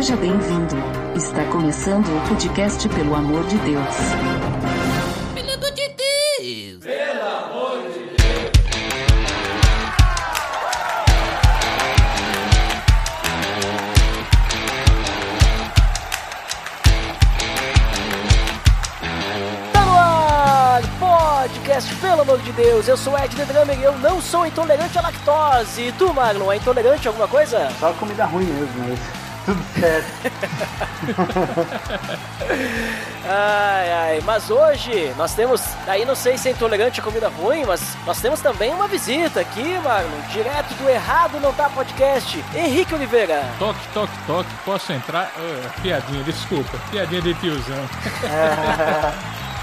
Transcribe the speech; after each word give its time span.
Seja 0.00 0.16
bem-vindo. 0.16 0.76
Está 1.14 1.44
começando 1.52 2.06
o 2.06 2.26
podcast 2.26 2.88
Pelo 2.88 3.14
Amor 3.14 3.44
de 3.44 3.58
Deus. 3.58 3.96
Pelo 5.34 5.52
amor 5.52 5.70
de 5.72 5.88
Deus! 5.90 6.80
Tá 19.70 19.84
no 19.84 19.98
ar, 19.98 20.82
podcast, 20.98 21.94
pelo 21.96 22.22
amor 22.22 22.40
de 22.40 22.52
Deus, 22.52 22.88
eu 22.88 22.96
sou 22.96 23.18
Ed 23.18 23.36
The 23.36 23.44
Drummer 23.44 23.78
e 23.78 23.82
eu 23.82 23.98
não 23.98 24.18
sou 24.22 24.46
intolerante 24.46 24.96
à 24.96 25.02
lactose. 25.02 25.88
E 25.88 25.92
tu, 25.92 26.14
Marlon, 26.14 26.50
é 26.50 26.56
intolerante 26.56 27.06
a 27.06 27.10
alguma 27.10 27.28
coisa? 27.28 27.70
Só 27.78 27.92
comida 27.92 28.24
ruim 28.24 28.46
mesmo, 28.46 28.88
mas 28.88 29.19
tudo 29.50 29.64
certo. 29.80 30.32
Ai, 33.28 33.92
ai, 33.92 34.22
mas 34.24 34.50
hoje 34.50 35.12
nós 35.16 35.34
temos, 35.34 35.62
aí 35.86 36.04
não 36.04 36.14
sei 36.14 36.38
se 36.38 36.48
é 36.48 36.52
intolerante 36.52 37.00
a 37.00 37.02
comida 37.02 37.28
ruim, 37.28 37.64
mas 37.64 37.96
nós 38.06 38.20
temos 38.20 38.40
também 38.40 38.72
uma 38.72 38.86
visita 38.86 39.40
aqui, 39.40 39.78
Marlon, 39.82 40.08
direto 40.32 40.74
do 40.74 40.88
Errado 40.88 41.40
Não 41.40 41.52
Tá 41.52 41.68
Podcast, 41.68 42.42
Henrique 42.54 42.94
Oliveira. 42.94 43.44
Toque, 43.58 43.80
toque, 43.92 44.12
toque, 44.26 44.50
posso 44.64 44.92
entrar? 44.92 45.32
Piadinha, 45.82 46.22
desculpa, 46.24 46.78
piadinha 46.90 47.22
de 47.22 47.34
tiozão. 47.34 47.84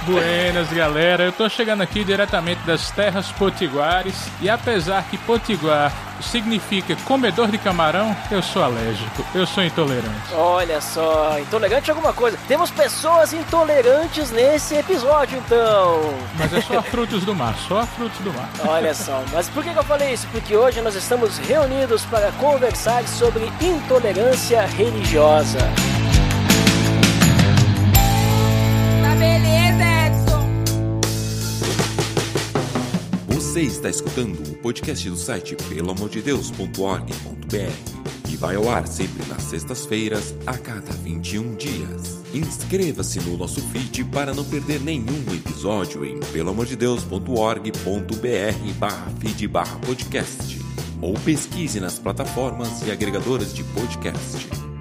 Buenas, 0.05 0.71
galera. 0.71 1.23
Eu 1.25 1.33
tô 1.33 1.49
chegando 1.49 1.81
aqui 1.81 2.01
diretamente 2.01 2.61
das 2.61 2.89
terras 2.91 3.29
potiguares 3.33 4.15
e 4.39 4.49
apesar 4.49 5.03
que 5.03 5.17
potiguar 5.17 5.91
significa 6.21 6.95
comedor 7.05 7.49
de 7.49 7.57
camarão, 7.57 8.15
eu 8.31 8.41
sou 8.41 8.63
alérgico, 8.63 9.25
eu 9.33 9.45
sou 9.45 9.63
intolerante. 9.63 10.33
Olha 10.33 10.81
só, 10.81 11.37
intolerante 11.39 11.89
a 11.89 11.93
alguma 11.93 12.13
coisa. 12.13 12.37
Temos 12.47 12.71
pessoas 12.71 13.33
intolerantes 13.33 14.31
nesse 14.31 14.75
episódio, 14.75 15.37
então. 15.37 16.13
Mas 16.37 16.53
é 16.53 16.61
só 16.61 16.81
frutos 16.83 17.23
do 17.23 17.35
mar, 17.35 17.55
só 17.67 17.85
frutos 17.85 18.19
do 18.19 18.33
mar. 18.33 18.49
Olha 18.67 18.93
só, 18.93 19.23
mas 19.33 19.49
por 19.49 19.63
que 19.63 19.71
que 19.71 19.79
eu 19.79 19.83
falei 19.83 20.13
isso? 20.13 20.27
Porque 20.31 20.55
hoje 20.55 20.81
nós 20.81 20.95
estamos 20.95 21.37
reunidos 21.37 22.03
para 22.05 22.31
conversar 22.33 23.07
sobre 23.07 23.51
intolerância 23.61 24.61
religiosa. 24.65 25.59
Tá 29.01 29.15
beleza, 29.15 29.96
Você 33.47 33.61
está 33.61 33.89
escutando 33.89 34.37
o 34.51 34.57
podcast 34.57 35.09
do 35.09 35.15
site 35.15 35.55
peloamordedeus.org.br 35.69 38.29
e 38.29 38.35
vai 38.35 38.57
ao 38.57 38.69
ar 38.69 38.85
sempre 38.85 39.25
nas 39.25 39.43
sextas-feiras, 39.43 40.35
a 40.45 40.57
cada 40.57 40.91
21 40.91 41.55
dias. 41.55 42.21
Inscreva-se 42.33 43.21
no 43.21 43.37
nosso 43.37 43.61
feed 43.69 44.03
para 44.03 44.33
não 44.33 44.43
perder 44.43 44.81
nenhum 44.81 45.23
episódio 45.33 46.03
em 46.03 46.19
peloamordedeus.org.br 46.19 48.73
barra 48.77 49.13
feed 49.17 49.47
barra 49.47 49.79
podcast 49.79 50.59
ou 51.01 51.13
pesquise 51.13 51.79
nas 51.79 51.97
plataformas 51.97 52.85
e 52.85 52.91
agregadoras 52.91 53.53
de 53.53 53.63
podcast. 53.63 54.45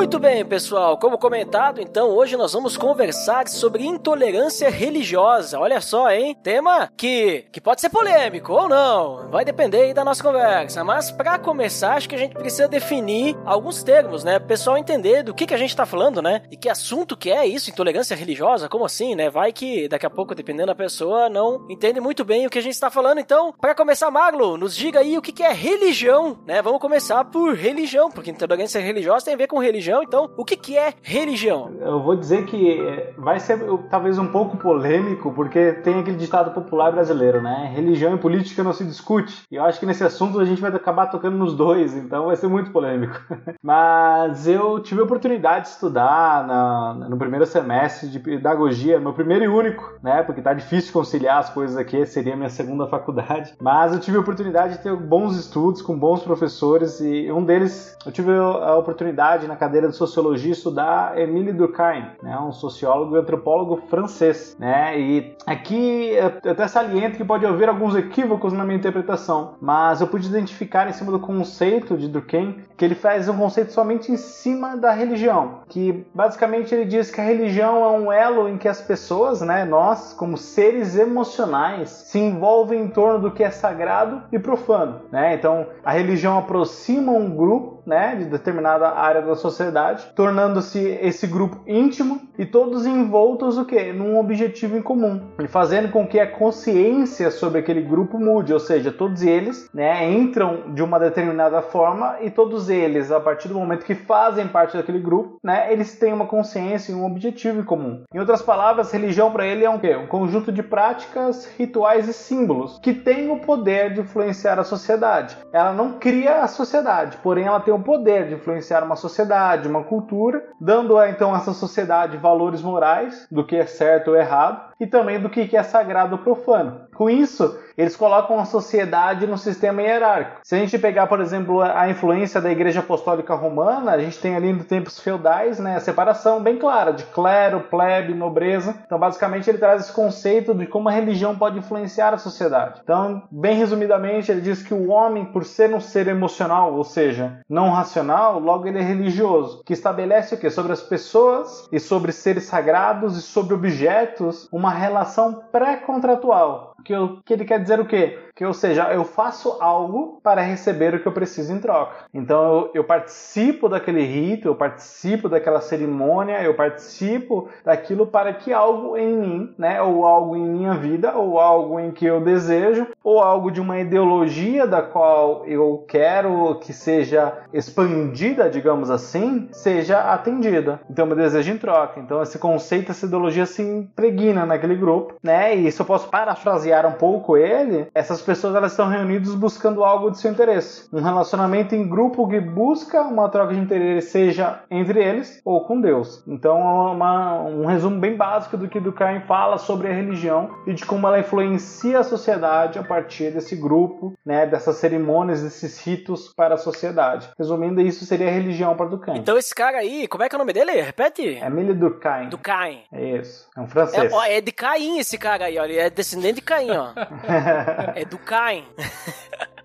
Muito 0.00 0.18
bem, 0.18 0.42
pessoal. 0.46 0.96
Como 0.96 1.18
comentado, 1.18 1.78
então, 1.78 2.08
hoje 2.08 2.34
nós 2.34 2.54
vamos 2.54 2.74
conversar 2.74 3.46
sobre 3.48 3.84
intolerância 3.84 4.70
religiosa. 4.70 5.60
Olha 5.60 5.78
só, 5.78 6.10
hein? 6.10 6.34
Tema 6.42 6.90
que, 6.96 7.44
que 7.52 7.60
pode 7.60 7.82
ser 7.82 7.90
polêmico 7.90 8.50
ou 8.50 8.66
não. 8.66 9.28
Vai 9.28 9.44
depender 9.44 9.82
aí 9.82 9.94
da 9.94 10.02
nossa 10.02 10.22
conversa. 10.22 10.82
Mas 10.82 11.10
para 11.10 11.38
começar, 11.38 11.96
acho 11.96 12.08
que 12.08 12.14
a 12.14 12.18
gente 12.18 12.32
precisa 12.32 12.66
definir 12.66 13.36
alguns 13.44 13.82
termos, 13.82 14.24
né? 14.24 14.38
O 14.38 14.46
pessoal 14.46 14.78
entender 14.78 15.22
do 15.22 15.34
que, 15.34 15.46
que 15.46 15.52
a 15.52 15.58
gente 15.58 15.76
tá 15.76 15.84
falando, 15.84 16.22
né? 16.22 16.44
E 16.50 16.56
que 16.56 16.70
assunto 16.70 17.14
que 17.14 17.30
é 17.30 17.46
isso, 17.46 17.68
intolerância 17.68 18.16
religiosa? 18.16 18.70
Como 18.70 18.86
assim, 18.86 19.14
né? 19.14 19.28
Vai 19.28 19.52
que 19.52 19.86
daqui 19.86 20.06
a 20.06 20.10
pouco, 20.10 20.34
dependendo 20.34 20.68
da 20.68 20.74
pessoa, 20.74 21.28
não 21.28 21.66
entende 21.68 22.00
muito 22.00 22.24
bem 22.24 22.46
o 22.46 22.50
que 22.50 22.58
a 22.58 22.62
gente 22.62 22.72
está 22.72 22.88
falando. 22.88 23.18
Então, 23.18 23.52
para 23.60 23.74
começar, 23.74 24.10
Maglo, 24.10 24.56
nos 24.56 24.74
diga 24.74 25.00
aí 25.00 25.18
o 25.18 25.22
que, 25.22 25.30
que 25.30 25.42
é 25.42 25.52
religião, 25.52 26.38
né? 26.46 26.62
Vamos 26.62 26.80
começar 26.80 27.22
por 27.26 27.54
religião, 27.54 28.10
porque 28.10 28.30
intolerância 28.30 28.80
religiosa 28.80 29.26
tem 29.26 29.34
a 29.34 29.36
ver 29.36 29.46
com 29.46 29.58
religião. 29.58 29.89
Então, 30.02 30.30
o 30.36 30.44
que, 30.44 30.56
que 30.56 30.76
é 30.76 30.94
religião? 31.02 31.72
Eu 31.80 32.00
vou 32.02 32.16
dizer 32.16 32.44
que 32.46 32.80
eh, 32.80 33.12
vai 33.16 33.40
ser 33.40 33.58
talvez 33.90 34.18
um 34.18 34.26
pouco 34.28 34.56
polêmico, 34.56 35.32
porque 35.32 35.72
tem 35.72 36.00
aquele 36.00 36.16
ditado 36.16 36.52
popular 36.52 36.92
brasileiro, 36.92 37.40
né? 37.42 37.72
Religião 37.74 38.14
e 38.14 38.18
política 38.18 38.62
não 38.62 38.72
se 38.72 38.84
discute. 38.84 39.42
E 39.50 39.56
eu 39.56 39.64
acho 39.64 39.78
que 39.80 39.86
nesse 39.86 40.04
assunto 40.04 40.38
a 40.38 40.44
gente 40.44 40.60
vai 40.60 40.70
acabar 40.70 41.06
tocando 41.06 41.36
nos 41.36 41.54
dois, 41.54 41.94
então 41.96 42.26
vai 42.26 42.36
ser 42.36 42.48
muito 42.48 42.70
polêmico. 42.70 43.18
Mas 43.62 44.46
eu 44.46 44.80
tive 44.80 45.00
a 45.00 45.04
oportunidade 45.04 45.64
de 45.66 45.70
estudar 45.70 46.46
na- 46.46 47.08
no 47.08 47.16
primeiro 47.16 47.46
semestre 47.46 48.08
de 48.08 48.18
pedagogia, 48.18 49.00
meu 49.00 49.12
primeiro 49.12 49.44
e 49.44 49.48
único, 49.48 49.98
né? 50.02 50.22
Porque 50.22 50.42
tá 50.42 50.52
difícil 50.54 50.92
conciliar 50.92 51.38
as 51.38 51.50
coisas 51.50 51.76
aqui, 51.76 52.04
seria 52.06 52.36
minha 52.36 52.48
segunda 52.50 52.86
faculdade. 52.86 53.54
Mas 53.60 53.92
eu 53.92 54.00
tive 54.00 54.16
a 54.16 54.20
oportunidade 54.20 54.74
de 54.76 54.82
ter 54.82 54.94
bons 54.94 55.36
estudos 55.36 55.82
com 55.82 55.98
bons 55.98 56.22
professores 56.22 57.00
e 57.00 57.30
um 57.32 57.44
deles 57.44 57.96
eu 58.04 58.12
tive 58.12 58.32
a 58.34 58.76
oportunidade 58.76 59.46
na 59.46 59.56
cadeira 59.56 59.79
de 59.88 59.96
sociologia 59.96 60.52
estudar 60.52 61.18
Émile 61.18 61.52
Durkheim, 61.52 62.04
né, 62.22 62.38
um 62.38 62.52
sociólogo 62.52 63.16
e 63.16 63.20
antropólogo 63.20 63.76
francês, 63.88 64.56
né? 64.58 64.98
E 64.98 65.36
aqui 65.46 66.10
eu 66.10 66.50
até 66.50 66.66
saliento 66.68 67.16
que 67.16 67.24
pode 67.24 67.46
haver 67.46 67.68
alguns 67.68 67.94
equívocos 67.94 68.52
na 68.52 68.64
minha 68.64 68.78
interpretação, 68.78 69.54
mas 69.60 70.00
eu 70.00 70.06
pude 70.06 70.28
identificar 70.28 70.88
em 70.88 70.92
cima 70.92 71.12
do 71.12 71.20
conceito 71.20 71.96
de 71.96 72.08
Durkheim 72.08 72.60
que 72.76 72.84
ele 72.84 72.94
faz 72.94 73.28
um 73.28 73.36
conceito 73.36 73.72
somente 73.72 74.10
em 74.10 74.16
cima 74.16 74.76
da 74.76 74.92
religião, 74.92 75.60
que 75.68 76.06
basicamente 76.14 76.74
ele 76.74 76.84
diz 76.84 77.10
que 77.10 77.20
a 77.20 77.24
religião 77.24 77.84
é 77.84 77.88
um 77.88 78.12
elo 78.12 78.48
em 78.48 78.56
que 78.56 78.68
as 78.68 78.80
pessoas, 78.80 79.40
né, 79.40 79.64
nós 79.64 80.12
como 80.14 80.36
seres 80.36 80.96
emocionais, 80.96 81.90
se 81.90 82.18
envolvem 82.18 82.82
em 82.82 82.88
torno 82.88 83.20
do 83.20 83.30
que 83.30 83.42
é 83.42 83.50
sagrado 83.50 84.22
e 84.32 84.38
profano, 84.38 85.02
né? 85.10 85.34
Então 85.34 85.66
a 85.84 85.92
religião 85.92 86.38
aproxima 86.38 87.12
um 87.12 87.34
grupo, 87.34 87.79
né, 87.90 88.14
de 88.14 88.26
determinada 88.26 88.88
área 88.90 89.20
da 89.20 89.34
sociedade, 89.34 90.06
tornando-se 90.14 90.78
esse 91.02 91.26
grupo 91.26 91.60
íntimo 91.66 92.20
e 92.38 92.46
todos 92.46 92.86
envoltos 92.86 93.58
o 93.58 93.64
quê? 93.64 93.92
Num 93.92 94.16
objetivo 94.16 94.76
em 94.76 94.82
comum, 94.82 95.20
e 95.40 95.48
fazendo 95.48 95.90
com 95.90 96.06
que 96.06 96.20
a 96.20 96.30
consciência 96.30 97.32
sobre 97.32 97.58
aquele 97.58 97.82
grupo 97.82 98.16
mude, 98.16 98.52
ou 98.52 98.60
seja, 98.60 98.92
todos 98.92 99.22
eles, 99.22 99.68
né, 99.74 100.08
entram 100.08 100.72
de 100.72 100.82
uma 100.84 101.00
determinada 101.00 101.60
forma 101.62 102.18
e 102.20 102.30
todos 102.30 102.70
eles, 102.70 103.10
a 103.10 103.18
partir 103.18 103.48
do 103.48 103.54
momento 103.54 103.84
que 103.84 103.96
fazem 103.96 104.46
parte 104.46 104.76
daquele 104.76 105.00
grupo, 105.00 105.38
né, 105.42 105.72
eles 105.72 105.98
têm 105.98 106.12
uma 106.12 106.26
consciência 106.26 106.92
e 106.92 106.94
um 106.94 107.04
objetivo 107.04 107.60
em 107.60 107.64
comum. 107.64 108.04
Em 108.14 108.20
outras 108.20 108.40
palavras, 108.40 108.92
religião 108.92 109.32
para 109.32 109.46
ele 109.46 109.64
é 109.64 109.70
um 109.70 109.80
quê? 109.80 109.96
Um 109.96 110.06
conjunto 110.06 110.52
de 110.52 110.62
práticas, 110.62 111.46
rituais 111.58 112.08
e 112.08 112.12
símbolos 112.12 112.78
que 112.80 112.94
tem 112.94 113.32
o 113.32 113.40
poder 113.40 113.92
de 113.92 114.00
influenciar 114.00 114.60
a 114.60 114.64
sociedade. 114.64 115.36
Ela 115.52 115.72
não 115.72 115.98
cria 115.98 116.42
a 116.42 116.46
sociedade, 116.46 117.18
porém 117.22 117.46
ela 117.46 117.58
tem 117.58 117.74
o 117.74 117.79
poder 117.82 118.28
de 118.28 118.34
influenciar 118.34 118.82
uma 118.82 118.96
sociedade, 118.96 119.68
uma 119.68 119.84
cultura, 119.84 120.42
dando 120.60 120.98
a 120.98 121.08
então 121.08 121.34
essa 121.34 121.52
sociedade 121.52 122.16
valores 122.16 122.62
morais 122.62 123.26
do 123.30 123.46
que 123.46 123.56
é 123.56 123.66
certo 123.66 124.08
ou 124.08 124.16
errado 124.16 124.72
e 124.78 124.86
também 124.86 125.20
do 125.20 125.30
que 125.30 125.56
é 125.56 125.62
sagrado 125.62 126.16
ou 126.16 126.22
profano. 126.22 126.89
Com 127.00 127.08
isso, 127.08 127.58
eles 127.78 127.96
colocam 127.96 128.38
a 128.38 128.44
sociedade 128.44 129.26
no 129.26 129.38
sistema 129.38 129.80
hierárquico. 129.80 130.40
Se 130.44 130.54
a 130.54 130.58
gente 130.58 130.78
pegar, 130.78 131.06
por 131.06 131.18
exemplo, 131.18 131.62
a 131.62 131.88
influência 131.88 132.38
da 132.38 132.52
Igreja 132.52 132.80
Apostólica 132.80 133.34
Romana, 133.34 133.92
a 133.92 133.98
gente 133.98 134.18
tem 134.18 134.36
ali 134.36 134.52
nos 134.52 134.66
tempos 134.66 134.98
feudais, 134.98 135.58
né, 135.58 135.76
a 135.76 135.80
separação 135.80 136.42
bem 136.42 136.58
clara 136.58 136.92
de 136.92 137.04
clero, 137.04 137.60
plebe, 137.70 138.12
nobreza. 138.12 138.74
Então, 138.84 138.98
basicamente, 138.98 139.48
ele 139.48 139.56
traz 139.56 139.80
esse 139.80 139.94
conceito 139.94 140.52
de 140.52 140.66
como 140.66 140.90
a 140.90 140.92
religião 140.92 141.34
pode 141.34 141.58
influenciar 141.58 142.12
a 142.12 142.18
sociedade. 142.18 142.82
Então, 142.84 143.22
bem 143.30 143.56
resumidamente, 143.56 144.30
ele 144.30 144.42
diz 144.42 144.62
que 144.62 144.74
o 144.74 144.90
homem, 144.90 145.24
por 145.24 145.46
ser 145.46 145.74
um 145.74 145.80
ser 145.80 146.06
emocional, 146.06 146.74
ou 146.74 146.84
seja, 146.84 147.40
não 147.48 147.70
racional, 147.70 148.38
logo 148.38 148.68
ele 148.68 148.78
é 148.78 148.82
religioso, 148.82 149.62
que 149.64 149.72
estabelece 149.72 150.34
o 150.34 150.38
que 150.38 150.50
sobre 150.50 150.72
as 150.72 150.82
pessoas 150.82 151.66
e 151.72 151.80
sobre 151.80 152.12
seres 152.12 152.44
sagrados 152.44 153.16
e 153.16 153.22
sobre 153.22 153.54
objetos 153.54 154.46
uma 154.52 154.70
relação 154.70 155.44
pré-contratual. 155.50 156.69
Que, 156.82 156.92
eu, 156.92 157.22
que 157.24 157.32
ele 157.32 157.44
quer 157.44 157.60
dizer 157.60 157.80
o 157.80 157.86
quê? 157.86 158.18
Que, 158.40 158.46
ou 158.46 158.54
seja, 158.54 158.84
eu 158.84 159.04
faço 159.04 159.58
algo 159.60 160.18
para 160.22 160.40
receber 160.40 160.94
o 160.94 160.98
que 160.98 161.06
eu 161.06 161.12
preciso 161.12 161.52
em 161.52 161.58
troca. 161.58 162.06
Então 162.14 162.42
eu, 162.42 162.70
eu 162.76 162.84
participo 162.84 163.68
daquele 163.68 164.02
rito, 164.02 164.48
eu 164.48 164.54
participo 164.54 165.28
daquela 165.28 165.60
cerimônia, 165.60 166.42
eu 166.42 166.54
participo 166.54 167.50
daquilo 167.62 168.06
para 168.06 168.32
que 168.32 168.50
algo 168.50 168.96
em 168.96 169.14
mim, 169.14 169.54
né, 169.58 169.82
ou 169.82 170.06
algo 170.06 170.34
em 170.34 170.48
minha 170.48 170.72
vida, 170.72 171.14
ou 171.14 171.38
algo 171.38 171.78
em 171.78 171.90
que 171.90 172.06
eu 172.06 172.18
desejo, 172.18 172.86
ou 173.04 173.20
algo 173.20 173.50
de 173.50 173.60
uma 173.60 173.78
ideologia 173.78 174.66
da 174.66 174.80
qual 174.80 175.44
eu 175.44 175.84
quero 175.86 176.54
que 176.60 176.72
seja 176.72 177.40
expandida, 177.52 178.48
digamos 178.48 178.88
assim, 178.88 179.50
seja 179.52 180.00
atendida. 180.14 180.80
Então 180.88 181.06
eu 181.06 181.14
desejo 181.14 181.52
em 181.52 181.58
troca. 181.58 182.00
Então 182.00 182.22
esse 182.22 182.38
conceito, 182.38 182.90
essa 182.90 183.04
ideologia 183.04 183.44
se 183.44 183.60
impregna 183.60 184.46
naquele 184.46 184.76
grupo, 184.76 185.16
né? 185.22 185.54
E 185.54 185.70
se 185.70 185.78
eu 185.78 185.84
posso 185.84 186.08
parafrasear 186.08 186.86
um 186.86 186.92
pouco 186.92 187.36
ele, 187.36 187.86
essas 187.94 188.22
pessoas 188.30 188.54
elas 188.54 188.70
estão 188.70 188.86
reunidas 188.86 189.34
buscando 189.34 189.82
algo 189.82 190.08
de 190.08 190.20
seu 190.20 190.30
interesse. 190.30 190.88
Um 190.92 191.02
relacionamento 191.02 191.74
em 191.74 191.88
grupo 191.88 192.28
que 192.28 192.38
busca 192.40 193.02
uma 193.02 193.28
troca 193.28 193.54
de 193.54 193.58
interesse, 193.58 194.10
seja 194.10 194.62
entre 194.70 195.02
eles 195.02 195.40
ou 195.44 195.64
com 195.64 195.80
Deus. 195.80 196.22
Então 196.28 196.56
é 196.56 196.92
uma, 196.92 197.42
um 197.42 197.66
resumo 197.66 197.98
bem 197.98 198.16
básico 198.16 198.56
do 198.56 198.68
que 198.68 198.78
Durkheim 198.78 199.22
fala 199.22 199.58
sobre 199.58 199.88
a 199.88 199.92
religião 199.92 200.48
e 200.64 200.72
de 200.72 200.86
como 200.86 201.08
ela 201.08 201.18
influencia 201.18 201.98
a 201.98 202.04
sociedade 202.04 202.78
a 202.78 202.84
partir 202.84 203.32
desse 203.32 203.56
grupo, 203.56 204.14
né? 204.24 204.46
Dessas 204.46 204.76
cerimônias, 204.76 205.42
desses 205.42 205.84
ritos 205.84 206.32
para 206.32 206.54
a 206.54 206.58
sociedade. 206.58 207.30
Resumindo, 207.36 207.80
isso 207.80 208.04
seria 208.04 208.28
a 208.28 208.30
religião 208.30 208.76
para 208.76 208.86
Durkheim. 208.86 209.18
Então 209.18 209.36
esse 209.36 209.52
cara 209.52 209.78
aí, 209.78 210.06
como 210.06 210.22
é 210.22 210.28
que 210.28 210.36
é 210.36 210.38
o 210.38 210.38
nome 210.38 210.52
dele? 210.52 210.80
Repete. 210.80 211.22
Emile 211.22 211.74
Durkheim. 211.74 212.28
Durkheim. 212.28 212.82
É 212.92 213.16
isso. 213.18 213.48
É 213.56 213.60
um 213.60 213.66
francês. 213.66 214.12
É, 214.12 214.14
ó, 214.14 214.22
é 214.22 214.40
de 214.40 214.52
Caim 214.52 214.98
esse 214.98 215.18
cara 215.18 215.46
aí. 215.46 215.58
Ele 215.58 215.78
é 215.78 215.90
descendente 215.90 216.36
de 216.36 216.42
Caim, 216.42 216.70
ó. 216.70 216.92
é 217.96 218.04
do 218.10 218.18
Caim. 218.18 218.64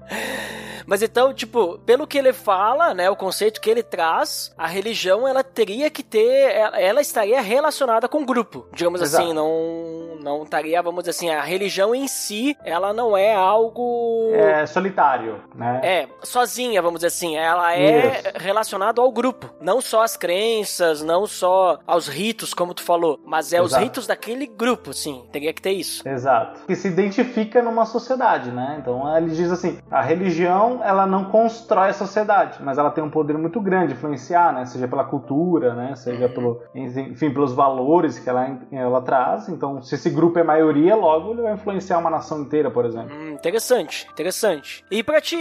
Mas 0.88 1.02
então, 1.02 1.34
tipo, 1.34 1.80
pelo 1.80 2.06
que 2.06 2.16
ele 2.18 2.32
fala, 2.32 2.94
né, 2.94 3.10
o 3.10 3.16
conceito 3.16 3.60
que 3.60 3.70
ele 3.70 3.82
traz, 3.82 4.54
a 4.56 4.68
religião 4.68 5.28
ela 5.28 5.44
teria 5.44 5.90
que 5.90 6.04
ter, 6.04 6.52
ela, 6.76 7.02
estaria 7.02 7.42
relacionada 7.42 8.08
com 8.08 8.22
o 8.22 8.26
grupo, 8.26 8.68
digamos 8.72 9.02
Exato. 9.02 9.24
assim, 9.24 9.34
não, 9.34 10.16
não 10.22 10.44
estaria, 10.44 10.80
vamos 10.84 11.04
dizer 11.04 11.10
assim, 11.12 11.30
a 11.32 11.42
religião 11.42 11.96
em 11.96 12.08
si, 12.08 12.56
ela 12.64 12.94
não 12.94 13.18
é 13.18 13.34
algo 13.34 14.30
É 14.34 14.66
solitário, 14.68 15.42
né? 15.56 15.82
é, 15.84 16.08
sozinha, 16.22 16.82
vamos 16.84 17.00
dizer 17.00 17.08
assim. 17.08 17.36
Ela 17.36 17.76
é 17.76 18.20
Isso. 18.20 18.24
relacionada 18.36 19.02
ao 19.02 19.12
grupo. 19.12 19.50
Não 19.60 19.82
só 19.82 20.04
às 20.04 20.16
crenças, 20.16 21.02
não 21.02 21.26
só 21.26 21.80
aos 21.88 22.08
ritos, 22.08 22.54
como 22.54 22.74
tu 22.74 22.84
falou. 22.84 23.20
Mas 23.26 23.54
é 23.54 23.62
os 23.62 23.72
Exato. 23.72 23.84
ritos 23.84 24.08
daquele 24.08 24.46
grupo, 24.46 24.94
sim. 24.94 25.26
Teria 25.32 25.52
que 25.54 25.62
ter 25.62 25.72
isso. 25.72 26.08
Exato. 26.08 26.62
Que 26.68 26.76
se 26.76 26.88
identifica 26.88 27.62
numa 27.62 27.86
sociedade, 27.86 28.52
né? 28.52 28.78
Então 28.80 29.16
ele 29.18 29.32
diz 29.32 29.52
assim: 29.52 29.80
a 29.96 30.02
religião 30.02 30.82
ela 30.84 31.08
não 31.08 31.24
constrói 31.24 31.88
a 31.88 31.94
sociedade, 31.94 32.58
mas 32.62 32.78
ela 32.78 32.92
tem 32.92 33.02
um 33.02 33.10
poder 33.10 33.38
muito 33.38 33.62
grande 33.62 33.88
de 33.88 33.94
influenciar, 33.94 34.52
né? 34.52 34.66
Seja 34.66 34.90
pela 34.90 35.06
cultura, 35.06 35.74
né? 35.74 35.96
Seja 35.96 36.28
pelo, 36.28 36.62
enfim, 36.76 37.32
pelos 37.32 37.54
valores 37.54 38.20
que 38.20 38.30
ela, 38.30 38.60
ela 38.74 39.02
traz. 39.02 39.48
Então, 39.48 39.82
se 39.82 39.96
esse 39.96 40.10
grupo 40.10 40.38
é 40.38 40.44
maioria, 40.44 40.98
logo 40.98 41.32
ele 41.32 41.44
vai 41.44 41.54
influenciar 41.54 41.98
uma 42.00 42.10
nação 42.10 42.42
inteira, 42.42 42.70
por 42.70 42.84
exemplo. 42.84 43.16
Hum, 43.16 43.36
interessante, 43.36 44.06
interessante. 44.12 44.84
E 44.92 45.02
pra 45.02 45.22
ti, 45.22 45.38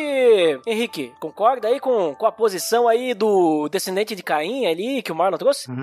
Henrique, 0.64 1.12
concorda 1.18 1.66
aí 1.66 1.80
com, 1.80 2.14
com 2.14 2.26
a 2.26 2.30
posição 2.30 2.86
aí 2.86 3.12
do 3.12 3.68
descendente 3.68 4.14
de 4.14 4.22
Caim 4.22 4.66
ali 4.66 5.02
que 5.02 5.10
o 5.10 5.16
Marlon 5.16 5.36
trouxe? 5.36 5.68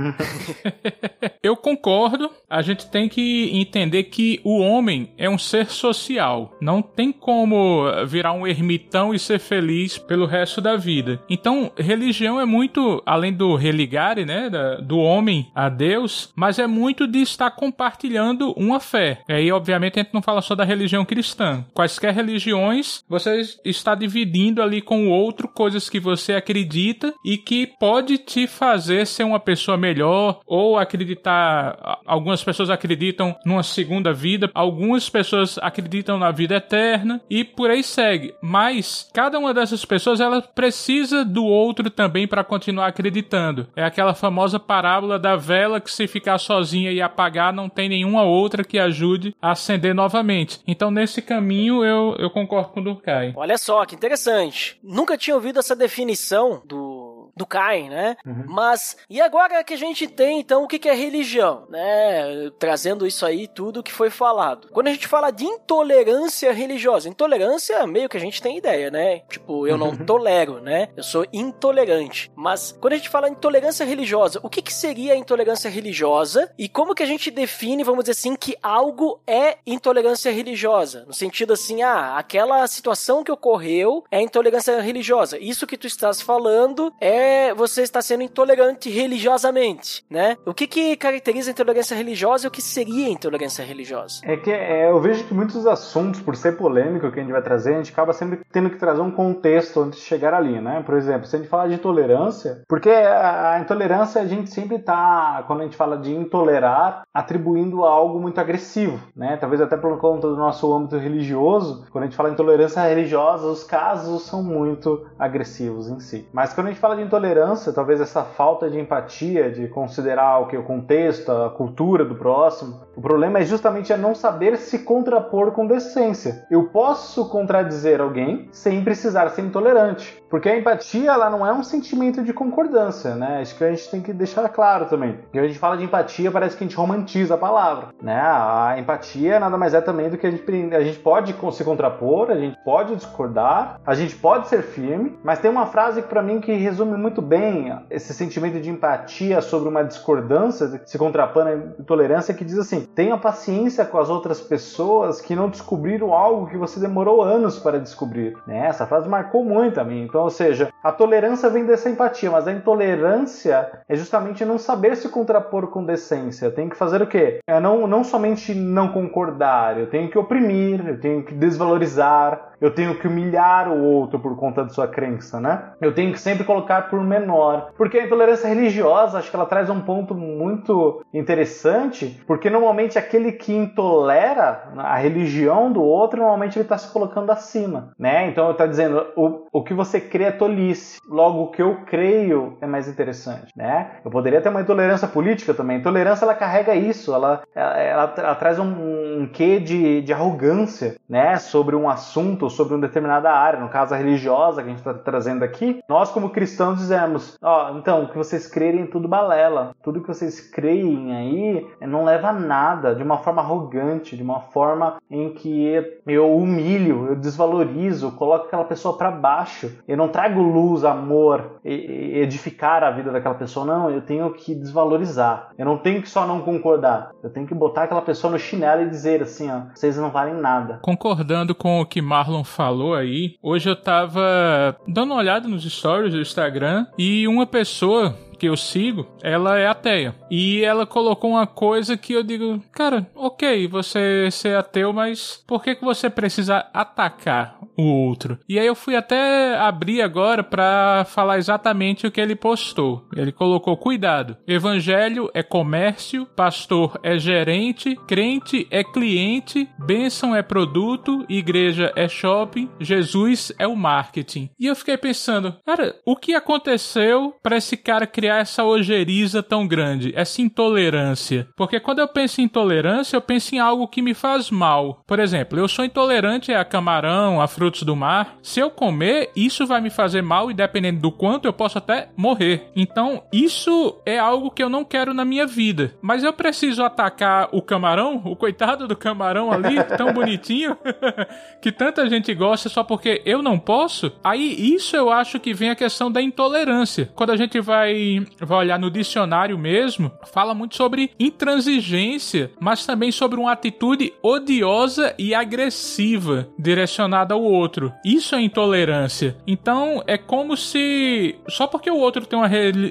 Eu 1.43 1.55
concordo. 1.55 2.29
A 2.49 2.61
gente 2.61 2.89
tem 2.89 3.09
que 3.09 3.49
entender 3.53 4.03
que 4.05 4.39
o 4.43 4.59
homem 4.59 5.13
é 5.17 5.29
um 5.29 5.37
ser 5.37 5.67
social. 5.67 6.55
Não 6.61 6.81
tem 6.81 7.11
como 7.11 7.83
virar 8.07 8.33
um 8.33 8.45
ermitão 8.61 9.13
e 9.13 9.19
ser 9.19 9.39
feliz 9.39 9.97
pelo 9.97 10.25
resto 10.25 10.61
da 10.61 10.75
vida. 10.75 11.19
Então, 11.29 11.71
religião 11.77 12.39
é 12.39 12.45
muito, 12.45 13.01
além 13.05 13.33
do 13.33 13.55
religare, 13.55 14.23
né, 14.25 14.49
da- 14.49 14.75
do 14.75 14.99
homem 14.99 15.47
a 15.55 15.67
Deus, 15.67 16.31
mas 16.35 16.59
é 16.59 16.67
muito 16.67 17.07
de 17.07 17.19
estar 17.21 17.49
compartilhando 17.51 18.53
uma 18.55 18.79
fé. 18.79 19.21
E 19.27 19.33
aí, 19.33 19.51
obviamente, 19.51 19.99
a 19.99 20.03
gente 20.03 20.13
não 20.13 20.21
fala 20.21 20.41
só 20.41 20.53
da 20.55 20.63
religião 20.63 21.03
cristã. 21.03 21.65
Quaisquer 21.73 22.13
religiões, 22.13 23.03
você 23.09 23.41
está 23.65 23.95
dividindo 23.95 24.61
ali 24.61 24.81
com 24.81 25.07
o 25.07 25.09
outro 25.09 25.47
coisas 25.47 25.89
que 25.89 25.99
você 25.99 26.33
acredita 26.33 27.13
e 27.25 27.37
que 27.37 27.67
pode 27.79 28.17
te 28.19 28.45
fazer 28.47 29.07
ser 29.07 29.23
uma 29.23 29.39
pessoa 29.39 29.77
melhor 29.77 30.39
ou 30.45 30.77
acreditar. 30.77 31.99
Algumas 32.05 32.43
pessoas 32.43 32.69
acreditam 32.69 33.35
numa 33.45 33.63
segunda 33.63 34.13
vida, 34.13 34.49
algumas 34.53 35.09
pessoas 35.09 35.57
acreditam 35.57 36.17
na 36.17 36.31
vida 36.31 36.55
eterna 36.55 37.21
e 37.29 37.43
por 37.43 37.69
aí 37.69 37.83
segue. 37.83 38.33
Mas 38.51 39.09
cada 39.13 39.39
uma 39.39 39.53
dessas 39.53 39.85
pessoas 39.85 40.19
ela 40.19 40.41
precisa 40.41 41.23
do 41.23 41.45
outro 41.45 41.89
também 41.89 42.27
para 42.27 42.43
continuar 42.43 42.87
acreditando. 42.87 43.69
É 43.77 43.81
aquela 43.81 44.13
famosa 44.13 44.59
parábola 44.59 45.17
da 45.17 45.37
vela 45.37 45.79
que 45.79 45.89
se 45.89 46.05
ficar 46.05 46.37
sozinha 46.37 46.91
e 46.91 47.01
apagar 47.01 47.53
não 47.53 47.69
tem 47.69 47.87
nenhuma 47.87 48.23
outra 48.23 48.61
que 48.61 48.77
ajude 48.77 49.33
a 49.41 49.51
acender 49.51 49.95
novamente. 49.95 50.59
Então 50.67 50.91
nesse 50.91 51.21
caminho 51.21 51.81
eu, 51.85 52.13
eu 52.19 52.29
concordo 52.29 52.71
com 52.71 52.81
o 52.81 52.83
Durkheim. 52.83 53.31
Olha 53.37 53.57
só, 53.57 53.85
que 53.85 53.95
interessante. 53.95 54.77
Nunca 54.83 55.17
tinha 55.17 55.33
ouvido 55.33 55.59
essa 55.59 55.73
definição 55.73 56.61
do, 56.65 57.00
do 57.35 57.45
Cain, 57.45 57.89
né? 57.89 58.17
Mas, 58.47 58.97
e 59.09 59.21
agora 59.21 59.63
que 59.63 59.73
a 59.73 59.77
gente 59.77 60.07
tem, 60.07 60.39
então, 60.39 60.63
o 60.63 60.67
que 60.67 60.79
que 60.79 60.89
é 60.89 60.93
religião, 60.93 61.65
né? 61.69 62.49
Trazendo 62.59 63.05
isso 63.07 63.25
aí, 63.25 63.47
tudo 63.47 63.83
que 63.83 63.91
foi 63.91 64.09
falado. 64.09 64.69
Quando 64.71 64.87
a 64.87 64.91
gente 64.91 65.07
fala 65.07 65.31
de 65.31 65.45
intolerância 65.45 66.51
religiosa, 66.51 67.09
intolerância, 67.09 67.85
meio 67.87 68.09
que 68.09 68.17
a 68.17 68.19
gente 68.19 68.41
tem 68.41 68.57
ideia, 68.57 68.89
né? 68.91 69.19
Tipo, 69.29 69.67
eu 69.67 69.77
não 69.77 69.95
tolero, 69.95 70.61
né? 70.61 70.89
Eu 70.95 71.03
sou 71.03 71.25
intolerante. 71.31 72.31
Mas, 72.35 72.77
quando 72.79 72.93
a 72.93 72.97
gente 72.97 73.09
fala 73.09 73.29
intolerância 73.29 73.85
religiosa, 73.85 74.39
o 74.43 74.49
que 74.49 74.61
que 74.61 74.73
seria 74.73 75.13
a 75.13 75.17
intolerância 75.17 75.69
religiosa? 75.69 76.51
E 76.57 76.67
como 76.67 76.95
que 76.95 77.03
a 77.03 77.07
gente 77.07 77.31
define, 77.31 77.83
vamos 77.83 78.03
dizer 78.03 78.11
assim, 78.11 78.35
que 78.35 78.55
algo 78.61 79.21
é 79.25 79.57
intolerância 79.65 80.31
religiosa? 80.31 81.05
No 81.05 81.13
sentido 81.13 81.53
assim, 81.53 81.81
ah, 81.81 82.17
aquela 82.17 82.65
situação 82.67 83.23
que 83.23 83.31
ocorreu 83.31 84.03
é 84.11 84.21
intolerância 84.21 84.79
religiosa. 84.81 85.37
Isso 85.39 85.67
que 85.67 85.77
tu 85.77 85.87
estás 85.87 86.21
falando 86.21 86.93
é 86.99 87.20
você 87.55 87.81
está 87.81 88.01
sendo 88.01 88.23
intolerante 88.23 88.89
religiosamente, 88.89 90.03
né? 90.09 90.37
O 90.45 90.53
que 90.53 90.67
que 90.67 90.95
caracteriza 90.95 91.49
a 91.49 91.53
intolerância 91.53 91.95
religiosa 91.95 92.45
e 92.45 92.47
o 92.47 92.51
que 92.51 92.61
seria 92.61 93.09
intolerância 93.09 93.63
religiosa? 93.63 94.21
É 94.23 94.37
que 94.37 94.51
é, 94.51 94.89
eu 94.89 94.99
vejo 94.99 95.23
que 95.25 95.33
muitos 95.33 95.65
assuntos, 95.67 96.21
por 96.21 96.35
ser 96.35 96.57
polêmico 96.57 97.11
que 97.11 97.19
a 97.19 97.23
gente 97.23 97.31
vai 97.31 97.41
trazer, 97.41 97.75
a 97.75 97.77
gente 97.77 97.91
acaba 97.91 98.13
sempre 98.13 98.39
tendo 98.51 98.69
que 98.69 98.77
trazer 98.77 99.01
um 99.01 99.11
contexto 99.11 99.81
antes 99.81 99.99
de 99.99 100.05
chegar 100.05 100.33
ali, 100.33 100.59
né? 100.59 100.83
Por 100.85 100.95
exemplo, 100.95 101.27
se 101.27 101.35
a 101.35 101.39
gente 101.39 101.49
falar 101.49 101.67
de 101.67 101.75
intolerância, 101.75 102.63
porque 102.67 102.89
a, 102.89 103.53
a 103.53 103.59
intolerância 103.59 104.21
a 104.21 104.25
gente 104.25 104.49
sempre 104.49 104.79
tá, 104.79 105.43
quando 105.47 105.61
a 105.61 105.63
gente 105.63 105.77
fala 105.77 105.97
de 105.97 106.13
intolerar, 106.13 107.03
atribuindo 107.13 107.85
a 107.85 107.89
algo 107.89 108.19
muito 108.19 108.39
agressivo, 108.39 108.99
né? 109.15 109.37
Talvez 109.37 109.61
até 109.61 109.77
por 109.77 109.97
conta 109.99 110.27
do 110.27 110.35
nosso 110.35 110.73
âmbito 110.73 110.97
religioso, 110.97 111.85
quando 111.91 112.03
a 112.03 112.07
gente 112.07 112.15
fala 112.15 112.29
de 112.29 112.35
intolerância 112.35 112.81
religiosa, 112.81 113.47
os 113.47 113.63
casos 113.63 114.23
são 114.23 114.43
muito 114.43 115.05
agressivos 115.17 115.89
em 115.89 115.99
si. 115.99 116.27
Mas 116.33 116.53
quando 116.53 116.67
a 116.67 116.69
gente 116.69 116.79
fala 116.79 116.95
de 116.95 117.01
intolerância, 117.11 117.73
talvez 117.73 117.99
essa 117.99 118.23
falta 118.23 118.69
de 118.69 118.79
empatia, 118.79 119.51
de 119.51 119.67
considerar 119.67 120.39
o 120.39 120.47
que 120.47 120.55
o 120.55 120.63
contexto, 120.63 121.29
a 121.29 121.49
cultura 121.49 122.05
do 122.05 122.15
próximo, 122.15 122.79
o 122.95 123.01
problema 123.01 123.39
é 123.39 123.43
justamente 123.43 123.91
a 123.91 123.97
não 123.97 124.15
saber 124.15 124.57
se 124.57 124.79
contrapor 124.79 125.51
com 125.51 125.67
decência. 125.67 126.45
Eu 126.49 126.69
posso 126.69 127.27
contradizer 127.27 127.99
alguém 127.99 128.47
sem 128.53 128.81
precisar 128.81 129.29
ser 129.29 129.41
intolerante, 129.41 130.20
porque 130.31 130.47
a 130.47 130.57
empatia 130.57 131.11
ela 131.11 131.29
não 131.29 131.45
é 131.45 131.51
um 131.51 131.61
sentimento 131.61 132.23
de 132.23 132.31
concordância, 132.31 133.13
né? 133.15 133.41
Acho 133.41 133.55
que 133.55 133.63
a 133.65 133.69
gente 133.69 133.91
tem 133.91 134.01
que 134.01 134.13
deixar 134.13 134.47
claro 134.47 134.85
também. 134.85 135.13
Porque 135.13 135.37
a 135.37 135.45
gente 135.45 135.59
fala 135.59 135.75
de 135.75 135.83
empatia, 135.83 136.31
parece 136.31 136.55
que 136.55 136.63
a 136.63 136.67
gente 136.67 136.77
romantiza 136.77 137.35
a 137.35 137.37
palavra, 137.37 137.89
né? 138.01 138.17
A 138.17 138.75
empatia 138.79 139.41
nada 139.41 139.57
mais 139.57 139.73
é 139.73 139.81
também 139.81 140.09
do 140.09 140.17
que 140.17 140.25
a 140.25 140.31
gente 140.31 140.41
a 140.73 140.81
gente 140.81 140.99
pode 140.99 141.35
se 141.51 141.63
contrapor, 141.65 142.31
a 142.31 142.37
gente 142.37 142.57
pode 142.63 142.95
discordar, 142.95 143.79
a 143.85 143.93
gente 143.93 144.15
pode 144.15 144.47
ser 144.47 144.63
firme, 144.63 145.19
mas 145.21 145.39
tem 145.39 145.51
uma 145.51 145.65
frase 145.65 146.01
que 146.01 146.07
para 146.07 146.21
mim 146.21 146.39
que 146.39 146.53
resume 146.53 146.97
muito 146.97 147.21
bem 147.21 147.77
esse 147.89 148.13
sentimento 148.13 148.59
de 148.59 148.69
empatia 148.69 149.41
sobre 149.41 149.67
uma 149.67 149.83
discordância, 149.83 150.81
se 150.85 150.97
contrapõe 150.97 151.43
à 151.43 151.55
intolerância, 151.79 152.33
que 152.33 152.45
diz 152.45 152.57
assim: 152.57 152.85
tenha 152.95 153.17
paciência 153.17 153.83
com 153.83 153.97
as 153.97 154.09
outras 154.09 154.39
pessoas 154.39 155.19
que 155.19 155.35
não 155.35 155.49
descobriram 155.49 156.13
algo 156.13 156.47
que 156.47 156.57
você 156.57 156.79
demorou 156.79 157.21
anos 157.21 157.59
para 157.59 157.79
descobrir. 157.79 158.37
Né? 158.47 158.67
Essa 158.67 158.87
frase 158.87 159.09
marcou 159.09 159.43
muito 159.43 159.79
a 159.79 159.83
mim. 159.83 160.03
Então, 160.03 160.20
ou 160.21 160.29
seja, 160.29 160.69
a 160.83 160.91
tolerância 160.91 161.49
vem 161.49 161.65
dessa 161.65 161.89
empatia, 161.89 162.31
mas 162.31 162.47
a 162.47 162.51
intolerância 162.51 163.71
é 163.87 163.95
justamente 163.95 164.45
não 164.45 164.57
saber 164.57 164.95
se 164.95 165.09
contrapor 165.09 165.67
com 165.67 165.83
decência. 165.83 166.51
Tenho 166.51 166.69
que 166.69 166.77
fazer 166.77 167.01
o 167.01 167.07
quê? 167.07 167.39
É 167.47 167.59
não, 167.59 167.87
não 167.87 168.03
somente 168.03 168.53
não 168.53 168.89
concordar, 168.89 169.79
eu 169.79 169.89
tenho 169.89 170.09
que 170.09 170.17
oprimir, 170.17 170.87
eu 170.87 170.99
tenho 170.99 171.23
que 171.23 171.33
desvalorizar, 171.33 172.50
eu 172.61 172.69
tenho 172.69 172.95
que 172.99 173.07
humilhar 173.07 173.67
o 173.67 173.83
outro 173.83 174.19
por 174.19 174.37
conta 174.37 174.63
de 174.63 174.73
sua 174.73 174.87
crença, 174.87 175.39
né? 175.39 175.71
Eu 175.81 175.93
tenho 175.93 176.13
que 176.13 176.19
sempre 176.19 176.43
colocar 176.43 176.89
por 176.89 177.03
menor. 177.03 177.71
Porque 177.75 177.97
a 177.97 178.05
intolerância 178.05 178.47
religiosa, 178.47 179.17
acho 179.17 179.29
que 179.31 179.35
ela 179.35 179.47
traz 179.47 179.69
um 179.69 179.81
ponto 179.81 180.13
muito 180.13 181.03
interessante, 181.11 182.21
porque 182.27 182.49
normalmente 182.49 182.99
aquele 182.99 183.31
que 183.31 183.53
intolera 183.53 184.71
a 184.77 184.95
religião 184.97 185.71
do 185.71 185.81
outro, 185.81 186.19
normalmente 186.19 186.57
ele 186.57 186.65
está 186.65 186.77
se 186.77 186.91
colocando 186.93 187.31
acima, 187.31 187.93
né? 187.97 188.27
Então 188.27 188.45
ele 188.45 188.51
está 188.53 188.67
dizendo, 188.67 189.07
o, 189.15 189.47
o 189.51 189.63
que 189.63 189.73
você 189.73 189.99
crê 189.99 190.25
é 190.25 190.31
tolice, 190.31 190.99
logo 191.09 191.43
o 191.43 191.51
que 191.51 191.61
eu 191.61 191.77
creio 191.87 192.57
é 192.61 192.67
mais 192.67 192.87
interessante, 192.87 193.51
né? 193.55 193.91
Eu 194.05 194.11
poderia 194.11 194.41
ter 194.41 194.49
uma 194.49 194.61
intolerância 194.61 195.07
política 195.07 195.53
também. 195.53 195.77
A 195.77 195.79
intolerância 195.79 196.25
ela 196.25 196.35
carrega 196.35 196.75
isso, 196.75 197.13
ela, 197.13 197.41
ela, 197.55 197.79
ela, 197.79 198.13
ela 198.17 198.35
traz 198.35 198.59
um, 198.59 199.21
um 199.21 199.29
quê 199.31 199.59
de, 199.59 200.01
de 200.01 200.13
arrogância, 200.13 200.97
né? 201.09 201.37
Sobre 201.37 201.75
um 201.75 201.89
assunto, 201.89 202.50
sobre 202.51 202.75
uma 202.75 202.81
determinada 202.81 203.31
área, 203.31 203.59
no 203.59 203.69
caso 203.69 203.93
a 203.93 203.97
religiosa 203.97 204.61
que 204.61 204.67
a 204.67 204.71
gente 204.71 204.79
está 204.79 204.93
trazendo 204.93 205.43
aqui. 205.43 205.81
Nós 205.87 206.11
como 206.11 206.29
cristãos 206.29 206.77
dizemos, 206.77 207.37
ó, 207.41 207.71
oh, 207.71 207.77
então 207.77 208.03
o 208.03 208.09
que 208.09 208.17
vocês 208.17 208.47
crerem 208.47 208.83
é 208.83 208.87
tudo 208.87 209.07
balela, 209.07 209.75
tudo 209.83 210.01
que 210.01 210.07
vocês 210.07 210.39
creem 210.39 211.15
aí 211.15 211.67
não 211.81 212.03
leva 212.03 212.29
a 212.29 212.33
nada, 212.33 212.95
de 212.95 213.03
uma 213.03 213.17
forma 213.17 213.41
arrogante, 213.41 214.15
de 214.15 214.23
uma 214.23 214.39
forma 214.39 214.97
em 215.09 215.33
que 215.33 215.71
eu 216.05 216.35
humilho, 216.35 217.07
eu 217.07 217.15
desvalorizo, 217.15 218.11
coloco 218.11 218.45
aquela 218.45 218.63
pessoa 218.63 218.97
para 218.97 219.11
baixo, 219.11 219.71
eu 219.87 219.97
não 219.97 220.07
trago 220.07 220.41
luz, 220.41 220.83
amor, 220.83 221.59
edificar 221.63 222.83
a 222.83 222.91
vida 222.91 223.11
daquela 223.11 223.35
pessoa, 223.35 223.65
não, 223.65 223.89
eu 223.89 224.01
tenho 224.01 224.31
que 224.33 224.53
desvalorizar. 224.55 225.49
Eu 225.57 225.65
não 225.65 225.77
tenho 225.77 226.01
que 226.01 226.09
só 226.09 226.25
não 226.25 226.41
concordar, 226.41 227.11
eu 227.23 227.29
tenho 227.29 227.47
que 227.47 227.53
botar 227.53 227.83
aquela 227.83 228.01
pessoa 228.01 228.31
no 228.31 228.39
chinelo 228.39 228.83
e 228.83 228.89
dizer 228.89 229.21
assim, 229.21 229.49
ó, 229.51 229.61
vocês 229.73 229.97
não 229.97 230.09
valem 230.09 230.35
nada. 230.35 230.79
Concordando 230.81 231.53
com 231.53 231.81
o 231.81 231.85
que 231.85 232.01
Marlon 232.01 232.40
falou 232.43 232.95
aí, 232.95 233.35
hoje 233.41 233.69
eu 233.69 233.75
tava 233.75 234.75
dando 234.87 235.11
uma 235.11 235.19
olhada 235.19 235.47
nos 235.47 235.63
stories 235.63 236.13
do 236.13 236.21
Instagram 236.21 236.85
e 236.97 237.27
uma 237.27 237.45
pessoa 237.45 238.15
que 238.41 238.47
eu 238.47 238.57
sigo, 238.57 239.05
ela 239.21 239.59
é 239.59 239.67
ateia. 239.67 240.15
E 240.31 240.63
ela 240.63 240.83
colocou 240.83 241.29
uma 241.29 241.45
coisa 241.45 241.95
que 241.95 242.13
eu 242.13 242.23
digo, 242.23 242.59
cara, 242.71 243.07
ok, 243.13 243.67
você 243.67 244.31
ser 244.31 244.57
ateu, 244.57 244.91
mas 244.91 245.43
por 245.45 245.61
que, 245.61 245.75
que 245.75 245.85
você 245.85 246.09
precisa 246.09 246.65
atacar 246.73 247.59
o 247.77 247.83
outro? 247.83 248.39
E 248.49 248.57
aí 248.57 248.65
eu 248.65 248.73
fui 248.73 248.95
até 248.95 249.55
abrir 249.59 250.01
agora 250.01 250.43
para 250.43 251.05
falar 251.05 251.37
exatamente 251.37 252.07
o 252.07 252.11
que 252.11 252.19
ele 252.19 252.35
postou. 252.35 253.07
Ele 253.15 253.31
colocou: 253.31 253.77
cuidado, 253.77 254.35
evangelho 254.47 255.29
é 255.35 255.43
comércio, 255.43 256.25
pastor 256.25 256.99
é 257.03 257.19
gerente, 257.19 257.95
crente 258.07 258.67
é 258.71 258.83
cliente, 258.83 259.69
bênção 259.77 260.35
é 260.35 260.41
produto, 260.41 261.23
igreja 261.29 261.93
é 261.95 262.07
shopping, 262.07 262.71
Jesus 262.79 263.51
é 263.59 263.67
o 263.67 263.75
marketing. 263.75 264.49
E 264.59 264.65
eu 264.65 264.75
fiquei 264.75 264.97
pensando, 264.97 265.55
cara, 265.63 265.95
o 266.03 266.15
que 266.15 266.33
aconteceu 266.33 267.35
para 267.43 267.57
esse 267.57 267.77
cara 267.77 268.07
criar 268.07 268.30
criar 268.31 268.39
essa 268.39 268.63
ojeriza 268.63 269.43
tão 269.43 269.67
grande, 269.67 270.13
essa 270.15 270.41
intolerância? 270.41 271.47
Porque 271.55 271.79
quando 271.79 271.99
eu 271.99 272.07
penso 272.07 272.39
em 272.39 272.45
intolerância, 272.45 273.15
eu 273.15 273.21
penso 273.21 273.55
em 273.55 273.59
algo 273.59 273.87
que 273.87 274.01
me 274.01 274.13
faz 274.13 274.49
mal. 274.49 275.03
Por 275.05 275.19
exemplo, 275.19 275.59
eu 275.59 275.67
sou 275.67 275.83
intolerante 275.83 276.53
a 276.53 276.63
camarão, 276.63 277.41
a 277.41 277.47
frutos 277.47 277.83
do 277.83 277.95
mar. 277.95 278.37
Se 278.41 278.59
eu 278.59 278.69
comer, 278.69 279.31
isso 279.35 279.67
vai 279.67 279.81
me 279.81 279.89
fazer 279.89 280.21
mal 280.21 280.49
e 280.49 280.53
dependendo 280.53 281.01
do 281.01 281.11
quanto, 281.11 281.45
eu 281.45 281.53
posso 281.53 281.77
até 281.77 282.09
morrer. 282.15 282.69
Então, 282.75 283.23
isso 283.33 283.99
é 284.05 284.17
algo 284.17 284.51
que 284.51 284.63
eu 284.63 284.69
não 284.69 284.85
quero 284.85 285.13
na 285.13 285.25
minha 285.25 285.45
vida. 285.45 285.93
Mas 286.01 286.23
eu 286.23 286.33
preciso 286.33 286.83
atacar 286.83 287.49
o 287.51 287.61
camarão, 287.61 288.21
o 288.25 288.35
coitado 288.35 288.87
do 288.87 288.95
camarão 288.95 289.51
ali, 289.51 289.75
tão 289.97 290.13
bonitinho, 290.13 290.77
que 291.61 291.71
tanta 291.71 292.09
gente 292.09 292.33
gosta 292.33 292.69
só 292.69 292.83
porque 292.83 293.21
eu 293.25 293.41
não 293.41 293.59
posso? 293.59 294.11
Aí, 294.23 294.73
isso 294.73 294.95
eu 294.95 295.09
acho 295.09 295.39
que 295.39 295.53
vem 295.53 295.69
a 295.69 295.75
questão 295.75 296.11
da 296.11 296.21
intolerância. 296.21 297.09
Quando 297.15 297.31
a 297.31 297.37
gente 297.37 297.59
vai 297.59 298.20
vai 298.39 298.59
olhar 298.59 298.79
no 298.79 298.89
dicionário 298.89 299.57
mesmo, 299.57 300.11
fala 300.31 300.53
muito 300.53 300.75
sobre 300.75 301.11
intransigência, 301.19 302.51
mas 302.59 302.85
também 302.85 303.11
sobre 303.11 303.39
uma 303.39 303.51
atitude 303.51 304.13
odiosa 304.21 305.13
e 305.17 305.33
agressiva 305.33 306.47
direcionada 306.57 307.33
ao 307.33 307.41
outro. 307.41 307.93
Isso 308.05 308.35
é 308.35 308.41
intolerância. 308.41 309.37
Então 309.45 310.03
é 310.07 310.17
como 310.17 310.55
se 310.55 311.35
só 311.47 311.67
porque 311.67 311.89
o 311.89 311.97
outro 311.97 312.25
tem 312.25 312.37
uma, 312.37 312.49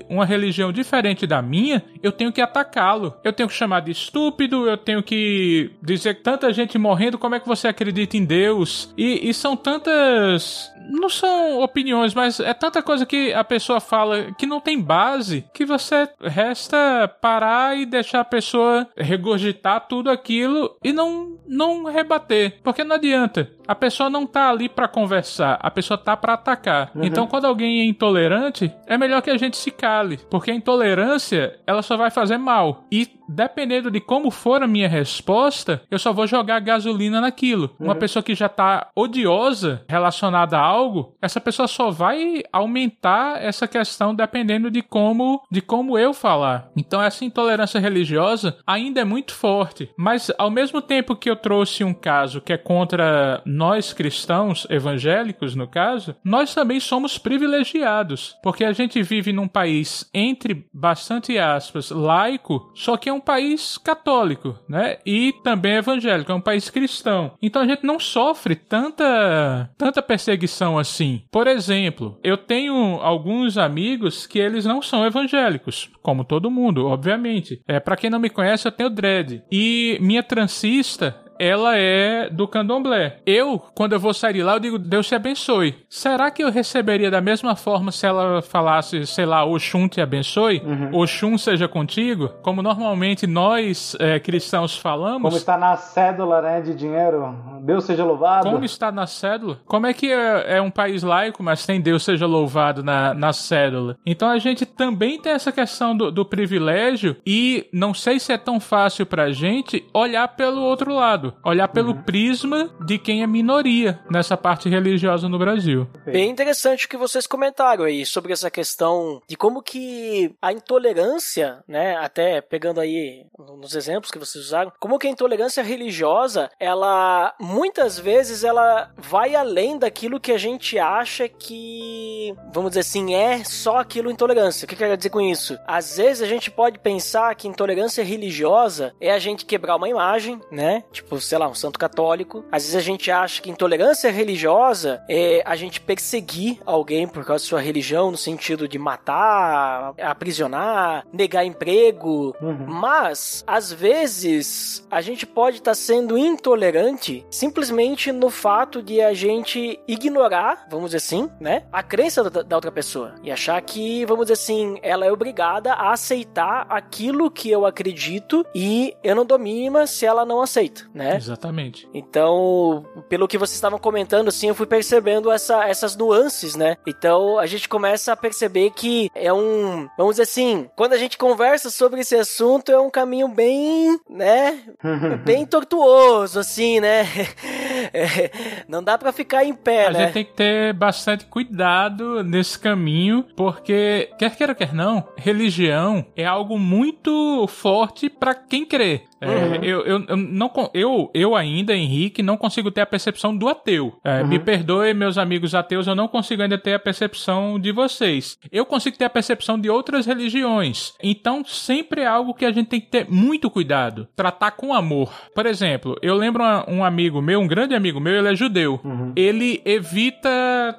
uma 0.08 0.24
religião 0.24 0.72
diferente 0.72 1.26
da 1.26 1.42
minha, 1.42 1.82
eu 2.02 2.12
tenho 2.12 2.32
que 2.32 2.40
atacá-lo. 2.40 3.14
Eu 3.24 3.32
tenho 3.32 3.48
que 3.48 3.54
chamar 3.54 3.80
de 3.80 3.90
estúpido, 3.90 4.68
eu 4.68 4.76
tenho 4.76 5.02
que 5.02 5.70
dizer 5.82 6.22
tanta 6.22 6.52
gente 6.52 6.78
morrendo, 6.78 7.18
como 7.18 7.34
é 7.34 7.40
que 7.40 7.48
você 7.48 7.68
acredita 7.68 8.16
em 8.16 8.24
Deus? 8.24 8.92
E, 8.96 9.28
e 9.28 9.34
são 9.34 9.56
tantas. 9.56 10.70
Não 10.88 11.08
são 11.08 11.60
opiniões, 11.60 12.14
mas 12.14 12.40
é 12.40 12.54
tanta 12.54 12.82
coisa 12.82 13.06
que 13.06 13.32
a 13.32 13.44
pessoa 13.44 13.80
fala 13.80 14.32
que 14.38 14.46
não 14.46 14.60
tem 14.60 14.80
base 14.80 15.44
que 15.52 15.64
você 15.64 16.08
resta 16.20 17.08
parar 17.20 17.76
e 17.76 17.86
deixar 17.86 18.20
a 18.20 18.24
pessoa 18.24 18.88
regurgitar 18.96 19.86
tudo 19.88 20.10
aquilo 20.10 20.76
e 20.82 20.92
não 20.92 21.38
não 21.46 21.84
rebater, 21.84 22.60
porque 22.62 22.84
não 22.84 22.94
adianta. 22.94 23.50
A 23.66 23.74
pessoa 23.74 24.08
não 24.08 24.24
tá 24.26 24.50
ali 24.50 24.68
para 24.68 24.88
conversar, 24.88 25.58
a 25.60 25.70
pessoa 25.70 25.98
tá 25.98 26.16
para 26.16 26.34
atacar. 26.34 26.90
Uhum. 26.94 27.04
Então, 27.04 27.26
quando 27.26 27.44
alguém 27.44 27.80
é 27.80 27.84
intolerante, 27.84 28.72
é 28.86 28.96
melhor 28.96 29.20
que 29.22 29.30
a 29.30 29.36
gente 29.36 29.56
se 29.56 29.70
cale, 29.70 30.18
porque 30.30 30.50
a 30.50 30.54
intolerância, 30.54 31.58
ela 31.66 31.82
só 31.82 31.96
vai 31.96 32.10
fazer 32.10 32.38
mal. 32.38 32.84
E 32.90 33.08
dependendo 33.30 33.90
de 33.90 34.00
como 34.00 34.30
for 34.30 34.62
a 34.62 34.66
minha 34.66 34.88
resposta, 34.88 35.82
eu 35.90 35.98
só 35.98 36.12
vou 36.12 36.26
jogar 36.26 36.60
gasolina 36.60 37.20
naquilo. 37.20 37.70
Uhum. 37.78 37.86
Uma 37.86 37.94
pessoa 37.94 38.22
que 38.22 38.34
já 38.34 38.48
tá 38.48 38.88
odiosa 38.94 39.84
relacionada 39.88 40.58
a 40.58 40.62
algo, 40.62 41.14
essa 41.22 41.40
pessoa 41.40 41.68
só 41.68 41.90
vai 41.90 42.42
aumentar 42.52 43.42
essa 43.42 43.68
questão 43.68 44.14
dependendo 44.14 44.70
de 44.70 44.82
como 44.82 45.42
de 45.50 45.60
como 45.60 45.98
eu 45.98 46.12
falar. 46.12 46.70
Então, 46.76 47.02
essa 47.02 47.24
intolerância 47.24 47.80
religiosa 47.80 48.56
ainda 48.66 49.00
é 49.00 49.04
muito 49.04 49.34
forte, 49.34 49.90
mas 49.96 50.30
ao 50.38 50.50
mesmo 50.50 50.82
tempo 50.82 51.14
que 51.14 51.30
eu 51.30 51.36
trouxe 51.36 51.84
um 51.84 51.94
caso 51.94 52.40
que 52.40 52.52
é 52.52 52.58
contra 52.58 53.42
nós 53.44 53.92
cristãos 53.92 54.66
evangélicos, 54.68 55.54
no 55.54 55.68
caso, 55.68 56.16
nós 56.24 56.54
também 56.54 56.80
somos 56.80 57.18
privilegiados, 57.18 58.36
porque 58.42 58.64
a 58.64 58.72
gente 58.72 59.02
vive 59.02 59.32
num 59.32 59.48
país 59.48 60.08
entre 60.12 60.66
bastante 60.72 61.38
aspas 61.38 61.90
laico, 61.90 62.70
só 62.74 62.96
que 62.96 63.08
é 63.08 63.12
um 63.12 63.19
país 63.20 63.78
católico, 63.78 64.58
né? 64.68 64.98
E 65.04 65.32
também 65.44 65.76
evangélico, 65.76 66.32
é 66.32 66.34
um 66.34 66.40
país 66.40 66.70
cristão. 66.70 67.32
Então 67.40 67.62
a 67.62 67.66
gente 67.66 67.84
não 67.84 67.98
sofre 67.98 68.54
tanta 68.54 69.70
tanta 69.76 70.02
perseguição 70.02 70.78
assim. 70.78 71.22
Por 71.30 71.46
exemplo, 71.46 72.18
eu 72.22 72.36
tenho 72.36 72.74
alguns 73.00 73.58
amigos 73.58 74.26
que 74.26 74.38
eles 74.38 74.64
não 74.64 74.82
são 74.82 75.04
evangélicos, 75.04 75.90
como 76.02 76.24
todo 76.24 76.50
mundo, 76.50 76.86
obviamente. 76.86 77.62
É 77.66 77.80
para 77.80 77.96
quem 77.96 78.10
não 78.10 78.18
me 78.18 78.30
conhece, 78.30 78.66
eu 78.66 78.72
tenho 78.72 78.90
dread. 78.90 79.42
E 79.50 79.98
minha 80.00 80.22
transista, 80.22 81.16
ela 81.40 81.74
é 81.74 82.28
do 82.28 82.46
candomblé. 82.46 83.16
Eu, 83.24 83.58
quando 83.74 83.94
eu 83.94 83.98
vou 83.98 84.12
sair 84.12 84.42
lá, 84.42 84.52
eu 84.52 84.60
digo, 84.60 84.78
Deus 84.78 85.08
te 85.08 85.14
abençoe. 85.14 85.74
Será 85.88 86.30
que 86.30 86.44
eu 86.44 86.50
receberia 86.50 87.10
da 87.10 87.22
mesma 87.22 87.56
forma 87.56 87.90
se 87.90 88.06
ela 88.06 88.42
falasse, 88.42 89.06
sei 89.06 89.24
lá, 89.24 89.42
Oxum 89.42 89.88
te 89.88 90.02
abençoe? 90.02 90.60
Uhum. 90.62 90.90
Oxum 91.00 91.38
seja 91.38 91.66
contigo? 91.66 92.28
Como 92.42 92.60
normalmente 92.60 93.26
nós 93.26 93.96
é, 93.98 94.20
cristãos 94.20 94.76
falamos. 94.76 95.22
Como 95.22 95.36
está 95.36 95.56
na 95.56 95.76
cédula, 95.76 96.42
né, 96.42 96.60
de 96.60 96.74
dinheiro. 96.74 97.34
Deus 97.62 97.84
seja 97.84 98.04
louvado. 98.04 98.50
Como 98.50 98.62
está 98.62 98.92
na 98.92 99.06
cédula? 99.06 99.60
Como 99.64 99.86
é 99.86 99.94
que 99.94 100.12
é, 100.12 100.56
é 100.58 100.60
um 100.60 100.70
país 100.70 101.02
laico, 101.02 101.42
mas 101.42 101.64
tem 101.64 101.80
Deus 101.80 102.04
seja 102.04 102.26
louvado 102.26 102.82
na, 102.82 103.14
na 103.14 103.32
cédula? 103.32 103.96
Então 104.04 104.28
a 104.28 104.38
gente 104.38 104.66
também 104.66 105.18
tem 105.18 105.32
essa 105.32 105.50
questão 105.50 105.96
do, 105.96 106.10
do 106.10 106.24
privilégio 106.24 107.16
e 107.26 107.66
não 107.72 107.94
sei 107.94 108.20
se 108.20 108.30
é 108.30 108.36
tão 108.36 108.60
fácil 108.60 109.06
pra 109.06 109.32
gente 109.32 109.86
olhar 109.94 110.28
pelo 110.28 110.60
outro 110.60 110.94
lado 110.94 111.29
olhar 111.44 111.68
pelo 111.68 111.92
uhum. 111.92 112.02
prisma 112.02 112.70
de 112.84 112.98
quem 112.98 113.22
é 113.22 113.26
minoria 113.26 114.00
nessa 114.10 114.36
parte 114.36 114.68
religiosa 114.68 115.28
no 115.28 115.38
Brasil. 115.38 115.86
Bem 116.04 116.30
interessante 116.30 116.86
o 116.86 116.88
que 116.88 116.96
vocês 116.96 117.26
comentaram 117.26 117.84
aí 117.84 118.04
sobre 118.04 118.32
essa 118.32 118.50
questão 118.50 119.22
de 119.28 119.36
como 119.36 119.62
que 119.62 120.34
a 120.40 120.52
intolerância, 120.52 121.62
né, 121.66 121.96
até 121.96 122.40
pegando 122.40 122.80
aí 122.80 123.26
nos 123.38 123.74
exemplos 123.74 124.10
que 124.10 124.18
vocês 124.18 124.44
usaram, 124.44 124.72
como 124.78 124.98
que 124.98 125.06
a 125.06 125.10
intolerância 125.10 125.62
religiosa, 125.62 126.50
ela 126.58 127.34
muitas 127.40 127.98
vezes 127.98 128.44
ela 128.44 128.90
vai 128.96 129.34
além 129.34 129.78
daquilo 129.78 130.20
que 130.20 130.32
a 130.32 130.38
gente 130.38 130.78
acha 130.78 131.28
que, 131.28 132.34
vamos 132.52 132.70
dizer 132.70 132.80
assim, 132.80 133.14
é 133.14 133.44
só 133.44 133.78
aquilo 133.78 134.10
intolerância. 134.10 134.64
O 134.64 134.68
que 134.68 134.74
eu 134.74 134.78
quero 134.78 134.96
dizer 134.96 135.10
com 135.10 135.20
isso? 135.20 135.58
Às 135.66 135.96
vezes 135.96 136.22
a 136.22 136.26
gente 136.26 136.50
pode 136.50 136.78
pensar 136.78 137.34
que 137.34 137.48
intolerância 137.48 138.04
religiosa 138.04 138.94
é 139.00 139.10
a 139.10 139.18
gente 139.18 139.44
quebrar 139.44 139.76
uma 139.76 139.88
imagem, 139.88 140.40
né? 140.50 140.84
Tipo, 140.92 141.19
sei 141.20 141.38
lá, 141.38 141.48
um 141.48 141.54
santo 141.54 141.78
católico. 141.78 142.44
Às 142.50 142.64
vezes 142.64 142.76
a 142.76 142.80
gente 142.80 143.10
acha 143.10 143.40
que 143.42 143.50
intolerância 143.50 144.10
religiosa 144.10 145.02
é 145.08 145.42
a 145.44 145.56
gente 145.56 145.80
perseguir 145.80 146.60
alguém 146.64 147.06
por 147.06 147.24
causa 147.24 147.42
de 147.42 147.48
sua 147.48 147.60
religião, 147.60 148.10
no 148.10 148.16
sentido 148.16 148.68
de 148.68 148.78
matar, 148.78 149.94
aprisionar, 150.00 151.06
negar 151.12 151.44
emprego. 151.44 152.34
Uhum. 152.40 152.66
Mas, 152.66 153.44
às 153.46 153.72
vezes, 153.72 154.86
a 154.90 155.00
gente 155.00 155.26
pode 155.26 155.58
estar 155.58 155.74
sendo 155.74 156.16
intolerante 156.16 157.24
simplesmente 157.30 158.12
no 158.12 158.30
fato 158.30 158.82
de 158.82 159.00
a 159.00 159.12
gente 159.14 159.78
ignorar, 159.86 160.66
vamos 160.70 160.86
dizer 160.86 160.98
assim, 160.98 161.30
né, 161.40 161.64
a 161.72 161.82
crença 161.82 162.28
da, 162.28 162.42
da 162.42 162.56
outra 162.56 162.72
pessoa 162.72 163.14
e 163.22 163.30
achar 163.30 163.60
que, 163.62 164.04
vamos 164.06 164.26
dizer 164.26 164.34
assim, 164.34 164.78
ela 164.82 165.04
é 165.04 165.12
obrigada 165.12 165.72
a 165.72 165.92
aceitar 165.92 166.66
aquilo 166.68 167.30
que 167.30 167.50
eu 167.50 167.66
acredito 167.66 168.44
e 168.54 168.94
eu 169.02 169.14
não 169.14 169.24
dou 169.24 169.38
mínima 169.38 169.86
se 169.86 170.06
ela 170.06 170.24
não 170.24 170.40
aceita, 170.42 170.88
né? 171.00 171.16
Exatamente. 171.16 171.88
Então, 171.94 172.84
pelo 173.08 173.26
que 173.26 173.38
vocês 173.38 173.54
estavam 173.54 173.78
comentando, 173.78 174.28
assim, 174.28 174.48
eu 174.48 174.54
fui 174.54 174.66
percebendo 174.66 175.30
essa, 175.30 175.64
essas 175.64 175.96
nuances, 175.96 176.54
né? 176.54 176.76
Então, 176.86 177.38
a 177.38 177.46
gente 177.46 177.68
começa 177.68 178.12
a 178.12 178.16
perceber 178.16 178.70
que 178.70 179.10
é 179.14 179.32
um, 179.32 179.88
vamos 179.96 180.16
dizer 180.16 180.24
assim, 180.24 180.68
quando 180.76 180.92
a 180.92 180.98
gente 180.98 181.16
conversa 181.16 181.70
sobre 181.70 182.02
esse 182.02 182.14
assunto, 182.14 182.70
é 182.70 182.78
um 182.78 182.90
caminho 182.90 183.28
bem, 183.28 183.98
né? 184.10 184.60
bem 185.24 185.46
tortuoso, 185.46 186.38
assim, 186.38 186.80
né? 186.80 187.06
É, 187.92 188.30
não 188.68 188.82
dá 188.82 188.98
pra 188.98 189.10
ficar 189.10 189.44
em 189.44 189.54
pé, 189.54 189.86
A 189.86 189.90
né? 189.90 190.04
gente 190.04 190.12
tem 190.12 190.24
que 190.24 190.34
ter 190.34 190.72
bastante 190.74 191.24
cuidado 191.24 192.22
nesse 192.22 192.58
caminho, 192.58 193.24
porque, 193.34 194.10
quer 194.18 194.36
queira, 194.36 194.54
quer 194.54 194.74
não, 194.74 195.08
religião 195.16 196.04
é 196.14 196.26
algo 196.26 196.58
muito 196.58 197.46
forte 197.48 198.08
pra 198.10 198.34
quem 198.34 198.66
crê. 198.66 199.02
É, 199.20 199.26
Uhum. 199.26 199.54
eu, 199.62 199.80
eu, 199.86 200.04
eu, 200.08 200.16
não, 200.16 200.50
eu, 200.72 201.10
eu 201.14 201.36
ainda, 201.36 201.74
Henrique, 201.76 202.22
não 202.22 202.36
consigo 202.36 202.70
ter 202.70 202.80
a 202.80 202.86
percepção 202.86 203.36
do 203.36 203.48
ateu. 203.48 203.94
É, 204.04 204.22
Me 204.24 204.38
perdoe, 204.38 204.94
meus 204.94 205.18
amigos 205.18 205.54
ateus, 205.54 205.86
eu 205.86 205.94
não 205.94 206.08
consigo 206.08 206.42
ainda 206.42 206.58
ter 206.58 206.74
a 206.74 206.78
percepção 206.78 207.58
de 207.58 207.72
vocês. 207.72 208.38
Eu 208.50 208.64
consigo 208.64 208.96
ter 208.96 209.04
a 209.04 209.10
percepção 209.10 209.58
de 209.58 209.68
outras 209.68 210.06
religiões. 210.06 210.94
Então, 211.02 211.44
sempre 211.44 212.02
é 212.02 212.06
algo 212.06 212.34
que 212.34 212.44
a 212.44 212.52
gente 212.52 212.68
tem 212.68 212.80
que 212.80 212.88
ter 212.88 213.06
muito 213.10 213.50
cuidado. 213.50 214.08
Tratar 214.16 214.52
com 214.52 214.72
amor. 214.72 215.12
Por 215.34 215.46
exemplo, 215.46 215.96
eu 216.02 216.14
lembro 216.16 216.42
uma- 216.42 216.64
um 216.68 216.84
amigo 216.84 217.20
meu, 217.20 217.40
um 217.40 217.46
grande 217.46 217.74
amigo 217.74 218.00
meu, 218.00 218.14
ele 218.14 218.28
é 218.28 218.34
judeu. 218.34 218.80
Ele 219.16 219.60
evita 219.64 220.30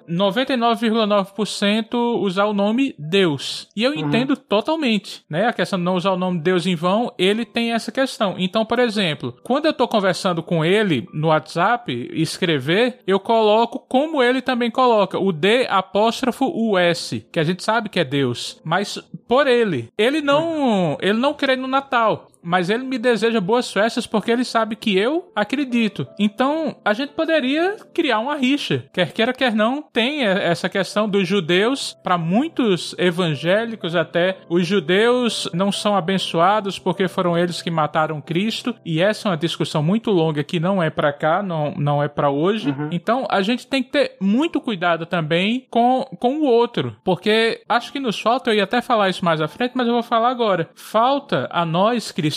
99,9% 0.08 1.96
usar 2.22 2.46
o 2.46 2.54
nome 2.54 2.96
Deus. 2.98 3.68
E 3.76 3.84
eu 3.84 3.94
entendo 3.94 4.36
totalmente, 4.36 5.24
né? 5.30 5.48
A 5.48 5.54
questão 5.54 5.78
de 5.80 5.86
não 5.86 5.96
usar 5.96 6.12
o 6.12 6.18
nome 6.18 6.40
Deus 6.40 6.66
em 6.66 6.76
vão, 6.76 7.14
ele 7.18 7.46
tem 7.46 7.74
essa 7.74 7.92
questão. 7.92 8.31
Então, 8.38 8.66
por 8.66 8.80
exemplo, 8.80 9.36
quando 9.44 9.66
eu 9.66 9.74
tô 9.74 9.88
conversando 9.88 10.42
com 10.42 10.64
ele 10.64 11.08
no 11.14 11.28
WhatsApp, 11.28 12.10
escrever, 12.14 13.00
eu 13.06 13.20
coloco 13.20 13.80
como 13.80 14.22
ele 14.22 14.42
também 14.42 14.72
coloca, 14.72 15.20
o 15.20 15.32
D 15.32 15.68
apóstrofo 15.70 16.46
o 16.54 16.78
S, 16.78 17.26
que 17.32 17.40
a 17.40 17.44
gente 17.44 17.64
sabe 17.64 17.90
que 17.90 18.00
é 18.00 18.04
Deus, 18.04 18.60
mas 18.64 18.98
por 19.28 19.48
ele. 19.48 19.90
Ele 19.98 20.22
não, 20.22 20.98
ele 21.02 21.18
não 21.18 21.34
crê 21.34 21.56
no 21.56 21.68
Natal. 21.68 22.31
Mas 22.44 22.70
ele 22.70 22.84
me 22.84 22.98
deseja 22.98 23.40
boas 23.40 23.72
festas 23.72 24.08
porque 24.08 24.32
ele 24.32 24.44
sabe 24.44 24.76
que 24.76 24.98
eu 24.98 25.32
acredito. 25.36 26.08
Então, 26.18 26.76
a 26.84 26.94
gente 26.94 27.14
poderia 27.14 27.78
criar 27.94 28.20
uma 28.20 28.36
rixa. 28.36 28.86
Quer 28.92 29.12
queira, 29.12 29.34
quer 29.34 29.54
não, 29.54 29.82
tem 29.82 30.24
essa 30.24 30.68
questão 30.68 31.08
dos 31.08 31.28
judeus. 31.28 31.98
Para 32.04 32.18
muitos 32.18 32.96
evangélicos, 32.98 33.96
até, 33.96 34.38
os 34.50 34.66
judeus 34.66 35.50
não 35.54 35.72
são 35.72 35.96
abençoados 35.96 36.80
porque 36.80 37.08
foram 37.08 37.38
eles 37.38 37.62
que 37.62 37.70
mataram 37.70 38.22
Cristo. 38.22 38.76
E 38.84 39.02
essa 39.02 39.28
é 39.28 39.32
uma 39.32 39.38
discussão 39.38 39.84
muito 39.84 40.12
longa 40.12 40.44
que 40.44 40.60
não 40.60 40.82
é 40.82 40.90
para 40.90 41.14
cá, 41.14 41.44
não, 41.44 41.74
não 41.78 42.02
é 42.02 42.08
para 42.08 42.30
hoje. 42.30 42.74
Então, 42.92 43.28
a 43.30 43.42
gente 43.42 43.68
tem 43.68 43.84
que 43.84 43.92
ter 43.92 44.16
muito 44.20 44.60
cuidado 44.60 45.06
também 45.06 45.68
com, 45.70 46.06
com 46.20 46.40
o 46.40 46.46
outro. 46.46 46.96
Porque 47.04 47.62
acho 47.70 47.92
que 47.92 48.00
nos 48.00 48.20
falta, 48.20 48.50
eu 48.50 48.56
ia 48.56 48.64
até 48.64 48.82
falar 48.82 49.10
isso 49.10 49.24
mais 49.24 49.42
à 49.42 49.48
frente, 49.48 49.74
mas 49.76 49.88
eu 49.88 49.94
vou 49.94 50.04
falar 50.04 50.30
agora. 50.30 50.70
Falta 50.74 51.48
a 51.52 51.66
nós 51.66 52.12
cristãos 52.12 52.31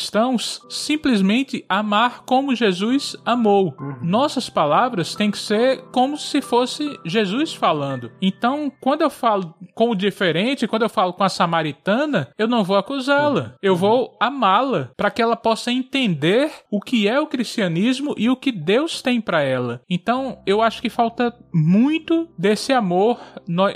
simplesmente 0.68 1.64
amar 1.68 2.24
como 2.24 2.54
Jesus 2.54 3.16
amou. 3.24 3.74
Nossas 4.02 4.48
palavras 4.48 5.14
têm 5.14 5.30
que 5.30 5.38
ser 5.38 5.82
como 5.92 6.16
se 6.16 6.40
fosse 6.40 6.98
Jesus 7.04 7.54
falando. 7.54 8.10
Então, 8.20 8.72
quando 8.80 9.02
eu 9.02 9.10
falo 9.10 9.54
com 9.74 9.90
o 9.90 9.94
diferente, 9.94 10.66
quando 10.66 10.82
eu 10.82 10.88
falo 10.88 11.12
com 11.12 11.24
a 11.24 11.28
samaritana, 11.28 12.28
eu 12.38 12.48
não 12.48 12.64
vou 12.64 12.76
acusá-la. 12.76 13.54
Eu 13.62 13.76
vou 13.76 14.16
amá-la 14.20 14.90
para 14.96 15.10
que 15.10 15.22
ela 15.22 15.36
possa 15.36 15.70
entender 15.70 16.50
o 16.70 16.80
que 16.80 17.08
é 17.08 17.18
o 17.18 17.26
cristianismo 17.26 18.14
e 18.16 18.28
o 18.30 18.36
que 18.36 18.52
Deus 18.52 19.02
tem 19.02 19.20
para 19.20 19.42
ela. 19.42 19.80
Então, 19.88 20.38
eu 20.46 20.62
acho 20.62 20.80
que 20.80 20.88
falta 20.88 21.34
muito 21.52 22.28
desse 22.36 22.73
amor 22.73 23.19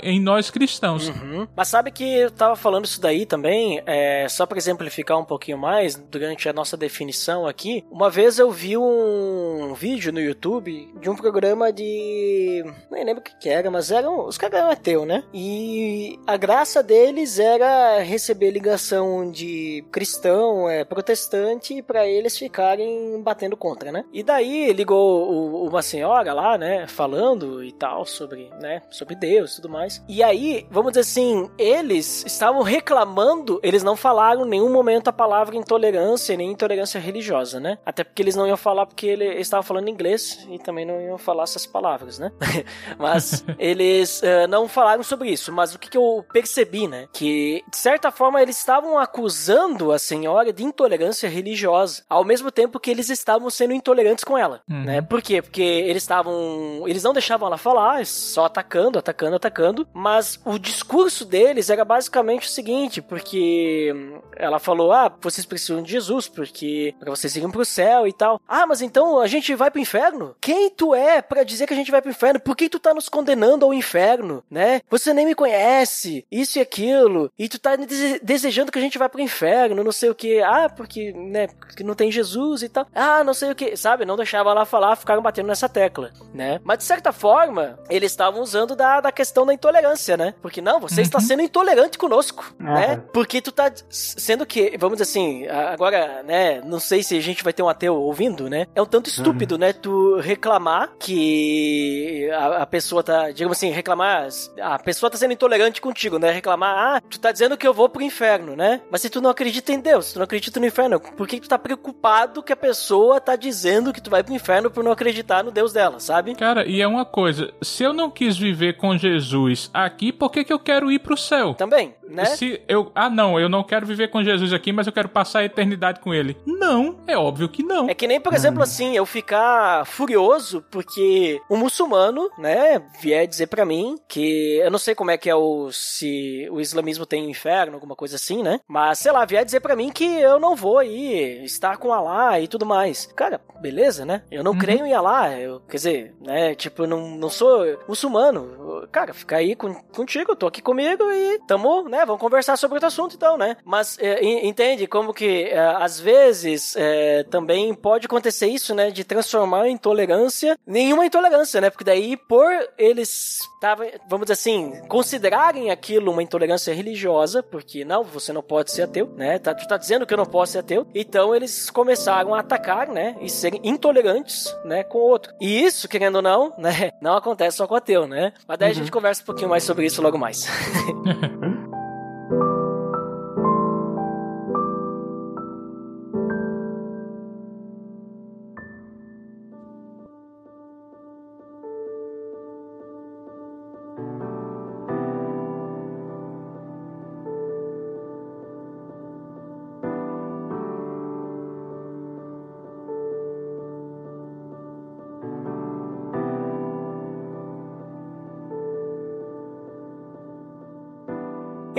em 0.03 0.19
nós 0.19 0.49
cristãos. 0.49 1.09
Uhum. 1.09 1.47
Mas 1.55 1.67
sabe 1.67 1.91
que 1.91 2.03
eu 2.03 2.31
tava 2.31 2.55
falando 2.55 2.85
isso 2.85 3.01
daí 3.01 3.25
também, 3.25 3.81
é, 3.85 4.27
só 4.29 4.45
pra 4.45 4.57
exemplificar 4.57 5.17
um 5.17 5.25
pouquinho 5.25 5.57
mais, 5.57 5.95
durante 6.09 6.49
a 6.49 6.53
nossa 6.53 6.75
definição 6.75 7.45
aqui, 7.45 7.85
uma 7.91 8.09
vez 8.09 8.39
eu 8.39 8.51
vi 8.51 8.75
um 8.77 9.73
vídeo 9.73 10.11
no 10.11 10.19
YouTube 10.19 10.91
de 10.99 11.09
um 11.09 11.15
programa 11.15 11.71
de. 11.71 12.63
Nem 12.91 13.03
lembro 13.05 13.21
o 13.21 13.23
que, 13.23 13.37
que 13.37 13.49
era, 13.49 13.69
mas 13.69 13.91
eram. 13.91 14.25
Os 14.25 14.37
caras 14.37 14.59
eram 14.59 14.71
ateu, 14.71 15.05
né? 15.05 15.23
E 15.33 16.19
a 16.27 16.35
graça 16.37 16.81
deles 16.83 17.39
era 17.39 17.99
receber 17.99 18.51
ligação 18.51 19.29
de 19.31 19.83
cristão, 19.91 20.69
é, 20.69 20.83
protestante, 20.83 21.81
pra 21.81 22.07
eles 22.07 22.37
ficarem 22.37 23.21
batendo 23.21 23.55
contra, 23.55 23.91
né? 23.91 24.03
E 24.11 24.23
daí 24.23 24.71
ligou 24.73 25.31
o- 25.31 25.67
uma 25.67 25.81
senhora 25.81 26.33
lá, 26.33 26.57
né? 26.57 26.87
Falando 26.87 27.63
e 27.63 27.71
tal 27.71 28.05
sobre, 28.05 28.49
né? 28.61 28.81
Sobre 28.89 29.15
Deus 29.15 29.53
e 29.53 29.55
tudo 29.57 29.69
mais. 29.69 30.03
E 30.07 30.23
aí, 30.23 30.65
vamos 30.71 30.91
dizer 30.93 31.01
assim, 31.01 31.49
eles 31.57 32.23
estavam 32.25 32.61
reclamando, 32.63 33.59
eles 33.63 33.83
não 33.83 33.95
falaram 33.95 34.45
em 34.45 34.49
nenhum 34.49 34.71
momento 34.71 35.07
a 35.07 35.13
palavra 35.13 35.55
intolerância, 35.55 35.98
nem 36.37 36.51
intolerância 36.51 36.99
religiosa, 36.99 37.59
né? 37.59 37.77
Até 37.85 38.03
porque 38.03 38.21
eles 38.21 38.35
não 38.35 38.47
iam 38.47 38.57
falar 38.57 38.85
porque 38.85 39.07
ele 39.07 39.25
eles 39.25 39.41
estavam 39.47 39.63
falando 39.63 39.89
inglês 39.89 40.45
e 40.49 40.57
também 40.59 40.85
não 40.85 40.99
iam 40.99 41.17
falar 41.17 41.43
essas 41.43 41.65
palavras, 41.65 42.19
né? 42.19 42.31
Mas 42.97 43.43
eles 43.57 44.21
eh, 44.23 44.47
não 44.47 44.67
falaram 44.67 45.03
sobre 45.03 45.29
isso. 45.29 45.51
Mas 45.51 45.73
o 45.75 45.79
que, 45.79 45.89
que 45.89 45.97
eu 45.97 46.25
percebi, 46.31 46.87
né? 46.87 47.07
Que, 47.13 47.63
de 47.69 47.77
certa 47.77 48.11
forma, 48.11 48.41
eles 48.41 48.57
estavam 48.57 48.97
acusando 48.97 49.91
a 49.91 49.99
senhora 49.99 50.51
de 50.51 50.63
intolerância 50.63 51.29
religiosa, 51.29 52.03
ao 52.09 52.23
mesmo 52.23 52.51
tempo 52.51 52.79
que 52.79 52.89
eles 52.91 53.09
estavam 53.09 53.49
sendo 53.49 53.73
intolerantes 53.73 54.23
com 54.23 54.37
ela, 54.37 54.61
Uhum. 54.69 54.83
né? 54.83 55.01
Por 55.01 55.21
quê? 55.21 55.41
Porque 55.41 55.61
eles 55.61 56.03
estavam... 56.03 56.83
Eles 56.87 57.03
não 57.03 57.13
deixavam 57.13 57.47
ela 57.47 57.57
falar, 57.57 58.05
só 58.05 58.45
atacando, 58.45 58.97
atacando, 58.99 59.35
atacando. 59.35 59.87
Mas 59.93 60.39
o 60.45 60.57
discurso 60.57 61.25
deles 61.25 61.69
era 61.69 61.83
basicamente 61.85 62.47
o 62.47 62.51
seguinte, 62.51 63.01
porque 63.01 63.91
hum, 63.95 64.19
ela 64.35 64.59
falou, 64.59 64.91
ah, 64.91 65.11
vocês 65.21 65.45
precisam 65.45 65.81
de 65.89 65.93
Jesus, 65.93 66.27
porque 66.27 66.93
pra 66.99 67.09
vocês 67.09 67.35
irem 67.35 67.49
pro 67.49 67.65
céu 67.65 68.07
e 68.07 68.13
tal. 68.13 68.39
Ah, 68.47 68.65
mas 68.67 68.81
então 68.81 69.19
a 69.19 69.27
gente 69.27 69.53
vai 69.55 69.69
pro 69.71 69.81
inferno? 69.81 70.35
Quem 70.39 70.69
tu 70.69 70.93
é 70.93 71.21
pra 71.21 71.43
dizer 71.43 71.65
que 71.67 71.73
a 71.73 71.75
gente 71.75 71.91
vai 71.91 72.01
pro 72.01 72.11
inferno? 72.11 72.39
Por 72.39 72.55
que 72.55 72.69
tu 72.69 72.79
tá 72.79 72.93
nos 72.93 73.09
condenando 73.09 73.65
ao 73.65 73.73
inferno, 73.73 74.43
né? 74.49 74.81
Você 74.89 75.13
nem 75.13 75.25
me 75.25 75.35
conhece, 75.35 76.25
isso 76.31 76.57
e 76.57 76.61
aquilo, 76.61 77.31
e 77.37 77.49
tu 77.49 77.59
tá 77.59 77.75
dese- 77.75 78.19
desejando 78.23 78.71
que 78.71 78.77
a 78.79 78.81
gente 78.81 78.97
vá 78.97 79.09
pro 79.09 79.21
inferno, 79.21 79.83
não 79.83 79.91
sei 79.91 80.09
o 80.09 80.15
que. 80.15 80.39
Ah, 80.41 80.69
porque, 80.69 81.11
né, 81.13 81.47
porque 81.47 81.83
não 81.83 81.95
tem 81.95 82.11
Jesus 82.11 82.63
e 82.63 82.69
tal. 82.69 82.85
Ah, 82.93 83.23
não 83.23 83.33
sei 83.33 83.51
o 83.51 83.55
que, 83.55 83.75
sabe? 83.75 84.05
Não 84.05 84.15
deixava 84.15 84.49
ela 84.51 84.65
falar, 84.65 84.95
ficaram 84.95 85.21
batendo 85.21 85.47
nessa 85.47 85.67
tecla, 85.67 86.11
né? 86.33 86.59
Mas 86.63 86.77
de 86.79 86.83
certa 86.83 87.11
forma, 87.11 87.79
eles 87.89 88.11
estavam 88.11 88.41
usando 88.41 88.75
da, 88.75 89.01
da 89.01 89.11
questão 89.11 89.45
da 89.45 89.53
intolerância, 89.53 90.15
né? 90.17 90.33
Porque 90.41 90.61
não, 90.61 90.79
você 90.79 91.01
está 91.01 91.19
sendo 91.19 91.41
intolerante 91.41 91.97
conosco, 91.97 92.53
né? 92.59 92.85
Aham. 92.93 93.03
Porque 93.13 93.41
tu 93.41 93.51
tá 93.51 93.71
sendo 93.89 94.45
que, 94.45 94.77
vamos 94.77 94.97
dizer 94.97 95.09
assim, 95.09 95.47
a- 95.47 95.75
agora, 95.79 96.21
né, 96.23 96.61
não 96.65 96.77
sei 96.77 97.01
se 97.01 97.17
a 97.17 97.21
gente 97.21 97.41
vai 97.41 97.53
ter 97.53 97.63
um 97.63 97.69
ateu 97.69 97.95
ouvindo, 97.95 98.49
né? 98.49 98.67
É 98.75 98.81
um 98.81 98.85
tanto 98.85 99.09
estúpido, 99.09 99.57
né, 99.57 99.71
tu 99.71 100.17
reclamar 100.19 100.91
que 100.99 102.29
a, 102.31 102.63
a 102.63 102.65
pessoa 102.65 103.01
tá, 103.01 103.31
digamos 103.31 103.57
assim, 103.57 103.69
reclamar, 103.69 104.27
a 104.61 104.77
pessoa 104.77 105.09
tá 105.09 105.17
sendo 105.17 105.33
intolerante 105.33 105.79
contigo, 105.79 106.19
né? 106.19 106.31
Reclamar, 106.31 106.97
ah, 106.97 107.01
tu 107.09 107.17
tá 107.17 107.31
dizendo 107.31 107.57
que 107.57 107.65
eu 107.65 107.73
vou 107.73 107.87
pro 107.87 108.03
inferno, 108.03 108.57
né? 108.57 108.81
Mas 108.91 109.01
se 109.01 109.09
tu 109.09 109.21
não 109.21 109.29
acredita 109.29 109.71
em 109.71 109.79
Deus, 109.79 110.07
se 110.07 110.13
tu 110.13 110.17
não 110.17 110.25
acredita 110.25 110.59
no 110.59 110.65
inferno, 110.65 110.99
por 110.99 111.27
que 111.27 111.39
tu 111.39 111.47
tá 111.47 111.57
preocupado 111.57 112.43
que 112.43 112.51
a 112.51 112.57
pessoa 112.57 113.21
tá 113.21 113.37
dizendo 113.37 113.93
que 113.93 114.01
tu 114.01 114.09
vai 114.09 114.21
pro 114.21 114.33
inferno 114.33 114.69
por 114.69 114.83
não 114.83 114.91
acreditar 114.91 115.43
no 115.43 115.51
Deus 115.51 115.71
dela, 115.71 115.99
sabe? 115.99 116.35
Cara, 116.35 116.67
e 116.67 116.81
é 116.81 116.87
uma 116.87 117.05
coisa, 117.05 117.53
se 117.61 117.83
eu 117.83 117.93
não 117.93 118.11
quis 118.11 118.37
viver 118.37 118.75
com 118.75 118.97
Jesus 118.97 119.69
aqui, 119.73 120.11
por 120.11 120.29
que, 120.29 120.43
que 120.43 120.51
eu 120.51 120.59
quero 120.59 120.91
ir 120.91 120.99
pro 120.99 121.15
céu? 121.15 121.53
Também, 121.53 121.95
né? 122.07 122.25
Se 122.25 122.61
eu. 122.67 122.91
Ah, 122.93 123.09
não, 123.09 123.39
eu 123.39 123.47
não 123.47 123.63
quero 123.63 123.85
viver 123.85 124.09
com 124.09 124.21
Jesus 124.21 124.51
aqui, 124.51 124.73
mas 124.73 124.85
eu 124.85 124.93
quero 124.93 125.07
passar 125.07 125.39
a 125.39 125.45
eternidade 125.45 125.68
com 126.01 126.13
ele. 126.13 126.37
Não, 126.45 126.99
é 127.07 127.17
óbvio 127.17 127.49
que 127.49 127.63
não. 127.63 127.89
É 127.89 127.93
que 127.93 128.07
nem, 128.07 128.19
por 128.19 128.33
exemplo, 128.33 128.61
assim, 128.61 128.95
eu 128.95 129.05
ficar 129.05 129.85
furioso 129.85 130.63
porque 130.69 131.41
um 131.49 131.57
muçulmano, 131.57 132.29
né, 132.37 132.81
vier 133.01 133.27
dizer 133.27 133.47
para 133.47 133.65
mim 133.65 133.97
que 134.07 134.57
eu 134.57 134.71
não 134.71 134.79
sei 134.79 134.95
como 134.95 135.11
é 135.11 135.17
que 135.17 135.29
é 135.29 135.35
o 135.35 135.71
se 135.71 136.47
o 136.51 136.59
islamismo 136.59 137.05
tem 137.05 137.29
inferno, 137.29 137.75
alguma 137.75 137.95
coisa 137.95 138.15
assim, 138.15 138.43
né? 138.43 138.59
Mas 138.67 138.99
sei 138.99 139.11
lá, 139.11 139.25
vier 139.25 139.45
dizer 139.45 139.59
para 139.59 139.75
mim 139.75 139.91
que 139.91 140.05
eu 140.05 140.39
não 140.39 140.55
vou 140.55 140.79
aí 140.79 141.43
estar 141.43 141.77
com 141.77 141.93
Allah 141.93 142.39
e 142.39 142.47
tudo 142.47 142.65
mais. 142.65 143.07
Cara, 143.15 143.41
beleza, 143.59 144.05
né? 144.05 144.23
Eu 144.31 144.43
não 144.43 144.51
uhum. 144.53 144.57
creio 144.57 144.85
em 144.85 144.93
Allah, 144.93 145.37
eu, 145.39 145.59
quer 145.61 145.77
dizer, 145.77 146.15
né, 146.21 146.55
tipo, 146.55 146.83
eu 146.83 146.87
não, 146.87 147.09
não 147.09 147.29
sou 147.29 147.65
muçulmano. 147.87 148.87
Cara, 148.91 149.13
fica 149.13 149.37
aí 149.37 149.55
com, 149.55 149.73
contigo, 149.73 150.31
eu 150.31 150.35
tô 150.35 150.47
aqui 150.47 150.61
comigo 150.61 151.03
e 151.11 151.39
tamo, 151.47 151.83
né, 151.83 152.05
vamos 152.05 152.21
conversar 152.21 152.57
sobre 152.57 152.75
outro 152.75 152.87
assunto 152.87 153.15
então, 153.15 153.37
né? 153.37 153.57
Mas 153.65 153.97
é, 153.99 154.23
entende 154.45 154.87
como 154.87 155.13
que 155.13 155.49
é, 155.59 155.83
às 155.83 155.99
vezes 155.99 156.73
é, 156.77 157.23
também 157.23 157.73
pode 157.73 158.05
acontecer 158.05 158.47
isso, 158.47 158.73
né, 158.73 158.91
de 158.91 159.03
transformar 159.03 159.63
a 159.63 159.69
intolerância 159.69 160.57
nenhuma 160.65 161.05
intolerância, 161.05 161.59
né? 161.59 161.69
Porque 161.69 161.83
daí 161.83 162.15
por 162.15 162.47
eles 162.77 163.39
tava, 163.59 163.85
vamos 164.07 164.25
dizer 164.25 164.33
assim, 164.33 164.81
considerarem 164.87 165.69
aquilo 165.69 166.11
uma 166.11 166.23
intolerância 166.23 166.73
religiosa, 166.73 167.43
porque 167.43 167.83
não, 167.83 168.03
você 168.03 168.31
não 168.31 168.41
pode 168.41 168.71
ser 168.71 168.83
ateu, 168.83 169.11
né? 169.17 169.37
Tá, 169.39 169.53
tu 169.53 169.67
tá 169.67 169.75
dizendo 169.75 170.05
que 170.05 170.13
eu 170.13 170.17
não 170.17 170.25
posso 170.25 170.53
ser 170.53 170.59
ateu. 170.59 170.87
Então 170.95 171.35
eles 171.35 171.69
começaram 171.69 172.33
a 172.33 172.39
atacar, 172.39 172.87
né, 172.87 173.17
e 173.19 173.29
serem 173.29 173.59
intolerantes, 173.63 174.55
né, 174.63 174.83
com 174.83 174.99
o 174.99 175.01
outro. 175.01 175.33
E 175.41 175.63
isso, 175.63 175.89
querendo 175.89 176.17
ou 176.17 176.21
não, 176.21 176.53
né, 176.57 176.91
não 177.01 177.17
acontece 177.17 177.57
só 177.57 177.67
com 177.67 177.75
ateu, 177.75 178.07
né? 178.07 178.33
Mas 178.47 178.57
daí 178.57 178.69
uhum. 178.69 178.71
a 178.71 178.75
gente 178.75 178.91
conversa 178.91 179.21
um 179.23 179.25
pouquinho 179.25 179.49
mais 179.49 179.63
sobre 179.63 179.85
isso 179.85 180.01
logo 180.01 180.17
mais. 180.17 180.47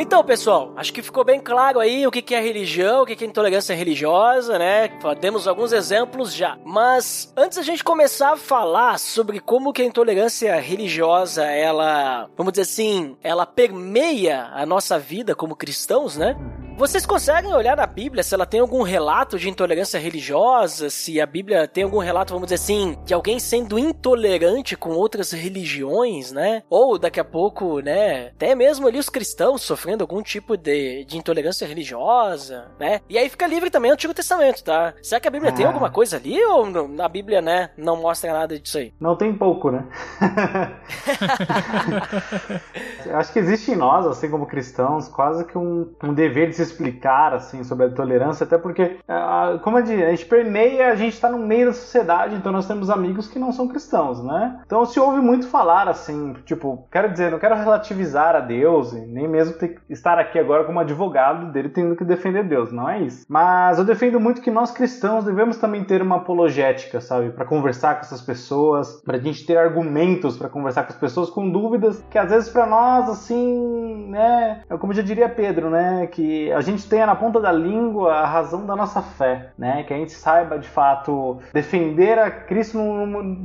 Então, 0.02 0.24
pessoal, 0.24 0.72
acho 0.76 0.94
que 0.94 1.02
ficou 1.02 1.22
bem 1.22 1.38
claro 1.38 1.78
aí 1.78 2.06
o 2.06 2.10
que 2.10 2.34
é 2.34 2.40
religião, 2.40 3.02
o 3.02 3.06
que 3.06 3.22
é 3.22 3.26
intolerância 3.26 3.76
religiosa, 3.76 4.58
né? 4.58 4.88
Demos 5.20 5.46
alguns 5.46 5.72
exemplos 5.72 6.34
já. 6.34 6.56
Mas 6.64 7.30
antes 7.36 7.58
a 7.58 7.62
gente 7.62 7.84
começar 7.84 8.32
a 8.32 8.36
falar 8.38 8.98
sobre 8.98 9.40
como 9.40 9.74
que 9.74 9.82
a 9.82 9.84
intolerância 9.84 10.58
religiosa, 10.58 11.44
ela, 11.44 12.30
vamos 12.34 12.54
dizer 12.54 12.62
assim, 12.62 13.14
ela 13.22 13.44
permeia 13.44 14.48
a 14.54 14.64
nossa 14.64 14.98
vida 14.98 15.34
como 15.34 15.54
cristãos, 15.54 16.16
né? 16.16 16.34
Vocês 16.80 17.04
conseguem 17.04 17.52
olhar 17.52 17.76
na 17.76 17.84
Bíblia 17.84 18.22
se 18.22 18.34
ela 18.34 18.46
tem 18.46 18.58
algum 18.58 18.80
relato 18.80 19.38
de 19.38 19.50
intolerância 19.50 20.00
religiosa? 20.00 20.88
Se 20.88 21.20
a 21.20 21.26
Bíblia 21.26 21.68
tem 21.68 21.84
algum 21.84 21.98
relato, 21.98 22.32
vamos 22.32 22.46
dizer 22.46 22.54
assim, 22.54 22.96
de 23.04 23.12
alguém 23.12 23.38
sendo 23.38 23.78
intolerante 23.78 24.78
com 24.78 24.92
outras 24.92 25.30
religiões, 25.30 26.32
né? 26.32 26.62
Ou 26.70 26.98
daqui 26.98 27.20
a 27.20 27.24
pouco, 27.24 27.80
né? 27.80 28.28
Até 28.28 28.54
mesmo 28.54 28.88
ali 28.88 28.98
os 28.98 29.10
cristãos 29.10 29.60
sofrendo 29.60 30.02
algum 30.02 30.22
tipo 30.22 30.56
de, 30.56 31.04
de 31.04 31.18
intolerância 31.18 31.66
religiosa, 31.66 32.68
né? 32.80 33.02
E 33.10 33.18
aí 33.18 33.28
fica 33.28 33.46
livre 33.46 33.68
também 33.68 33.90
o 33.90 33.94
Antigo 33.94 34.14
Testamento, 34.14 34.64
tá? 34.64 34.94
Será 35.02 35.20
que 35.20 35.28
a 35.28 35.30
Bíblia 35.30 35.52
tem 35.52 35.66
alguma 35.66 35.90
coisa 35.90 36.16
ali 36.16 36.42
ou 36.42 36.88
na 36.88 37.10
Bíblia, 37.10 37.42
né? 37.42 37.68
Não 37.76 37.96
mostra 37.96 38.32
nada 38.32 38.58
disso 38.58 38.78
aí? 38.78 38.94
Não 38.98 39.14
tem 39.14 39.36
pouco, 39.36 39.70
né? 39.70 39.84
Acho 43.12 43.32
que 43.34 43.38
existe 43.38 43.70
em 43.70 43.76
nós, 43.76 44.06
assim 44.06 44.30
como 44.30 44.46
cristãos, 44.46 45.08
quase 45.08 45.44
que 45.44 45.58
um, 45.58 45.92
um 46.02 46.14
dever 46.14 46.48
de 46.48 46.56
se 46.56 46.69
explicar 46.70 47.34
assim 47.34 47.62
sobre 47.64 47.86
a 47.86 47.90
tolerância, 47.90 48.44
até 48.44 48.58
porque, 48.58 48.98
é, 49.06 49.58
como 49.62 49.78
eu 49.78 49.82
disse, 49.82 50.02
a 50.02 50.10
gente 50.10 50.26
permeia, 50.26 50.90
a 50.90 50.96
gente 50.96 51.14
está 51.14 51.28
no 51.28 51.38
meio 51.38 51.66
da 51.66 51.72
sociedade, 51.72 52.34
então 52.34 52.52
nós 52.52 52.66
temos 52.66 52.90
amigos 52.90 53.28
que 53.28 53.38
não 53.38 53.52
são 53.52 53.68
cristãos, 53.68 54.22
né? 54.22 54.60
Então 54.64 54.84
se 54.84 54.98
ouve 54.98 55.20
muito 55.20 55.48
falar 55.48 55.88
assim, 55.88 56.34
tipo, 56.44 56.86
quero 56.90 57.10
dizer, 57.10 57.30
não 57.30 57.38
quero 57.38 57.54
relativizar 57.54 58.34
a 58.34 58.40
Deus, 58.40 58.92
nem 58.92 59.28
mesmo 59.28 59.56
estar 59.88 60.18
aqui 60.18 60.38
agora 60.38 60.64
como 60.64 60.80
advogado 60.80 61.52
dele 61.52 61.68
tendo 61.68 61.96
que 61.96 62.04
defender 62.04 62.44
Deus, 62.44 62.72
não 62.72 62.88
é 62.88 63.00
isso. 63.00 63.24
Mas 63.28 63.78
eu 63.78 63.84
defendo 63.84 64.20
muito 64.20 64.40
que 64.40 64.50
nós 64.50 64.70
cristãos 64.70 65.24
devemos 65.24 65.58
também 65.58 65.84
ter 65.84 66.02
uma 66.02 66.16
apologética, 66.16 67.00
sabe, 67.00 67.30
para 67.30 67.44
conversar 67.44 67.94
com 67.94 68.00
essas 68.00 68.20
pessoas, 68.20 69.00
para 69.04 69.16
a 69.16 69.20
gente 69.20 69.44
ter 69.46 69.56
argumentos 69.56 70.36
para 70.36 70.48
conversar 70.48 70.84
com 70.84 70.92
as 70.92 70.98
pessoas 70.98 71.30
com 71.30 71.50
dúvidas 71.50 72.04
que 72.10 72.18
às 72.18 72.30
vezes 72.30 72.48
para 72.48 72.66
nós 72.66 73.08
assim, 73.08 74.08
né, 74.08 74.62
é 74.68 74.76
como 74.76 74.92
já 74.92 75.02
diria 75.02 75.28
Pedro, 75.28 75.70
né, 75.70 76.06
que 76.06 76.52
a 76.52 76.59
gente 76.62 76.88
tenha 76.88 77.06
na 77.06 77.14
ponta 77.14 77.40
da 77.40 77.52
língua 77.52 78.14
a 78.14 78.26
razão 78.26 78.66
da 78.66 78.76
nossa 78.76 79.02
fé, 79.02 79.50
né? 79.58 79.82
Que 79.84 79.94
a 79.94 79.96
gente 79.96 80.12
saiba 80.12 80.58
de 80.58 80.68
fato 80.68 81.38
defender 81.52 82.18
a 82.18 82.30
Cristo 82.30 82.78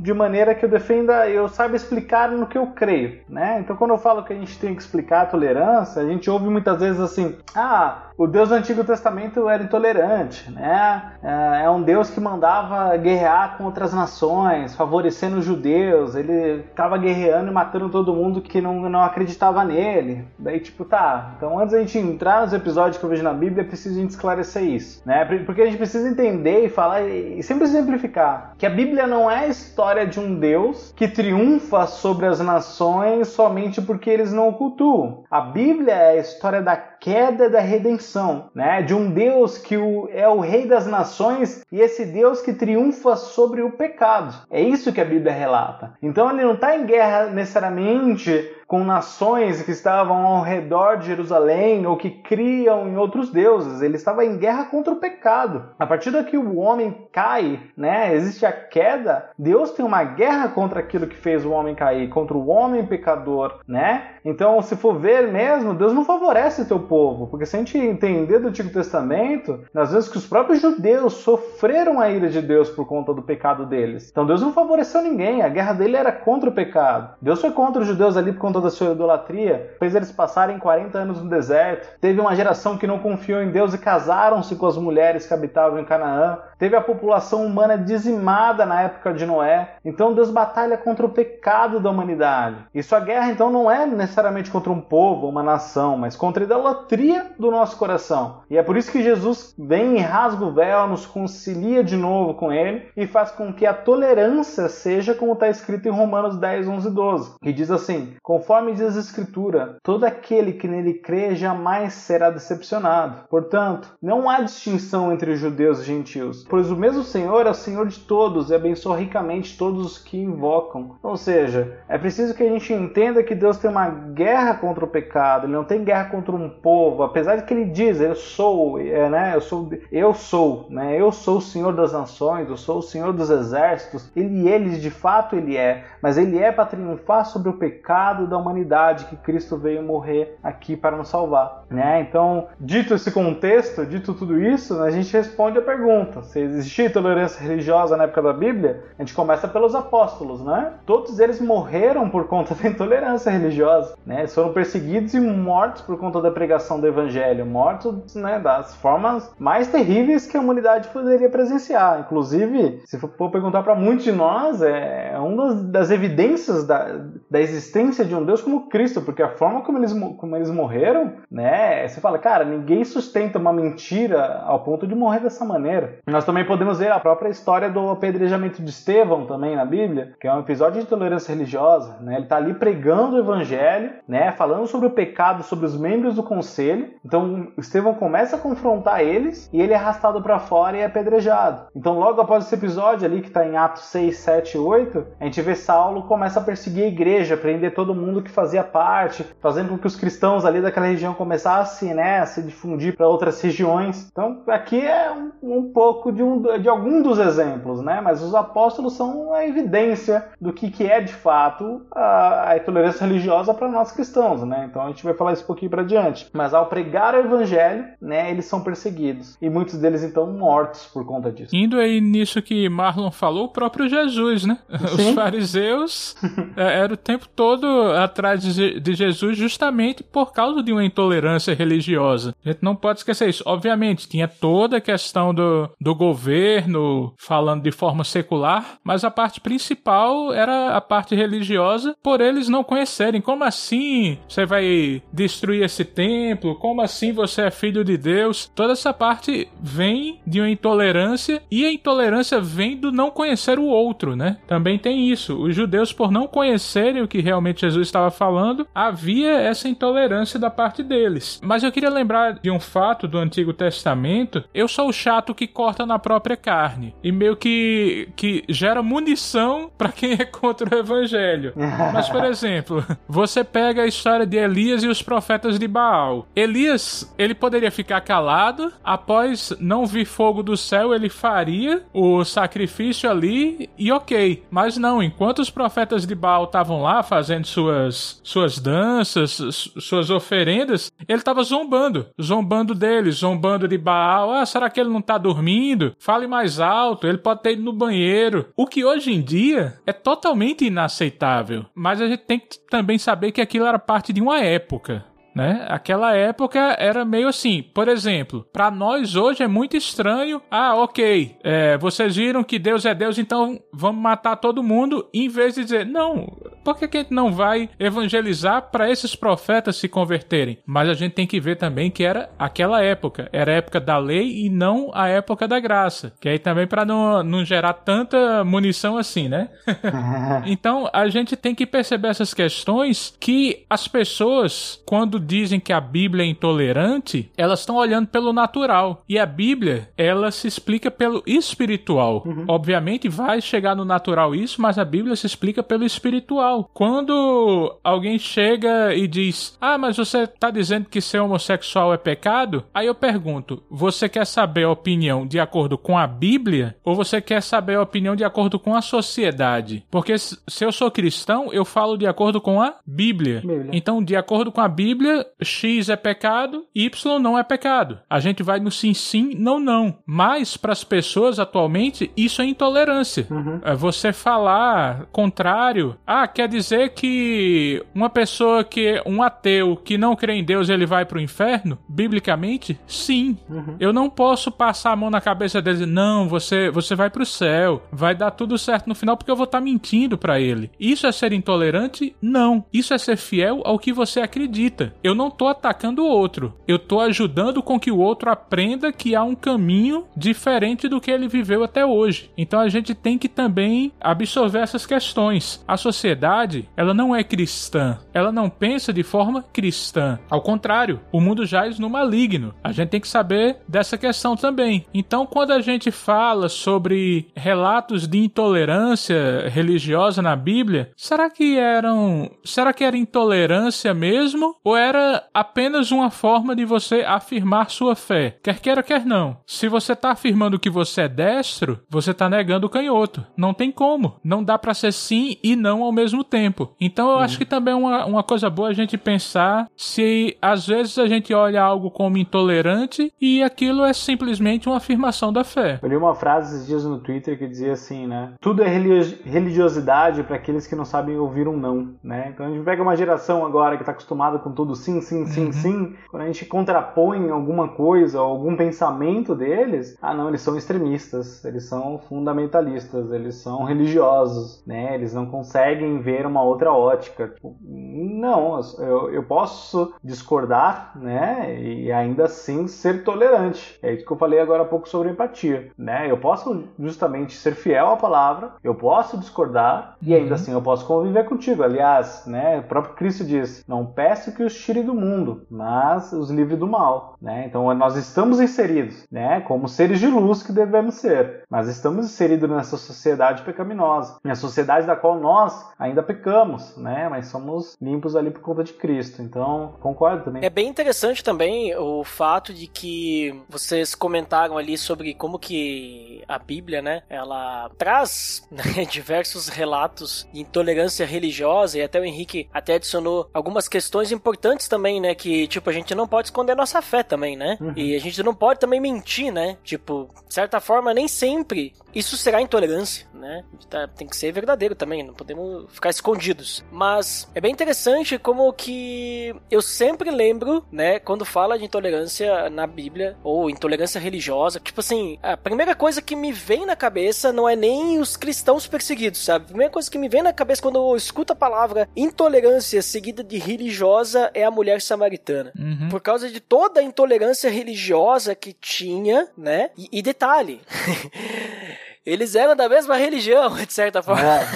de 0.02 0.14
maneira 0.14 0.54
que 0.54 0.64
eu 0.64 0.68
defenda, 0.68 1.28
eu 1.28 1.48
saiba 1.48 1.76
explicar 1.76 2.30
no 2.30 2.46
que 2.46 2.58
eu 2.58 2.68
creio, 2.68 3.20
né? 3.28 3.58
Então 3.60 3.76
quando 3.76 3.92
eu 3.92 3.98
falo 3.98 4.24
que 4.24 4.32
a 4.32 4.36
gente 4.36 4.58
tem 4.58 4.74
que 4.74 4.82
explicar 4.82 5.22
a 5.22 5.26
tolerância, 5.26 6.02
a 6.02 6.06
gente 6.06 6.28
ouve 6.30 6.48
muitas 6.48 6.80
vezes 6.80 7.00
assim: 7.00 7.36
"Ah, 7.54 8.05
o 8.16 8.26
Deus 8.26 8.48
do 8.48 8.54
Antigo 8.54 8.82
Testamento 8.82 9.48
era 9.48 9.62
intolerante, 9.62 10.50
né? 10.50 11.12
É, 11.22 11.64
é 11.64 11.70
um 11.70 11.82
Deus 11.82 12.08
que 12.08 12.18
mandava 12.18 12.96
guerrear 12.96 13.56
com 13.56 13.64
outras 13.64 13.92
nações, 13.92 14.74
favorecendo 14.74 15.38
os 15.38 15.44
judeus. 15.44 16.14
Ele 16.14 16.64
estava 16.68 16.96
guerreando 16.96 17.50
e 17.50 17.54
matando 17.54 17.88
todo 17.90 18.14
mundo 18.14 18.40
que 18.40 18.60
não, 18.60 18.88
não 18.88 19.02
acreditava 19.02 19.64
nele. 19.64 20.24
Daí, 20.38 20.60
tipo, 20.60 20.84
tá. 20.84 21.34
Então, 21.36 21.58
antes 21.58 21.72
da 21.72 21.80
gente 21.80 21.98
entrar 21.98 22.42
nos 22.42 22.52
episódios 22.52 22.96
que 22.96 23.04
eu 23.04 23.10
vejo 23.10 23.22
na 23.22 23.34
Bíblia, 23.34 23.62
é 23.62 23.66
preciso 23.66 23.98
a 23.98 24.00
gente 24.00 24.10
esclarecer 24.10 24.62
isso, 24.62 25.02
né? 25.04 25.24
Porque 25.44 25.62
a 25.62 25.66
gente 25.66 25.76
precisa 25.76 26.08
entender 26.08 26.64
e 26.64 26.68
falar 26.68 27.02
e 27.02 27.42
sempre 27.42 27.64
exemplificar 27.64 28.54
que 28.56 28.66
a 28.66 28.70
Bíblia 28.70 29.06
não 29.06 29.30
é 29.30 29.40
a 29.40 29.48
história 29.48 30.06
de 30.06 30.18
um 30.18 30.38
Deus 30.38 30.92
que 30.96 31.08
triunfa 31.08 31.86
sobre 31.86 32.26
as 32.26 32.40
nações 32.40 33.28
somente 33.28 33.82
porque 33.82 34.08
eles 34.08 34.32
não 34.32 34.48
o 34.48 34.54
cultuam. 34.54 35.24
A 35.30 35.40
Bíblia 35.40 35.92
é 35.92 36.10
a 36.12 36.20
história 36.20 36.62
da 36.62 36.76
queda 36.76 37.48
da 37.48 37.60
redenção, 37.60 38.05
né? 38.54 38.82
De 38.82 38.94
um 38.94 39.10
Deus 39.10 39.58
que 39.58 39.74
é 40.10 40.28
o 40.28 40.40
rei 40.40 40.66
das 40.66 40.86
nações 40.86 41.62
e 41.70 41.80
esse 41.80 42.04
Deus 42.04 42.40
que 42.40 42.52
triunfa 42.52 43.16
sobre 43.16 43.62
o 43.62 43.72
pecado. 43.72 44.34
É 44.50 44.60
isso 44.60 44.92
que 44.92 45.00
a 45.00 45.04
Bíblia 45.04 45.32
relata. 45.32 45.94
Então 46.02 46.30
ele 46.30 46.44
não 46.44 46.54
está 46.54 46.76
em 46.76 46.86
guerra 46.86 47.26
necessariamente 47.26 48.50
com 48.66 48.82
nações 48.82 49.62
que 49.62 49.70
estavam 49.70 50.26
ao 50.26 50.42
redor 50.42 50.96
de 50.96 51.06
Jerusalém 51.06 51.86
ou 51.86 51.96
que 51.96 52.10
criam 52.10 52.88
em 52.88 52.96
outros 52.96 53.30
deuses. 53.30 53.80
Ele 53.80 53.96
estava 53.96 54.24
em 54.24 54.36
guerra 54.36 54.64
contra 54.64 54.92
o 54.92 54.96
pecado. 54.96 55.70
A 55.78 55.86
partir 55.86 56.10
da 56.10 56.24
que 56.24 56.36
o 56.36 56.56
homem 56.56 57.06
cai, 57.12 57.60
né, 57.76 58.14
existe 58.14 58.44
a 58.44 58.52
queda, 58.52 59.30
Deus 59.38 59.70
tem 59.70 59.84
uma 59.84 60.02
guerra 60.02 60.48
contra 60.48 60.80
aquilo 60.80 61.06
que 61.06 61.16
fez 61.16 61.44
o 61.44 61.50
homem 61.50 61.74
cair, 61.74 62.08
contra 62.08 62.36
o 62.36 62.48
homem 62.48 62.84
pecador, 62.86 63.60
né? 63.66 64.16
Então, 64.24 64.60
se 64.60 64.74
for 64.74 64.98
ver 64.98 65.30
mesmo, 65.32 65.72
Deus 65.72 65.92
não 65.92 66.04
favorece 66.04 66.62
o 66.62 66.66
teu 66.66 66.80
povo, 66.80 67.28
porque 67.28 67.46
se 67.46 67.54
a 67.54 67.60
gente 67.60 67.78
entender 67.78 68.40
do 68.40 68.48
Antigo 68.48 68.70
Testamento, 68.70 69.60
às 69.72 69.92
vezes 69.92 70.08
que 70.08 70.18
os 70.18 70.26
próprios 70.26 70.60
judeus 70.60 71.14
sofreram 71.14 72.00
a 72.00 72.10
ira 72.10 72.28
de 72.28 72.42
Deus 72.42 72.68
por 72.68 72.86
conta 72.86 73.14
do 73.14 73.22
pecado 73.22 73.64
deles. 73.64 74.08
Então, 74.10 74.26
Deus 74.26 74.42
não 74.42 74.52
favoreceu 74.52 75.02
ninguém, 75.02 75.42
a 75.42 75.48
guerra 75.48 75.72
dele 75.74 75.96
era 75.96 76.10
contra 76.10 76.50
o 76.50 76.52
pecado. 76.52 77.14
Deus 77.22 77.40
foi 77.40 77.52
contra 77.52 77.82
os 77.82 77.88
judeus 77.88 78.16
ali 78.16 78.32
por 78.32 78.40
conta 78.40 78.55
da 78.60 78.70
sua 78.70 78.92
idolatria, 78.92 79.74
fez 79.78 79.94
eles 79.94 80.12
passarem 80.12 80.58
40 80.58 80.98
anos 80.98 81.22
no 81.22 81.28
deserto. 81.28 81.98
Teve 82.00 82.20
uma 82.20 82.34
geração 82.34 82.76
que 82.76 82.86
não 82.86 82.98
confiou 82.98 83.42
em 83.42 83.50
Deus 83.50 83.74
e 83.74 83.78
casaram-se 83.78 84.56
com 84.56 84.66
as 84.66 84.76
mulheres 84.76 85.26
que 85.26 85.34
habitavam 85.34 85.78
em 85.78 85.84
Canaã. 85.84 86.38
Teve 86.58 86.74
a 86.76 86.80
população 86.80 87.44
humana 87.44 87.76
dizimada 87.76 88.64
na 88.64 88.82
época 88.82 89.12
de 89.12 89.26
Noé. 89.26 89.76
Então 89.84 90.14
Deus 90.14 90.30
batalha 90.30 90.76
contra 90.76 91.04
o 91.04 91.10
pecado 91.10 91.80
da 91.80 91.90
humanidade. 91.90 92.56
E 92.74 92.82
sua 92.82 93.00
guerra 93.00 93.30
então 93.30 93.50
não 93.50 93.70
é 93.70 93.86
necessariamente 93.86 94.50
contra 94.50 94.72
um 94.72 94.80
povo, 94.80 95.28
uma 95.28 95.42
nação, 95.42 95.96
mas 95.96 96.16
contra 96.16 96.42
a 96.42 96.46
idolatria 96.46 97.26
do 97.38 97.50
nosso 97.50 97.76
coração. 97.76 98.40
E 98.50 98.56
é 98.56 98.62
por 98.62 98.76
isso 98.76 98.90
que 98.90 99.02
Jesus 99.02 99.54
vem 99.58 99.96
e 99.96 100.00
rasga 100.00 100.44
o 100.44 100.52
véu, 100.52 100.86
nos 100.88 101.06
concilia 101.06 101.84
de 101.84 101.96
novo 101.96 102.34
com 102.34 102.52
ele 102.52 102.88
e 102.96 103.06
faz 103.06 103.30
com 103.30 103.52
que 103.52 103.66
a 103.66 103.74
tolerância 103.74 104.68
seja 104.68 105.14
como 105.14 105.32
está 105.32 105.48
escrito 105.48 105.88
em 105.88 105.92
Romanos 105.92 106.38
10, 106.38 106.68
11 106.68 106.88
e 106.88 106.90
12, 106.90 107.34
que 107.42 107.52
diz 107.52 107.70
assim: 107.70 108.14
Conforme 108.46 108.74
diz 108.74 108.96
a 108.96 109.00
Escritura, 109.00 109.76
todo 109.82 110.04
aquele 110.04 110.52
que 110.52 110.68
nele 110.68 110.94
crê 110.94 111.34
jamais 111.34 111.94
será 111.94 112.30
decepcionado. 112.30 113.24
Portanto, 113.28 113.96
não 114.00 114.30
há 114.30 114.40
distinção 114.40 115.12
entre 115.12 115.34
judeus 115.34 115.80
e 115.80 115.84
gentios, 115.84 116.46
pois 116.48 116.70
o 116.70 116.76
mesmo 116.76 117.02
Senhor 117.02 117.44
é 117.44 117.50
o 117.50 117.54
Senhor 117.54 117.88
de 117.88 117.98
todos 117.98 118.48
e 118.48 118.54
abençoa 118.54 118.98
ricamente 118.98 119.58
todos 119.58 119.84
os 119.84 119.98
que 119.98 120.16
invocam. 120.16 120.94
Ou 121.02 121.16
seja, 121.16 121.76
é 121.88 121.98
preciso 121.98 122.36
que 122.36 122.44
a 122.44 122.48
gente 122.48 122.72
entenda 122.72 123.20
que 123.24 123.34
Deus 123.34 123.58
tem 123.58 123.68
uma 123.68 123.88
guerra 123.88 124.54
contra 124.54 124.84
o 124.84 124.88
pecado, 124.88 125.46
ele 125.46 125.52
não 125.52 125.64
tem 125.64 125.82
guerra 125.82 126.04
contra 126.04 126.32
um 126.32 126.48
povo, 126.48 127.02
apesar 127.02 127.34
de 127.34 127.42
que 127.42 127.52
ele 127.52 127.64
diz, 127.64 128.00
eu 128.00 128.14
sou, 128.14 128.78
é, 128.78 129.10
né, 129.10 129.32
eu 129.34 129.40
sou, 129.40 129.68
eu 129.90 130.14
sou, 130.14 130.68
né, 130.70 130.94
eu 130.96 131.10
sou 131.10 131.38
o 131.38 131.42
Senhor 131.42 131.72
das 131.72 131.92
nações, 131.92 132.48
eu 132.48 132.56
sou 132.56 132.78
o 132.78 132.82
Senhor 132.82 133.12
dos 133.12 133.28
exércitos, 133.28 134.08
ele, 134.14 134.48
ele 134.48 134.78
de 134.78 134.90
fato 134.90 135.34
ele 135.34 135.56
é, 135.56 135.84
mas 136.00 136.16
ele 136.16 136.38
é 136.38 136.52
para 136.52 136.66
triunfar 136.66 137.26
sobre 137.26 137.48
o 137.48 137.58
pecado 137.58 138.28
da 138.28 138.35
humanidade 138.38 139.06
que 139.06 139.16
Cristo 139.16 139.56
veio 139.56 139.82
morrer 139.82 140.38
aqui 140.42 140.76
para 140.76 140.96
nos 140.96 141.08
salvar, 141.08 141.64
né? 141.70 142.00
Então, 142.00 142.46
dito 142.58 142.94
esse 142.94 143.10
contexto, 143.10 143.84
dito 143.84 144.14
tudo 144.14 144.40
isso, 144.40 144.82
a 144.82 144.90
gente 144.90 145.12
responde 145.12 145.58
a 145.58 145.62
pergunta: 145.62 146.22
se 146.22 146.40
existia 146.40 146.90
tolerância 146.90 147.40
religiosa 147.40 147.96
na 147.96 148.04
época 148.04 148.22
da 148.22 148.32
Bíblia, 148.32 148.84
a 148.98 149.02
gente 149.02 149.14
começa 149.14 149.46
pelos 149.48 149.74
apóstolos, 149.74 150.42
né? 150.42 150.74
Todos 150.84 151.18
eles 151.18 151.40
morreram 151.40 152.08
por 152.08 152.26
conta 152.26 152.54
da 152.54 152.68
intolerância 152.68 153.30
religiosa, 153.30 153.94
né? 154.04 154.20
Eles 154.20 154.34
foram 154.34 154.52
perseguidos 154.52 155.14
e 155.14 155.20
mortos 155.20 155.82
por 155.82 155.98
conta 155.98 156.20
da 156.20 156.30
pregação 156.30 156.80
do 156.80 156.86
evangelho, 156.86 157.46
mortos, 157.46 158.14
né, 158.14 158.38
das 158.38 158.74
formas 158.76 159.32
mais 159.38 159.68
terríveis 159.68 160.26
que 160.26 160.36
a 160.36 160.40
humanidade 160.40 160.88
poderia 160.88 161.28
presenciar. 161.30 162.00
Inclusive, 162.00 162.82
se 162.84 162.98
for 162.98 163.30
perguntar 163.30 163.62
para 163.62 163.74
muitos 163.74 164.04
de 164.04 164.12
nós, 164.12 164.62
é 164.62 165.14
uma 165.18 165.54
das 165.54 165.90
evidências 165.90 166.66
da, 166.66 167.00
da 167.30 167.40
existência 167.40 168.04
de 168.04 168.14
um 168.14 168.24
Deus 168.26 168.42
como 168.42 168.68
Cristo, 168.68 169.02
porque 169.02 169.22
a 169.22 169.30
forma 169.30 169.62
como 169.62 169.78
eles, 169.78 169.92
como 169.92 170.36
eles 170.36 170.50
morreram, 170.50 171.12
né? 171.30 171.86
Você 171.86 172.00
fala, 172.00 172.18
cara, 172.18 172.44
ninguém 172.44 172.84
sustenta 172.84 173.38
uma 173.38 173.52
mentira 173.52 174.42
ao 174.44 174.60
ponto 174.60 174.86
de 174.86 174.94
morrer 174.94 175.20
dessa 175.20 175.44
maneira. 175.44 175.98
Nós 176.06 176.24
também 176.24 176.44
podemos 176.44 176.78
ver 176.78 176.90
a 176.90 177.00
própria 177.00 177.28
história 177.28 177.70
do 177.70 177.90
apedrejamento 177.90 178.62
de 178.62 178.70
Estevão 178.70 179.26
também 179.26 179.56
na 179.56 179.64
Bíblia, 179.64 180.14
que 180.20 180.26
é 180.26 180.34
um 180.34 180.40
episódio 180.40 180.80
de 180.80 180.86
tolerância 180.86 181.34
religiosa, 181.34 181.96
né? 182.00 182.16
Ele 182.16 182.24
está 182.24 182.36
ali 182.36 182.54
pregando 182.54 183.16
o 183.16 183.18
evangelho, 183.18 183.92
né? 184.06 184.32
Falando 184.32 184.66
sobre 184.66 184.88
o 184.88 184.90
pecado, 184.90 185.42
sobre 185.42 185.66
os 185.66 185.78
membros 185.78 186.14
do 186.14 186.22
conselho. 186.22 186.90
Então, 187.04 187.48
Estevão 187.56 187.94
começa 187.94 188.36
a 188.36 188.38
confrontar 188.38 189.00
eles 189.00 189.48
e 189.52 189.60
ele 189.60 189.72
é 189.72 189.76
arrastado 189.76 190.20
para 190.22 190.38
fora 190.38 190.76
e 190.76 190.80
é 190.80 190.84
apedrejado. 190.86 191.66
Então, 191.74 191.98
logo 191.98 192.20
após 192.20 192.44
esse 192.44 192.54
episódio 192.54 193.06
ali 193.06 193.20
que 193.20 193.28
está 193.28 193.46
em 193.46 193.56
Atos 193.56 193.84
6, 193.84 194.16
7 194.16 194.56
e 194.56 194.58
8, 194.58 195.06
a 195.20 195.24
gente 195.24 195.40
vê 195.42 195.54
Saulo 195.54 196.02
começa 196.02 196.40
a 196.40 196.42
perseguir 196.42 196.84
a 196.84 196.88
igreja, 196.88 197.36
prender 197.36 197.74
todo 197.74 197.94
mundo 197.94 198.15
que 198.22 198.30
fazia 198.30 198.62
parte, 198.62 199.24
fazendo 199.40 199.70
com 199.70 199.78
que 199.78 199.86
os 199.86 199.96
cristãos 199.96 200.44
ali 200.44 200.60
daquela 200.60 200.86
região 200.86 201.14
começassem 201.14 201.94
né, 201.94 202.20
a 202.20 202.26
se 202.26 202.42
difundir 202.42 202.96
para 202.96 203.08
outras 203.08 203.40
regiões. 203.40 204.08
Então, 204.10 204.42
aqui 204.48 204.80
é 204.80 205.10
um, 205.12 205.32
um 205.42 205.72
pouco 205.72 206.12
de, 206.12 206.22
um, 206.22 206.58
de 206.58 206.68
algum 206.68 207.02
dos 207.02 207.18
exemplos, 207.18 207.80
né? 207.80 208.00
Mas 208.00 208.22
os 208.22 208.34
apóstolos 208.34 208.94
são 208.94 209.32
a 209.32 209.46
evidência 209.46 210.26
do 210.40 210.52
que, 210.52 210.70
que 210.70 210.84
é 210.84 211.00
de 211.00 211.12
fato 211.12 211.82
a, 211.90 212.50
a 212.50 212.56
intolerância 212.56 213.06
religiosa 213.06 213.54
para 213.54 213.68
nós 213.68 213.92
cristãos, 213.92 214.42
né? 214.42 214.66
Então 214.68 214.82
a 214.82 214.88
gente 214.88 215.04
vai 215.04 215.14
falar 215.14 215.32
isso 215.32 215.44
um 215.44 215.46
pouquinho 215.46 215.70
para 215.70 215.82
diante. 215.82 216.28
Mas 216.32 216.54
ao 216.54 216.66
pregar 216.66 217.14
o 217.14 217.18
evangelho, 217.18 217.84
né, 218.00 218.30
eles 218.30 218.44
são 218.44 218.60
perseguidos 218.60 219.36
e 219.40 219.48
muitos 219.48 219.78
deles 219.78 220.02
então 220.02 220.30
mortos 220.32 220.86
por 220.86 221.04
conta 221.04 221.30
disso. 221.30 221.54
Indo 221.54 221.78
aí 221.78 222.00
nisso 222.00 222.40
que 222.42 222.68
Marlon 222.68 223.10
falou, 223.10 223.44
o 223.44 223.48
próprio 223.48 223.88
Jesus, 223.88 224.44
né? 224.44 224.58
Sim. 224.96 225.10
Os 225.10 225.14
fariseus 225.14 226.16
é, 226.56 226.80
eram 226.80 226.94
o 226.94 226.98
tempo 226.98 227.26
todo 227.28 227.66
atrás 228.06 228.42
de 228.42 228.94
Jesus 228.94 229.36
justamente 229.36 230.02
por 230.02 230.32
causa 230.32 230.62
de 230.62 230.72
uma 230.72 230.84
intolerância 230.84 231.54
religiosa. 231.54 232.34
A 232.44 232.48
gente 232.50 232.62
não 232.62 232.74
pode 232.74 233.00
esquecer 233.00 233.28
isso. 233.28 233.42
Obviamente, 233.46 234.08
tinha 234.08 234.26
toda 234.26 234.78
a 234.78 234.80
questão 234.80 235.34
do, 235.34 235.68
do 235.80 235.94
governo 235.94 237.14
falando 237.18 237.62
de 237.62 237.70
forma 237.70 238.04
secular, 238.04 238.78
mas 238.82 239.04
a 239.04 239.10
parte 239.10 239.40
principal 239.40 240.32
era 240.32 240.76
a 240.76 240.80
parte 240.80 241.14
religiosa, 241.14 241.94
por 242.02 242.20
eles 242.20 242.48
não 242.48 242.64
conhecerem. 242.64 243.20
Como 243.20 243.44
assim 243.44 244.18
você 244.28 244.46
vai 244.46 245.02
destruir 245.12 245.62
esse 245.62 245.84
templo? 245.84 246.56
Como 246.56 246.80
assim 246.80 247.12
você 247.12 247.42
é 247.42 247.50
filho 247.50 247.84
de 247.84 247.96
Deus? 247.96 248.50
Toda 248.54 248.72
essa 248.72 248.92
parte 248.92 249.48
vem 249.60 250.20
de 250.26 250.40
uma 250.40 250.50
intolerância 250.50 251.42
e 251.50 251.64
a 251.64 251.72
intolerância 251.72 252.40
vem 252.40 252.76
do 252.76 252.92
não 252.92 253.10
conhecer 253.10 253.58
o 253.58 253.64
outro, 253.64 254.16
né? 254.16 254.38
Também 254.46 254.78
tem 254.78 255.10
isso. 255.10 255.36
Os 255.36 255.54
judeus, 255.54 255.92
por 255.92 256.10
não 256.10 256.26
conhecerem 256.26 257.02
o 257.02 257.08
que 257.08 257.20
realmente 257.20 257.60
Jesus 257.60 257.88
estava 257.96 258.10
falando, 258.10 258.66
havia 258.74 259.32
essa 259.32 259.68
intolerância 259.68 260.38
da 260.38 260.50
parte 260.50 260.82
deles. 260.82 261.40
Mas 261.42 261.62
eu 261.62 261.72
queria 261.72 261.90
lembrar 261.90 262.34
de 262.34 262.50
um 262.50 262.60
fato 262.60 263.08
do 263.08 263.18
Antigo 263.18 263.52
Testamento. 263.52 264.44
Eu 264.52 264.68
sou 264.68 264.88
o 264.88 264.92
chato 264.92 265.34
que 265.34 265.46
corta 265.46 265.86
na 265.86 265.98
própria 265.98 266.36
carne 266.36 266.94
e 267.02 267.10
meio 267.10 267.36
que, 267.36 268.08
que 268.14 268.44
gera 268.48 268.82
munição 268.82 269.70
para 269.76 269.90
quem 269.90 270.12
é 270.12 270.24
contra 270.24 270.74
o 270.74 270.78
evangelho. 270.78 271.52
Mas, 271.56 272.08
por 272.08 272.24
exemplo, 272.24 272.84
você 273.08 273.42
pega 273.42 273.82
a 273.82 273.86
história 273.86 274.26
de 274.26 274.36
Elias 274.36 274.82
e 274.82 274.88
os 274.88 275.02
profetas 275.02 275.58
de 275.58 275.66
Baal. 275.66 276.26
Elias, 276.36 277.12
ele 277.16 277.34
poderia 277.34 277.70
ficar 277.70 278.00
calado, 278.02 278.72
após 278.84 279.52
não 279.58 279.86
vir 279.86 280.04
fogo 280.04 280.42
do 280.42 280.56
céu, 280.56 280.94
ele 280.94 281.08
faria 281.08 281.82
o 281.92 282.24
sacrifício 282.24 283.10
ali 283.10 283.70
e 283.78 283.90
ok. 283.90 284.44
Mas 284.50 284.76
não, 284.76 285.02
enquanto 285.02 285.38
os 285.38 285.50
profetas 285.50 286.06
de 286.06 286.14
Baal 286.14 286.44
estavam 286.44 286.82
lá 286.82 287.02
fazendo 287.02 287.46
suas, 287.76 288.20
suas 288.22 288.58
danças, 288.58 289.30
suas 289.78 290.10
oferendas, 290.10 290.90
ele 291.06 291.18
estava 291.18 291.42
zombando, 291.42 292.06
zombando 292.20 292.74
deles, 292.74 293.16
zombando 293.16 293.68
de 293.68 293.76
Baal. 293.76 294.32
Ah, 294.32 294.46
será 294.46 294.70
que 294.70 294.80
ele 294.80 294.90
não 294.90 295.00
está 295.00 295.18
dormindo? 295.18 295.94
Fale 295.98 296.26
mais 296.26 296.60
alto, 296.60 297.06
ele 297.06 297.18
pode 297.18 297.42
ter 297.42 297.52
ido 297.52 297.62
no 297.62 297.72
banheiro. 297.72 298.48
O 298.56 298.66
que 298.66 298.84
hoje 298.84 299.12
em 299.12 299.20
dia 299.20 299.78
é 299.86 299.92
totalmente 299.92 300.64
inaceitável. 300.64 301.66
Mas 301.74 302.00
a 302.00 302.06
gente 302.06 302.24
tem 302.24 302.38
que 302.38 302.58
também 302.70 302.98
saber 302.98 303.32
que 303.32 303.40
aquilo 303.40 303.66
era 303.66 303.78
parte 303.78 304.12
de 304.12 304.20
uma 304.20 304.38
época 304.38 305.04
né? 305.36 305.66
Aquela 305.68 306.16
época 306.16 306.58
era 306.78 307.04
meio 307.04 307.28
assim. 307.28 307.62
Por 307.62 307.88
exemplo, 307.88 308.46
para 308.50 308.70
nós 308.70 309.16
hoje 309.16 309.42
é 309.42 309.46
muito 309.46 309.76
estranho. 309.76 310.40
Ah, 310.50 310.74
ok, 310.76 311.36
é, 311.44 311.76
vocês 311.76 312.16
viram 312.16 312.42
que 312.42 312.58
Deus 312.58 312.86
é 312.86 312.94
Deus, 312.94 313.18
então 313.18 313.60
vamos 313.70 314.00
matar 314.00 314.36
todo 314.36 314.62
mundo, 314.62 315.06
em 315.12 315.28
vez 315.28 315.54
de 315.54 315.64
dizer, 315.64 315.84
não, 315.84 316.26
por 316.66 316.76
que, 316.76 316.88
que 316.88 316.96
a 316.96 317.00
gente 317.02 317.14
não 317.14 317.32
vai 317.32 317.70
evangelizar 317.78 318.60
para 318.72 318.90
esses 318.90 319.14
profetas 319.14 319.76
se 319.76 319.88
converterem? 319.88 320.58
Mas 320.66 320.88
a 320.88 320.94
gente 320.94 321.12
tem 321.12 321.24
que 321.24 321.38
ver 321.38 321.54
também 321.54 321.92
que 321.92 322.02
era 322.02 322.28
aquela 322.36 322.82
época, 322.82 323.28
era 323.32 323.52
a 323.52 323.54
época 323.54 323.78
da 323.78 323.96
lei 323.98 324.44
e 324.44 324.50
não 324.50 324.90
a 324.92 325.06
época 325.06 325.46
da 325.46 325.60
graça. 325.60 326.12
Que 326.20 326.28
aí 326.28 326.40
também 326.40 326.66
para 326.66 326.84
não, 326.84 327.22
não 327.22 327.44
gerar 327.44 327.72
tanta 327.72 328.42
munição 328.42 328.98
assim, 328.98 329.28
né? 329.28 329.48
então 330.44 330.90
a 330.92 331.08
gente 331.08 331.36
tem 331.36 331.54
que 331.54 331.64
perceber 331.64 332.08
essas 332.08 332.34
questões 332.34 333.14
que 333.20 333.64
as 333.70 333.86
pessoas, 333.86 334.82
quando 334.84 335.20
dizem 335.20 335.60
que 335.60 335.72
a 335.72 335.80
Bíblia 335.80 336.24
é 336.24 336.28
intolerante, 336.28 337.30
elas 337.36 337.60
estão 337.60 337.76
olhando 337.76 338.08
pelo 338.08 338.32
natural. 338.32 339.04
E 339.08 339.20
a 339.20 339.26
Bíblia, 339.26 339.88
ela 339.96 340.32
se 340.32 340.48
explica 340.48 340.90
pelo 340.90 341.22
espiritual. 341.28 342.24
Uhum. 342.26 342.44
Obviamente 342.48 343.08
vai 343.08 343.40
chegar 343.40 343.76
no 343.76 343.84
natural 343.84 344.34
isso, 344.34 344.60
mas 344.60 344.78
a 344.78 344.84
Bíblia 344.84 345.14
se 345.14 345.28
explica 345.28 345.62
pelo 345.62 345.84
espiritual. 345.84 346.55
Quando 346.64 347.78
alguém 347.82 348.18
chega 348.18 348.94
e 348.94 349.06
diz: 349.06 349.56
Ah, 349.60 349.78
mas 349.78 349.96
você 349.96 350.22
está 350.22 350.50
dizendo 350.50 350.88
que 350.88 351.00
ser 351.00 351.20
homossexual 351.20 351.92
é 351.92 351.96
pecado? 351.96 352.64
Aí 352.74 352.86
eu 352.86 352.94
pergunto: 352.94 353.62
Você 353.70 354.08
quer 354.08 354.26
saber 354.26 354.64
a 354.64 354.70
opinião 354.70 355.26
de 355.26 355.38
acordo 355.38 355.76
com 355.78 355.98
a 355.98 356.06
Bíblia? 356.06 356.76
Ou 356.84 356.94
você 356.94 357.20
quer 357.20 357.42
saber 357.42 357.76
a 357.76 357.82
opinião 357.82 358.16
de 358.16 358.24
acordo 358.24 358.58
com 358.58 358.74
a 358.74 358.82
sociedade? 358.82 359.84
Porque 359.90 360.16
se 360.18 360.64
eu 360.64 360.72
sou 360.72 360.90
cristão, 360.90 361.52
eu 361.52 361.64
falo 361.64 361.96
de 361.96 362.06
acordo 362.06 362.40
com 362.40 362.60
a 362.60 362.76
Bíblia. 362.86 363.40
Bíblia. 363.40 363.70
Então, 363.72 364.02
de 364.02 364.16
acordo 364.16 364.52
com 364.52 364.60
a 364.60 364.68
Bíblia, 364.68 365.26
X 365.42 365.88
é 365.88 365.96
pecado, 365.96 366.66
Y 366.74 367.18
não 367.18 367.38
é 367.38 367.42
pecado. 367.42 367.98
A 368.08 368.20
gente 368.20 368.42
vai 368.42 368.60
no 368.60 368.70
sim, 368.70 368.94
sim, 368.94 369.32
não, 369.36 369.58
não. 369.58 369.98
Mas 370.06 370.56
para 370.56 370.72
as 370.72 370.84
pessoas 370.84 371.38
atualmente, 371.38 372.10
isso 372.16 372.42
é 372.42 372.46
intolerância. 372.46 373.26
Uhum. 373.30 373.60
É 373.64 373.74
você 373.74 374.12
falar 374.12 375.06
contrário. 375.12 375.96
Ah, 376.06 376.26
quer 376.26 376.45
dizer 376.46 376.90
que 376.90 377.82
uma 377.94 378.10
pessoa 378.10 378.64
que 378.64 378.86
é 378.86 379.02
um 379.06 379.22
ateu 379.22 379.76
que 379.76 379.98
não 379.98 380.16
crê 380.16 380.34
em 380.34 380.44
Deus, 380.44 380.68
ele 380.68 380.86
vai 380.86 381.04
para 381.04 381.18
o 381.18 381.20
inferno? 381.20 381.78
Biblicamente, 381.88 382.78
sim. 382.86 383.36
Uhum. 383.48 383.76
Eu 383.78 383.92
não 383.92 384.10
posso 384.10 384.50
passar 384.50 384.92
a 384.92 384.96
mão 384.96 385.10
na 385.10 385.20
cabeça 385.20 385.60
dele 385.62 385.84
e 385.84 385.86
não, 385.86 386.28
você, 386.28 386.70
você 386.70 386.94
vai 386.94 387.10
para 387.10 387.22
o 387.22 387.26
céu, 387.26 387.82
vai 387.92 388.14
dar 388.14 388.30
tudo 388.30 388.58
certo 388.58 388.86
no 388.86 388.94
final 388.94 389.16
porque 389.16 389.30
eu 389.30 389.36
vou 389.36 389.44
estar 389.44 389.58
tá 389.58 389.64
mentindo 389.64 390.18
para 390.18 390.40
ele. 390.40 390.70
Isso 390.78 391.06
é 391.06 391.12
ser 391.12 391.32
intolerante? 391.32 392.14
Não. 392.20 392.64
Isso 392.72 392.94
é 392.94 392.98
ser 392.98 393.16
fiel 393.16 393.62
ao 393.64 393.78
que 393.78 393.92
você 393.92 394.20
acredita 394.20 394.94
eu 395.02 395.14
não 395.14 395.30
tô 395.30 395.46
atacando 395.46 396.02
o 396.02 396.08
outro. 396.08 396.54
Eu 396.66 396.78
tô 396.78 397.00
ajudando 397.00 397.62
com 397.62 397.78
que 397.78 397.90
o 397.90 397.98
outro 397.98 398.30
aprenda 398.30 398.92
que 398.92 399.14
há 399.14 399.22
um 399.22 399.34
caminho 399.34 400.04
diferente 400.16 400.88
do 400.88 401.00
que 401.00 401.10
ele 401.10 401.28
viveu 401.28 401.62
até 401.62 401.84
hoje. 401.84 402.30
Então 402.36 402.60
a 402.60 402.68
gente 402.68 402.94
tem 402.94 403.18
que 403.18 403.28
também 403.28 403.92
absorver 404.00 404.58
essas 404.58 404.84
questões. 404.84 405.64
A 405.66 405.76
sociedade 405.76 406.35
ela 406.76 406.92
não 406.92 407.16
é 407.16 407.24
cristã. 407.24 407.98
Ela 408.12 408.30
não 408.30 408.50
pensa 408.50 408.92
de 408.92 409.02
forma 409.02 409.42
cristã. 409.42 410.18
Ao 410.28 410.42
contrário, 410.42 411.00
o 411.10 411.20
mundo 411.20 411.46
jaz 411.46 411.78
no 411.78 411.88
maligno. 411.88 412.54
A 412.62 412.72
gente 412.72 412.90
tem 412.90 413.00
que 413.00 413.08
saber 413.08 413.58
dessa 413.66 413.96
questão 413.96 414.36
também. 414.36 414.84
Então, 414.92 415.24
quando 415.24 415.52
a 415.52 415.60
gente 415.60 415.90
fala 415.90 416.48
sobre 416.48 417.28
relatos 417.34 418.06
de 418.06 418.18
intolerância 418.18 419.48
religiosa 419.48 420.20
na 420.20 420.36
Bíblia, 420.36 420.90
será 420.96 421.30
que 421.30 421.58
eram, 421.58 422.30
será 422.44 422.72
que 422.72 422.84
era 422.84 422.96
intolerância 422.96 423.94
mesmo 423.94 424.56
ou 424.62 424.76
era 424.76 425.26
apenas 425.32 425.90
uma 425.90 426.10
forma 426.10 426.54
de 426.54 426.64
você 426.64 427.00
afirmar 427.00 427.70
sua 427.70 427.94
fé? 427.94 428.38
Quer 428.42 428.60
queira 428.60 428.82
quer 428.82 429.06
não. 429.06 429.38
Se 429.46 429.68
você 429.68 429.94
está 429.94 430.10
afirmando 430.10 430.58
que 430.58 430.68
você 430.68 431.02
é 431.02 431.08
destro, 431.08 431.80
você 431.88 432.10
está 432.10 432.28
negando 432.28 432.66
o 432.66 432.70
canhoto. 432.70 433.24
Não 433.36 433.54
tem 433.54 433.70
como. 433.70 434.20
Não 434.22 434.44
dá 434.44 434.58
para 434.58 434.74
ser 434.74 434.92
sim 434.92 435.36
e 435.42 435.56
não 435.56 435.82
ao 435.82 435.92
mesmo 435.92 436.25
tempo. 436.26 436.70
Então 436.80 437.10
eu 437.10 437.18
acho 437.18 437.38
que 437.38 437.44
também 437.44 437.72
é 437.72 437.76
uma, 437.76 438.04
uma 438.04 438.22
coisa 438.22 438.50
boa 438.50 438.68
a 438.68 438.72
gente 438.72 438.98
pensar 438.98 439.68
se 439.76 440.36
às 440.40 440.66
vezes 440.66 440.98
a 440.98 441.06
gente 441.06 441.32
olha 441.32 441.62
algo 441.62 441.90
como 441.90 442.18
intolerante 442.18 443.12
e 443.20 443.42
aquilo 443.42 443.84
é 443.84 443.92
simplesmente 443.92 444.68
uma 444.68 444.76
afirmação 444.76 445.32
da 445.32 445.44
fé. 445.44 445.78
Eu 445.82 445.88
li 445.88 445.96
uma 445.96 446.14
frase 446.14 446.54
esses 446.54 446.66
dias 446.66 446.84
no 446.84 446.98
Twitter 446.98 447.38
que 447.38 447.46
dizia 447.46 447.72
assim, 447.72 448.06
né? 448.06 448.32
Tudo 448.40 448.62
é 448.62 448.68
religiosidade 448.68 450.22
para 450.22 450.36
aqueles 450.36 450.66
que 450.66 450.74
não 450.74 450.84
sabem 450.84 451.16
ouvir 451.16 451.48
um 451.48 451.56
não, 451.56 451.94
né? 452.02 452.30
Então 452.32 452.46
a 452.46 452.50
gente 452.50 452.64
pega 452.64 452.82
uma 452.82 452.96
geração 452.96 453.44
agora 453.44 453.76
que 453.76 453.82
está 453.82 453.92
acostumada 453.92 454.38
com 454.38 454.52
tudo 454.52 454.74
sim, 454.74 455.00
sim, 455.00 455.26
sim, 455.26 455.46
uhum. 455.46 455.52
sim. 455.52 455.94
Quando 456.10 456.22
a 456.22 456.26
gente 456.26 456.44
contrapõe 456.44 457.30
alguma 457.30 457.68
coisa, 457.68 458.18
algum 458.18 458.56
pensamento 458.56 459.34
deles, 459.34 459.96
ah 460.00 460.14
não, 460.14 460.28
eles 460.28 460.40
são 460.40 460.56
extremistas, 460.56 461.44
eles 461.44 461.64
são 461.64 461.98
fundamentalistas, 461.98 463.10
eles 463.12 463.36
são 463.36 463.64
religiosos, 463.64 464.62
né? 464.66 464.94
Eles 464.94 465.14
não 465.14 465.26
conseguem 465.26 466.00
ver 466.06 466.24
uma 466.24 466.40
outra 466.40 466.72
ótica. 466.72 467.28
Tipo, 467.34 467.56
não, 467.60 468.60
eu, 468.78 469.12
eu 469.12 469.22
posso 469.24 469.92
discordar, 470.04 470.92
né? 470.94 471.60
E 471.60 471.90
ainda 471.90 472.26
assim 472.26 472.68
ser 472.68 473.02
tolerante. 473.02 473.76
É 473.82 473.92
isso 473.92 474.06
que 474.06 474.12
eu 474.12 474.16
falei 474.16 474.38
agora 474.38 474.62
há 474.62 474.66
pouco 474.66 474.88
sobre 474.88 475.10
empatia, 475.10 475.72
né? 475.76 476.08
Eu 476.08 476.18
posso 476.18 476.68
justamente 476.78 477.34
ser 477.34 477.56
fiel 477.56 477.88
à 477.88 477.96
palavra, 477.96 478.52
eu 478.62 478.74
posso 478.74 479.18
discordar 479.18 479.96
e 480.00 480.14
ainda 480.14 480.28
uhum. 480.28 480.34
assim 480.34 480.52
eu 480.52 480.62
posso 480.62 480.86
conviver 480.86 481.24
contigo. 481.24 481.64
Aliás, 481.64 482.24
né? 482.24 482.60
O 482.60 482.68
próprio 482.68 482.94
Cristo 482.94 483.24
diz: 483.24 483.64
não 483.66 483.84
peço 483.84 484.32
que 484.32 484.44
os 484.44 484.54
tire 484.54 484.84
do 484.84 484.94
mundo, 484.94 485.44
mas 485.50 486.12
os 486.12 486.30
livre 486.30 486.54
do 486.54 486.68
mal, 486.68 487.16
né? 487.20 487.46
Então 487.46 487.72
nós 487.74 487.96
estamos 487.96 488.40
inseridos, 488.40 489.04
né? 489.10 489.40
Como 489.40 489.68
seres 489.68 489.98
de 489.98 490.06
luz 490.06 490.44
que 490.44 490.52
devemos 490.52 490.94
ser, 490.94 491.42
mas 491.50 491.68
estamos 491.68 492.06
inseridos 492.06 492.48
nessa 492.50 492.76
sociedade 492.76 493.42
pecaminosa, 493.42 494.18
na 494.24 494.34
sociedade 494.34 494.86
da 494.86 494.96
qual 494.96 495.18
nós 495.18 495.66
ainda 495.78 496.02
pecamos, 496.02 496.76
né? 496.76 497.08
Mas 497.08 497.26
somos 497.28 497.76
limpos 497.80 498.16
ali 498.16 498.30
por 498.30 498.40
conta 498.40 498.64
de 498.64 498.72
Cristo. 498.72 499.22
Então 499.22 499.74
concordo 499.80 500.24
também. 500.24 500.44
É 500.44 500.50
bem 500.50 500.68
interessante 500.68 501.22
também 501.22 501.74
o 501.76 502.02
fato 502.04 502.52
de 502.52 502.66
que 502.66 503.42
vocês 503.48 503.94
comentaram 503.94 504.58
ali 504.58 504.76
sobre 504.76 505.14
como 505.14 505.38
que 505.38 506.24
a 506.26 506.38
Bíblia, 506.38 506.82
né, 506.82 507.02
ela 507.08 507.70
traz 507.78 508.46
né, 508.50 508.84
diversos 508.84 509.48
relatos 509.48 510.26
de 510.32 510.40
intolerância 510.40 511.06
religiosa 511.06 511.78
e 511.78 511.82
até 511.82 512.00
o 512.00 512.04
Henrique 512.04 512.48
até 512.52 512.74
adicionou 512.74 513.28
algumas 513.32 513.68
questões 513.68 514.10
importantes 514.10 514.68
também, 514.68 515.00
né, 515.00 515.14
que 515.14 515.46
tipo 515.46 515.70
a 515.70 515.72
gente 515.72 515.94
não 515.94 516.08
pode 516.08 516.28
esconder 516.28 516.56
nossa 516.56 516.82
fé 516.82 517.02
também, 517.02 517.36
né? 517.36 517.56
Uhum. 517.60 517.72
E 517.76 517.94
a 517.94 518.00
gente 518.00 518.22
não 518.22 518.34
pode 518.34 518.58
também 518.58 518.80
mentir, 518.80 519.32
né? 519.32 519.56
Tipo, 519.62 520.08
de 520.26 520.34
certa 520.34 520.60
forma 520.60 520.92
nem 520.92 521.06
sempre 521.06 521.35
sempre 521.36 521.74
isso 521.96 522.16
será 522.16 522.42
intolerância, 522.42 523.06
né? 523.14 523.42
Tá, 523.70 523.88
tem 523.88 524.06
que 524.06 524.16
ser 524.16 524.32
verdadeiro 524.32 524.74
também, 524.74 525.02
não 525.02 525.14
podemos 525.14 525.72
ficar 525.72 525.90
escondidos. 525.90 526.64
Mas 526.70 527.28
é 527.34 527.40
bem 527.40 527.52
interessante 527.52 528.18
como 528.18 528.52
que 528.52 529.34
eu 529.50 529.62
sempre 529.62 530.10
lembro, 530.10 530.64
né, 530.70 530.98
quando 530.98 531.24
fala 531.24 531.58
de 531.58 531.64
intolerância 531.64 532.50
na 532.50 532.66
Bíblia 532.66 533.16
ou 533.24 533.48
intolerância 533.48 533.98
religiosa, 533.98 534.60
tipo 534.60 534.80
assim, 534.80 535.18
a 535.22 535.36
primeira 535.36 535.74
coisa 535.74 536.02
que 536.02 536.14
me 536.14 536.32
vem 536.32 536.66
na 536.66 536.76
cabeça 536.76 537.32
não 537.32 537.48
é 537.48 537.56
nem 537.56 537.98
os 537.98 538.16
cristãos 538.16 538.66
perseguidos, 538.66 539.24
sabe? 539.24 539.44
A 539.44 539.48
primeira 539.48 539.72
coisa 539.72 539.90
que 539.90 539.98
me 539.98 540.08
vem 540.08 540.22
na 540.22 540.32
cabeça 540.32 540.60
quando 540.60 540.76
eu 540.76 540.96
escuto 540.96 541.32
a 541.32 541.36
palavra 541.36 541.88
intolerância 541.96 542.82
seguida 542.82 543.24
de 543.24 543.38
religiosa 543.38 544.30
é 544.34 544.44
a 544.44 544.50
mulher 544.50 544.82
samaritana. 544.82 545.52
Uhum. 545.58 545.88
Por 545.88 546.02
causa 546.02 546.28
de 546.28 546.40
toda 546.40 546.80
a 546.80 546.82
intolerância 546.82 547.48
religiosa 547.48 548.34
que 548.34 548.52
tinha, 548.52 549.28
né? 549.36 549.70
e, 549.76 549.88
e 549.92 550.02
detalhe. 550.02 550.60
eles 552.06 552.36
eram 552.36 552.54
da 552.54 552.68
mesma 552.68 552.96
religião, 552.96 553.52
de 553.66 553.72
certa 553.72 554.00
forma. 554.00 554.22
É. 554.22 554.46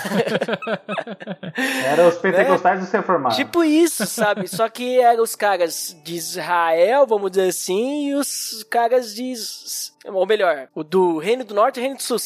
eram 1.93 2.09
os 2.09 2.17
pentecostais 2.17 2.79
né? 2.79 2.85
dos 2.85 2.93
reformados. 2.93 3.37
Tipo 3.37 3.65
isso, 3.65 4.07
sabe? 4.07 4.47
Só 4.47 4.69
que 4.69 5.01
eram 5.01 5.25
os 5.25 5.35
caras 5.35 5.97
de 6.05 6.15
Israel, 6.15 7.07
vamos 7.09 7.33
dizer 7.33 7.49
assim, 7.49 8.11
e 8.11 8.15
os 8.15 8.65
caras 8.71 9.13
de 9.15 9.33
ou 10.05 10.27
melhor, 10.27 10.69
o 10.75 10.83
do 10.83 11.19
Reino 11.19 11.45
do 11.45 11.55
Norte 11.55 11.79
e 11.79 11.81
Reino 11.81 11.97
do 11.97 12.03
Sul, 12.03 12.19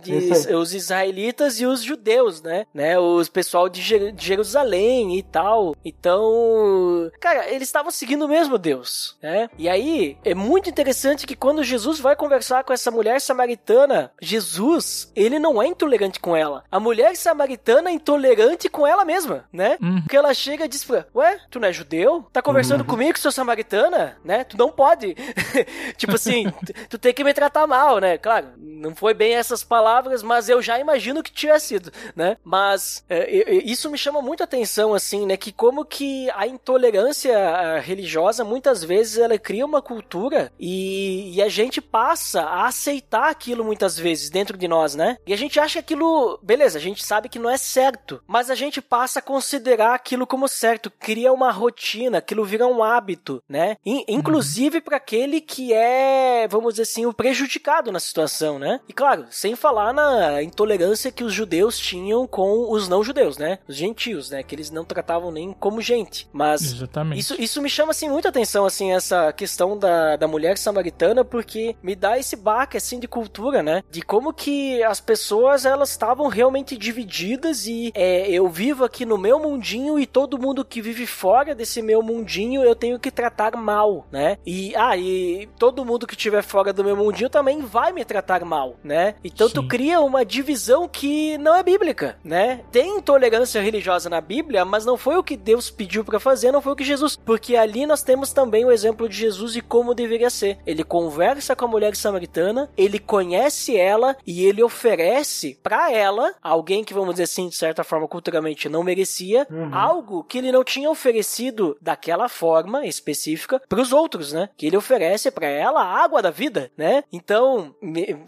de, 0.00 0.54
os 0.54 0.74
israelitas 0.74 1.60
e 1.60 1.66
os 1.66 1.82
judeus, 1.82 2.42
né? 2.42 2.66
né? 2.74 2.98
Os 2.98 3.28
pessoal 3.28 3.68
de, 3.68 3.82
Jerusalém 4.16 5.18
e 5.18 5.22
tal. 5.22 5.74
Então, 5.84 7.10
cara, 7.20 7.48
eles 7.48 7.68
estavam 7.68 7.90
seguindo 7.90 8.24
o 8.24 8.28
mesmo 8.28 8.58
Deus, 8.58 9.16
né? 9.22 9.48
E 9.58 9.68
aí, 9.68 10.16
é 10.24 10.34
muito 10.34 10.68
interessante 10.68 11.26
que 11.26 11.36
quando 11.36 11.62
Jesus 11.62 12.00
vai 12.00 12.16
conversar 12.16 12.64
com 12.64 12.72
essa 12.72 12.90
mulher 12.90 13.20
samaritana, 13.20 14.12
Jesus, 14.20 15.10
ele 15.14 15.38
não 15.38 15.62
é 15.62 15.66
intolerante 15.66 16.20
com 16.20 16.36
ela. 16.36 16.64
A 16.70 16.80
mulher 16.80 17.16
samaritana 17.16 17.90
é 17.90 17.92
intolerante 17.92 18.68
com 18.68 18.86
ela 18.86 19.04
mesma, 19.04 19.44
né? 19.52 19.78
Uhum. 19.80 20.02
Porque 20.02 20.16
ela 20.16 20.34
chega 20.34 20.64
e 20.64 20.68
diz, 20.68 20.86
ué, 21.14 21.38
tu 21.50 21.60
não 21.60 21.68
é 21.68 21.72
judeu? 21.72 22.26
Tá 22.32 22.42
conversando 22.42 22.80
uhum. 22.80 22.86
comigo, 22.86 23.18
sou 23.18 23.32
samaritana? 23.32 24.16
Né? 24.24 24.44
Tu 24.44 24.56
não 24.56 24.70
pode. 24.70 25.14
tipo 25.96 26.14
assim, 26.14 26.52
tu 26.88 26.98
tem 26.98 27.11
que 27.12 27.24
me 27.24 27.34
tratar 27.34 27.66
mal, 27.66 27.98
né? 27.98 28.18
Claro, 28.18 28.48
não 28.58 28.94
foi 28.94 29.14
bem 29.14 29.34
essas 29.34 29.62
palavras, 29.64 30.22
mas 30.22 30.48
eu 30.48 30.60
já 30.60 30.78
imagino 30.78 31.22
que 31.22 31.32
tinha 31.32 31.58
sido, 31.58 31.92
né? 32.14 32.36
Mas 32.44 33.04
é, 33.08 33.30
isso 33.64 33.90
me 33.90 33.98
chama 33.98 34.20
muito 34.20 34.42
atenção, 34.42 34.94
assim, 34.94 35.26
né? 35.26 35.36
Que 35.36 35.52
como 35.52 35.84
que 35.84 36.30
a 36.30 36.46
intolerância 36.46 37.80
religiosa, 37.80 38.44
muitas 38.44 38.82
vezes, 38.82 39.18
ela 39.18 39.38
cria 39.38 39.64
uma 39.64 39.82
cultura 39.82 40.52
e, 40.58 41.34
e 41.34 41.42
a 41.42 41.48
gente 41.48 41.80
passa 41.80 42.42
a 42.42 42.66
aceitar 42.66 43.30
aquilo 43.30 43.64
muitas 43.64 43.98
vezes 43.98 44.30
dentro 44.30 44.56
de 44.56 44.66
nós, 44.68 44.94
né? 44.94 45.16
E 45.26 45.32
a 45.32 45.36
gente 45.36 45.58
acha 45.58 45.78
aquilo, 45.78 46.38
beleza, 46.42 46.78
a 46.78 46.80
gente 46.80 47.04
sabe 47.04 47.28
que 47.28 47.38
não 47.38 47.50
é 47.50 47.56
certo, 47.56 48.22
mas 48.26 48.50
a 48.50 48.54
gente 48.54 48.80
passa 48.80 49.18
a 49.18 49.22
considerar 49.22 49.94
aquilo 49.94 50.26
como 50.26 50.48
certo, 50.48 50.90
cria 50.90 51.32
uma 51.32 51.50
rotina, 51.50 52.18
aquilo 52.18 52.44
vira 52.44 52.66
um 52.66 52.82
hábito, 52.82 53.42
né? 53.48 53.76
inclusive 54.08 54.80
para 54.80 54.96
aquele 54.96 55.40
que 55.40 55.72
é, 55.72 56.46
vamos 56.48 56.74
dizer 56.74 56.82
assim, 56.82 57.01
assim 57.02 57.06
o 57.06 57.12
prejudicado 57.12 57.90
na 57.90 58.00
situação, 58.00 58.58
né? 58.58 58.80
E 58.88 58.92
claro, 58.92 59.26
sem 59.30 59.56
falar 59.56 59.92
na 59.92 60.42
intolerância 60.42 61.10
que 61.10 61.24
os 61.24 61.32
judeus 61.32 61.78
tinham 61.78 62.26
com 62.26 62.70
os 62.70 62.88
não 62.88 63.02
judeus, 63.02 63.36
né? 63.36 63.58
Os 63.66 63.76
gentios, 63.76 64.30
né? 64.30 64.42
Que 64.42 64.54
eles 64.54 64.70
não 64.70 64.84
tratavam 64.84 65.30
nem 65.30 65.52
como 65.52 65.80
gente. 65.80 66.28
Mas 66.32 66.62
Exatamente. 66.62 67.20
Isso, 67.20 67.40
isso 67.40 67.62
me 67.62 67.68
chama 67.68 67.90
assim 67.90 68.08
muita 68.08 68.28
atenção 68.28 68.64
assim 68.64 68.92
essa 68.92 69.32
questão 69.32 69.78
da, 69.78 70.16
da 70.16 70.28
mulher 70.28 70.56
samaritana 70.56 71.24
porque 71.24 71.76
me 71.82 71.94
dá 71.94 72.18
esse 72.18 72.36
baque 72.36 72.76
assim 72.76 72.98
de 72.98 73.08
cultura, 73.08 73.62
né? 73.62 73.82
De 73.90 74.02
como 74.02 74.32
que 74.32 74.82
as 74.82 75.00
pessoas 75.00 75.64
elas 75.64 75.90
estavam 75.90 76.28
realmente 76.28 76.76
divididas 76.76 77.66
e 77.66 77.90
é, 77.94 78.30
eu 78.30 78.48
vivo 78.48 78.84
aqui 78.84 79.04
no 79.04 79.18
meu 79.18 79.38
mundinho 79.38 79.98
e 79.98 80.06
todo 80.06 80.38
mundo 80.38 80.64
que 80.64 80.80
vive 80.80 81.06
fora 81.06 81.54
desse 81.54 81.82
meu 81.82 82.02
mundinho 82.02 82.62
eu 82.62 82.74
tenho 82.74 82.98
que 82.98 83.10
tratar 83.10 83.56
mal, 83.56 84.06
né? 84.10 84.38
E 84.46 84.74
ah, 84.76 84.96
e 84.96 85.48
todo 85.58 85.84
mundo 85.84 86.06
que 86.06 86.14
estiver 86.14 86.42
fora 86.42 86.72
do 86.72 86.84
meu 86.84 86.91
meu 86.94 87.04
mundinho 87.04 87.30
também 87.30 87.60
vai 87.60 87.92
me 87.92 88.04
tratar 88.04 88.44
mal, 88.44 88.76
né? 88.82 89.14
Então 89.24 89.48
Sim. 89.48 89.54
tu 89.54 89.68
cria 89.68 90.00
uma 90.00 90.24
divisão 90.24 90.88
que 90.88 91.36
não 91.38 91.54
é 91.54 91.62
bíblica, 91.62 92.18
né? 92.24 92.60
Tem 92.70 92.98
intolerância 92.98 93.60
religiosa 93.60 94.08
na 94.08 94.20
Bíblia, 94.20 94.64
mas 94.64 94.84
não 94.84 94.96
foi 94.96 95.16
o 95.16 95.22
que 95.22 95.36
Deus 95.36 95.70
pediu 95.70 96.04
para 96.04 96.20
fazer, 96.20 96.52
não 96.52 96.62
foi 96.62 96.72
o 96.72 96.76
que 96.76 96.84
Jesus, 96.84 97.16
porque 97.16 97.56
ali 97.56 97.86
nós 97.86 98.02
temos 98.02 98.32
também 98.32 98.64
o 98.64 98.70
exemplo 98.70 99.08
de 99.08 99.16
Jesus 99.16 99.56
e 99.56 99.60
como 99.60 99.94
deveria 99.94 100.30
ser. 100.30 100.58
Ele 100.66 100.84
conversa 100.84 101.56
com 101.56 101.64
a 101.64 101.68
mulher 101.68 101.94
samaritana, 101.96 102.70
ele 102.76 102.98
conhece 102.98 103.76
ela 103.76 104.16
e 104.26 104.44
ele 104.44 104.62
oferece 104.62 105.58
para 105.62 105.92
ela, 105.92 106.34
alguém 106.42 106.84
que 106.84 106.94
vamos 106.94 107.14
dizer 107.14 107.24
assim, 107.24 107.48
de 107.48 107.56
certa 107.56 107.84
forma 107.84 108.08
culturalmente 108.08 108.68
não 108.68 108.82
merecia, 108.82 109.46
uhum. 109.50 109.74
algo 109.74 110.24
que 110.24 110.38
ele 110.38 110.52
não 110.52 110.64
tinha 110.64 110.90
oferecido 110.90 111.76
daquela 111.80 112.28
forma 112.28 112.86
específica 112.86 113.60
para 113.68 113.80
os 113.80 113.92
outros, 113.92 114.32
né? 114.32 114.48
Que 114.56 114.66
ele 114.66 114.76
oferece 114.76 115.30
para 115.30 115.46
ela 115.46 115.82
a 115.82 116.02
água 116.02 116.22
da 116.22 116.30
vida, 116.30 116.70
né? 116.76 116.81
Né? 116.82 117.04
Então, 117.12 117.72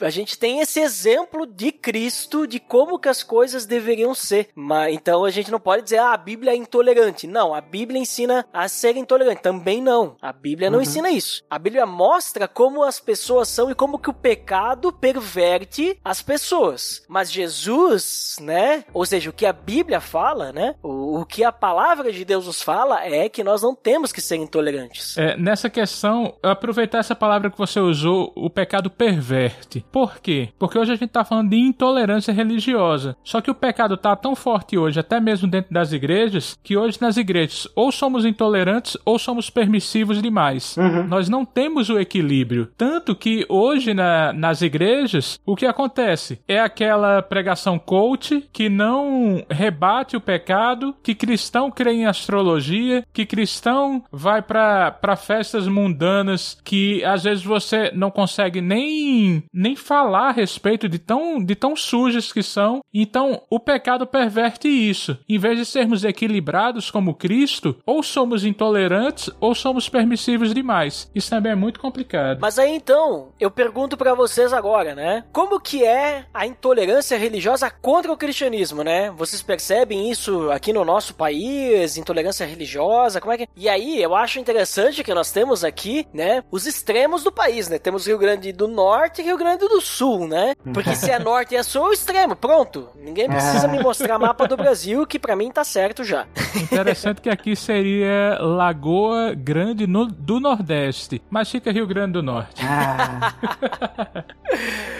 a 0.01 0.11
gente 0.11 0.39
tem 0.39 0.61
esse 0.61 0.79
exemplo 0.79 1.45
de 1.45 1.73
Cristo, 1.73 2.47
de 2.47 2.61
como 2.61 3.01
que 3.01 3.09
as 3.09 3.21
coisas 3.21 3.67
deveriam 3.67 4.15
ser. 4.15 4.49
Mas, 4.55 4.95
então 4.95 5.25
a 5.25 5.31
gente 5.31 5.51
não 5.51 5.59
pode 5.59 5.83
dizer, 5.83 5.99
ah, 5.99 6.13
a 6.13 6.17
Bíblia 6.17 6.53
é 6.53 6.57
intolerante. 6.57 7.27
Não, 7.27 7.53
a 7.53 7.61
Bíblia 7.61 8.01
ensina 8.01 8.47
a 8.53 8.69
ser 8.69 8.97
intolerante. 8.97 9.43
Também 9.43 9.83
não. 9.83 10.17
A 10.23 10.33
Bíblia 10.33 10.71
não 10.71 10.79
uhum. 10.79 10.85
ensina 10.85 11.11
isso. 11.11 11.43
A 11.51 11.59
Bíblia 11.59 11.85
mostra 11.85 12.47
como 12.47 12.85
as 12.85 13.01
pessoas 13.01 13.49
são 13.49 13.69
e 13.69 13.75
como 13.75 13.99
que 13.99 14.11
o 14.11 14.15
pecado 14.15 14.93
perverte 14.93 15.99
as 16.05 16.23
pessoas. 16.23 17.03
Mas 17.09 17.33
Jesus, 17.33 18.37
né? 18.41 18.85
Ou 18.95 19.05
seja, 19.05 19.31
o 19.31 19.33
que 19.33 19.47
a 19.47 19.53
Bíblia 19.53 20.01
fala, 20.01 20.53
né? 20.53 20.77
O, 20.81 21.21
o 21.21 21.27
que 21.27 21.43
a 21.43 21.51
palavra 21.51 22.13
de 22.13 22.25
Deus 22.25 22.47
nos 22.47 22.63
fala 22.63 23.05
é 23.05 23.29
que 23.29 23.43
nós 23.43 23.63
não 23.63 23.75
temos 23.75 24.13
que 24.13 24.21
ser 24.21 24.37
intolerantes. 24.37 25.19
É, 25.19 25.37
nessa 25.37 25.69
questão, 25.69 26.37
aproveitar 26.41 26.99
essa 26.99 27.17
palavra 27.17 27.51
que 27.51 27.59
você 27.59 27.81
usou, 27.81 28.33
o 28.45 28.51
pecado 28.51 28.91
perverte. 28.91 29.83
Por 29.91 30.19
quê? 30.21 30.51
Porque 30.59 30.79
hoje 30.79 30.93
a 30.93 30.97
gente 30.97 31.07
está 31.07 31.25
falando 31.25 31.49
de 31.49 31.57
intolerância 31.57 32.31
religiosa. 32.31 33.17
Só 33.25 33.41
que 33.41 33.51
o 33.51 33.55
pecado 33.55 33.95
está 33.95 34.15
tão 34.15 34.37
forte 34.37 34.77
hoje, 34.77 35.01
até 35.01 35.19
mesmo 35.19 35.49
dentro 35.49 35.73
das 35.73 35.93
igrejas, 35.93 36.59
que 36.63 36.77
hoje 36.77 36.99
nas 37.01 37.17
igrejas 37.17 37.67
ou 37.75 37.91
somos 37.91 38.27
intolerantes 38.27 38.99
ou 39.03 39.19
somos 39.19 39.49
permissivos 39.49 40.21
demais. 40.21 40.77
Uhum. 40.77 41.05
Nós 41.05 41.27
não 41.27 41.43
temos 41.43 41.89
o 41.89 41.99
equilíbrio. 41.99 42.69
Tanto 42.77 43.17
que 43.17 43.47
hoje 43.49 43.95
na, 43.95 44.31
nas 44.35 44.61
igrejas, 44.61 45.41
o 45.47 45.57
que 45.57 45.65
acontece? 45.65 46.39
É 46.47 46.61
aquela 46.61 47.23
pregação 47.23 47.79
coach 47.79 48.47
que 48.53 48.69
não 48.69 49.43
rebate 49.49 50.19
o 50.19 50.21
pecado, 50.21 50.95
que 51.03 51.15
cristão 51.15 51.71
crê 51.71 51.93
em 51.93 52.07
astrologia, 52.07 53.07
que 53.11 53.25
cristão 53.25 54.05
vai 54.13 54.43
para 54.43 55.17
festas 55.17 55.67
mundanas 55.67 56.59
que 56.63 57.03
às 57.05 57.25
vezes 57.25 57.43
você 57.43 57.91
não 57.95 58.11
consegue 58.11 58.34
nem, 58.63 59.45
nem 59.53 59.77
falar 59.77 60.29
a 60.29 60.33
respeito 60.33 60.89
de 60.89 60.99
tão, 60.99 61.43
de 61.43 61.55
tão 61.55 61.77
sujas 61.77 62.33
que 62.33 62.43
são. 62.43 62.81
Então, 62.93 63.43
o 63.51 63.59
pecado 63.59 64.07
perverte 64.07 64.69
isso. 64.69 65.19
Em 65.29 65.39
vez 65.39 65.59
de 65.59 65.67
sermos 65.67 66.05
equilibrados 66.05 66.91
como 66.91 67.15
Cristo, 67.15 67.77
ou 67.87 68.03
somos 68.03 68.45
intolerantes 68.45 69.31
ou 69.41 69.55
somos 69.55 69.89
permissivos 69.89 70.55
demais. 70.55 71.11
Isso 71.15 71.31
também 71.31 71.53
é 71.53 71.57
muito 71.57 71.81
complicado. 71.81 72.39
Mas 72.41 72.59
aí 72.59 72.75
então, 72.75 73.29
eu 73.39 73.51
pergunto 73.51 73.97
para 73.97 74.15
vocês 74.15 74.53
agora, 74.53 74.95
né? 74.95 75.25
Como 75.33 75.61
que 75.61 75.85
é 75.85 76.27
a 76.33 76.47
intolerância 76.47 77.17
religiosa 77.17 77.71
contra 77.71 78.13
o 78.13 78.17
cristianismo, 78.17 78.83
né? 78.83 79.11
Vocês 79.11 79.43
percebem 79.43 80.11
isso 80.11 80.51
aqui 80.51 80.73
no 80.73 80.85
nosso 80.85 81.15
país? 81.15 81.97
Intolerância 81.97 82.47
religiosa? 82.47 83.21
Como 83.21 83.33
é 83.33 83.39
que. 83.39 83.49
E 83.57 83.69
aí, 83.69 84.03
eu 84.03 84.15
acho 84.15 84.39
interessante 84.39 85.03
que 85.03 85.15
nós 85.15 85.31
temos 85.31 85.65
aqui, 85.65 86.07
né, 86.13 86.43
os 86.51 86.67
extremos 86.67 87.23
do 87.23 87.33
país, 87.33 87.69
né? 87.69 87.79
Temos 87.79 88.07
Rio 88.07 88.19
Grande 88.25 88.53
do 88.53 88.67
Norte 88.67 89.21
e 89.21 89.25
Rio 89.25 89.37
Grande 89.37 89.69
do 89.69 89.83
Sul, 89.83 90.27
né? 90.27 90.55
Porque 90.73 90.97
se 90.97 91.11
é 91.11 91.19
norte 91.19 91.55
e 91.55 91.59
é 91.59 91.63
sul, 91.63 91.85
é 91.85 91.89
o 91.91 91.93
extremo, 91.93 92.35
pronto. 92.35 92.89
Ninguém 92.97 93.29
precisa 93.29 93.69
me 93.69 93.79
mostrar 93.79 94.19
mapa 94.19 94.49
do 94.49 94.57
Brasil, 94.57 95.07
que 95.07 95.19
para 95.19 95.37
mim 95.37 95.51
tá 95.51 95.63
certo 95.63 96.03
já. 96.03 96.27
Interessante 96.57 97.21
que 97.21 97.29
aqui 97.29 97.55
seria 97.55 98.39
Lagoa 98.41 99.35
Grande 99.35 99.87
no, 99.87 100.07
do 100.07 100.41
Nordeste, 100.41 101.21
mas 101.29 101.51
fica 101.51 101.71
Rio 101.71 101.87
Grande 101.87 102.13
do 102.13 102.23
Norte. 102.23 102.63
Ah. 102.65 103.35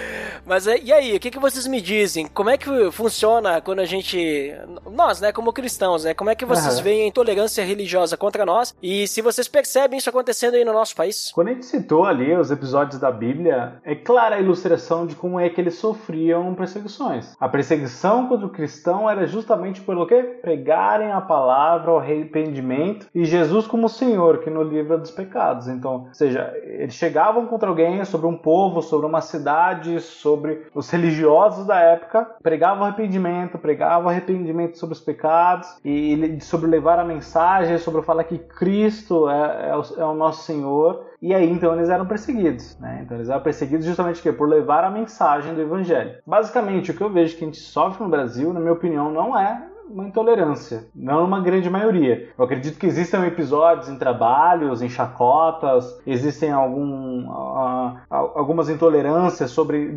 Mas 0.47 0.67
e 0.67 0.93
aí, 0.93 1.17
o 1.17 1.21
que, 1.21 1.31
que 1.31 1.39
vocês 1.39 1.67
me 1.67 1.81
dizem? 1.81 2.27
Como 2.27 2.51
é 2.51 2.57
que 2.57 2.91
funciona 2.91 3.61
quando 3.61 3.81
a 3.81 3.85
gente. 3.85 4.53
Nós, 4.91 5.21
né, 5.21 5.33
como 5.33 5.53
cristãos, 5.53 6.05
né? 6.05 6.15
Como 6.15 6.31
é 6.31 6.35
que 6.35 6.45
vocês 6.45 6.79
uhum. 6.79 6.83
veem 6.83 7.05
a 7.05 7.07
intolerância 7.07 7.65
religiosa 7.65 8.17
contra 8.17 8.45
nós? 8.45 8.75
E 8.83 9.09
se 9.09 9.23
vocês 9.23 9.49
percebem 9.49 9.99
isso 9.99 10.11
acontecendo 10.11 10.55
aí 10.55 10.65
no 10.65 10.73
nosso 10.73 10.95
país? 10.95 11.31
Quando 11.33 11.49
a 11.49 11.53
gente 11.53 11.67
citou 11.67 12.05
ali 12.05 12.35
os 12.35 12.51
episódios 12.51 13.01
da 13.01 13.11
Bíblia, 13.11 13.81
é 13.85 13.95
clara 13.95 14.37
a 14.37 14.41
ilustração 14.41 15.07
de 15.07 15.15
como 15.15 15.41
é 15.41 15.49
que 15.49 15.61
eles 15.61 15.77
sofriam 15.77 16.55
perseguições. 16.55 17.35
A 17.41 17.49
perseguição 17.49 18.29
contra 18.29 18.47
o 18.47 18.51
cristão 18.51 19.09
era 19.09 19.27
justamente 19.27 19.81
pelo 19.81 20.07
que? 20.07 20.23
Pregarem 20.23 21.13
a 21.13 21.21
palavra, 21.21 21.93
o 21.93 21.99
arrependimento 21.99 23.07
e 23.15 23.25
Jesus 23.25 23.67
como 23.67 23.89
Senhor, 23.89 24.39
que 24.39 24.51
nos 24.51 24.71
livra 24.71 24.99
dos 24.99 25.11
pecados. 25.11 25.69
Então, 25.69 26.07
ou 26.09 26.15
seja, 26.15 26.53
eles 26.65 26.95
chegavam 26.95 27.47
contra 27.47 27.69
alguém 27.69 28.05
sobre 28.05 28.27
um 28.27 28.37
povo, 28.37 28.83
sobre 28.83 29.07
uma 29.07 29.21
cidade, 29.21 30.01
sobre 30.01 30.34
sobre 30.35 30.67
os 30.75 30.91
religiosos 30.91 31.67
da 31.67 31.79
época, 31.79 32.27
pregava 32.43 32.85
arrependimento, 32.85 33.57
pregava 33.57 34.11
arrependimento 34.11 34.77
sobre 34.77 34.95
os 34.95 35.01
pecados 35.01 35.69
e 35.85 36.39
sobre 36.41 36.69
levar 36.69 36.99
a 36.99 37.05
mensagem, 37.05 37.79
sobre 37.79 38.03
falar 38.03 38.25
que 38.25 38.39
Cristo 38.39 39.29
é, 39.29 39.71
é, 39.71 39.77
o, 39.77 39.83
é 40.01 40.05
o 40.05 40.15
nosso 40.15 40.45
Senhor. 40.45 41.07
E 41.23 41.33
aí 41.33 41.49
então 41.49 41.75
eles 41.75 41.89
eram 41.89 42.07
perseguidos, 42.07 42.77
né? 42.79 43.01
Então 43.05 43.17
eles 43.17 43.29
eram 43.29 43.41
perseguidos 43.41 43.87
justamente 43.87 44.21
por 44.33 44.49
levar 44.49 44.85
a 44.85 44.91
mensagem 44.91 45.55
do 45.55 45.61
evangelho. 45.61 46.17
Basicamente 46.27 46.91
o 46.91 46.95
que 46.95 47.03
eu 47.03 47.11
vejo 47.11 47.37
que 47.37 47.45
a 47.45 47.47
gente 47.47 47.59
sofre 47.59 48.03
no 48.03 48.11
Brasil, 48.11 48.53
na 48.53 48.61
minha 48.61 48.73
opinião, 48.73 49.11
não 49.11 49.39
é 49.39 49.74
uma 49.89 50.05
intolerância, 50.05 50.87
não 50.95 51.25
uma 51.25 51.41
grande 51.41 51.69
maioria. 51.69 52.29
Eu 52.37 52.45
acredito 52.45 52.79
que 52.79 52.87
existam 52.87 53.27
episódios 53.27 53.89
em 53.89 53.97
trabalhos, 53.97 54.83
em 54.83 54.89
chacotas, 54.89 56.01
existem 56.07 56.51
algum, 56.51 57.29
uh, 57.29 57.97
algumas 58.11 58.69
intolerâncias 58.69 59.51
sobre 59.51 59.97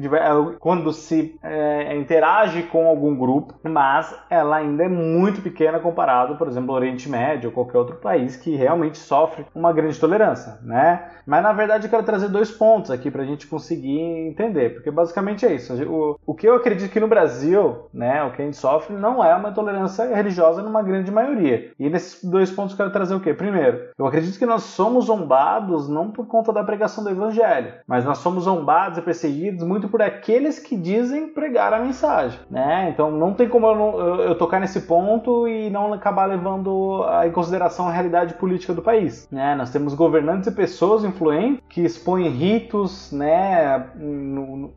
quando 0.60 0.92
se 0.92 1.38
é, 1.42 1.96
interage 1.96 2.64
com 2.64 2.88
algum 2.88 3.16
grupo, 3.16 3.54
mas 3.64 4.14
ela 4.30 4.58
ainda 4.58 4.84
é 4.84 4.90
muito 4.90 5.42
pequena 5.42 5.80
comparado, 5.80 6.36
por 6.36 6.48
exemplo, 6.48 6.72
ao 6.72 6.78
Oriente 6.78 7.10
Médio 7.10 7.50
ou 7.50 7.54
qualquer 7.54 7.78
outro 7.78 7.96
país 7.96 8.36
que 8.36 8.56
realmente 8.56 8.98
sofre 8.98 9.46
uma 9.56 9.72
grande 9.72 10.00
tolerância, 10.00 10.60
né? 10.62 11.12
Mas 11.26 11.44
na 11.44 11.54
verdade 11.54 11.86
eu 11.86 11.90
quero 11.90 12.04
trazer 12.04 12.30
dois 12.30 12.52
pontos 12.52 12.92
aqui 12.92 13.12
para 13.12 13.24
a 13.24 13.26
gente 13.26 13.48
conseguir 13.48 14.00
entender, 14.00 14.74
porque 14.74 14.92
basicamente 14.92 15.46
é 15.46 15.54
isso. 15.54 15.74
O, 15.86 16.20
o 16.26 16.34
que 16.34 16.48
eu 16.48 16.56
acredito 16.56 16.92
que 16.92 17.00
no 17.00 17.08
Brasil, 17.08 17.88
né, 17.94 18.24
o 18.24 18.32
que 18.32 18.42
a 18.42 18.46
gente 18.46 18.58
sofre 18.58 18.96
não 18.96 19.24
é 19.24 19.36
uma 19.36 19.50
intolerância 19.50 19.77
intolerância 19.78 20.16
religiosa 20.16 20.62
numa 20.62 20.82
grande 20.82 21.12
maioria. 21.12 21.72
E 21.80 21.90
nesses 21.90 22.24
dois 22.24 22.50
pontos 22.52 22.72
eu 22.72 22.78
quero 22.78 22.92
trazer 22.92 23.16
o 23.16 23.20
quê? 23.20 23.34
Primeiro, 23.34 23.90
eu 23.98 24.06
acredito 24.06 24.38
que 24.38 24.46
nós 24.46 24.64
somos 24.64 25.06
zombados 25.06 25.88
não 25.88 26.12
por 26.12 26.26
conta 26.26 26.52
da 26.52 26.64
pregação 26.64 27.04
do 27.04 27.10
evangelho, 27.10 27.74
mas 27.88 28.04
nós 28.04 28.18
somos 28.20 28.44
zombados 28.44 28.98
e 28.98 29.02
perseguidos 29.02 29.64
muito 29.64 29.88
por 29.88 30.02
aqueles 30.02 30.60
que 30.60 30.76
dizem 30.76 31.28
pregar 31.28 31.74
a 31.74 31.80
mensagem, 31.80 32.40
né? 32.50 32.90
Então 32.90 33.12
não 33.12 33.34
tem 33.34 33.48
como 33.48 33.68
eu, 33.68 34.20
eu, 34.22 34.38
tocar 34.38 34.60
nesse 34.60 34.82
ponto 34.82 35.48
e 35.48 35.70
não 35.70 35.94
acabar 35.94 36.26
levando 36.26 37.06
em 37.26 37.32
consideração 37.32 37.88
a 37.88 37.92
realidade 37.92 38.34
política 38.36 38.74
do 38.74 38.82
país, 38.82 39.28
né? 39.32 39.56
Nós 39.56 39.70
temos 39.70 39.94
governantes 39.94 40.48
e 40.48 40.52
pessoas 40.52 41.04
influentes 41.04 41.62
que 41.70 41.82
expõem 41.82 42.30
ritos, 42.30 43.12
né, 43.12 43.88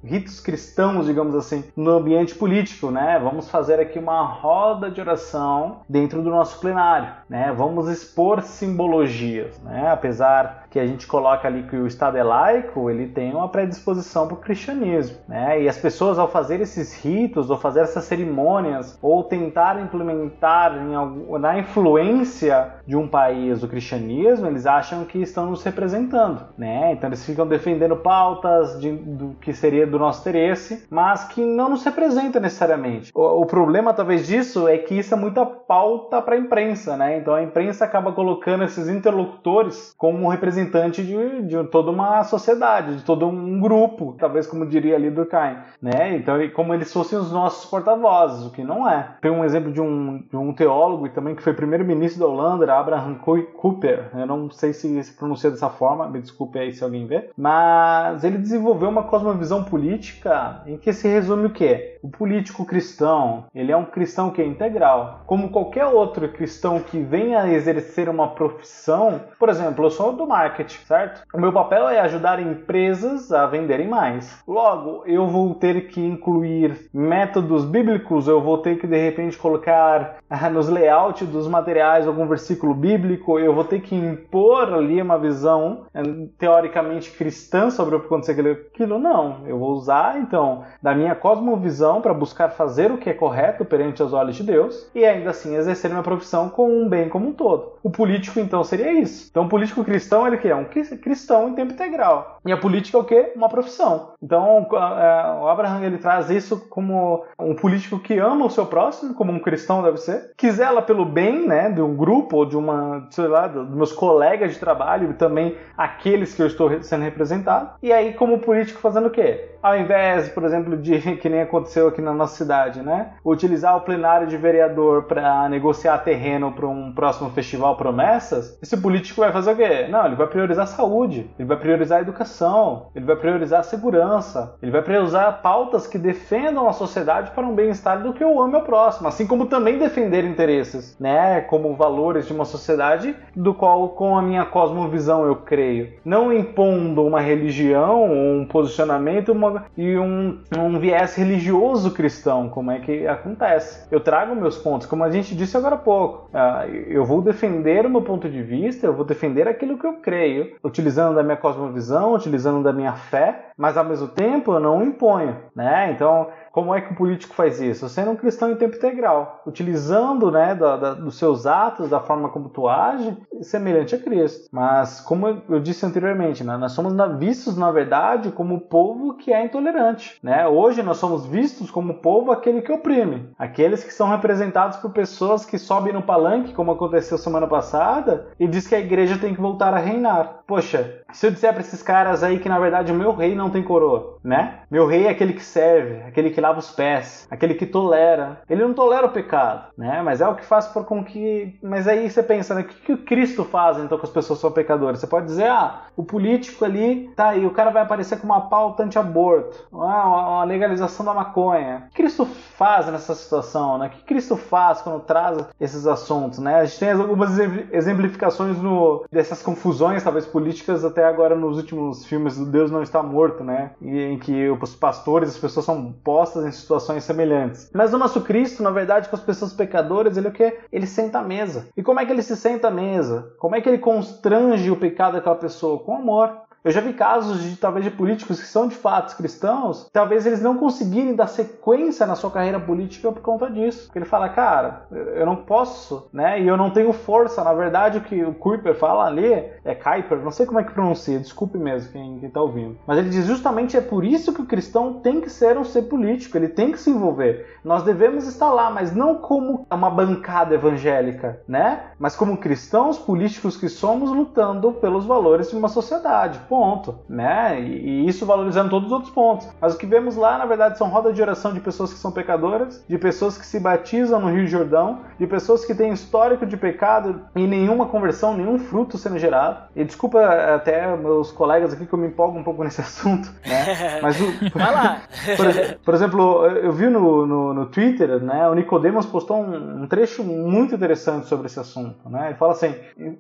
ritos 0.05 0.41
cristãos, 0.41 1.07
digamos 1.07 1.35
assim, 1.35 1.65
no 1.77 1.93
ambiente 1.93 2.35
político, 2.35 2.91
né? 2.91 3.19
Vamos 3.23 3.49
fazer 3.49 3.81
aqui 3.81 3.99
uma 3.99 4.23
roda 4.23 4.90
de 4.91 5.01
oração 5.01 5.81
dentro 5.89 6.23
do 6.23 6.31
nosso 6.31 6.61
plenário, 6.61 7.09
né? 7.29 7.53
Vamos 7.57 7.89
expor 7.89 8.43
simbologias, 8.43 9.59
né? 9.61 9.91
Apesar 9.91 10.67
que 10.71 10.79
a 10.79 10.87
gente 10.87 11.07
coloca 11.07 11.49
ali 11.49 11.65
que 11.65 11.77
o 11.77 11.87
Estado 11.87 12.17
é 12.17 12.23
laico, 12.23 12.89
ele 12.89 13.09
tem 13.09 13.35
uma 13.35 13.49
predisposição 13.49 14.27
para 14.27 14.35
o 14.35 14.39
cristianismo, 14.39 15.17
né? 15.29 15.63
E 15.63 15.69
as 15.69 15.79
pessoas 15.79 16.19
ao 16.19 16.29
fazer 16.29 16.61
esses 16.61 16.95
ritos, 17.03 17.51
ou 17.51 17.59
fazer 17.59 17.81
essas 17.81 18.05
cerimônias, 18.05 18.99
ou 19.03 19.25
tentar 19.25 19.81
implementar 19.81 20.77
em, 20.77 21.39
na 21.39 21.59
influência 21.59 22.75
de 22.91 22.97
um 22.97 23.07
país 23.07 23.63
o 23.63 23.69
cristianismo, 23.69 24.49
eles 24.49 24.67
acham 24.67 25.05
que 25.05 25.19
estão 25.19 25.47
nos 25.47 25.63
representando, 25.63 26.43
né? 26.59 26.93
Então 26.93 27.09
eles 27.09 27.25
ficam 27.25 27.47
defendendo 27.47 27.95
pautas 27.95 28.81
de, 28.81 28.91
do 28.91 29.37
que 29.41 29.53
seria 29.53 29.87
do 29.87 29.97
nosso 29.97 30.21
interesse, 30.23 30.89
mas 30.91 31.23
que 31.27 31.41
não 31.41 31.69
nos 31.69 31.85
representa 31.85 32.41
necessariamente. 32.41 33.13
O, 33.15 33.43
o 33.43 33.47
problema 33.47 33.95
talvez 33.95 34.27
disso 34.27 34.67
é 34.67 34.77
que 34.77 34.99
isso 34.99 35.15
é 35.15 35.17
muita 35.17 35.47
pauta 35.47 36.21
para 36.21 36.35
a 36.35 36.39
imprensa, 36.39 36.97
né? 36.97 37.19
Então 37.19 37.33
a 37.33 37.43
imprensa 37.45 37.85
acaba 37.85 38.11
colocando 38.11 38.65
esses 38.65 38.89
interlocutores 38.89 39.95
como 39.97 40.29
representante 40.29 41.01
de, 41.05 41.43
de 41.43 41.65
toda 41.69 41.93
uma 41.93 42.25
sociedade, 42.25 42.97
de 42.97 43.05
todo 43.05 43.25
um 43.25 43.61
grupo, 43.61 44.17
talvez 44.19 44.49
como 44.49 44.67
diria 44.67 44.97
ali 44.97 45.11
Durkheim, 45.11 45.59
né? 45.81 46.17
Então 46.17 46.35
como 46.53 46.75
eles 46.75 46.93
fossem 46.93 47.17
os 47.17 47.31
nossos 47.31 47.71
porta-vozes, 47.71 48.45
o 48.45 48.51
que 48.51 48.65
não 48.65 48.91
é. 48.91 49.15
Tem 49.23 49.31
um 49.31 49.45
exemplo 49.45 49.71
de 49.71 49.81
um, 49.81 50.25
de 50.29 50.37
um 50.37 50.53
teólogo 50.53 51.09
também 51.11 51.37
que 51.37 51.43
foi 51.43 51.55
primeiro-ministro 51.55 52.19
da 52.19 52.27
Holanda, 52.27 52.80
Abraham 52.81 53.15
Cooper. 53.15 54.11
Eu 54.15 54.27
não 54.27 54.51
sei 54.51 54.73
se 54.73 55.03
se 55.03 55.13
pronuncia 55.13 55.51
dessa 55.51 55.69
forma, 55.69 56.09
me 56.09 56.21
desculpe 56.21 56.59
aí 56.59 56.73
se 56.73 56.83
alguém 56.83 57.07
vê, 57.07 57.31
mas 57.37 58.25
ele 58.25 58.39
desenvolveu 58.39 58.89
uma 58.89 59.05
cosmovisão 59.05 59.65
política 59.65 60.63
em 60.67 60.77
que 60.77 60.93
se 60.93 61.09
resume 61.09 61.47
o 61.47 61.51
quê? 61.51 61.99
O 62.03 62.09
político 62.09 62.65
cristão, 62.65 63.45
ele 63.55 63.73
é 63.73 63.77
um 63.77 63.85
cristão 63.85 64.31
que 64.31 64.41
é 64.41 64.47
integral. 64.47 65.23
Como 65.27 65.51
qualquer 65.51 65.87
outro 65.87 66.29
cristão 66.29 66.81
que 66.81 66.99
venha 66.99 67.53
exercer 67.53 68.09
uma 68.09 68.29
profissão, 68.29 69.21
por 69.39 69.49
exemplo, 69.49 69.85
eu 69.85 69.91
sou 69.91 70.13
do 70.13 70.27
marketing, 70.27 70.79
certo? 70.87 71.23
O 71.35 71.41
meu 71.41 71.53
papel 71.53 71.89
é 71.89 72.01
ajudar 72.01 72.41
empresas 72.41 73.33
a 73.33 73.47
venderem 73.47 73.89
mais. 73.89 74.43
Logo, 74.47 75.03
eu 75.07 75.27
vou 75.27 75.55
ter 75.55 75.89
que 75.89 76.01
incluir 76.01 76.89
métodos 76.93 77.65
bíblicos, 77.65 78.27
eu 78.27 78.41
vou 78.41 78.59
ter 78.59 78.79
que 78.79 78.87
de 78.87 78.97
repente 78.97 79.37
colocar 79.37 80.17
nos 80.53 80.69
layouts 80.69 81.27
dos 81.29 81.49
materiais 81.49 82.07
algum 82.07 82.27
versículo 82.27 82.73
bíblico, 82.75 83.39
eu 83.39 83.55
vou 83.55 83.65
ter 83.65 83.81
que 83.81 83.95
impor 83.95 84.73
ali 84.73 85.01
uma 85.03 85.19
visão 85.19 85.87
eh, 85.93 86.03
teoricamente 86.39 87.11
cristã 87.11 87.71
sobre 87.71 87.97
o 87.97 88.01
que 88.01 88.07
acontecer 88.07 88.39
aquilo. 88.49 88.99
Não, 88.99 89.47
eu 89.47 89.59
vou 89.59 89.73
usar 89.73 90.19
então 90.19 90.65
da 90.83 90.95
minha 90.95 91.15
cosmovisão 91.15 92.01
para 92.01 92.15
buscar 92.15 92.51
fazer 92.51 92.93
o 92.93 92.99
que 92.99 93.11
é 93.11 93.15
correto 93.15 93.65
perante 93.65 94.03
os 94.03 94.13
olhos 94.13 94.37
de 94.37 94.45
Deus 94.45 94.89
e 94.95 95.05
ainda 95.05 95.31
assim 95.31 95.57
exercer 95.57 95.91
minha 95.91 96.03
profissão 96.03 96.49
com 96.49 96.69
um 96.71 96.89
bem 96.89 97.09
como 97.09 97.29
um 97.29 97.33
todo. 97.33 97.73
O 97.83 97.91
político 97.91 98.39
então 98.39 98.63
seria 98.63 98.93
isso. 98.93 99.29
Então 99.31 99.45
o 99.45 99.49
político 99.49 99.85
cristão 99.85 100.27
ele 100.27 100.39
que 100.39 100.49
é 100.49 100.55
um 100.55 100.65
cristão 100.65 101.49
em 101.49 101.55
tempo 101.55 101.73
integral. 101.73 102.39
E 102.47 102.53
a 102.53 102.57
política 102.57 102.97
é 102.97 103.01
o 103.01 103.05
quê? 103.05 103.33
Uma 103.35 103.49
profissão. 103.49 104.13
Então 104.23 104.69
é, 104.73 105.41
o 105.43 105.49
Abraham 105.49 105.83
ele 105.83 105.99
traz 105.99 106.31
isso 106.31 106.69
como 106.69 107.25
um 107.39 107.55
político 107.55 107.99
que 107.99 108.19
ama 108.19 108.47
o 108.47 108.51
seu 108.51 108.67
próximo, 108.67 109.15
como 109.15 109.33
um 109.33 109.39
cristão 109.39 109.83
deve 109.83 109.99
ser, 109.99 110.20
que 110.37 110.51
zela 110.51 110.83
pelo 110.83 111.05
bem, 111.05 111.47
né, 111.47 111.71
de 111.71 111.81
um 111.81 111.97
grupo 111.97 112.37
ou 112.37 112.47
de 112.47 112.57
uma, 112.57 113.07
sei 113.11 113.27
lá, 113.27 113.47
dos 113.47 113.75
meus 113.75 113.93
colegas 113.93 114.53
de 114.53 114.59
trabalho 114.59 115.11
e 115.11 115.15
também 115.15 115.57
aqueles 115.77 116.35
que 116.35 116.43
eu 116.43 116.47
estou 116.47 116.83
sendo 116.83 117.05
representado. 117.05 117.71
E 117.83 117.93
aí 117.93 118.15
como 118.15 118.39
político 118.39 118.81
fazendo 118.81 119.07
o 119.07 119.11
quê? 119.11 119.51
Ao 119.63 119.77
invés, 119.77 120.29
por 120.29 120.45
exemplo, 120.45 120.77
de 120.77 120.99
que 121.21 121.29
nem 121.29 121.43
aconteceu 121.43 121.89
aqui 121.89 122.01
na 122.01 122.13
nossa 122.13 122.37
cidade, 122.37 122.83
né, 122.83 123.13
utilizar 123.25 123.77
o 123.77 123.83
plenário 123.83 124.27
de 124.27 124.37
vereador 124.37 125.05
para 125.05 125.49
negociar 125.49 125.99
terreno 125.99 126.53
para 126.53 126.67
um 126.67 126.93
próximo 126.93 127.31
festival 127.31 127.77
promessas, 127.77 128.59
esse 128.63 128.77
político 128.77 129.21
vai 129.21 129.33
fazer 129.33 129.53
o 129.53 129.57
quê? 129.57 129.87
Não, 129.89 130.07
ele 130.07 130.17
vai 130.17 130.27
priorizar 130.27 130.65
a 130.65 130.69
saúde, 130.69 131.31
ele 131.39 131.49
vai 131.49 131.59
priorizar 131.59 131.99
a 131.99 132.03
educação, 132.03 132.89
ele 132.95 133.05
vai 133.05 133.17
priorizar 133.17 133.61
a 133.61 133.65
segurança, 133.65 134.55
ele 134.63 134.73
vai 134.73 134.83
priorizar 134.83 135.43
pautas 135.43 135.87
que 135.87 135.99
defendam 135.99 136.69
a 136.69 136.73
sociedade 136.73 137.31
para 137.33 137.47
um 137.47 137.55
bem-estar 137.55 138.03
do 138.03 138.13
que 138.13 138.25
eu 138.25 138.41
amo 138.41 138.57
ao 138.57 138.63
próximo, 138.63 139.09
assim 139.09 139.27
como 139.27 139.47
também 139.47 139.79
defender 139.79 140.10
interesses, 140.25 140.97
né, 140.99 141.41
como 141.43 141.75
valores 141.75 142.27
de 142.27 142.33
uma 142.33 142.45
sociedade 142.45 143.15
do 143.35 143.55
qual 143.55 143.91
com 143.91 144.17
a 144.17 144.23
minha 144.23 144.45
cosmovisão 144.45 145.25
eu 145.25 145.37
creio, 145.37 145.93
não 146.05 146.33
impondo 146.33 147.05
uma 147.05 147.21
religião, 147.21 148.05
um 148.05 148.45
posicionamento 148.45 149.33
uma, 149.33 149.67
e 149.77 149.97
um, 149.97 150.41
um 150.59 150.79
viés 150.79 151.15
religioso 151.15 151.93
cristão, 151.93 152.49
como 152.49 152.71
é 152.71 152.81
que 152.81 153.07
acontece. 153.07 153.87
Eu 153.91 154.01
trago 154.01 154.35
meus 154.35 154.59
pontos, 154.59 154.87
como 154.87 155.05
a 155.05 155.11
gente 155.11 155.35
disse 155.35 155.57
agora 155.57 155.75
há 155.75 155.79
pouco, 155.79 156.29
uh, 156.35 156.69
eu 156.89 157.05
vou 157.05 157.23
defender 157.23 157.87
o 157.87 157.91
meu 157.91 158.03
ponto 158.03 158.29
de 158.29 158.43
vista, 158.43 158.87
eu 158.87 158.93
vou 158.93 159.05
defender 159.05 159.49
aquilo 159.49 159.79
que 159.79 159.87
eu 159.87 159.95
creio, 159.95 160.57
utilizando 160.63 161.15
da 161.15 161.23
minha 161.23 161.37
cosmovisão, 161.37 162.15
utilizando 162.15 162.63
da 162.63 162.73
minha 162.73 162.93
fé, 162.93 163.51
mas 163.57 163.77
ao 163.77 163.85
mesmo 163.85 164.09
tempo 164.09 164.53
eu 164.53 164.61
não 164.61 164.83
imponho, 164.83 165.37
né? 165.55 165.93
Então 165.93 166.29
como 166.53 166.75
é 166.75 166.81
que 166.81 166.93
o 166.93 166.97
político 166.97 167.35
faz 167.35 167.61
isso? 167.61 167.89
Sendo 167.89 168.11
um 168.11 168.17
cristão 168.17 168.51
em 168.51 168.57
tempo 168.57 168.77
integral, 168.77 169.43
utilizando 169.47 170.31
né, 170.31 170.55
da, 170.55 170.77
da, 170.77 170.95
dos 170.95 171.19
seus 171.19 171.47
atos, 171.47 171.91
da 171.91 172.01
forma 172.01 172.29
como 172.29 172.49
tu 172.49 172.69
age, 172.69 173.17
semelhante 173.43 173.95
a 173.95 173.99
Cristo. 173.99 174.49
Mas, 174.53 175.01
como 175.01 175.43
eu 175.49 175.61
disse 175.61 175.87
anteriormente, 175.87 176.43
né, 176.43 176.57
nós 176.57 176.73
somos 176.73 176.95
vistos, 177.19 177.57
na 177.57 177.71
verdade, 177.71 178.33
como 178.33 178.57
o 178.57 178.61
povo 178.61 179.15
que 179.15 179.33
é 179.33 179.45
intolerante. 179.45 180.19
Né? 180.23 180.47
Hoje 180.47 180.83
nós 180.83 180.97
somos 180.97 181.27
vistos 181.27 181.71
como 181.71 181.93
o 181.93 181.99
povo 181.99 182.33
aquele 182.33 182.63
que 182.63 182.73
oprime, 182.73 183.31
aqueles 183.39 183.85
que 183.85 183.93
são 183.93 184.09
representados 184.09 184.77
por 184.79 184.91
pessoas 184.91 185.45
que 185.45 185.59
sobem 185.59 185.93
no 185.93 186.03
palanque, 186.03 186.53
como 186.53 186.73
aconteceu 186.73 187.17
semana 187.17 187.47
passada, 187.47 188.29
e 188.39 188.47
diz 188.47 188.67
que 188.67 188.75
a 188.75 188.81
igreja 188.81 189.19
tem 189.19 189.35
que 189.35 189.41
voltar 189.41 189.73
a 189.75 189.79
reinar. 189.79 190.41
Poxa, 190.47 191.03
se 191.13 191.27
eu 191.27 191.31
disser 191.31 191.53
para 191.53 191.63
esses 191.63 191.83
caras 191.83 192.23
aí 192.23 192.39
que 192.39 192.49
na 192.49 192.59
verdade 192.59 192.93
o 192.93 192.95
meu 192.95 193.15
rei 193.15 193.35
não 193.35 193.51
tem 193.51 193.63
coroa, 193.63 194.19
né? 194.23 194.61
Meu 194.71 194.87
rei 194.87 195.07
é 195.07 195.11
aquele 195.11 195.33
que 195.33 195.45
serve, 195.45 196.03
aquele 196.03 196.31
que 196.31 196.40
lava 196.41 196.59
os 196.59 196.71
pés, 196.71 197.27
aquele 197.31 197.55
que 197.55 197.67
tolera. 197.67 198.43
Ele 198.49 198.63
não 198.63 198.75
tolera 198.75 199.07
o 199.07 199.11
pecado, 199.11 199.67
né? 199.77 200.03
Mas 200.03 200.21
é 200.21 200.29
o 200.29 200.35
que 200.35 200.45
faz 200.45 200.67
por 200.67 200.85
com 200.85 201.05
que. 201.05 201.59
Mas 201.63 201.87
aí 201.87 202.09
você 202.11 202.23
pensa, 202.23 202.55
né? 202.55 202.63
O 202.63 202.65
que, 202.65 202.75
que 202.75 202.93
o 202.93 202.99
Cristo 202.99 203.45
faz 203.45 203.79
então 203.79 203.99
com 203.99 204.07
as 204.07 204.13
pessoas 204.13 204.39
que 204.39 204.43
são 204.43 204.53
pecadoras? 204.53 205.01
Você 205.01 205.07
pode 205.07 205.27
dizer, 205.27 205.49
ah, 205.49 205.83
o 205.97 206.03
político 206.03 206.65
ali, 206.65 207.11
tá 207.15 207.31
aí, 207.31 207.47
o 207.47 207.51
cara 207.51 207.71
vai 207.71 207.83
aparecer 207.83 208.19
com 208.19 208.27
uma 208.27 208.49
pauta 208.49 208.83
anti-aborto, 208.83 209.67
uma 209.71 210.45
legalização 210.45 211.05
da 211.05 211.15
maconha. 211.15 211.85
O 211.87 211.91
que 211.91 211.97
Cristo 211.97 212.25
faz 212.25 212.87
nessa 212.87 213.15
situação, 213.15 213.79
né? 213.79 213.87
O 213.87 213.91
que 213.91 214.05
Cristo 214.05 214.37
faz 214.37 214.81
quando 214.83 215.01
traz 215.01 215.47
esses 215.61 215.87
assuntos, 215.87 216.39
né? 216.39 216.61
A 216.61 216.65
gente 216.65 216.79
tem 216.79 216.93
algumas 216.93 217.39
exemplificações 217.39 218.59
no, 218.59 219.05
dessas 219.11 219.43
confusões, 219.43 220.03
talvez 220.03 220.27
políticas, 220.27 220.85
até 220.85 221.05
agora 221.05 221.35
nos 221.35 221.57
últimos 221.57 222.05
filmes 222.07 222.37
do 222.37 222.47
Deus 222.47 222.71
Não 222.71 222.83
Está 222.83 223.03
Morto, 223.03 223.45
né? 223.45 223.73
Em 223.83 224.19
que 224.19 224.49
os 224.49 224.75
pastores, 224.75 225.31
as 225.31 225.39
pessoas 225.39 225.67
são 225.67 225.93
postas 226.05 226.30
em 226.37 226.53
situações 226.53 227.05
semelhantes. 227.05 227.71
Mas 227.75 227.93
o 227.93 227.99
nosso 227.99 228.21
Cristo, 228.23 228.63
na 228.63 228.71
verdade, 228.71 229.09
com 229.09 229.17
as 229.17 229.23
pessoas 229.23 229.53
pecadoras, 229.53 230.17
ele 230.17 230.27
é 230.27 230.31
o 230.31 230.33
que? 230.33 230.59
Ele 230.73 230.87
senta 230.87 231.19
à 231.19 231.23
mesa. 231.23 231.69
E 231.77 231.83
como 231.83 232.01
é 232.01 232.07
que 232.07 232.13
ele 232.13 232.23
se 232.23 232.37
senta 232.37 232.69
à 232.69 232.71
mesa? 232.71 233.35
Como 233.39 233.55
é 233.55 233.61
que 233.61 233.69
ele 233.69 233.79
constrange 233.79 234.71
o 234.71 234.77
pecado 234.77 235.15
daquela 235.15 235.37
pessoa? 235.37 235.79
Com 235.81 235.97
amor. 235.97 236.50
Eu 236.63 236.71
já 236.71 236.83
vi 236.83 236.93
casos 236.93 237.43
de 237.43 237.57
talvez 237.57 237.85
de 237.85 237.91
políticos 237.91 238.39
que 238.39 238.47
são 238.47 238.69
de 238.69 238.75
fato 238.75 239.17
cristãos, 239.17 239.89
talvez 239.91 240.27
eles 240.27 240.43
não 240.43 240.59
conseguirem 240.59 241.15
dar 241.15 241.27
sequência 241.27 242.07
na 242.07 242.15
sua 242.15 242.31
carreira 242.31 242.61
política 242.61 243.11
por 243.11 243.23
conta 243.23 243.51
disso. 243.51 243.85
Porque 243.87 243.99
ele 243.99 244.05
fala, 244.05 244.29
cara, 244.29 244.87
eu 244.91 245.25
não 245.25 245.37
posso, 245.37 246.09
né? 246.13 246.39
E 246.39 246.47
eu 246.47 246.59
não 246.59 246.71
tenho 246.71 246.93
força. 246.93 247.43
Na 247.43 247.55
verdade, 247.55 247.97
o 247.97 248.03
que 248.03 248.23
o 248.23 248.35
Kuiper 248.35 248.75
fala 248.75 249.07
ali 249.07 249.33
é 249.65 249.75
Kuiper, 249.75 250.19
não 250.19 250.31
sei 250.31 250.45
como 250.45 250.61
é 250.61 250.65
que 250.65 250.75
pronuncia, 250.75 251.19
desculpe 251.19 251.57
mesmo 251.57 251.93
quem, 251.93 252.19
quem 252.21 252.29
tá 252.29 252.43
ouvindo. 252.43 252.77
Mas 252.87 252.99
ele 252.99 253.09
diz 253.09 253.25
justamente 253.25 253.79
é 253.79 253.81
por 253.81 254.05
isso 254.05 254.35
que 254.35 254.43
o 254.43 254.47
cristão 254.47 255.01
tem 255.01 255.23
que 255.23 255.31
ser 255.31 255.57
um 255.57 255.65
ser 255.65 255.83
político, 255.83 256.37
ele 256.37 256.49
tem 256.49 256.73
que 256.73 256.81
se 256.81 256.91
envolver. 256.91 257.59
Nós 257.65 257.85
devemos 257.85 258.27
estar 258.27 258.53
lá, 258.53 258.71
mas 258.71 258.95
não 258.95 259.15
como 259.15 259.67
uma 259.73 259.89
bancada 259.89 260.55
evangélica, 260.55 261.41
né? 261.49 261.85
Mas 261.99 262.15
como 262.15 262.37
cristãos 262.37 262.99
políticos 262.99 263.57
que 263.57 263.69
somos 263.69 264.11
lutando 264.11 264.73
pelos 264.73 265.07
valores 265.07 265.49
de 265.49 265.57
uma 265.57 265.69
sociedade 265.69 266.39
ponto, 266.51 266.99
né? 267.09 267.61
E, 267.61 268.03
e, 268.03 268.09
isso 268.09 268.27
valorizando 268.27 268.69
todos 268.69 268.87
os 268.87 268.93
outros 268.93 269.13
pontos. 269.13 269.49
Mas 269.61 269.73
o 269.73 269.79
que 269.79 269.87
vemos 269.87 270.17
lá, 270.17 270.37
na 270.37 270.45
verdade, 270.45 270.77
são 270.77 270.89
rodas 270.89 271.15
de 271.15 271.23
oração 271.23 271.55
de 271.55 271.61
pessoas 271.61 271.93
que 271.93 271.99
são 272.01 272.11
pecadoras, 272.11 272.85
de 272.89 272.99
pessoas 272.99 273.39
que 273.39 273.47
se 273.47 273.61
batizam 273.61 274.21
no 274.21 274.33
Rio 274.33 274.49
Jordão, 274.49 275.03
de 275.17 275.29
pessoas 275.29 275.65
que 275.65 275.73
têm 275.73 275.93
histórico 275.93 276.45
de 276.45 276.57
pecado 276.57 277.23
e 277.37 277.47
nenhuma 277.47 277.87
conversão, 277.87 278.37
nenhum 278.37 278.59
fruto 278.59 278.99
sendo 278.99 279.17
gerado. 279.17 279.69
E 279.77 279.85
desculpa 279.85 280.21
até 280.21 280.97
meus 280.97 281.31
colegas 281.31 281.73
aqui 281.73 281.87
que 281.87 281.93
eu 281.93 281.99
me 281.99 282.09
empolgo 282.09 282.37
um 282.37 282.43
pouco 282.43 282.65
nesse 282.65 282.81
assunto, 282.81 283.31
né? 283.47 284.01
Mas 284.03 284.21
o, 284.21 284.25
Vai 284.53 284.73
lá. 284.73 285.03
por, 285.37 285.79
por, 285.85 285.95
exemplo, 285.95 286.47
eu 286.47 286.73
vi 286.73 286.89
no, 286.89 287.27
no, 287.27 287.55
no 287.55 287.67
Twitter, 287.67 288.21
né? 288.21 288.49
O 288.49 288.55
Nicodemus 288.55 289.07
postou 289.07 289.37
um, 289.37 289.83
um, 289.83 289.87
trecho 289.87 290.25
muito 290.25 290.75
interessante 290.75 291.27
sobre 291.27 291.47
esse 291.47 291.61
assunto, 291.61 292.09
né? 292.09 292.29
Ele 292.29 292.37
fala 292.37 292.53
assim, 292.53 292.75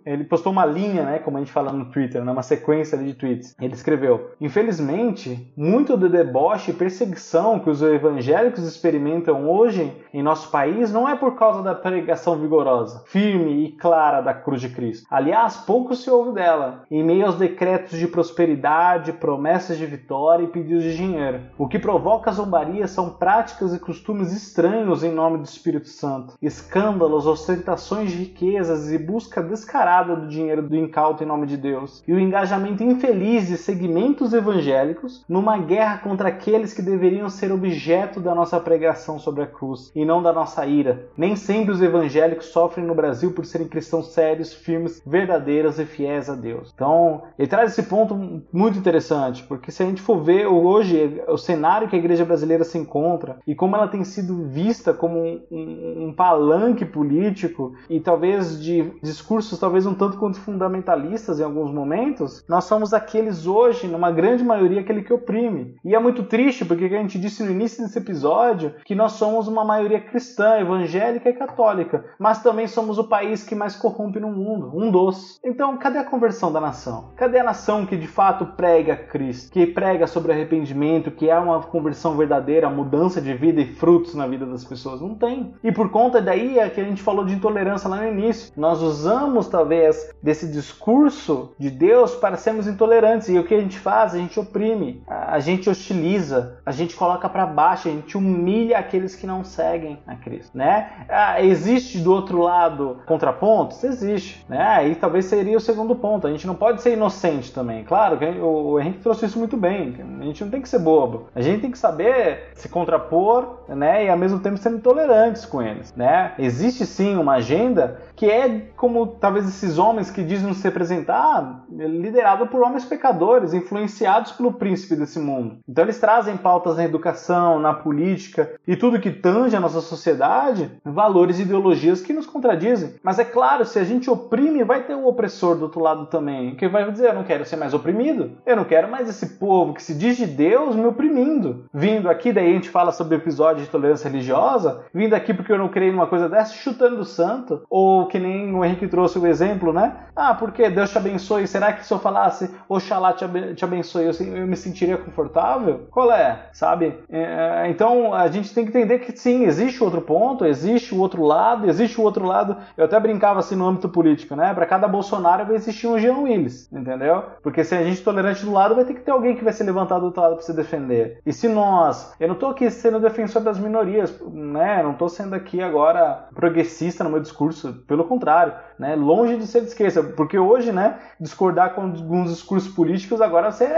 ele 0.04 0.24
postou 0.24 0.50
uma 0.50 0.66
linha, 0.66 1.04
né? 1.04 1.18
Como 1.20 1.36
a 1.36 1.40
gente 1.40 1.52
fala 1.52 1.72
no 1.72 1.84
Twitter, 1.86 2.24
né? 2.24 2.32
Uma 2.32 2.42
sequência 2.42 2.98
de 2.98 3.19
tweets. 3.20 3.54
Ele 3.60 3.74
escreveu: 3.74 4.30
Infelizmente, 4.40 5.52
muito 5.56 5.96
do 5.96 6.08
deboche 6.08 6.70
e 6.70 6.74
perseguição 6.74 7.60
que 7.60 7.70
os 7.70 7.82
evangélicos 7.82 8.64
experimentam 8.64 9.48
hoje 9.48 9.92
em 10.12 10.22
nosso 10.22 10.50
país 10.50 10.92
não 10.92 11.08
é 11.08 11.14
por 11.14 11.36
causa 11.36 11.62
da 11.62 11.74
pregação 11.74 12.38
vigorosa, 12.38 13.04
firme 13.06 13.66
e 13.66 13.72
clara 13.72 14.20
da 14.20 14.32
cruz 14.32 14.60
de 14.60 14.70
Cristo. 14.70 15.06
Aliás, 15.10 15.58
pouco 15.58 15.94
se 15.94 16.10
ouve 16.10 16.32
dela, 16.32 16.84
em 16.90 17.04
meio 17.04 17.26
aos 17.26 17.36
decretos 17.36 17.98
de 17.98 18.08
prosperidade, 18.08 19.12
promessas 19.12 19.76
de 19.76 19.86
vitória 19.86 20.44
e 20.44 20.48
pedidos 20.48 20.82
de 20.82 20.96
dinheiro. 20.96 21.40
O 21.58 21.68
que 21.68 21.78
provoca 21.78 22.32
zombaria 22.32 22.86
são 22.86 23.10
práticas 23.10 23.74
e 23.74 23.78
costumes 23.78 24.32
estranhos 24.32 25.04
em 25.04 25.12
nome 25.12 25.38
do 25.38 25.44
Espírito 25.44 25.88
Santo, 25.88 26.34
escândalos, 26.40 27.26
ostentações 27.26 28.10
de 28.10 28.18
riquezas 28.18 28.90
e 28.90 28.98
busca 28.98 29.42
descarada 29.42 30.16
do 30.16 30.28
dinheiro 30.28 30.62
do 30.62 30.76
incauto 30.76 31.22
em 31.22 31.26
nome 31.26 31.46
de 31.46 31.56
Deus, 31.56 32.02
e 32.06 32.12
o 32.12 32.18
engajamento 32.18 32.82
infeliz 32.82 33.09
infeliz 33.10 33.48
de 33.48 33.56
segmentos 33.56 34.32
evangélicos 34.32 35.24
numa 35.28 35.58
guerra 35.58 35.98
contra 35.98 36.28
aqueles 36.28 36.72
que 36.72 36.80
deveriam 36.80 37.28
ser 37.28 37.50
objeto 37.50 38.20
da 38.20 38.34
nossa 38.34 38.60
pregação 38.60 39.18
sobre 39.18 39.42
a 39.42 39.46
cruz 39.46 39.90
e 39.94 40.04
não 40.04 40.22
da 40.22 40.32
nossa 40.32 40.64
ira. 40.64 41.08
Nem 41.16 41.34
sempre 41.34 41.72
os 41.72 41.82
evangélicos 41.82 42.46
sofrem 42.46 42.86
no 42.86 42.94
Brasil 42.94 43.32
por 43.32 43.44
serem 43.44 43.66
cristãos 43.66 44.12
sérios, 44.12 44.52
firmes, 44.52 45.02
verdadeiros 45.04 45.80
e 45.80 45.84
fiéis 45.84 46.30
a 46.30 46.36
Deus. 46.36 46.70
Então, 46.72 47.22
ele 47.36 47.48
traz 47.48 47.72
esse 47.72 47.82
ponto 47.82 48.14
muito 48.52 48.78
interessante, 48.78 49.42
porque 49.42 49.72
se 49.72 49.82
a 49.82 49.86
gente 49.86 50.00
for 50.00 50.22
ver 50.22 50.46
hoje 50.46 51.20
o 51.26 51.36
cenário 51.36 51.88
que 51.88 51.96
a 51.96 51.98
igreja 51.98 52.24
brasileira 52.24 52.62
se 52.62 52.78
encontra 52.78 53.38
e 53.46 53.54
como 53.54 53.74
ela 53.74 53.88
tem 53.88 54.04
sido 54.04 54.44
vista 54.44 54.94
como 54.94 55.18
um, 55.18 55.40
um, 55.50 56.06
um 56.06 56.12
palanque 56.12 56.84
político 56.84 57.74
e 57.88 57.98
talvez 57.98 58.62
de 58.62 58.92
discursos 59.02 59.58
talvez 59.58 59.84
um 59.84 59.94
tanto 59.94 60.16
quanto 60.16 60.38
fundamentalistas 60.38 61.40
em 61.40 61.44
alguns 61.44 61.72
momentos, 61.72 62.44
nós 62.48 62.64
somos 62.64 62.92
aqueles 63.00 63.46
hoje, 63.46 63.86
numa 63.86 64.10
grande 64.10 64.44
maioria, 64.44 64.80
aquele 64.80 65.02
que 65.02 65.12
oprime. 65.12 65.74
E 65.84 65.94
é 65.94 65.98
muito 65.98 66.22
triste, 66.24 66.64
porque 66.64 66.84
a 66.84 66.88
gente 66.88 67.18
disse 67.18 67.42
no 67.42 67.50
início 67.50 67.82
desse 67.82 67.98
episódio 67.98 68.74
que 68.84 68.94
nós 68.94 69.12
somos 69.12 69.48
uma 69.48 69.64
maioria 69.64 70.00
cristã, 70.00 70.58
evangélica 70.58 71.28
e 71.28 71.34
católica, 71.34 72.04
mas 72.18 72.42
também 72.42 72.66
somos 72.66 72.98
o 72.98 73.08
país 73.08 73.42
que 73.42 73.54
mais 73.54 73.74
corrompe 73.76 74.20
no 74.20 74.30
mundo, 74.30 74.70
um 74.74 74.90
dos. 74.90 75.40
Então, 75.44 75.76
cadê 75.78 75.98
a 75.98 76.04
conversão 76.04 76.52
da 76.52 76.60
nação? 76.60 77.12
Cadê 77.16 77.38
a 77.38 77.44
nação 77.44 77.86
que 77.86 77.96
de 77.96 78.06
fato 78.06 78.46
prega 78.56 78.96
Cristo, 78.96 79.52
que 79.52 79.66
prega 79.66 80.06
sobre 80.06 80.32
arrependimento, 80.32 81.10
que 81.10 81.28
é 81.28 81.38
uma 81.38 81.62
conversão 81.62 82.16
verdadeira, 82.16 82.68
mudança 82.68 83.20
de 83.20 83.32
vida 83.34 83.60
e 83.60 83.74
frutos 83.74 84.14
na 84.14 84.26
vida 84.26 84.46
das 84.46 84.64
pessoas? 84.64 85.00
Não 85.00 85.14
tem. 85.14 85.54
E 85.64 85.72
por 85.72 85.90
conta 85.90 86.20
daí 86.20 86.58
é 86.58 86.68
que 86.68 86.80
a 86.80 86.84
gente 86.84 87.02
falou 87.02 87.24
de 87.24 87.34
intolerância 87.34 87.88
lá 87.88 87.96
no 87.96 88.08
início. 88.08 88.52
Nós 88.56 88.82
usamos 88.82 89.48
talvez 89.48 90.10
desse 90.22 90.50
discurso 90.50 91.54
de 91.58 91.70
Deus 91.70 92.14
para 92.14 92.36
sermos 92.36 92.66
intolerantes 92.66 92.89
e 93.28 93.38
o 93.38 93.44
que 93.44 93.54
a 93.54 93.60
gente 93.60 93.78
faz? 93.78 94.14
A 94.14 94.18
gente 94.18 94.38
oprime, 94.38 95.02
a 95.06 95.38
gente 95.38 95.68
hostiliza, 95.68 96.58
a 96.64 96.72
gente 96.72 96.96
coloca 96.96 97.28
para 97.28 97.46
baixo, 97.46 97.88
a 97.88 97.90
gente 97.90 98.16
humilha 98.16 98.78
aqueles 98.78 99.14
que 99.14 99.26
não 99.26 99.44
seguem 99.44 99.98
a 100.06 100.16
Cristo, 100.16 100.56
né? 100.56 100.90
Ah, 101.08 101.42
existe 101.42 101.98
do 101.98 102.12
outro 102.12 102.38
lado 102.38 103.00
contrapontos? 103.06 103.82
Existe, 103.84 104.44
né? 104.48 104.62
Aí 104.62 104.94
talvez 104.94 105.26
seria 105.26 105.56
o 105.56 105.60
segundo 105.60 105.94
ponto. 105.94 106.26
A 106.26 106.30
gente 106.30 106.46
não 106.46 106.54
pode 106.54 106.82
ser 106.82 106.92
inocente 106.92 107.52
também. 107.52 107.84
Claro 107.84 108.18
que 108.18 108.24
o 108.24 108.78
Henrique 108.78 109.00
trouxe 109.00 109.26
isso 109.26 109.38
muito 109.38 109.56
bem. 109.56 109.96
A 110.20 110.24
gente 110.24 110.44
não 110.44 110.50
tem 110.50 110.60
que 110.60 110.68
ser 110.68 110.78
bobo. 110.78 111.28
A 111.34 111.40
gente 111.40 111.60
tem 111.60 111.70
que 111.70 111.78
saber 111.78 112.50
se 112.54 112.68
contrapor, 112.68 113.60
né? 113.68 114.06
E 114.06 114.08
ao 114.10 114.18
mesmo 114.18 114.40
tempo 114.40 114.58
ser 114.58 114.72
intolerantes 114.72 115.44
com 115.44 115.62
eles, 115.62 115.94
né? 115.94 116.32
Existe 116.38 116.86
sim 116.86 117.16
uma 117.16 117.34
agenda 117.34 118.00
que 118.16 118.26
é 118.26 118.70
como 118.76 119.06
talvez 119.06 119.48
esses 119.48 119.78
homens 119.78 120.10
que 120.10 120.22
dizem 120.22 120.52
se 120.52 120.62
representar, 120.62 121.64
liderado 121.70 122.46
por 122.46 122.62
homens 122.62 122.79
pecadores, 122.84 123.54
influenciados 123.54 124.32
pelo 124.32 124.52
príncipe 124.52 124.96
desse 124.96 125.18
mundo. 125.18 125.58
Então 125.68 125.84
eles 125.84 125.98
trazem 125.98 126.36
pautas 126.36 126.76
na 126.76 126.84
educação, 126.84 127.58
na 127.58 127.72
política 127.72 128.52
e 128.66 128.76
tudo 128.76 129.00
que 129.00 129.10
tange 129.10 129.56
a 129.56 129.60
nossa 129.60 129.80
sociedade, 129.80 130.70
valores 130.84 131.38
e 131.38 131.42
ideologias 131.42 132.00
que 132.00 132.12
nos 132.12 132.26
contradizem. 132.26 132.94
Mas 133.02 133.18
é 133.18 133.24
claro, 133.24 133.64
se 133.64 133.78
a 133.78 133.84
gente 133.84 134.10
oprime, 134.10 134.64
vai 134.64 134.82
ter 134.82 134.94
o 134.94 135.06
opressor 135.06 135.56
do 135.56 135.64
outro 135.64 135.80
lado 135.80 136.06
também, 136.06 136.54
que 136.54 136.68
vai 136.68 136.90
dizer: 136.90 137.08
eu 137.08 137.14
não 137.14 137.24
quero 137.24 137.44
ser 137.44 137.56
mais 137.56 137.74
oprimido, 137.74 138.32
eu 138.46 138.56
não 138.56 138.64
quero 138.64 138.90
mais 138.90 139.08
esse 139.08 139.38
povo 139.38 139.74
que 139.74 139.82
se 139.82 139.94
diz 139.94 140.16
de 140.16 140.26
Deus 140.26 140.74
me 140.74 140.86
oprimindo. 140.86 141.64
Vindo 141.72 142.08
aqui, 142.08 142.32
daí 142.32 142.50
a 142.50 142.54
gente 142.54 142.70
fala 142.70 142.92
sobre 142.92 143.14
o 143.14 143.18
episódio 143.18 143.64
de 143.64 143.70
tolerância 143.70 144.08
religiosa, 144.08 144.82
vindo 144.92 145.14
aqui 145.14 145.32
porque 145.34 145.52
eu 145.52 145.58
não 145.58 145.68
creio 145.68 145.92
numa 145.92 146.06
coisa 146.06 146.28
dessa, 146.28 146.54
chutando 146.54 147.00
o 147.00 147.04
santo, 147.04 147.62
ou 147.68 148.06
que 148.06 148.18
nem 148.18 148.54
o 148.54 148.64
Henrique 148.64 148.88
trouxe 148.88 149.18
o 149.18 149.26
exemplo, 149.26 149.72
né? 149.72 149.96
Ah, 150.14 150.34
porque 150.34 150.68
Deus 150.68 150.90
te 150.90 150.98
abençoe. 150.98 151.46
Será 151.46 151.72
que 151.72 151.86
se 151.86 151.92
eu 151.92 151.98
falasse 151.98 152.50
Oxalá 152.70 153.12
te, 153.12 153.24
te 153.56 153.64
abençoe, 153.64 154.04
eu, 154.04 154.12
eu, 154.12 154.46
me 154.46 154.56
sentiria 154.56 154.96
confortável? 154.96 155.88
Qual 155.90 156.12
é? 156.12 156.50
Sabe? 156.52 157.00
É, 157.10 157.66
então 157.68 158.14
a 158.14 158.28
gente 158.28 158.54
tem 158.54 158.64
que 158.64 158.70
entender 158.70 159.00
que 159.00 159.10
sim, 159.18 159.42
existe 159.42 159.82
outro 159.82 160.00
ponto, 160.00 160.44
existe 160.44 160.94
o 160.94 161.00
outro 161.00 161.24
lado, 161.24 161.68
existe 161.68 162.00
o 162.00 162.04
outro 162.04 162.24
lado. 162.24 162.56
Eu 162.76 162.84
até 162.84 162.98
brincava 163.00 163.40
assim 163.40 163.56
no 163.56 163.66
âmbito 163.66 163.88
político, 163.88 164.36
né? 164.36 164.54
Para 164.54 164.66
cada 164.66 164.86
Bolsonaro 164.86 165.46
vai 165.46 165.56
existir 165.56 165.88
um 165.88 165.98
Jean 165.98 166.18
Willis, 166.18 166.72
entendeu? 166.72 167.24
Porque 167.42 167.64
se 167.64 167.74
a 167.74 167.82
gente 167.82 168.00
é 168.00 168.04
tolerante 168.04 168.44
do 168.44 168.52
lado, 168.52 168.76
vai 168.76 168.84
ter 168.84 168.94
que 168.94 169.00
ter 169.00 169.10
alguém 169.10 169.34
que 169.34 169.42
vai 169.42 169.52
se 169.52 169.64
levantar 169.64 169.98
do 169.98 170.06
outro 170.06 170.22
lado 170.22 170.34
para 170.36 170.44
se 170.44 170.54
defender. 170.54 171.20
E 171.26 171.32
se 171.32 171.48
nós, 171.48 172.14
eu 172.20 172.28
não 172.28 172.36
tô 172.36 172.46
aqui 172.46 172.70
sendo 172.70 173.00
defensor 173.00 173.42
das 173.42 173.58
minorias, 173.58 174.16
né? 174.32 174.78
Eu 174.78 174.84
não 174.84 174.94
tô 174.94 175.08
sendo 175.08 175.34
aqui 175.34 175.60
agora 175.60 176.28
progressista 176.36 177.02
no 177.02 177.10
meu 177.10 177.20
discurso, 177.20 177.82
pelo 177.88 178.04
contrário, 178.04 178.52
né? 178.80 178.96
longe 178.96 179.36
de 179.36 179.46
ser 179.46 179.60
de 179.60 179.68
esquerda, 179.68 180.02
porque 180.02 180.38
hoje, 180.38 180.72
né, 180.72 180.98
discordar 181.20 181.74
com 181.74 181.82
alguns 181.82 182.30
discursos 182.30 182.72
políticos, 182.72 183.20
agora 183.20 183.52
você 183.52 183.68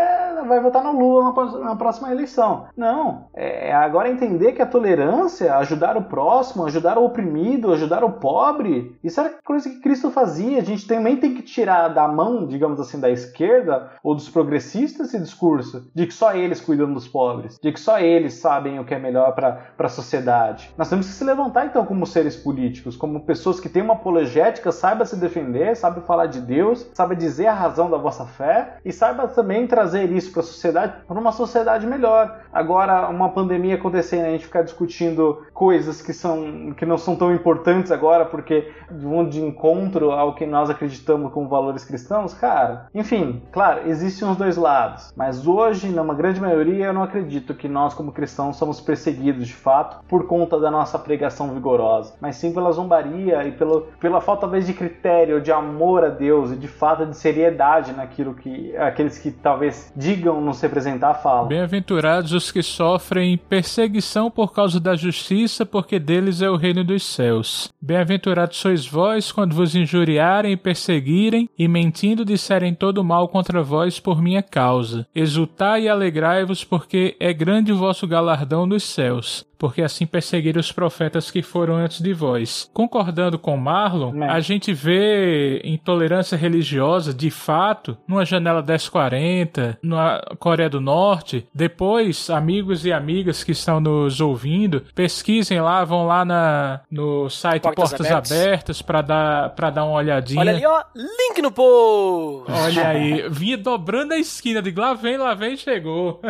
vai 0.46 0.60
votar 0.60 0.82
no 0.82 0.98
Lula 0.98 1.34
na 1.60 1.76
próxima 1.76 2.10
eleição. 2.10 2.66
Não, 2.76 3.26
é 3.34 3.72
agora 3.72 4.08
entender 4.08 4.52
que 4.52 4.62
a 4.62 4.66
tolerância, 4.66 5.56
ajudar 5.56 5.96
o 5.96 6.04
próximo, 6.04 6.64
ajudar 6.66 6.98
o 6.98 7.04
oprimido, 7.04 7.72
ajudar 7.72 8.04
o 8.04 8.12
pobre, 8.12 8.96
isso 9.02 9.20
era 9.20 9.34
coisa 9.44 9.68
que 9.68 9.80
Cristo 9.80 10.10
fazia. 10.10 10.58
A 10.58 10.64
gente 10.64 10.86
também 10.86 11.16
tem 11.16 11.34
que 11.34 11.42
tirar 11.42 11.88
da 11.88 12.06
mão, 12.08 12.46
digamos 12.46 12.80
assim, 12.80 13.00
da 13.00 13.10
esquerda 13.10 13.90
ou 14.02 14.14
dos 14.14 14.28
progressistas 14.28 15.08
esse 15.08 15.18
discurso 15.18 15.90
de 15.94 16.06
que 16.06 16.14
só 16.14 16.34
eles 16.34 16.60
cuidam 16.60 16.92
dos 16.92 17.08
pobres, 17.08 17.58
de 17.60 17.72
que 17.72 17.80
só 17.80 17.98
eles 17.98 18.34
sabem 18.34 18.78
o 18.78 18.84
que 18.84 18.94
é 18.94 18.98
melhor 18.98 19.34
para 19.34 19.72
a 19.78 19.88
sociedade. 19.88 20.70
Nós 20.76 20.88
temos 20.88 21.06
que 21.06 21.12
se 21.12 21.24
levantar 21.24 21.66
então 21.66 21.84
como 21.84 22.06
seres 22.06 22.36
políticos, 22.36 22.96
como 22.96 23.24
pessoas 23.24 23.60
que 23.60 23.68
têm 23.68 23.82
uma 23.82 23.94
apologética, 23.94 24.72
saiba 24.92 25.06
se 25.06 25.16
defender, 25.16 25.74
sabe 25.74 26.02
falar 26.02 26.26
de 26.26 26.40
Deus, 26.40 26.86
sabe 26.92 27.16
dizer 27.16 27.46
a 27.46 27.54
razão 27.54 27.90
da 27.90 27.96
vossa 27.96 28.26
fé 28.26 28.76
e 28.84 28.92
saiba 28.92 29.26
também 29.26 29.66
trazer 29.66 30.10
isso 30.12 30.30
para 30.30 30.40
a 30.40 30.44
sociedade, 30.44 30.94
para 31.08 31.18
uma 31.18 31.32
sociedade 31.32 31.86
melhor. 31.86 32.40
Agora, 32.52 33.08
uma 33.08 33.30
pandemia 33.30 33.76
acontecendo, 33.76 34.26
a 34.26 34.30
gente 34.30 34.44
ficar 34.44 34.62
discutindo 34.62 35.46
coisas 35.62 36.02
que 36.02 36.12
são 36.12 36.74
que 36.76 36.84
não 36.84 36.98
são 36.98 37.14
tão 37.14 37.32
importantes 37.32 37.92
agora 37.92 38.24
porque 38.24 38.72
vão 38.90 39.28
de 39.28 39.40
encontro 39.40 40.10
ao 40.10 40.34
que 40.34 40.44
nós 40.44 40.68
acreditamos 40.68 41.32
como 41.32 41.48
valores 41.48 41.84
cristãos, 41.84 42.34
cara. 42.34 42.86
Enfim, 42.92 43.40
claro, 43.52 43.88
existem 43.88 44.28
os 44.28 44.36
dois 44.36 44.56
lados, 44.56 45.14
mas 45.16 45.46
hoje, 45.46 45.86
numa 45.86 46.14
grande 46.14 46.40
maioria, 46.40 46.86
eu 46.86 46.92
não 46.92 47.04
acredito 47.04 47.54
que 47.54 47.68
nós 47.68 47.94
como 47.94 48.10
cristãos 48.10 48.56
somos 48.56 48.80
perseguidos 48.80 49.46
de 49.46 49.54
fato 49.54 50.04
por 50.08 50.26
conta 50.26 50.58
da 50.58 50.68
nossa 50.68 50.98
pregação 50.98 51.54
vigorosa, 51.54 52.16
mas 52.20 52.34
sim 52.34 52.52
pela 52.52 52.72
zombaria 52.72 53.46
e 53.46 53.52
pelo, 53.52 53.82
pela 54.00 54.20
falta 54.20 54.42
talvez 54.42 54.66
de 54.66 54.74
critério, 54.74 55.40
de 55.40 55.52
amor 55.52 56.02
a 56.02 56.08
Deus 56.08 56.50
e 56.50 56.56
de 56.56 56.66
fato 56.66 57.06
de 57.06 57.16
seriedade 57.16 57.92
naquilo 57.92 58.34
que 58.34 58.76
aqueles 58.76 59.16
que 59.16 59.30
talvez 59.30 59.92
digam 59.94 60.40
nos 60.40 60.60
representar 60.60 61.14
falam. 61.14 61.46
Bem-aventurados 61.46 62.32
os 62.32 62.50
que 62.50 62.64
sofrem 62.64 63.38
perseguição 63.38 64.28
por 64.28 64.52
causa 64.52 64.80
da 64.80 64.96
justiça, 64.96 65.51
porque 65.60 65.98
deles 65.98 66.40
é 66.40 66.48
o 66.48 66.56
reino 66.56 66.82
dos 66.82 67.02
céus. 67.02 67.70
Bem-aventurados 67.80 68.56
sois 68.56 68.86
vós 68.86 69.30
quando 69.30 69.54
vos 69.54 69.76
injuriarem 69.76 70.52
e 70.52 70.56
perseguirem 70.56 71.48
e 71.58 71.68
mentindo 71.68 72.24
disserem 72.24 72.74
todo 72.74 73.04
mal 73.04 73.28
contra 73.28 73.62
vós 73.62 74.00
por 74.00 74.22
minha 74.22 74.42
causa. 74.42 75.06
Exultai 75.14 75.82
e 75.82 75.88
alegrai-vos, 75.88 76.64
porque 76.64 77.16
é 77.20 77.32
grande 77.32 77.72
o 77.72 77.76
vosso 77.76 78.06
galardão 78.06 78.66
nos 78.66 78.82
céus 78.82 79.44
porque 79.62 79.80
assim 79.80 80.04
perseguiram 80.06 80.58
os 80.58 80.72
profetas 80.72 81.30
que 81.30 81.40
foram 81.40 81.76
antes 81.76 82.00
de 82.00 82.12
vós. 82.12 82.68
Concordando 82.74 83.38
com 83.38 83.56
Marlon, 83.56 84.24
é. 84.24 84.28
a 84.28 84.40
gente 84.40 84.74
vê 84.74 85.62
intolerância 85.62 86.36
religiosa 86.36 87.14
de 87.14 87.30
fato 87.30 87.96
numa 88.08 88.24
janela 88.24 88.60
1040, 88.60 89.78
na 89.80 90.20
Coreia 90.40 90.68
do 90.68 90.80
Norte. 90.80 91.46
Depois, 91.54 92.28
amigos 92.28 92.84
e 92.84 92.92
amigas 92.92 93.44
que 93.44 93.52
estão 93.52 93.78
nos 93.78 94.20
ouvindo, 94.20 94.84
pesquisem 94.96 95.60
lá, 95.60 95.84
vão 95.84 96.08
lá 96.08 96.24
na, 96.24 96.80
no 96.90 97.30
site 97.30 97.62
Portas, 97.62 97.90
Portas 97.90 98.10
Abertas 98.10 98.82
para 98.82 99.00
dar 99.00 99.54
dar 99.70 99.84
uma 99.84 99.94
olhadinha. 99.94 100.40
Olha 100.40 100.50
ali, 100.50 100.66
ó, 100.66 100.82
link 100.96 101.40
no 101.40 101.52
post. 101.52 102.50
Olha 102.50 102.88
aí, 102.88 103.28
vinha 103.30 103.56
dobrando 103.56 104.12
a 104.12 104.18
esquina 104.18 104.60
de 104.60 104.72
lá 104.72 104.92
vem, 104.92 105.16
lá 105.16 105.34
vem, 105.34 105.56
chegou. 105.56 106.20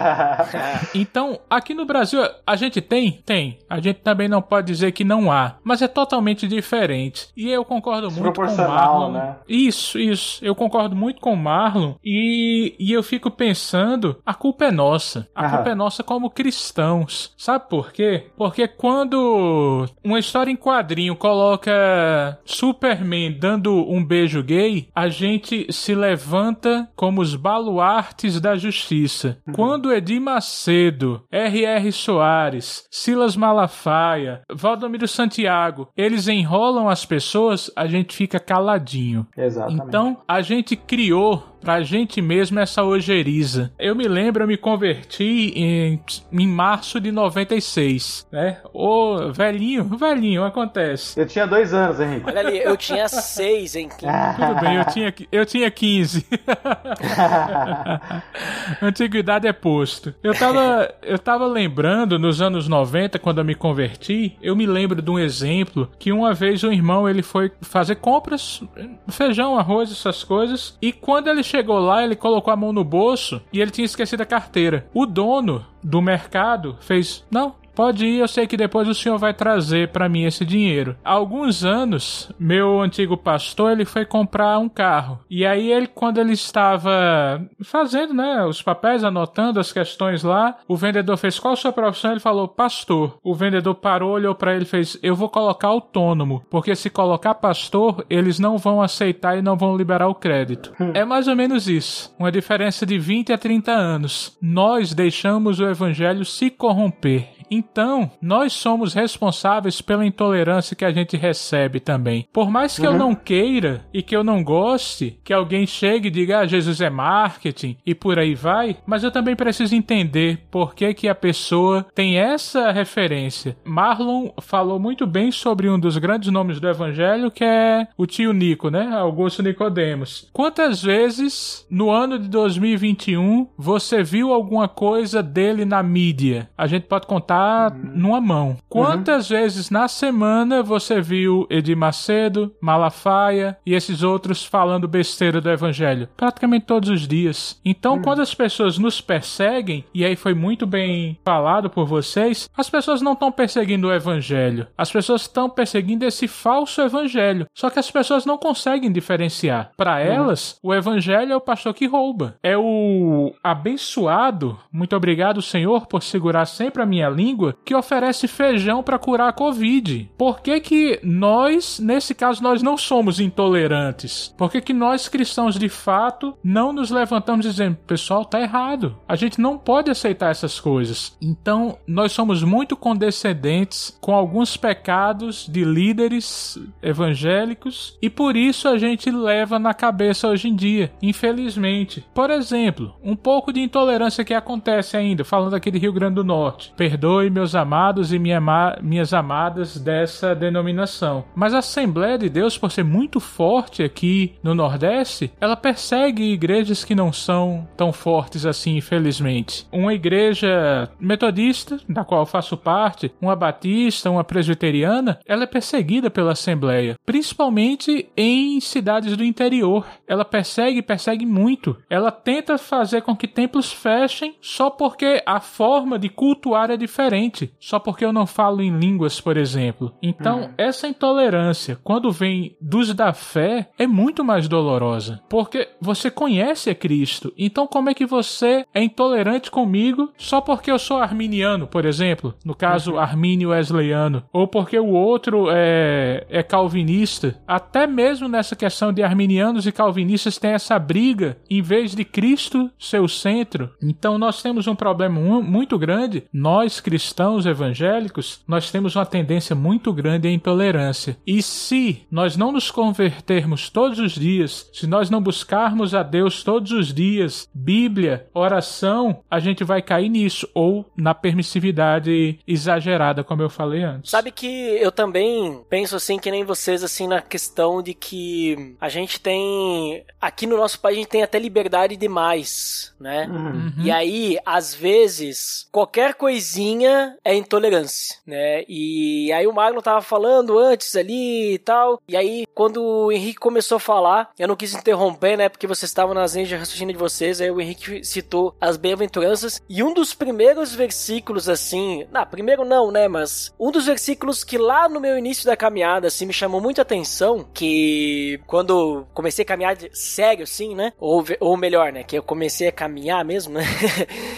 então, 0.94 1.40
aqui 1.48 1.72
no 1.72 1.86
Brasil 1.86 2.09
Brasil 2.16 2.40
a 2.46 2.56
gente 2.56 2.80
tem? 2.80 3.12
Tem. 3.24 3.58
A 3.68 3.80
gente 3.80 4.00
também 4.00 4.28
não 4.28 4.42
pode 4.42 4.66
dizer 4.66 4.92
que 4.92 5.04
não 5.04 5.30
há. 5.30 5.56
Mas 5.62 5.82
é 5.82 5.88
totalmente 5.88 6.48
diferente. 6.48 7.28
E 7.36 7.48
eu 7.48 7.64
concordo 7.64 8.10
muito 8.10 8.40
com 8.40 8.46
o 8.46 8.56
Marlon. 8.56 9.12
Né? 9.12 9.36
Isso, 9.48 9.98
isso. 9.98 10.44
Eu 10.44 10.54
concordo 10.54 10.96
muito 10.96 11.20
com 11.20 11.32
o 11.32 11.36
Marlon. 11.36 11.94
E, 12.04 12.74
e 12.78 12.92
eu 12.92 13.02
fico 13.02 13.30
pensando: 13.30 14.20
a 14.24 14.34
culpa 14.34 14.66
é 14.66 14.70
nossa. 14.70 15.28
A 15.34 15.44
Aham. 15.44 15.56
culpa 15.56 15.70
é 15.70 15.74
nossa 15.74 16.02
como 16.02 16.30
cristãos. 16.30 17.32
Sabe 17.36 17.68
por 17.68 17.92
quê? 17.92 18.26
Porque 18.36 18.66
quando 18.66 19.86
uma 20.04 20.18
história 20.18 20.50
em 20.50 20.56
quadrinho 20.56 21.14
coloca 21.16 22.38
Superman 22.44 23.32
dando 23.32 23.88
um 23.90 24.04
beijo 24.04 24.42
gay, 24.42 24.88
a 24.94 25.08
gente 25.08 25.66
se 25.72 25.94
levanta 25.94 26.88
como 26.96 27.20
os 27.20 27.36
baluartes 27.36 28.40
da 28.40 28.56
justiça. 28.56 29.38
Uhum. 29.46 29.52
Quando 29.54 29.92
Edir 29.92 30.20
Macedo, 30.20 31.22
R.R. 31.30 31.89
Soares, 31.92 32.84
Silas 32.90 33.36
Malafaia, 33.36 34.42
Valdomiro 34.50 35.08
Santiago, 35.08 35.88
eles 35.96 36.28
enrolam 36.28 36.88
as 36.88 37.04
pessoas, 37.04 37.70
a 37.74 37.86
gente 37.86 38.14
fica 38.14 38.38
caladinho. 38.40 39.26
Exatamente. 39.36 39.86
Então, 39.86 40.22
a 40.26 40.40
gente 40.40 40.76
criou 40.76 41.49
pra 41.60 41.82
gente 41.82 42.22
mesmo 42.22 42.58
essa 42.58 42.82
ojeriza. 42.82 43.70
Eu 43.78 43.94
me 43.94 44.08
lembro, 44.08 44.42
eu 44.42 44.48
me 44.48 44.56
converti 44.56 45.52
em, 45.54 46.00
em 46.32 46.46
março 46.46 46.98
de 47.00 47.12
96, 47.12 48.26
né? 48.32 48.58
Ô, 48.72 49.30
velhinho, 49.32 49.84
velhinho, 49.84 50.44
acontece. 50.44 51.20
Eu 51.20 51.26
tinha 51.26 51.46
dois 51.46 51.74
anos, 51.74 52.00
Henrique. 52.00 52.24
Olha 52.26 52.40
ali, 52.40 52.58
eu 52.58 52.76
tinha 52.76 53.06
seis, 53.08 53.76
hein? 53.76 53.88
Tudo 53.98 54.60
bem, 54.60 54.76
eu 54.76 54.84
tinha, 54.86 55.14
eu 55.30 55.46
tinha 55.46 55.70
15. 55.70 56.26
Antiguidade 58.82 59.46
é 59.46 59.52
posto. 59.52 60.14
Eu 60.22 60.34
tava, 60.34 60.92
eu 61.02 61.18
tava 61.18 61.46
lembrando, 61.46 62.18
nos 62.18 62.40
anos 62.40 62.68
90, 62.68 63.18
quando 63.18 63.38
eu 63.38 63.44
me 63.44 63.54
converti, 63.54 64.36
eu 64.42 64.56
me 64.56 64.66
lembro 64.66 65.02
de 65.02 65.10
um 65.10 65.18
exemplo 65.18 65.90
que 65.98 66.12
uma 66.12 66.32
vez 66.32 66.64
um 66.64 66.72
irmão, 66.72 67.08
ele 67.08 67.22
foi 67.22 67.50
fazer 67.60 67.96
compras, 67.96 68.62
feijão, 69.08 69.58
arroz, 69.58 69.90
essas 69.90 70.24
coisas, 70.24 70.76
e 70.80 70.92
quando 70.92 71.28
ele 71.28 71.42
chegou 71.50 71.78
lá, 71.78 72.02
ele 72.04 72.16
colocou 72.16 72.52
a 72.52 72.56
mão 72.56 72.72
no 72.72 72.84
bolso 72.84 73.42
e 73.52 73.60
ele 73.60 73.70
tinha 73.70 73.84
esquecido 73.84 74.22
a 74.22 74.26
carteira. 74.26 74.86
O 74.94 75.04
dono 75.04 75.66
do 75.82 76.00
mercado 76.00 76.76
fez: 76.80 77.24
Não, 77.30 77.54
Pode 77.80 78.04
ir, 78.04 78.18
eu 78.18 78.28
sei 78.28 78.46
que 78.46 78.58
depois 78.58 78.86
o 78.86 78.94
senhor 78.94 79.16
vai 79.16 79.32
trazer 79.32 79.88
para 79.88 80.06
mim 80.06 80.24
esse 80.24 80.44
dinheiro. 80.44 80.98
Há 81.02 81.12
alguns 81.12 81.64
anos, 81.64 82.30
meu 82.38 82.78
antigo 82.78 83.16
pastor, 83.16 83.72
ele 83.72 83.86
foi 83.86 84.04
comprar 84.04 84.58
um 84.58 84.68
carro. 84.68 85.20
E 85.30 85.46
aí 85.46 85.72
ele 85.72 85.86
quando 85.86 86.18
ele 86.18 86.34
estava 86.34 87.40
fazendo, 87.62 88.12
né, 88.12 88.44
os 88.44 88.60
papéis, 88.60 89.02
anotando 89.02 89.58
as 89.58 89.72
questões 89.72 90.22
lá, 90.22 90.58
o 90.68 90.76
vendedor 90.76 91.16
fez 91.16 91.38
qual 91.38 91.54
a 91.54 91.56
sua 91.56 91.72
profissão? 91.72 92.10
Ele 92.10 92.20
falou 92.20 92.46
pastor. 92.48 93.18
O 93.24 93.34
vendedor 93.34 93.74
parou, 93.76 94.10
olhou 94.10 94.34
para 94.34 94.54
ele 94.54 94.64
e 94.64 94.68
fez: 94.68 94.98
"Eu 95.02 95.16
vou 95.16 95.30
colocar 95.30 95.68
autônomo, 95.68 96.44
porque 96.50 96.76
se 96.76 96.90
colocar 96.90 97.32
pastor, 97.32 98.04
eles 98.10 98.38
não 98.38 98.58
vão 98.58 98.82
aceitar 98.82 99.38
e 99.38 99.42
não 99.42 99.56
vão 99.56 99.74
liberar 99.74 100.06
o 100.06 100.14
crédito". 100.14 100.70
É 100.92 101.02
mais 101.06 101.28
ou 101.28 101.34
menos 101.34 101.66
isso. 101.66 102.14
Uma 102.18 102.30
diferença 102.30 102.84
de 102.84 102.98
20 102.98 103.32
a 103.32 103.38
30 103.38 103.72
anos. 103.72 104.36
Nós 104.38 104.92
deixamos 104.92 105.60
o 105.60 105.66
evangelho 105.66 106.26
se 106.26 106.50
corromper. 106.50 107.39
Então, 107.50 108.10
nós 108.22 108.52
somos 108.52 108.94
responsáveis 108.94 109.80
pela 109.80 110.06
intolerância 110.06 110.76
que 110.76 110.84
a 110.84 110.92
gente 110.92 111.16
recebe 111.16 111.80
também. 111.80 112.28
Por 112.32 112.48
mais 112.48 112.76
que 112.76 112.86
uhum. 112.86 112.92
eu 112.92 112.98
não 112.98 113.14
queira 113.14 113.84
e 113.92 114.02
que 114.02 114.14
eu 114.14 114.22
não 114.22 114.44
goste 114.44 115.18
que 115.24 115.32
alguém 115.32 115.66
chegue 115.66 116.08
e 116.08 116.10
diga, 116.10 116.40
ah, 116.40 116.46
Jesus 116.46 116.80
é 116.80 116.88
marketing 116.88 117.76
e 117.84 117.94
por 117.94 118.18
aí 118.18 118.34
vai, 118.34 118.76
mas 118.86 119.02
eu 119.02 119.10
também 119.10 119.34
preciso 119.34 119.74
entender 119.74 120.46
por 120.50 120.74
que, 120.74 120.94
que 120.94 121.08
a 121.08 121.14
pessoa 121.14 121.84
tem 121.94 122.18
essa 122.18 122.70
referência. 122.70 123.56
Marlon 123.64 124.30
falou 124.40 124.78
muito 124.78 125.06
bem 125.06 125.32
sobre 125.32 125.68
um 125.68 125.78
dos 125.78 125.98
grandes 125.98 126.30
nomes 126.30 126.60
do 126.60 126.68
evangelho, 126.68 127.30
que 127.30 127.44
é 127.44 127.88
o 127.96 128.06
tio 128.06 128.32
Nico, 128.32 128.70
né? 128.70 128.90
Augusto 128.94 129.42
Nicodemos. 129.42 130.28
Quantas 130.32 130.82
vezes 130.82 131.66
no 131.68 131.90
ano 131.90 132.18
de 132.18 132.28
2021 132.28 133.48
você 133.58 134.02
viu 134.02 134.32
alguma 134.32 134.68
coisa 134.68 135.22
dele 135.22 135.64
na 135.64 135.82
mídia? 135.82 136.48
A 136.56 136.66
gente 136.66 136.86
pode 136.86 137.06
contar 137.06 137.39
uhum. 137.72 137.90
numa 137.94 138.20
mão. 138.20 138.56
Quantas 138.68 139.30
uhum. 139.30 139.36
vezes 139.36 139.70
na 139.70 139.88
semana 139.88 140.62
você 140.62 141.00
viu 141.00 141.46
Edir 141.50 141.76
Macedo, 141.76 142.54
Malafaia 142.60 143.56
e 143.64 143.74
esses 143.74 144.02
outros 144.02 144.44
falando 144.44 144.88
besteira 144.88 145.40
do 145.40 145.50
evangelho? 145.50 146.08
Praticamente 146.16 146.66
todos 146.66 146.88
os 146.88 147.06
dias. 147.06 147.60
Então, 147.64 147.94
uhum. 147.94 148.02
quando 148.02 148.22
as 148.22 148.34
pessoas 148.34 148.78
nos 148.78 149.00
perseguem, 149.00 149.84
e 149.94 150.04
aí 150.04 150.16
foi 150.16 150.34
muito 150.34 150.66
bem 150.66 151.18
falado 151.24 151.70
por 151.70 151.86
vocês, 151.86 152.48
as 152.56 152.70
pessoas 152.70 153.02
não 153.02 153.12
estão 153.12 153.32
perseguindo 153.32 153.88
o 153.88 153.92
evangelho. 153.92 154.66
As 154.76 154.90
pessoas 154.90 155.22
estão 155.22 155.48
perseguindo 155.48 156.04
esse 156.04 156.28
falso 156.28 156.80
evangelho. 156.80 157.46
Só 157.54 157.70
que 157.70 157.78
as 157.78 157.90
pessoas 157.90 158.24
não 158.24 158.38
conseguem 158.38 158.92
diferenciar. 158.92 159.70
Para 159.76 159.96
uhum. 159.96 160.12
elas, 160.12 160.58
o 160.62 160.74
evangelho 160.74 161.32
é 161.32 161.36
o 161.36 161.40
pastor 161.40 161.74
que 161.74 161.86
rouba. 161.86 162.36
É 162.42 162.56
o 162.56 163.32
abençoado. 163.42 164.58
Muito 164.72 164.94
obrigado, 164.96 165.42
Senhor, 165.42 165.86
por 165.86 166.02
segurar 166.02 166.46
sempre 166.46 166.82
a 166.82 166.86
minha 166.86 167.08
língua 167.08 167.29
língua 167.30 167.56
que 167.64 167.74
oferece 167.74 168.26
feijão 168.26 168.82
para 168.82 168.98
curar 168.98 169.28
a 169.28 169.32
Covid. 169.32 170.10
Por 170.18 170.40
que, 170.40 170.60
que 170.60 171.00
nós, 171.02 171.78
nesse 171.78 172.14
caso, 172.14 172.42
nós 172.42 172.62
não 172.62 172.76
somos 172.76 173.20
intolerantes? 173.20 174.34
Por 174.36 174.50
que, 174.50 174.60
que 174.60 174.72
nós 174.72 175.08
cristãos 175.08 175.58
de 175.58 175.68
fato 175.68 176.36
não 176.42 176.72
nos 176.72 176.90
levantamos 176.90 177.46
dizendo, 177.46 177.76
pessoal, 177.86 178.24
tá 178.24 178.40
errado. 178.40 178.96
A 179.06 179.16
gente 179.16 179.40
não 179.40 179.56
pode 179.56 179.90
aceitar 179.90 180.30
essas 180.30 180.58
coisas. 180.58 181.16
Então, 181.20 181.78
nós 181.86 182.12
somos 182.12 182.42
muito 182.42 182.76
condescendentes 182.76 183.96
com 184.00 184.14
alguns 184.14 184.56
pecados 184.56 185.46
de 185.46 185.64
líderes 185.64 186.58
evangélicos 186.82 187.96
e 188.02 188.10
por 188.10 188.36
isso 188.36 188.68
a 188.68 188.78
gente 188.78 189.10
leva 189.10 189.58
na 189.58 189.74
cabeça 189.74 190.28
hoje 190.28 190.48
em 190.48 190.54
dia, 190.54 190.92
infelizmente. 191.02 192.04
Por 192.14 192.30
exemplo, 192.30 192.94
um 193.02 193.14
pouco 193.14 193.52
de 193.52 193.60
intolerância 193.60 194.24
que 194.24 194.34
acontece 194.34 194.96
ainda, 194.96 195.24
falando 195.24 195.54
aqui 195.54 195.70
de 195.70 195.78
Rio 195.78 195.92
Grande 195.92 196.14
do 196.14 196.24
Norte. 196.24 196.72
Perdoe 196.76 197.19
perdoe 197.20 197.30
meus 197.30 197.54
amados 197.54 198.12
e 198.12 198.18
minha 198.18 198.40
minhas 198.80 199.12
amadas 199.12 199.76
dessa 199.76 200.34
denominação. 200.34 201.24
Mas 201.34 201.52
a 201.52 201.58
Assembleia 201.58 202.16
de 202.16 202.28
Deus, 202.28 202.56
por 202.56 202.70
ser 202.70 202.84
muito 202.84 203.20
forte 203.20 203.82
aqui 203.82 204.34
no 204.42 204.54
Nordeste, 204.54 205.30
ela 205.40 205.56
persegue 205.56 206.32
igrejas 206.32 206.84
que 206.84 206.94
não 206.94 207.12
são 207.12 207.68
tão 207.76 207.92
fortes 207.92 208.46
assim, 208.46 208.76
infelizmente. 208.76 209.66
Uma 209.70 209.92
igreja 209.92 210.88
metodista, 210.98 211.78
da 211.88 212.04
qual 212.04 212.22
eu 212.22 212.26
faço 212.26 212.56
parte, 212.56 213.12
uma 213.20 213.36
batista, 213.36 214.10
uma 214.10 214.24
presbiteriana, 214.24 215.18
ela 215.26 215.44
é 215.44 215.46
perseguida 215.46 216.10
pela 216.10 216.32
Assembleia, 216.32 216.96
principalmente 217.04 218.08
em 218.16 218.60
cidades 218.60 219.16
do 219.16 219.24
interior. 219.24 219.86
Ela 220.08 220.24
persegue, 220.24 220.82
persegue 220.82 221.26
muito. 221.26 221.76
Ela 221.90 222.10
tenta 222.10 222.56
fazer 222.56 223.02
com 223.02 223.16
que 223.16 223.28
templos 223.28 223.72
fechem 223.72 224.34
só 224.40 224.70
porque 224.70 225.22
a 225.26 225.40
forma 225.40 225.98
de 225.98 226.08
cultuar 226.08 226.70
é 226.70 226.76
diferente 226.76 227.09
diferente, 227.10 227.52
só 227.58 227.78
porque 227.78 228.04
eu 228.04 228.12
não 228.12 228.26
falo 228.26 228.62
em 228.62 228.78
línguas, 228.78 229.20
por 229.20 229.36
exemplo. 229.36 229.92
Então, 230.02 230.42
uhum. 230.42 230.50
essa 230.56 230.86
intolerância, 230.86 231.78
quando 231.82 232.10
vem 232.10 232.56
dos 232.60 232.94
da 232.94 233.12
fé, 233.12 233.70
é 233.78 233.86
muito 233.86 234.24
mais 234.24 234.46
dolorosa, 234.46 235.20
porque 235.28 235.68
você 235.80 236.10
conhece 236.10 236.70
a 236.70 236.74
Cristo. 236.74 237.32
Então, 237.36 237.66
como 237.66 237.90
é 237.90 237.94
que 237.94 238.06
você 238.06 238.64
é 238.72 238.82
intolerante 238.82 239.50
comigo 239.50 240.12
só 240.16 240.40
porque 240.40 240.70
eu 240.70 240.78
sou 240.78 240.98
arminiano, 240.98 241.66
por 241.66 241.84
exemplo? 241.84 242.34
No 242.44 242.54
caso, 242.54 242.92
uhum. 242.92 242.98
armínio 242.98 243.50
wesleyano, 243.50 244.22
ou 244.32 244.46
porque 244.46 244.78
o 244.78 244.90
outro 244.90 245.46
é, 245.50 246.26
é 246.28 246.42
calvinista? 246.42 247.40
Até 247.46 247.86
mesmo 247.86 248.28
nessa 248.28 248.54
questão 248.54 248.92
de 248.92 249.02
arminianos 249.02 249.66
e 249.66 249.72
calvinistas 249.72 250.38
tem 250.38 250.52
essa 250.52 250.78
briga 250.78 251.38
em 251.48 251.62
vez 251.62 251.94
de 251.94 252.04
Cristo 252.04 252.70
ser 252.78 253.00
o 253.00 253.08
centro. 253.08 253.70
Então, 253.82 254.18
nós 254.18 254.42
temos 254.42 254.66
um 254.66 254.74
problema 254.74 255.20
muito 255.42 255.78
grande, 255.78 256.24
nós 256.32 256.80
cristãos 256.90 257.46
evangélicos, 257.46 258.40
nós 258.48 258.68
temos 258.68 258.96
uma 258.96 259.06
tendência 259.06 259.54
muito 259.54 259.92
grande 259.92 260.26
à 260.26 260.30
intolerância. 260.32 261.16
E 261.24 261.40
se 261.40 262.04
nós 262.10 262.36
não 262.36 262.50
nos 262.50 262.68
convertermos 262.68 263.70
todos 263.70 264.00
os 264.00 264.14
dias, 264.14 264.68
se 264.72 264.88
nós 264.88 265.08
não 265.08 265.22
buscarmos 265.22 265.94
a 265.94 266.02
Deus 266.02 266.42
todos 266.42 266.72
os 266.72 266.92
dias, 266.92 267.48
Bíblia, 267.54 268.26
oração, 268.34 269.22
a 269.30 269.38
gente 269.38 269.62
vai 269.62 269.80
cair 269.80 270.08
nisso 270.08 270.48
ou 270.52 270.84
na 270.96 271.14
permissividade 271.14 272.40
exagerada, 272.44 273.22
como 273.22 273.42
eu 273.42 273.48
falei 273.48 273.84
antes. 273.84 274.10
Sabe 274.10 274.32
que 274.32 274.46
eu 274.46 274.90
também 274.90 275.62
penso 275.70 275.94
assim 275.94 276.18
que 276.18 276.28
nem 276.28 276.42
vocês 276.42 276.82
assim 276.82 277.06
na 277.06 277.22
questão 277.22 277.80
de 277.80 277.94
que 277.94 278.74
a 278.80 278.88
gente 278.88 279.20
tem 279.20 280.04
aqui 280.20 280.44
no 280.44 280.56
nosso 280.56 280.80
país 280.80 280.90
a 280.90 280.94
gente 280.94 281.08
tem 281.08 281.22
até 281.22 281.38
liberdade 281.38 281.96
demais, 281.96 282.92
né? 282.98 283.28
Uhum. 283.30 283.72
E 283.84 283.90
aí, 283.90 284.38
às 284.44 284.74
vezes, 284.74 285.68
qualquer 285.70 286.14
coisinha 286.14 286.79
é 286.86 287.34
intolerância, 287.34 288.16
né? 288.26 288.64
E 288.68 289.32
aí 289.32 289.46
o 289.46 289.52
Magno 289.52 289.82
tava 289.82 290.00
falando 290.00 290.58
antes 290.58 290.96
ali 290.96 291.54
e 291.54 291.58
tal. 291.58 292.00
E 292.08 292.16
aí, 292.16 292.46
quando 292.54 292.82
o 292.82 293.12
Henrique 293.12 293.38
começou 293.38 293.76
a 293.76 293.80
falar, 293.80 294.30
eu 294.38 294.48
não 294.48 294.56
quis 294.56 294.74
interromper, 294.74 295.36
né? 295.36 295.48
Porque 295.48 295.66
vocês 295.66 295.90
estavam 295.90 296.14
nas 296.14 296.34
linhas 296.34 296.48
de 296.48 296.56
raciocínio 296.56 296.94
de 296.94 296.98
vocês. 296.98 297.40
Aí 297.40 297.50
o 297.50 297.60
Henrique 297.60 298.04
citou 298.04 298.54
as 298.60 298.76
bem-aventuranças. 298.76 299.60
E 299.68 299.82
um 299.82 299.92
dos 299.92 300.14
primeiros 300.14 300.74
versículos, 300.74 301.48
assim. 301.48 302.06
Não, 302.12 302.26
primeiro 302.26 302.64
não, 302.64 302.90
né? 302.90 303.08
Mas 303.08 303.52
um 303.58 303.70
dos 303.70 303.86
versículos 303.86 304.44
que 304.44 304.58
lá 304.58 304.88
no 304.88 305.00
meu 305.00 305.16
início 305.18 305.46
da 305.46 305.56
caminhada, 305.56 306.06
assim, 306.08 306.26
me 306.26 306.32
chamou 306.32 306.60
muita 306.60 306.82
atenção. 306.82 307.46
Que 307.52 308.40
quando 308.46 309.06
comecei 309.14 309.44
a 309.44 309.48
caminhar 309.48 309.76
sério, 309.92 310.44
assim, 310.44 310.74
né? 310.74 310.92
Ou, 310.98 311.24
ou 311.40 311.56
melhor, 311.56 311.92
né? 311.92 312.02
Que 312.02 312.16
eu 312.16 312.22
comecei 312.22 312.68
a 312.68 312.72
caminhar 312.72 313.24
mesmo, 313.24 313.54
né? 313.54 313.64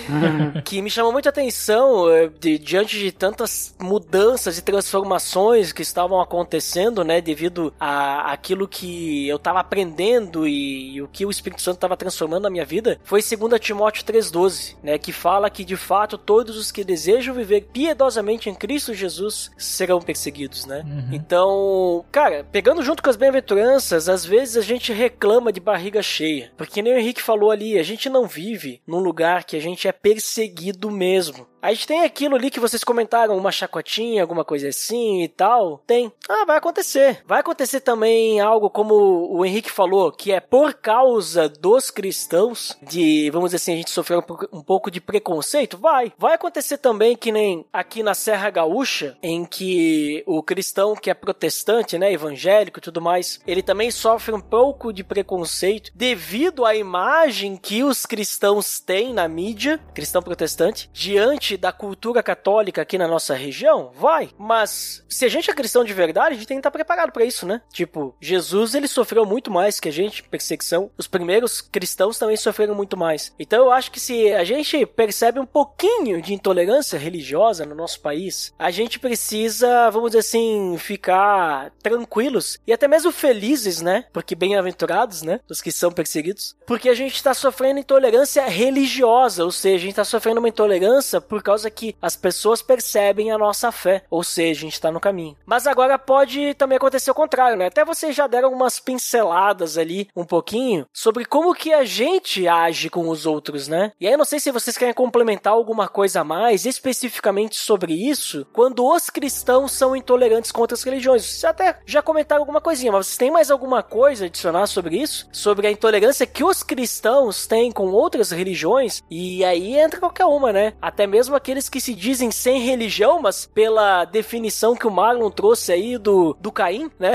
Uhum. 0.09 0.63
que 0.63 0.83
me 0.83 0.91
chamou 0.91 1.13
muita 1.13 1.29
atenção 1.29 2.11
eh, 2.11 2.31
de, 2.41 2.59
diante 2.59 2.99
de 2.99 3.13
tantas 3.13 3.75
mudanças 3.81 4.59
e 4.59 4.63
transformações 4.63 5.73
que 5.73 5.83
estavam 5.83 6.21
acontecendo, 6.21 7.05
né, 7.05 7.21
devido 7.21 7.73
a 7.79 8.33
aquilo 8.33 8.67
que 8.67 9.29
eu 9.29 9.37
estava 9.37 9.61
aprendendo 9.61 10.47
e, 10.47 10.95
e, 10.95 11.03
o 11.03 11.09
que 11.09 11.27
o 11.27 11.31
Espírito 11.31 11.63
Santo 11.63 11.77
estava 11.77 11.97
transformando 11.97 12.45
na 12.45 12.51
minha 12.51 12.65
vida, 12.65 12.99
foi 13.05 13.21
2 13.21 13.61
Timóteo 13.61 14.05
3:12, 14.05 14.77
né, 14.83 14.99
que 14.99 15.13
fala 15.13 15.51
que 15.51 15.65
de 15.65 15.77
fato 15.77 16.17
todos 16.19 16.57
os 16.57 16.73
que 16.73 16.85
desejam 16.85 17.35
viver 17.35 17.69
piedosamente 17.73 18.49
em 18.49 18.55
Cristo 18.55 18.95
Jesus 18.95 19.51
serão 19.57 20.01
perseguidos, 20.01 20.67
né? 20.67 20.85
Uhum. 20.87 21.09
Então, 21.13 22.05
cara, 22.11 22.47
pegando 22.51 22.83
junto 22.83 23.03
com 23.03 23.11
as 23.11 23.17
bem-aventuranças, 23.17 24.09
às 24.09 24.25
vezes 24.25 24.57
a 24.57 24.63
gente 24.63 24.93
reclama 24.93 25.53
de 25.53 25.61
barriga 25.61 26.03
cheia, 26.03 26.53
porque 26.57 26.83
nem 26.83 26.95
o 26.95 26.99
Henrique 26.99 27.23
falou 27.23 27.51
ali, 27.51 27.79
a 27.79 27.83
gente 27.83 28.09
não 28.09 28.27
vive 28.27 28.81
num 28.87 28.99
lugar 28.99 29.45
que 29.45 29.57
a 29.57 29.61
gente 29.61 29.87
é 29.87 29.93
perseguido 29.93 30.91
mesmo. 30.91 31.47
A 31.63 31.73
gente 31.73 31.87
tem 31.87 32.03
aquilo 32.03 32.35
ali 32.35 32.51
que 32.51 32.59
vocês 32.59 32.83
comentaram, 32.83 33.39
uma 33.39 33.53
chacotinha, 33.53 34.21
alguma 34.21 34.45
coisa 34.45 34.69
assim 34.69 35.23
e 35.23 35.29
tal. 35.29 35.79
Tem. 35.87 36.11
Ah, 36.29 36.45
vai 36.45 36.57
acontecer. 36.57 37.23
Vai 37.25 37.39
acontecer 37.39 37.79
também 37.79 38.41
algo 38.41 38.69
como 38.69 38.95
o 39.31 39.45
Henrique 39.47 39.71
falou, 39.71 40.11
que 40.11 40.33
é 40.33 40.41
por 40.41 40.75
causa 40.75 41.49
dos 41.49 41.89
cristãos, 41.89 42.77
de, 42.83 43.31
vamos 43.31 43.51
dizer 43.51 43.57
assim, 43.59 43.75
a 43.75 43.77
gente 43.77 43.93
sofreu 43.93 44.25
um 44.53 44.61
pouco 44.61 44.91
de 44.91 45.01
preconceito? 45.01 45.79
Vai. 45.79 46.13
Vai 46.19 46.35
acontecer 46.35 46.79
também 46.79 47.17
que 47.17 47.31
nem 47.31 47.65
aqui 47.73 48.03
na 48.03 48.15
Serra 48.15 48.51
Gaúcha, 48.51 49.17
em 49.23 49.45
que 49.45 50.25
o 50.27 50.43
cristão 50.43 50.97
que 50.97 51.11
é 51.11 51.15
protestante, 51.15 51.97
né, 51.97 52.13
evangélico 52.13 52.81
e 52.81 52.83
tudo 52.83 53.01
mais, 53.01 53.41
ele 53.47 53.63
também 53.63 53.93
sofre 53.93 54.35
um 54.35 54.41
pouco 54.41 54.93
de 54.93 55.05
preconceito 55.05 55.93
devido 55.95 56.65
à 56.65 56.75
imagem 56.75 57.57
que 57.57 57.85
os 57.85 58.05
cristãos 58.05 58.81
têm 58.81 59.15
na 59.15 59.29
mídia, 59.29 59.79
cristão 59.95 60.21
protestante, 60.21 60.91
diante 60.93 61.52
da 61.57 61.73
cultura 61.73 62.23
católica 62.23 62.83
aqui 62.83 62.99
na 62.99 63.09
nossa 63.09 63.35
região? 63.35 63.91
Vai. 63.95 64.31
Mas 64.39 65.05
se 65.09 65.25
a 65.25 65.29
gente 65.29 65.51
é 65.51 65.55
cristão 65.55 65.85
de 65.85 65.93
verdade, 65.93 66.35
a 66.35 66.39
gente 66.39 66.47
tem 66.47 66.57
que 66.57 66.61
estar 66.61 66.71
preparado 66.71 67.13
para 67.13 67.25
isso, 67.25 67.47
né? 67.47 67.61
Tipo, 67.73 68.15
Jesus 68.21 68.75
ele 68.75 68.89
sofreu 68.89 69.25
muito 69.25 69.51
mais 69.51 69.81
que 69.81 69.89
a 69.89 69.93
gente, 69.93 70.23
perseguição. 70.23 70.91
Os 70.97 71.07
primeiros 71.07 71.61
cristãos 71.61 72.19
também 72.19 72.37
sofreram 72.37 72.75
muito 72.75 72.97
mais. 72.97 73.33
Então 73.39 73.65
eu 73.65 73.73
acho 73.73 73.91
que 73.91 74.01
se 74.01 74.33
a 74.33 74.45
gente 74.45 74.85
percebe 74.87 75.41
um 75.41 75.47
pouquinho 75.47 76.21
de 76.23 76.35
intolerância 76.35 76.99
religiosa 76.99 77.65
no 77.65 77.75
nosso 77.75 78.01
país, 78.01 78.53
a 78.59 78.71
gente 78.71 78.99
precisa, 78.99 79.91
vamos 79.91 80.11
dizer 80.11 80.21
assim, 80.21 80.77
ficar 80.79 81.71
tranquilos 81.83 82.59
e 82.67 82.73
até 82.73 82.89
mesmo 82.89 83.13
felizes, 83.13 83.81
né? 83.81 84.05
Porque 84.13 84.35
bem-aventurados, 84.35 85.23
né? 85.23 85.41
Os 85.49 85.61
que 85.61 85.73
são 85.73 85.93
perseguidos. 85.93 86.57
Porque 86.67 86.89
a 86.89 86.95
gente 86.95 87.15
está 87.15 87.35
sofrendo 87.35 87.81
intolerância 87.81 88.47
religiosa, 88.47 89.45
ou 89.45 89.53
seja, 89.53 89.77
a 89.77 89.81
gente 89.81 89.91
está 89.91 90.05
sofrendo 90.05 90.39
uma 90.39 90.49
intolerância 90.49 91.21
por 91.21 91.42
causa 91.43 91.71
que 91.71 91.97
as 92.01 92.17
pessoas 92.17 92.63
percebem 92.63 93.31
a 93.31 93.39
nossa 93.39 93.73
fé, 93.73 94.05
ou 94.11 94.23
seja, 94.23 94.61
a 94.61 94.65
gente 94.65 94.75
está 94.75 94.91
no 94.91 95.01
caminho. 95.01 95.37
Mas 95.45 95.67
agora 95.67 95.99
pode 95.99 96.55
também 96.55 96.77
acontecer 96.77 97.11
o 97.11 97.15
contrário, 97.15 97.57
né? 97.57 97.67
Até 97.67 97.85
vocês 97.85 98.15
já 98.15 98.27
deram 98.27 98.53
umas 98.53 98.79
pinceladas 98.79 99.79
ali 99.79 100.09
um 100.15 100.25
pouquinho 100.25 100.87
sobre 100.93 101.25
como 101.25 101.55
que 101.55 101.73
a 101.73 101.85
gente 101.85 102.47
age 102.47 102.89
com 102.91 103.09
os 103.09 103.27
outros, 103.27 103.69
né? 103.69 103.93
E 104.01 104.07
aí 104.07 104.13
eu 104.13 104.19
não 104.19 104.25
sei 104.25 104.41
se 104.41 104.51
vocês 104.51 104.77
querem 104.77 104.95
complementar 104.95 105.53
alguma 105.53 105.89
coisa 105.89 106.21
a 106.21 106.25
mais 106.25 106.67
especificamente 106.67 107.57
sobre 107.57 107.93
isso, 107.93 108.47
quando 108.53 108.87
os 108.87 109.11
cristãos 109.11 109.73
são 109.73 109.97
intolerantes 109.97 110.53
com 110.53 110.61
outras 110.61 110.83
religiões. 110.83 111.25
Vocês 111.25 111.45
até 111.45 111.79
já 111.87 112.03
comentaram 112.03 112.43
alguma 112.43 112.61
coisinha, 112.61 112.93
mas 112.93 113.07
vocês 113.07 113.17
têm 113.17 113.31
mais 113.31 113.51
alguma 113.51 113.83
coisa 113.83 114.25
a 114.25 114.27
adicionar 114.27 114.67
sobre 114.67 114.97
isso? 114.97 115.29
Sobre 115.33 115.67
a 115.67 115.71
intolerância 115.71 116.27
que 116.27 116.45
os 116.45 116.63
cristãos 116.63 117.47
têm 117.47 117.71
com 117.73 117.91
outras 117.91 118.31
religiões? 118.31 119.03
E 119.11 119.45
aí 119.45 119.79
entra 119.79 120.01
qualquer 120.01 120.27
uma, 120.27 120.53
né? 120.53 120.75
Até 120.81 121.07
mesmo 121.07 121.32
aqueles 121.35 121.69
que 121.69 121.81
se 121.81 121.95
dizem 121.95 122.31
sem 122.31 122.61
religião, 122.61 123.21
mas 123.21 123.47
pela 123.47 124.05
definição 124.05 124.77
que 124.77 124.87
o 124.87 124.91
Marlon 124.91 125.31
trouxe 125.31 125.73
aí 125.73 125.99
do, 125.99 126.37
do 126.41 126.53
Caim, 126.53 126.91
né? 126.99 127.13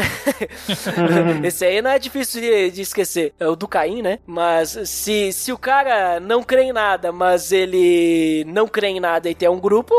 Esse 1.43 1.65
aí 1.65 1.81
não 1.81 1.91
é 1.91 1.99
difícil 1.99 2.41
de, 2.41 2.71
de, 2.71 2.81
esquecer. 2.81 3.33
É 3.39 3.47
o 3.47 3.55
do 3.55 3.67
Caim, 3.67 4.01
né? 4.01 4.19
Mas 4.25 4.77
se, 4.85 5.31
se 5.31 5.51
o 5.51 5.57
cara 5.57 6.19
não 6.19 6.43
crê 6.43 6.63
em 6.63 6.73
nada, 6.73 7.11
mas 7.11 7.51
ele 7.51 8.43
não 8.47 8.67
crê 8.67 8.87
em 8.87 8.99
nada 8.99 9.29
e 9.29 9.35
tem 9.35 9.49
um 9.49 9.59
grupo, 9.59 9.93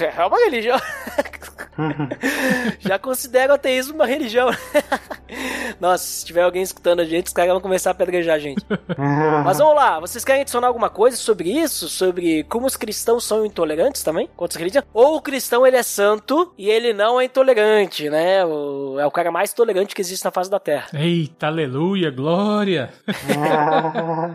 é 0.00 0.26
uma 0.26 0.38
religião. 0.38 0.78
Já 2.80 2.98
considero 2.98 3.52
o 3.52 3.54
ateísmo 3.56 3.94
uma 3.94 4.06
religião. 4.06 4.50
Nossa, 5.80 6.04
se 6.04 6.24
tiver 6.24 6.42
alguém 6.42 6.62
escutando 6.62 7.00
a 7.00 7.04
gente, 7.04 7.26
os 7.26 7.32
caras 7.32 7.52
vão 7.52 7.60
começar 7.60 7.90
a 7.90 7.94
pedrejar 7.94 8.36
a 8.36 8.38
gente. 8.38 8.64
Mas 9.44 9.58
vamos 9.58 9.74
lá, 9.74 9.98
vocês 10.00 10.24
querem 10.24 10.42
adicionar 10.42 10.66
alguma 10.66 10.90
coisa 10.90 11.16
sobre 11.16 11.50
isso? 11.50 11.88
Sobre 11.88 12.44
como 12.44 12.66
os 12.66 12.76
cristãos 12.76 13.24
são 13.24 13.44
intolerantes 13.44 14.02
também? 14.02 14.28
Contra 14.36 14.58
religião? 14.58 14.84
Ou 14.92 15.16
o 15.16 15.22
cristão 15.22 15.66
ele 15.66 15.76
é 15.76 15.82
santo 15.82 16.52
e 16.58 16.68
ele 16.68 16.92
não 16.92 17.20
é 17.20 17.24
intolerante, 17.24 18.08
né? 18.10 18.44
O, 18.44 18.98
é 18.98 19.06
o 19.06 19.10
cara 19.10 19.30
mais 19.30 19.52
tolerante 19.52 19.94
que 19.94 20.00
existe 20.00 20.24
na 20.24 20.30
face 20.30 20.50
da 20.50 20.60
Terra. 20.60 20.88
Eita, 20.94 21.46
aleluia, 21.46 22.10
glória! 22.10 22.90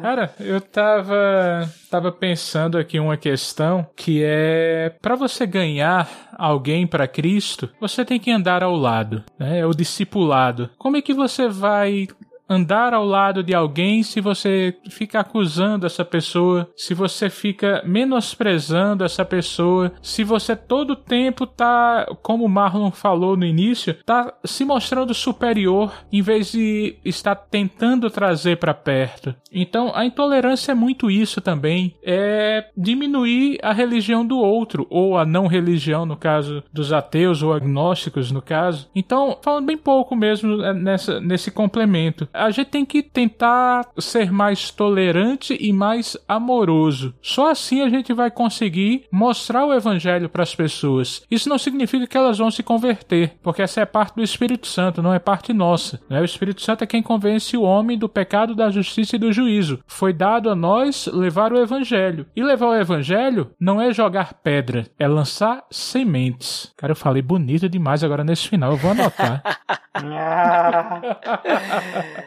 cara, 0.02 0.34
eu 0.40 0.60
tava, 0.60 1.70
tava 1.90 2.12
pensando 2.12 2.78
aqui 2.78 3.00
uma 3.00 3.18
questão 3.18 3.88
que 3.96 4.24
é 4.24 4.92
para 5.02 5.16
você 5.16 5.46
ganhar 5.46 6.10
alguém 6.38 6.86
para 6.86 7.08
Cristo, 7.08 7.70
você 7.80 8.06
tem 8.06 8.20
que 8.20 8.32
andar 8.32 8.64
ao 8.64 8.76
lado, 8.76 9.24
né? 9.38 9.60
É 9.60 9.66
o 9.66 9.74
discipulado. 9.74 10.70
Como 10.78 10.98
é 10.98 11.02
que 11.02 11.14
você 11.14 11.48
vai 11.48 12.08
andar 12.50 12.94
ao 12.94 13.06
lado 13.06 13.44
de 13.44 13.54
alguém 13.54 14.04
se 14.04 14.22
você 14.22 14.76
fica 14.90 15.20
acusando 15.20 15.86
essa 15.86 16.06
pessoa, 16.06 16.70
se 16.76 16.94
você 16.94 17.30
fica 17.30 17.82
menosprezando 17.86 19.04
essa 19.04 19.26
pessoa, 19.26 19.92
se 20.02 20.24
você 20.24 20.56
todo 20.56 20.96
tempo 20.96 21.46
tá, 21.46 22.06
como 22.22 22.46
o 22.46 22.50
Marlon 22.50 22.92
falou 22.92 23.36
no 23.36 23.46
início, 23.46 23.96
tá 24.06 24.34
se 24.44 24.64
mostrando 24.64 25.14
superior 25.14 25.94
em 26.12 26.22
vez 26.22 26.52
de 26.52 26.98
estar 27.04 27.36
tentando 27.36 28.10
trazer 28.10 28.58
para 28.58 28.74
perto. 28.74 29.36
Então, 29.52 29.92
a 29.96 30.06
intolerância 30.06 30.72
é 30.72 30.76
muito 30.76 31.10
isso 31.10 31.42
também, 31.42 31.96
é 32.04 32.70
diminuir 32.76 33.58
a 33.62 33.74
religião 33.74 34.26
do 34.26 34.38
outro 34.38 34.86
ou 34.90 35.18
a 35.18 35.26
não 35.26 35.48
religião 35.48 36.06
no 36.06 36.16
caso 36.16 36.64
dos 36.72 36.94
ateus 36.94 37.42
ou 37.42 37.54
agnósticos 37.54 38.32
no 38.32 38.42
caso. 38.42 38.90
Então, 38.96 39.38
falando 39.42 39.66
bem 39.66 39.78
pouco 39.78 40.16
mesmo 40.16 40.64
é, 40.64 40.74
nessa 40.74 41.20
nesse 41.20 41.52
complemento 41.52 42.28
a 42.38 42.52
gente 42.52 42.68
tem 42.68 42.86
que 42.86 43.02
tentar 43.02 43.88
ser 43.98 44.32
mais 44.32 44.72
tolerante 44.72 45.58
e 45.60 45.74
mais 45.74 46.16
amoroso. 46.28 47.14
Só 47.22 47.52
assim 47.52 47.82
a 47.82 47.90
gente 47.90 48.14
vai 48.14 48.30
conseguir 48.30 49.06
mostrar 49.12 49.66
o 49.66 49.74
evangelho 49.74 50.30
para 50.30 50.44
as 50.44 50.56
pessoas. 50.56 51.24
Isso 51.30 51.50
não 51.50 51.58
significa 51.58 52.08
que 52.08 52.18
elas 52.18 52.38
vão 52.38 52.52
se 52.52 52.64
converter, 52.64 53.38
porque 53.42 53.62
essa 53.62 53.82
é 53.82 53.86
parte 53.86 54.16
do 54.16 54.24
Espírito 54.24 54.68
Santo, 54.68 55.02
não 55.02 55.14
é 55.14 55.20
parte 55.20 55.54
nossa. 55.54 56.00
Né? 56.10 56.22
O 56.22 56.26
Espírito 56.26 56.62
Santo 56.62 56.84
é 56.84 56.88
quem 56.88 57.02
convence 57.02 57.58
o 57.58 57.64
homem 57.64 57.98
do 57.98 58.10
pecado, 58.10 58.56
da 58.56 58.70
justiça 58.70 59.16
e 59.16 59.20
do 59.20 59.34
juízo. 59.34 59.80
Foi 59.88 60.14
dado 60.14 60.50
a 60.50 60.56
nós 60.56 61.08
levar 61.08 61.52
o 61.52 61.60
evangelho. 61.60 62.28
E 62.36 62.44
levar 62.44 62.68
o 62.68 62.76
evangelho 62.76 63.52
não 63.60 63.82
é 63.82 63.92
jogar 63.92 64.36
pedra, 64.36 64.86
é 65.00 65.08
lançar 65.08 65.64
sementes. 65.72 66.72
Cara, 66.78 66.92
eu 66.92 66.96
falei 66.96 67.22
bonito 67.22 67.68
demais 67.68 68.04
agora 68.04 68.24
nesse 68.24 68.48
final, 68.48 68.72
eu 68.72 68.78
vou 68.78 68.92
anotar. 68.92 69.42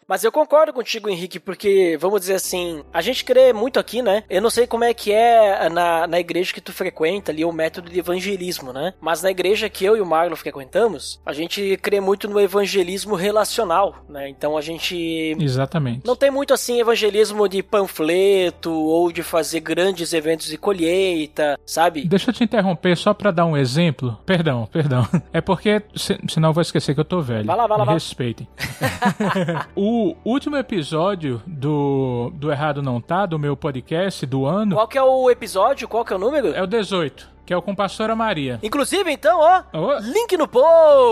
Mas 0.11 0.25
eu 0.25 0.31
concordo 0.31 0.73
contigo, 0.73 1.07
Henrique, 1.07 1.39
porque, 1.39 1.97
vamos 1.97 2.19
dizer 2.19 2.33
assim, 2.33 2.83
a 2.93 2.99
gente 2.99 3.23
crê 3.23 3.53
muito 3.53 3.79
aqui, 3.79 4.01
né? 4.01 4.25
Eu 4.29 4.41
não 4.41 4.49
sei 4.49 4.67
como 4.67 4.83
é 4.83 4.93
que 4.93 5.09
é 5.13 5.69
na, 5.69 6.05
na 6.05 6.19
igreja 6.19 6.53
que 6.53 6.59
tu 6.59 6.73
frequenta 6.73 7.31
ali, 7.31 7.45
o 7.45 7.51
método 7.53 7.89
de 7.89 7.97
evangelismo, 7.97 8.73
né? 8.73 8.93
Mas 8.99 9.23
na 9.23 9.31
igreja 9.31 9.69
que 9.69 9.85
eu 9.85 9.95
e 9.95 10.01
o 10.01 10.05
Marlon 10.05 10.35
frequentamos, 10.35 11.21
a 11.25 11.31
gente 11.31 11.77
crê 11.81 12.01
muito 12.01 12.27
no 12.27 12.41
evangelismo 12.41 13.15
relacional, 13.15 14.03
né? 14.09 14.27
Então 14.27 14.57
a 14.57 14.61
gente. 14.61 15.33
Exatamente. 15.39 16.05
Não 16.05 16.17
tem 16.17 16.29
muito 16.29 16.53
assim 16.53 16.81
evangelismo 16.81 17.47
de 17.47 17.63
panfleto 17.63 18.69
ou 18.69 19.13
de 19.13 19.23
fazer 19.23 19.61
grandes 19.61 20.11
eventos 20.11 20.47
de 20.47 20.57
colheita, 20.57 21.57
sabe? 21.65 22.03
Deixa 22.03 22.31
eu 22.31 22.33
te 22.33 22.43
interromper 22.43 22.97
só 22.97 23.13
para 23.13 23.31
dar 23.31 23.45
um 23.45 23.55
exemplo. 23.55 24.19
Perdão, 24.25 24.67
perdão. 24.69 25.07
É 25.31 25.39
porque, 25.39 25.81
senão 26.27 26.49
eu 26.49 26.53
vou 26.53 26.61
esquecer 26.61 26.93
que 26.93 26.99
eu 26.99 27.05
tô 27.05 27.21
velho. 27.21 27.45
Vai 27.45 27.55
lá, 27.55 27.65
vai 27.65 27.77
lá, 27.77 27.83
Me 27.85 27.91
vai. 27.91 27.95
respeitem. 27.95 28.45
o 29.73 30.00
o 30.01 30.15
último 30.25 30.57
episódio 30.57 31.41
do, 31.45 32.31
do 32.33 32.51
Errado 32.51 32.81
Não 32.81 32.99
Tá, 32.99 33.27
do 33.27 33.37
meu 33.37 33.55
podcast 33.55 34.25
do 34.25 34.45
ano. 34.45 34.75
Qual 34.75 34.87
que 34.87 34.97
é 34.97 35.03
o 35.03 35.29
episódio? 35.29 35.87
Qual 35.87 36.03
que 36.03 36.11
é 36.11 36.15
o 36.15 36.19
número? 36.19 36.53
É 36.55 36.63
o 36.63 36.65
18, 36.65 37.29
que 37.45 37.53
é 37.53 37.57
o 37.57 37.61
com 37.61 37.75
Pastora 37.75 38.15
Maria. 38.15 38.59
Inclusive, 38.63 39.11
então, 39.11 39.39
ó, 39.39 39.63
oh. 39.73 39.99
link 39.99 40.35
no 40.37 40.47
post! 40.47 40.65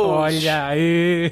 Olha 0.07 0.65
aí! 0.65 1.31